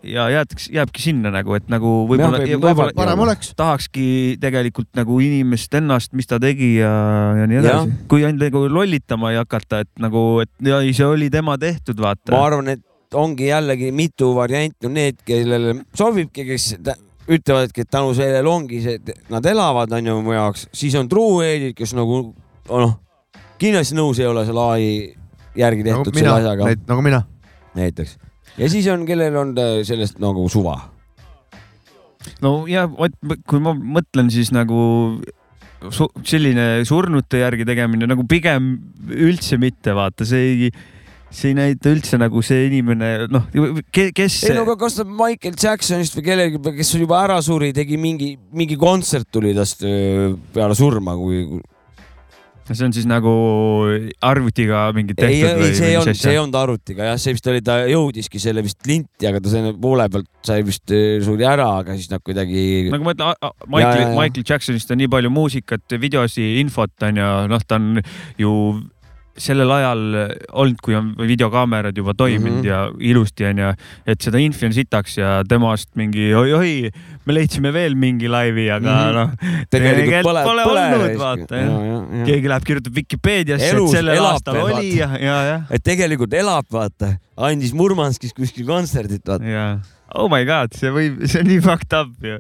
ja 0.03 0.27
jäätakse, 0.31 0.73
jääbki 0.75 1.03
sinna 1.03 1.31
nagu, 1.31 1.55
et 1.55 1.69
nagu 1.71 1.93
võib-olla 2.11 2.41
võib-olla 2.43 2.95
parem 2.97 3.23
oleks. 3.23 3.53
tahakski 3.59 4.07
tegelikult 4.43 4.91
nagu 4.99 5.19
inimest 5.23 5.75
ennast, 5.79 6.13
mis 6.19 6.27
ta 6.27 6.41
tegi 6.43 6.75
ja, 6.81 6.93
ja 7.39 7.47
nii 7.47 7.61
edasi. 7.61 7.93
kui 8.11 8.25
ainult 8.27 8.43
nagu 8.49 8.65
lollitama 8.73 9.33
ei 9.33 9.39
hakata, 9.39 9.85
et 9.87 9.93
nagu, 10.03 10.25
et 10.43 10.51
ja 10.67 10.81
ei, 10.83 10.91
see 10.97 11.07
oli 11.07 11.31
tema 11.31 11.55
tehtud, 11.61 12.03
vaata 12.03 12.35
ma. 12.35 12.43
arvan, 12.49 12.73
et 12.75 13.19
ongi 13.19 13.51
jällegi 13.51 13.93
mitu 13.95 14.33
varianti, 14.35 14.89
on 14.89 14.97
need, 14.99 15.23
kellele 15.29 15.77
sobibki, 15.95 16.47
kes 16.49 16.73
ütlevadki, 17.31 17.85
et 17.85 17.91
tänu 17.91 18.15
sellele 18.17 18.49
ongi 18.51 18.81
see, 18.83 18.99
et 18.99 19.31
nad 19.31 19.47
elavad, 19.47 19.93
on 19.95 20.11
ju 20.11 20.17
mu 20.25 20.35
jaoks, 20.35 20.67
siis 20.75 20.95
on 20.99 21.11
truehead'id, 21.11 21.77
kes 21.79 21.95
nagu 21.99 22.23
noh, 22.69 22.95
kindlasti 23.63 23.99
nõus 23.99 24.21
ei 24.23 24.29
ole 24.31 24.45
selle 24.49 24.65
ai 24.75 24.89
järgi 25.59 25.87
nagu 25.87 26.03
tehtud 26.03 26.19
mina 26.19 26.35
selle 26.35 26.55
asjaga, 26.55 26.73
nagu 26.89 27.05
mina. 27.05 27.21
näiteks. 27.79 28.17
ja 28.59 28.71
siis 28.73 28.89
on, 28.93 29.07
kellel 29.09 29.37
on 29.39 29.55
sellest 29.87 30.19
nagu 30.23 30.49
suva. 30.53 30.79
no 32.45 32.65
ja 32.71 32.89
vot, 32.91 33.15
kui 33.47 33.63
ma 33.63 33.77
mõtlen, 33.77 34.33
siis 34.33 34.53
nagu 34.55 34.83
su 35.91 36.07
selline 36.27 36.85
surnute 36.87 37.43
järgi 37.43 37.67
tegemine 37.67 38.07
nagu 38.07 38.27
pigem 38.31 38.75
üldse 39.11 39.59
mitte, 39.63 39.95
vaata, 39.99 40.27
see 40.29 40.43
ei, 40.51 40.73
see 41.33 41.53
ei 41.53 41.57
näita 41.57 41.93
üldse 41.93 42.19
nagu 42.21 42.43
see 42.45 42.69
inimene, 42.69 43.11
noh, 43.33 43.49
kes 43.93 44.39
ei 44.49 44.57
no 44.57 44.67
aga 44.67 44.77
kas 44.85 44.99
ta 45.01 45.07
Michael 45.09 45.57
Jacksonist 45.57 46.17
või 46.19 46.27
kellelgi, 46.29 46.63
kes 46.79 46.95
juba 46.99 47.23
ära 47.25 47.41
suri, 47.45 47.73
tegi 47.77 47.99
mingi, 48.01 48.35
mingi 48.53 48.79
kontsert 48.81 49.31
tuli 49.33 49.55
tast 49.57 49.85
peale 50.53 50.77
surma, 50.79 51.17
kui. 51.19 51.63
see 52.73 52.87
on 52.87 52.95
siis 52.95 53.09
nagu 53.09 53.33
arvutiga 54.25 54.85
mingit 54.97 55.19
ei, 55.21 55.43
tehtud 55.43 55.65
ei, 55.67 55.75
see 55.77 55.89
ei 55.91 55.97
olnud, 55.99 56.21
see 56.21 56.31
ei 56.33 56.39
olnud 56.41 56.61
arvutiga 56.61 57.11
jah, 57.11 57.19
see 57.21 57.35
vist 57.37 57.51
oli, 57.51 57.65
ta 57.65 57.81
jõudiski 57.91 58.41
selle 58.41 58.65
vist 58.65 58.81
linti, 58.89 59.27
aga 59.29 59.43
ta 59.43 59.53
selle 59.53 59.75
poole 59.83 60.07
pealt 60.13 60.31
sai 60.47 60.63
vist, 60.69 60.95
suri 61.27 61.49
ära, 61.49 61.69
aga 61.83 61.97
siis 61.99 62.13
nad 62.13 62.23
kuidagi. 62.25 62.93
nagu 62.93 63.09
ma 63.09 63.17
ütlen, 63.17 63.53
Michael. 63.67 64.09
Michael 64.17 64.49
Jacksonist 64.53 64.93
on 64.93 65.01
nii 65.03 65.13
palju 65.13 65.33
muusikat, 65.33 65.97
videosi, 66.01 66.53
infot 66.63 67.09
on 67.09 67.21
ju, 67.25 67.31
noh, 67.53 67.65
ta 67.67 67.81
on 67.81 68.05
ju 68.41 68.57
sellel 69.39 69.71
ajal 69.73 70.03
olnud, 70.51 70.81
kui 70.85 70.97
on 70.97 71.13
videokaamerad 71.17 71.97
juba 71.97 72.15
toiminud 72.15 72.59
mm. 72.59 72.69
-hmm. 72.69 72.69
ja 72.69 73.13
ilusti 73.13 73.47
on 73.49 73.63
ju, 73.63 73.71
et 74.07 74.21
seda 74.21 74.41
infi 74.43 74.67
on 74.67 74.75
sitaks 74.77 75.17
ja 75.19 75.31
temast 75.49 75.89
mingi 75.97 76.35
oi-oi, 76.35 76.91
me 77.25 77.37
leidsime 77.37 77.73
veel 77.73 77.95
mingi 77.95 78.29
laivi, 78.29 78.69
aga 78.71 78.91
mm. 78.91 78.99
-hmm. 78.99 79.15
noh, 79.15 79.65
tegelikult 79.71 80.23
pole, 80.23 80.45
pole 80.45 80.67
pole 80.69 80.85
olnud, 80.85 81.17
vaata, 81.19 81.57
jah. 81.57 82.27
keegi 82.27 82.53
läheb, 82.53 82.69
kirjutab 82.69 82.95
Vikipeediasse, 82.95 83.73
et 83.73 83.97
sellel 83.97 84.17
elab 84.17 84.37
aastal 84.37 84.61
veel, 84.61 84.77
oli 84.77 84.93
ja, 84.99 85.09
ja, 85.17 85.41
ja, 85.49 85.59
et 85.71 85.83
tegelikult 85.83 86.33
elab, 86.35 86.69
vaata, 86.73 87.15
andis 87.37 87.73
Murmanskis 87.73 88.37
kuskil 88.37 88.67
kontserdit, 88.69 89.25
vaata. 89.27 89.45
ja 89.45 89.67
oh 90.15 90.29
my 90.29 90.45
god, 90.45 90.73
see 90.77 90.93
võib, 90.93 91.23
see 91.25 91.41
on 91.43 91.49
nii 91.49 91.61
fucked 91.65 91.97
up 91.97 92.27
ju. 92.27 92.39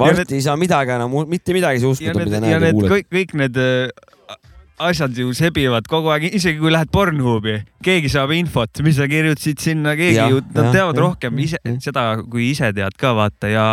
varsti 0.00 0.38
ei 0.38 0.44
saa 0.44 0.56
midagi 0.60 0.94
enam, 0.96 1.14
mitte 1.30 1.54
midagi 1.56 1.82
ja 1.82 1.90
uskuda, 1.90 2.16
mida 2.18 2.40
ja 2.40 2.58
näed 2.58 2.70
ja 2.70 2.72
kuuled. 2.74 2.94
kõik, 2.94 3.10
kõik 3.14 3.36
need 3.38 3.60
äh, 3.60 4.40
asjad 4.88 5.16
ju 5.18 5.32
sebivad 5.36 5.86
kogu 5.90 6.10
aeg, 6.14 6.28
isegi 6.34 6.58
kui 6.60 6.72
lähed 6.72 6.90
Pornhubi, 6.94 7.58
keegi 7.84 8.10
saab 8.12 8.32
infot, 8.36 8.80
mis 8.86 8.96
sa 8.98 9.06
kirjutasid 9.10 9.60
sinna, 9.62 9.92
keegi 9.98 10.16
Jah, 10.18 10.30
ju, 10.32 10.40
nad 10.54 10.70
jah, 10.70 10.72
teavad 10.78 10.96
jah, 10.96 11.02
rohkem 11.04 11.38
ise 11.44 11.60
jah. 11.60 11.76
seda, 11.84 12.04
kui 12.30 12.50
ise 12.54 12.70
tead 12.76 12.96
ka 13.00 13.12
vaata 13.18 13.50
ja, 13.52 13.66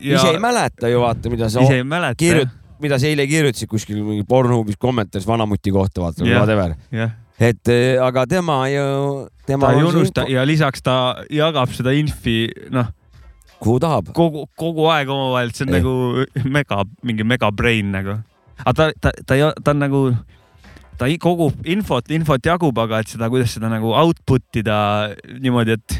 ja 0.00 0.16
ise 0.18 0.32
ei 0.34 0.40
mäleta 0.42 0.88
ju 0.92 1.02
vaata, 1.04 1.32
mida 1.32 1.50
sa 1.52 1.64
ise 1.66 1.80
ei 1.82 1.84
mäleta. 1.86 2.18
kirjut-, 2.22 2.56
mida 2.82 2.98
sa 2.98 3.10
eile 3.10 3.26
kirjutasid 3.30 3.70
kuskil 3.70 4.00
mingi 4.02 4.24
Pornhubis 4.28 4.78
kommentaaris 4.80 5.28
vanamuti 5.28 5.74
kohta, 5.74 6.06
vaata, 6.06 6.24
whatever. 6.26 6.74
et 7.42 7.68
eh, 7.74 8.00
aga 8.02 8.26
tema 8.30 8.62
ju, 8.72 8.88
tema 9.46 9.70
ta 9.72 9.78
ei 9.78 9.86
unusta 9.86 10.24
info- 10.26 10.34
ja 10.38 10.44
lisaks 10.48 10.82
ta 10.82 10.96
jagab 11.30 11.70
seda 11.74 11.92
infi, 11.96 12.46
noh, 12.70 12.88
kuhu 13.62 13.78
tahab. 13.82 14.10
kogu, 14.16 14.48
kogu 14.58 14.88
aeg 14.90 15.10
omavahel, 15.12 15.52
see 15.54 15.66
on 15.68 15.74
Ei. 15.74 15.80
nagu 15.80 16.52
mega, 16.58 16.82
mingi 17.06 17.26
megabrain 17.26 17.92
nagu. 17.94 18.18
Aga 18.64 18.74
ta, 18.76 18.90
ta, 19.00 19.12
ta 19.26 19.38
ei, 19.38 19.50
ta 19.64 19.74
on 19.74 19.82
nagu, 19.82 20.02
ta 20.98 21.10
kogub 21.20 21.66
infot, 21.66 22.10
infot 22.14 22.46
jagub, 22.46 22.78
aga 22.84 23.02
et 23.02 23.12
seda, 23.14 23.28
kuidas 23.32 23.54
seda 23.56 23.70
nagu 23.72 23.94
output 23.98 24.62
ida 24.62 24.78
niimoodi, 25.40 25.78
et 25.78 25.98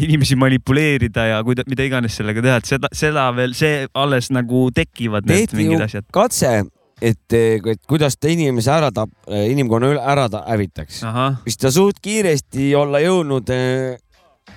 inimesi 0.00 0.36
manipuleerida 0.36 1.26
ja 1.26 1.40
kuida-, 1.44 1.66
mida 1.68 1.84
iganes 1.86 2.16
sellega 2.16 2.42
teha, 2.44 2.58
et 2.60 2.68
seda, 2.68 2.90
seda 2.96 3.26
veel, 3.36 3.54
see 3.58 3.86
alles 3.98 4.30
nagu 4.34 4.68
tekivad 4.74 5.28
need 5.28 5.54
mingid 5.56 5.84
asjad. 5.84 6.06
katse, 6.14 6.52
et, 7.00 7.36
et 7.36 7.82
kuidas 7.88 8.16
ta 8.20 8.30
inimese 8.32 8.72
ära 8.72 8.90
tap-, 8.94 9.16
inimkonna 9.28 9.92
üle 9.94 10.04
ära 10.12 10.28
ta- 10.32 10.44
hävitaks. 10.48 11.02
siis 11.44 11.60
ta 11.60 11.72
suht 11.74 12.00
kiiresti 12.02 12.70
olla 12.78 13.02
jõudnud 13.04 13.52
eh, 13.54 13.98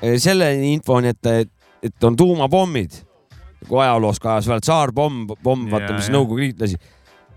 eh, 0.02 0.18
selle 0.22 0.54
infoni, 0.72 1.14
et, 1.16 1.52
et, 1.84 1.98
on 2.04 2.16
tuumapommid. 2.20 3.02
kui 3.68 3.80
ajaloos 3.80 4.20
kajas 4.20 4.48
veel 4.52 4.60
tsaarpomm, 4.60 5.28
pomm, 5.44 5.70
vaata, 5.72 5.94
mis. 5.96 6.10
Nõukogude 6.12 6.50
Liit 6.50 6.60
lasi. 6.60 6.76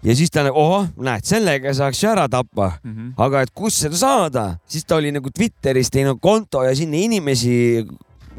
Ja 0.07 0.15
siis 0.17 0.31
ta 0.33 0.45
nagu, 0.47 0.59
ohoh, 0.61 0.87
näed, 1.03 1.27
sellega 1.27 1.75
saaks 1.75 2.03
ju 2.03 2.11
ära 2.13 2.29
tappa. 2.31 2.77
Mhm. 2.85 3.15
aga 3.19 3.43
et 3.43 3.55
kust 3.55 3.83
seda 3.83 3.99
saada, 3.99 4.45
siis 4.69 4.85
ta 4.87 5.01
oli 5.01 5.13
nagu 5.15 5.31
Twitteris 5.31 5.91
teinud 5.91 6.21
konto 6.23 6.63
ja 6.65 6.75
sinna 6.79 6.97
inimesi 6.97 7.85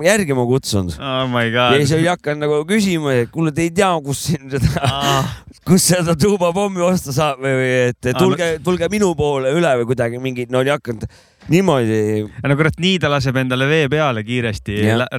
järgima 0.05 0.45
kutsunud. 0.49 0.97
oh 0.99 1.27
my 1.31 1.47
ja 1.49 1.69
siis 1.77 1.93
oli 1.97 2.09
hakanud 2.09 2.43
nagu 2.45 2.59
küsima, 2.69 3.13
et 3.23 3.31
kuule, 3.33 3.53
te 3.55 3.65
ei 3.67 3.71
tea, 3.73 3.89
kus 4.05 4.25
siin 4.29 4.49
seda, 4.51 4.83
ah. 4.85 5.31
kus 5.67 5.87
seda 5.93 6.15
tuumapommi 6.19 6.83
osta 6.85 7.15
saab 7.15 7.41
või, 7.43 7.55
või 7.61 7.71
et 7.89 8.11
Aa, 8.11 8.19
tulge, 8.19 8.51
tulge 8.63 8.89
minu 8.93 9.13
poole 9.17 9.51
üle 9.57 9.73
või 9.81 9.89
kuidagi 9.89 10.21
mingid, 10.21 10.53
no 10.53 10.61
oli 10.61 10.71
hakanud 10.73 11.07
niimoodi. 11.51 11.99
no 12.43 12.57
kurat, 12.59 12.75
nii 12.83 12.97
ta 12.99 13.09
laseb 13.11 13.37
endale 13.39 13.67
vee 13.69 13.87
peale 13.91 14.23
kiiresti. 14.27 14.77
Aga, 14.91 15.17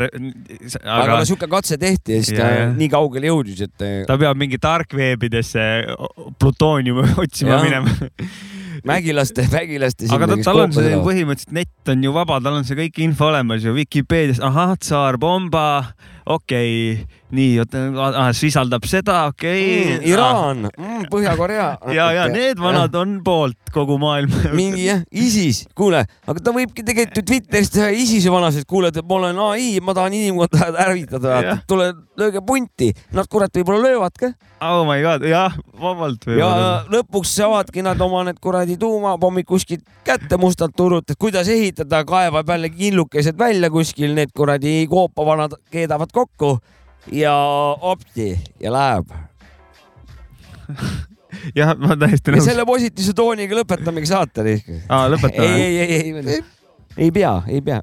aga 0.84 1.16
no 1.16 1.24
sihuke 1.28 1.48
katse 1.50 1.78
tehti 1.80 2.18
ja 2.18 2.22
siis 2.22 2.36
ta 2.36 2.44
Ja, 2.48 2.60
ja. 2.62 2.68
nii 2.76 2.88
kaugele 2.92 3.30
jõudis, 3.30 3.64
et 3.64 4.06
ta 4.08 4.18
peab 4.20 4.38
mingi 4.40 4.60
tarkveebidesse 4.60 5.64
plutooniumi 6.38 7.06
otsima 7.24 7.56
Jah. 7.56 7.64
minema. 7.66 7.96
mägilaste, 8.86 9.46
mägilaste. 9.56 10.08
aga 10.14 10.30
ta, 10.32 10.40
tal 10.50 10.64
on 10.66 10.74
see 10.76 10.98
põhimõtteliselt 11.04 11.54
net 11.56 11.92
on 11.94 12.04
ju 12.04 12.14
vaba, 12.14 12.40
tal 12.44 12.60
on 12.60 12.68
see 12.68 12.78
kõik 12.78 13.00
info 13.06 13.30
olemas 13.30 13.64
ju 13.66 13.74
Vikipeedias, 13.76 14.42
ahah, 14.44 14.76
tsaar 14.78 15.18
Bomba, 15.20 15.94
okei 16.26 16.98
okay., 16.98 17.17
nii, 17.34 17.58
oota, 17.60 18.28
sisaldab 18.36 18.86
seda, 18.88 19.18
okei 19.32 19.98
mm,. 19.98 20.06
Iraan 20.08 20.64
mm,, 20.70 21.06
Põhja-Korea. 21.12 21.68
ja, 21.98 22.08
ja 22.16 22.26
need 22.32 22.60
vanad 22.62 22.94
on 22.98 23.18
poolt 23.24 23.72
kogu 23.74 23.98
maailm. 24.00 24.32
mingi 24.58 24.86
jah, 24.86 25.02
ISIS, 25.12 25.64
kuule, 25.76 26.04
aga 26.28 26.44
ta 26.44 26.54
võibki 26.56 26.84
tegelikult 26.86 27.20
ju 27.20 27.26
Twitteris 27.32 27.72
teha 27.74 27.90
ISISe 27.92 28.32
vanasid, 28.32 28.68
kuule, 28.68 28.92
et 28.92 29.00
ma 29.04 29.18
olen 29.20 29.42
ai, 29.50 29.70
ma 29.84 29.96
tahan 29.96 30.16
inimkonda 30.16 30.72
hävitada 30.88 31.40
Jah., 31.44 31.64
tule 31.68 31.90
lööge 32.18 32.42
punti, 32.46 32.92
nad 33.14 33.28
kurat 33.30 33.54
võib-olla 33.60 33.90
löövad 33.90 34.16
ka 34.18 34.32
oh 34.64 34.82
my 34.88 35.02
god, 35.02 35.26
jah, 35.28 35.54
vabalt 35.78 36.24
ja 36.26 36.32
võib-olla. 36.32 36.72
lõpuks 36.96 37.34
saavadki 37.38 37.84
nad 37.86 38.00
oma 38.02 38.24
need 38.26 38.40
kuradi 38.42 38.78
tuumapommid 38.80 39.46
kuskilt 39.48 39.84
kätte 40.06 40.40
mustalt 40.40 40.74
turult, 40.76 41.10
et 41.10 41.20
kuidas 41.20 41.50
ehitada, 41.52 42.02
kaevab 42.08 42.48
jälle 42.56 42.72
killukesed 42.72 43.38
välja 43.38 43.70
kuskil, 43.70 44.16
need 44.16 44.32
kuradi 44.36 44.80
koopavanad 44.90 45.58
keedavad 45.70 46.12
kokku 46.14 46.56
ja 47.12 47.34
opti 47.80 48.32
ja 48.60 48.72
läheb. 48.72 49.12
jah, 51.58 51.74
ma 51.78 51.96
täiesti 51.98 52.32
ja 52.32 52.38
nõus. 52.38 52.48
selle 52.48 52.66
positiivse 52.68 53.14
tooniga 53.16 53.56
lõpetamegi 53.58 54.10
saate. 54.10 54.44
ei, 54.44 54.80
aa, 54.88 55.06
lõpetame. 55.12 55.54
ei, 55.54 55.78
ei, 55.78 56.12
ei, 56.18 56.42
ei 57.06 57.14
pea, 57.14 57.38
ei 57.48 57.62
pea. 57.64 57.80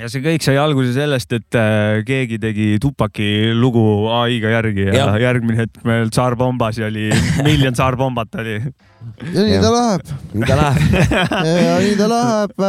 ja 0.00 0.10
see 0.10 0.24
kõik 0.24 0.42
sai 0.46 0.56
alguse 0.58 0.94
sellest, 0.96 1.36
et 1.36 1.58
äh, 1.58 2.00
keegi 2.06 2.40
tegi 2.42 2.72
Tupaki 2.82 3.52
lugu 3.54 4.08
ai-ga 4.10 4.56
järgi 4.56 4.88
ja, 4.88 4.96
ja. 4.98 5.10
järgmine 5.28 5.64
hetk 5.64 5.84
meil 5.86 6.10
Tsar 6.10 6.36
Bombas 6.40 6.80
oli 6.82 7.10
miljon 7.46 7.76
Tsar 7.76 7.98
Bombat 8.00 8.40
oli. 8.42 8.58
ja 8.58 9.46
nii 9.50 9.60
ta 9.62 9.74
läheb. 9.74 10.14
nii 10.34 10.48
ta 10.50 10.58
läheb. 10.62 10.98
ja 11.68 11.76
nii 11.84 11.98
ta 12.00 12.10
läheb 12.10 12.66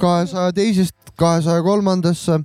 kahesaja 0.00 0.52
teisest 0.56 1.16
kahesaja 1.16 1.62
kolmandasse 1.64 2.40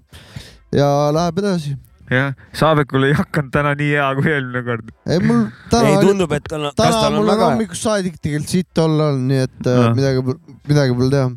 ja 0.75 0.87
läheb 1.15 1.43
edasi. 1.43 1.75
jah, 2.11 2.34
Saabekul 2.55 3.03
ei 3.09 3.13
hakanud 3.17 3.51
täna 3.51 3.73
nii 3.79 3.89
hea 3.93 4.07
kui 4.19 4.29
eelmine 4.31 4.61
kord. 4.67 4.91
ei 5.11 5.19
mul 5.23 5.41
täna 5.71 5.89
ei 5.93 5.97
tundub, 6.05 6.31
et 6.38 6.51
on, 6.55 6.67
täna 6.77 7.01
on 7.07 7.17
mul 7.17 7.23
on 7.25 7.31
väga, 7.34 7.49
hommikust 7.51 7.84
saadik 7.88 8.15
tegelikult 8.23 8.53
sitt 8.53 8.81
olla 8.84 9.09
olnud, 9.11 9.25
nii 9.31 9.41
et 9.47 9.67
äh, 9.71 9.81
Ah. 9.88 9.93
midagi, 9.97 10.38
midagi 10.71 10.95
pole 11.01 11.09
teha. 11.11 11.27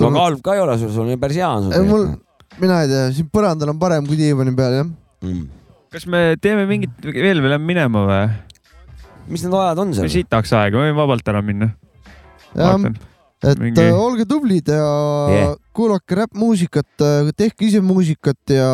no 0.00 0.10
halb 0.18 0.40
ka 0.46 0.54
ei 0.56 0.62
ole 0.64 0.78
sul, 0.80 0.92
sul 0.94 1.10
on 1.12 1.20
päris 1.20 1.36
hea 1.42 1.50
on 1.50 1.68
ei 1.72 1.78
sul. 1.82 1.88
mul, 1.90 2.06
mina 2.62 2.80
ei 2.84 2.88
tea, 2.94 3.04
siin 3.18 3.28
põrandal 3.34 3.74
on 3.74 3.78
parem 3.82 4.06
kui 4.08 4.16
diivani 4.20 4.54
peal 4.56 4.78
jah. 4.80 4.88
Mm. 5.24 5.44
kas 5.94 6.06
me 6.10 6.24
teeme 6.42 6.64
mingit, 6.70 6.96
veel 7.04 7.40
me 7.44 7.52
läheme 7.52 7.68
minema 7.74 8.06
või? 8.08 8.22
mis 9.28 9.44
need 9.44 9.54
ajad 9.56 9.78
on 9.84 9.92
seal? 9.96 10.08
sitaks 10.12 10.52
aega, 10.56 10.76
me 10.80 10.88
võime 10.90 10.98
vabalt 11.02 11.28
ära 11.32 11.40
minna. 11.44 11.70
jah, 12.56 12.74
et 13.44 13.60
mingi- 13.60 13.76
mingi... 13.76 13.86
olge 13.92 14.24
tublid 14.28 14.68
ja 14.72 14.82
Yeah. 15.34 15.54
Kuulake 15.74 16.18
räppmuusikat, 16.20 17.04
tehke 17.36 17.66
ise 17.68 17.82
muusikat 17.84 18.54
ja 18.54 18.68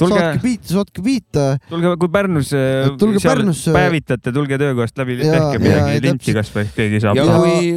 tulge 0.00 0.18
saatke, 0.20 0.42
biite, 0.44 0.70
saatke 0.72 1.04
biite. 1.04 1.44
tulge, 1.68 1.94
kui 2.00 2.10
Pärnus 2.14 2.52
äh, 2.56 2.90
Tulge 3.00 3.22
seal 3.22 3.34
Pärnusse. 3.34 3.74
päevitate, 3.74 4.32
tulge 4.34 4.58
töökohast 4.60 4.98
läbi, 5.00 5.18
Ja- 5.20 5.36
tehke 5.36 5.62
midagi 5.62 6.02
linti 6.06 6.34
kasvõi, 6.36 6.66
keegi 6.76 7.02
saab 7.04 7.18
ja 7.18 7.26
kui 7.28 7.72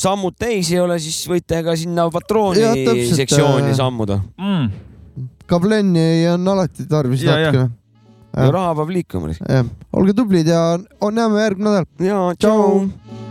sammud 0.00 0.36
täis 0.38 0.70
ei 0.72 0.80
ole, 0.82 0.98
siis 1.02 1.22
võite 1.30 1.62
ka 1.64 1.76
sinna 1.78 2.08
patrooni 2.12 2.64
sektsiooni 3.16 3.72
äh, 3.72 3.76
sammuda. 3.78 4.20
mm.. 4.36 5.26
kablenni 5.50 6.26
on 6.32 6.48
alati 6.56 6.88
tarvis 6.90 7.24
natukene. 7.28 7.68
ja 8.36 8.50
raha 8.52 8.74
peab 8.80 8.96
liikuma. 8.96 9.36
olge 9.92 10.16
tublid 10.16 10.48
ja 10.52 10.64
on, 11.00 11.14
näeme 11.14 11.44
järgmine 11.44 11.76
nädal. 11.76 11.88
ja 12.00 12.24
tšau. 12.40 12.82
Black 12.86 13.25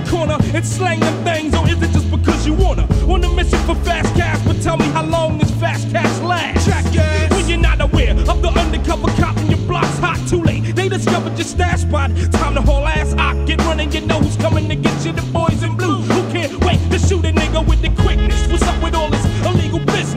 the 0.00 0.10
corner 0.10 0.36
and 0.54 0.66
slang 0.66 1.00
them 1.00 1.24
things, 1.24 1.54
or 1.54 1.66
is 1.68 1.80
it 1.82 1.90
just 1.90 2.10
because 2.10 2.46
you 2.46 2.54
wanna? 2.54 2.86
On 3.08 3.22
a 3.24 3.28
mission 3.28 3.58
for 3.60 3.74
fast 3.76 4.14
cash, 4.14 4.40
but 4.46 4.60
tell 4.62 4.76
me 4.76 4.86
how 4.86 5.04
long 5.04 5.38
this 5.38 5.50
fast 5.52 5.90
cash 5.90 6.20
lasts? 6.20 6.66
Jackass. 6.66 7.30
When 7.30 7.48
you're 7.48 7.58
not 7.58 7.80
aware 7.80 8.10
of 8.10 8.42
the 8.42 8.48
undercover 8.48 9.08
cop 9.20 9.36
in 9.38 9.50
your 9.50 9.58
block's 9.66 9.98
hot, 9.98 10.20
too 10.28 10.42
late. 10.42 10.74
They 10.74 10.88
discovered 10.88 11.36
your 11.36 11.46
stash 11.46 11.80
spot. 11.80 12.10
Time 12.32 12.54
to 12.54 12.62
haul 12.62 12.86
ass. 12.86 13.14
I 13.14 13.34
get 13.44 13.58
running, 13.64 13.92
you 13.92 14.00
know 14.02 14.20
who's 14.20 14.36
coming 14.36 14.68
to 14.68 14.76
get 14.76 15.04
you. 15.04 15.12
The 15.12 15.22
boys 15.32 15.62
in 15.62 15.76
blue. 15.76 16.02
Who 16.02 16.32
can't 16.32 16.52
wait 16.64 16.80
to 16.90 16.98
shoot 16.98 17.24
a 17.24 17.32
nigga 17.32 17.66
with 17.66 17.82
the 17.82 17.90
quickness? 18.02 18.46
What's 18.48 18.62
up 18.62 18.82
with 18.82 18.94
all 18.94 19.10
this 19.10 19.24
illegal 19.46 19.69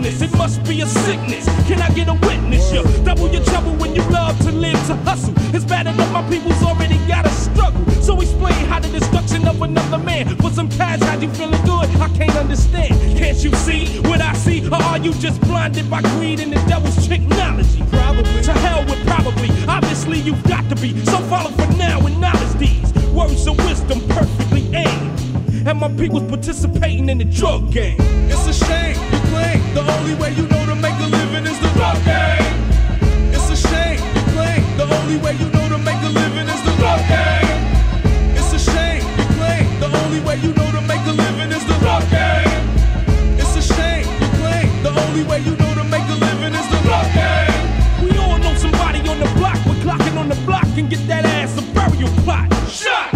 It 0.06 0.36
must 0.38 0.64
be 0.66 0.82
a 0.82 0.86
sickness. 0.86 1.46
Can 1.66 1.82
I 1.82 1.90
get 1.94 2.10
a 2.10 2.14
witness? 2.14 2.74
You 2.74 2.84
double 3.06 3.30
your 3.30 3.44
trouble 3.46 3.72
when 3.76 3.96
you 3.96 4.02
love 4.10 4.38
to 4.40 4.52
live 4.52 4.76
to 4.88 4.96
hustle. 4.98 5.34
It's 5.56 5.64
bad 5.64 5.88
enough 5.88 6.12
my 6.12 6.22
people's 6.30 6.62
already 6.62 6.98
got 7.08 7.26
a 7.26 7.30
struggle. 7.30 7.86
So 8.02 8.20
explain 8.20 8.66
how 8.66 8.80
the 8.80 8.90
destruction 8.90 9.48
of 9.48 9.62
another 9.62 9.98
man 9.98 10.36
for 10.38 10.50
some 10.50 10.70
cash 10.70 11.00
had 11.00 11.22
you 11.22 11.30
feeling 11.30 11.62
good. 11.64 11.90
I 12.02 12.10
can't 12.18 12.36
understand. 12.36 12.94
Can't 13.18 13.42
you 13.44 13.54
see 13.56 14.00
what 14.02 14.20
I 14.20 14.34
see? 14.34 14.68
Or 14.68 14.76
are 14.76 14.98
you 14.98 15.14
just 15.14 15.40
blinded 15.42 15.90
by 15.90 16.02
greed 16.02 16.42
and 16.42 16.52
the 16.52 16.62
devil's 16.68 17.08
technology? 17.08 17.82
Probably. 17.90 18.42
To 18.44 18.54
hell 18.54 18.84
with 18.86 19.06
probably. 19.08 19.50
Obviously 19.70 20.20
you've 20.20 20.44
got 20.44 20.68
to 20.70 20.76
be. 20.76 21.00
So 21.06 21.18
follow 21.32 21.52
for 21.52 21.68
now 21.78 22.06
and 22.06 22.20
knowledge 22.20 22.54
these 22.60 22.94
words 23.14 23.48
of 23.48 23.58
wisdom 23.66 24.02
perfectly 24.10 24.68
aimed. 24.76 25.33
And 25.66 25.80
my 25.80 25.88
people's 25.96 26.30
participating 26.30 27.08
in 27.08 27.20
the 27.20 27.24
drug 27.24 27.72
game. 27.72 27.96
It's 28.28 28.46
a 28.48 28.54
shame 28.54 28.98
you 29.14 29.20
claim 29.32 29.64
the 29.74 29.80
only 29.96 30.14
way 30.16 30.34
you 30.34 30.46
know 30.48 30.66
to 30.66 30.76
make 30.76 30.94
a 31.00 31.08
living 31.08 31.46
is 31.46 31.58
the 31.60 31.70
drug 31.70 32.04
game. 32.04 32.52
It's 33.32 33.50
a 33.50 33.56
shame 33.56 33.98
you 34.14 34.24
claim 34.36 34.62
the 34.76 34.84
only 34.84 35.18
way 35.24 35.34
you 35.40 35.48
know 35.56 35.70
to 35.70 35.78
make 35.78 36.02
a 36.04 36.10
living 36.10 36.48
is 36.52 36.62
the 36.68 36.76
drug 36.76 37.00
game. 37.08 37.64
It's 38.36 38.52
a 38.52 38.60
shame 38.60 39.08
you 39.16 39.26
claim 39.40 39.80
the 39.80 39.88
only 40.04 40.20
way 40.28 40.36
you 40.44 40.52
know 40.54 40.70
to 40.76 40.82
make 40.82 41.04
a 41.08 41.16
living 41.16 41.52
is 41.56 41.66
the 41.66 41.78
drug 41.80 42.04
game. 42.12 42.60
It's 43.40 43.56
a 43.56 43.62
shame 43.64 44.04
you 44.20 44.30
claim 44.44 44.68
the 44.84 44.92
only 44.92 45.24
way 45.24 45.40
you 45.48 45.56
know 45.56 45.74
to 45.80 45.84
make 45.86 46.04
a 46.12 46.18
living 46.28 46.54
is 46.60 46.68
the 46.76 46.80
drug 46.84 47.08
game. 47.16 48.04
We 48.04 48.18
all 48.20 48.38
know 48.38 48.54
somebody 48.60 49.00
on 49.08 49.18
the 49.18 49.32
block, 49.40 49.58
but 49.64 49.80
clocking 49.80 50.18
on 50.20 50.28
the 50.28 50.40
block 50.44 50.68
can 50.76 50.90
get 50.90 51.08
that 51.08 51.24
ass 51.24 51.58
a 51.58 51.64
burial 51.72 52.12
plot. 52.28 52.52
Shot 52.68 53.13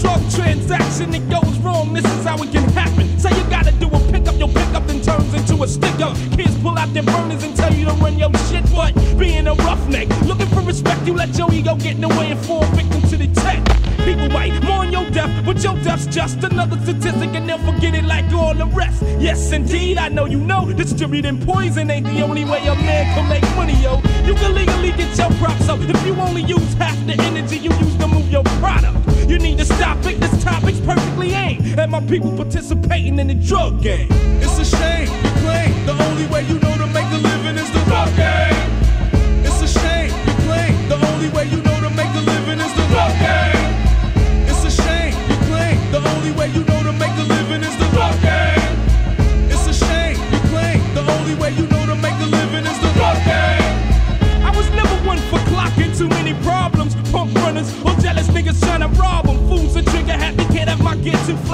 drug 0.00 0.20
transaction, 0.30 1.14
it 1.14 1.28
goes 1.30 1.58
wrong. 1.58 1.92
This 1.92 2.04
is 2.04 2.24
how 2.24 2.36
it 2.42 2.50
can 2.52 2.68
happen. 2.72 3.18
Say 3.18 3.30
you 3.36 3.44
gotta 3.50 3.72
do 3.72 3.86
a 3.88 4.00
pickup, 4.10 4.36
your 4.38 4.48
pickup 4.48 4.86
then 4.86 5.00
turns 5.02 5.32
into 5.34 5.62
a 5.62 5.68
sticker. 5.68 6.12
Kids 6.36 6.56
pull 6.62 6.78
out 6.78 6.92
their 6.92 7.02
burners 7.02 7.42
and 7.44 7.56
tell 7.56 7.72
you 7.72 7.86
to 7.86 7.92
run 7.92 8.18
your 8.18 8.32
shit, 8.48 8.64
but 8.74 8.94
being 9.18 9.46
a 9.46 9.54
roughneck, 9.54 10.08
looking 10.22 10.48
for 10.48 10.62
respect, 10.62 11.06
you 11.06 11.14
let 11.14 11.36
your 11.36 11.52
ego 11.52 11.74
get 11.76 11.94
in 11.96 12.00
the 12.00 12.08
way 12.08 12.30
and 12.30 12.40
fall 12.40 12.64
victim 12.76 13.02
to 13.02 13.16
the 13.16 13.28
tech. 13.40 13.60
People 14.04 14.28
mourn 14.30 14.89
your 14.89 14.89
death, 15.20 15.44
but 15.44 15.62
your 15.62 15.74
death's 15.82 16.06
just 16.06 16.42
another 16.44 16.78
statistic 16.80 17.30
and 17.34 17.48
they'll 17.48 17.58
forget 17.58 17.94
it 17.94 18.04
like 18.04 18.32
all 18.32 18.54
the 18.54 18.66
rest. 18.66 19.02
Yes, 19.18 19.52
indeed, 19.52 19.98
I 19.98 20.08
know 20.08 20.24
you 20.24 20.38
know 20.38 20.72
distributing 20.72 21.38
poison 21.44 21.90
ain't 21.90 22.06
the 22.06 22.22
only 22.22 22.44
way 22.44 22.60
a 22.66 22.74
man 22.74 23.04
can 23.14 23.28
make 23.28 23.46
money, 23.56 23.74
yo. 23.82 23.96
You 24.24 24.34
can 24.34 24.54
legally 24.54 24.92
get 24.92 25.16
your 25.18 25.30
props 25.38 25.68
up 25.68 25.80
if 25.80 26.06
you 26.06 26.14
only 26.14 26.42
use 26.42 26.72
half 26.74 26.98
the 27.06 27.14
energy 27.28 27.56
you 27.56 27.72
use 27.84 27.96
to 27.96 28.06
move 28.06 28.30
your 28.30 28.44
product. 28.60 28.96
You 29.28 29.38
need 29.38 29.58
to 29.58 29.64
stop 29.64 29.98
it, 30.06 30.20
this 30.20 30.42
topic's 30.42 30.80
perfectly 30.80 31.32
aimed 31.32 31.78
at 31.78 31.90
my 31.90 32.00
people 32.00 32.34
participating 32.36 33.18
in 33.18 33.26
the 33.28 33.34
drug 33.34 33.82
game. 33.82 34.08
It's 34.44 34.58
a 34.58 34.64
shame 34.64 35.08
you 35.24 35.30
claim 35.44 35.86
the 35.86 35.96
only 36.08 36.26
way 36.28 36.42
you 36.48 36.58
know 36.60 36.76
to 36.78 36.86
make 36.86 37.10
a 37.12 37.18
living 37.28 37.56
is 37.56 37.70
the 37.72 37.82
drug 37.84 38.16
game. 38.16 38.59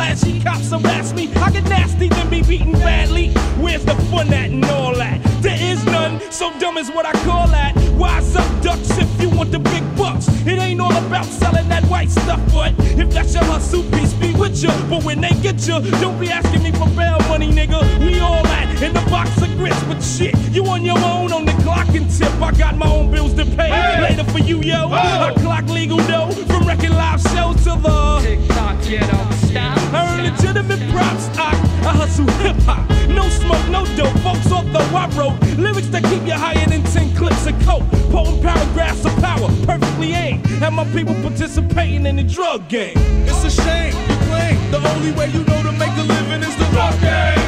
Flashy. 0.06 0.40
Cops 0.40 0.70
harass 0.70 1.12
me, 1.12 1.32
I 1.34 1.50
get 1.50 1.64
nasty, 1.64 2.08
then 2.08 2.30
be 2.30 2.42
beaten 2.42 2.72
badly. 2.72 3.30
Where's 3.60 3.84
the 3.84 3.94
fun 4.10 4.32
at 4.32 4.50
and 4.50 4.64
all 4.66 4.94
that? 4.94 5.22
There 5.42 5.58
is 5.60 5.84
none, 5.86 6.20
so 6.30 6.56
dumb 6.58 6.78
is 6.78 6.90
what 6.90 7.06
I 7.06 7.12
call 7.24 7.48
that. 7.48 7.74
Wise 7.92 8.36
up, 8.36 8.62
ducks, 8.62 8.90
if 8.98 9.20
you 9.20 9.30
want 9.30 9.52
the 9.52 9.58
big 9.58 9.84
bucks. 9.96 10.28
It 10.46 10.58
ain't 10.58 10.80
all 10.80 10.96
about 10.96 11.24
selling 11.24 11.68
that 11.68 11.84
white 11.84 12.10
stuff, 12.10 12.40
but 12.52 12.74
if 12.78 13.10
that's 13.10 13.34
your 13.34 13.44
hustle, 13.44 13.82
peace 13.90 14.12
be 14.14 14.32
with 14.56 14.62
you. 14.62 14.88
But 14.88 15.04
when 15.04 15.20
they 15.20 15.30
get 15.42 15.66
you, 15.66 15.80
don't 16.00 16.18
be 16.18 16.28
asking 16.30 16.62
me 16.62 16.72
for 16.72 16.88
bail 16.90 17.18
money, 17.28 17.50
nigga. 17.50 17.80
We 17.98 18.20
all 18.20 18.46
at 18.46 18.82
in 18.82 18.92
the 18.92 19.00
box 19.10 19.40
of 19.42 19.56
grits, 19.56 19.82
but 19.84 20.00
shit, 20.00 20.36
you 20.50 20.64
on 20.66 20.84
your 20.84 20.98
own 20.98 21.32
on 21.32 21.44
the 21.44 21.52
clock 21.62 21.88
and 21.88 22.10
tip. 22.10 22.32
I 22.40 22.52
got 22.52 22.76
my 22.76 22.88
own 22.90 23.10
bills 23.10 23.34
to 23.34 23.44
pay. 23.44 23.70
Later 24.00 24.24
for 24.24 24.38
you, 24.38 24.60
yo. 24.60 24.90
I 24.92 25.32
clock 25.38 25.66
legal 25.68 25.98
dough 25.98 26.30
from 26.30 26.66
wrecking 26.66 26.92
live 26.92 27.20
shows 27.20 27.56
to 27.64 27.76
the 27.80 28.20
TikTok, 28.22 28.88
you 28.88 28.98
don't 28.98 29.32
stop. 29.32 29.94
I 29.94 30.18
earn 30.18 30.30
legitimate 30.30 30.90
props. 30.92 31.28
I, 31.38 31.50
I 31.86 31.92
hustle 31.92 32.26
hip 32.42 32.56
hop. 32.62 32.88
No 33.08 33.28
smoke, 33.28 33.68
no 33.68 33.84
dope. 33.96 34.18
Folks, 34.20 34.50
although 34.52 34.96
I 34.96 35.08
wrote 35.16 35.40
lyrics 35.58 35.88
that 35.88 36.04
keep 36.04 36.26
you 36.26 36.34
higher 36.34 36.66
than 36.66 36.82
10 36.82 37.14
clips 37.14 37.46
of 37.46 37.58
coke. 37.64 37.84
Potent 38.10 38.42
paragraphs 38.42 39.04
of 39.04 39.14
power, 39.16 39.48
perfectly 39.64 40.12
aimed. 40.12 40.46
And 40.62 40.74
my 40.74 40.84
people 40.92 41.14
participating 41.22 42.06
in 42.06 42.16
the 42.16 42.22
drug 42.22 42.68
game. 42.68 42.96
It's 43.26 43.44
a 43.44 43.50
shame 43.50 44.15
you 44.38 44.70
the 44.70 44.80
only 44.94 45.12
way 45.12 45.28
you 45.28 45.42
know 45.44 45.62
to 45.62 45.72
make 45.72 45.94
a 45.96 46.02
living 46.02 46.42
is 46.42 46.56
the 46.56 46.66
drug 46.72 46.94
game. 47.00 47.46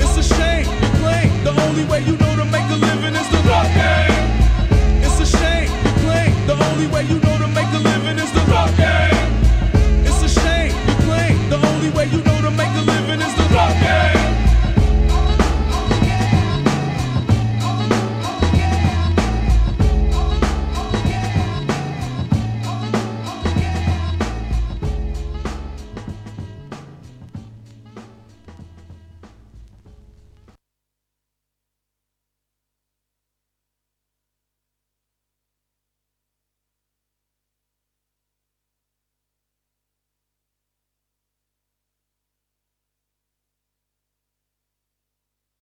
It's 0.00 0.16
a 0.16 0.22
shame 0.34 0.66
you 0.82 0.88
claim 1.00 1.44
the 1.44 1.54
only 1.66 1.84
way 1.84 2.00
you 2.04 2.16
know 2.16 2.35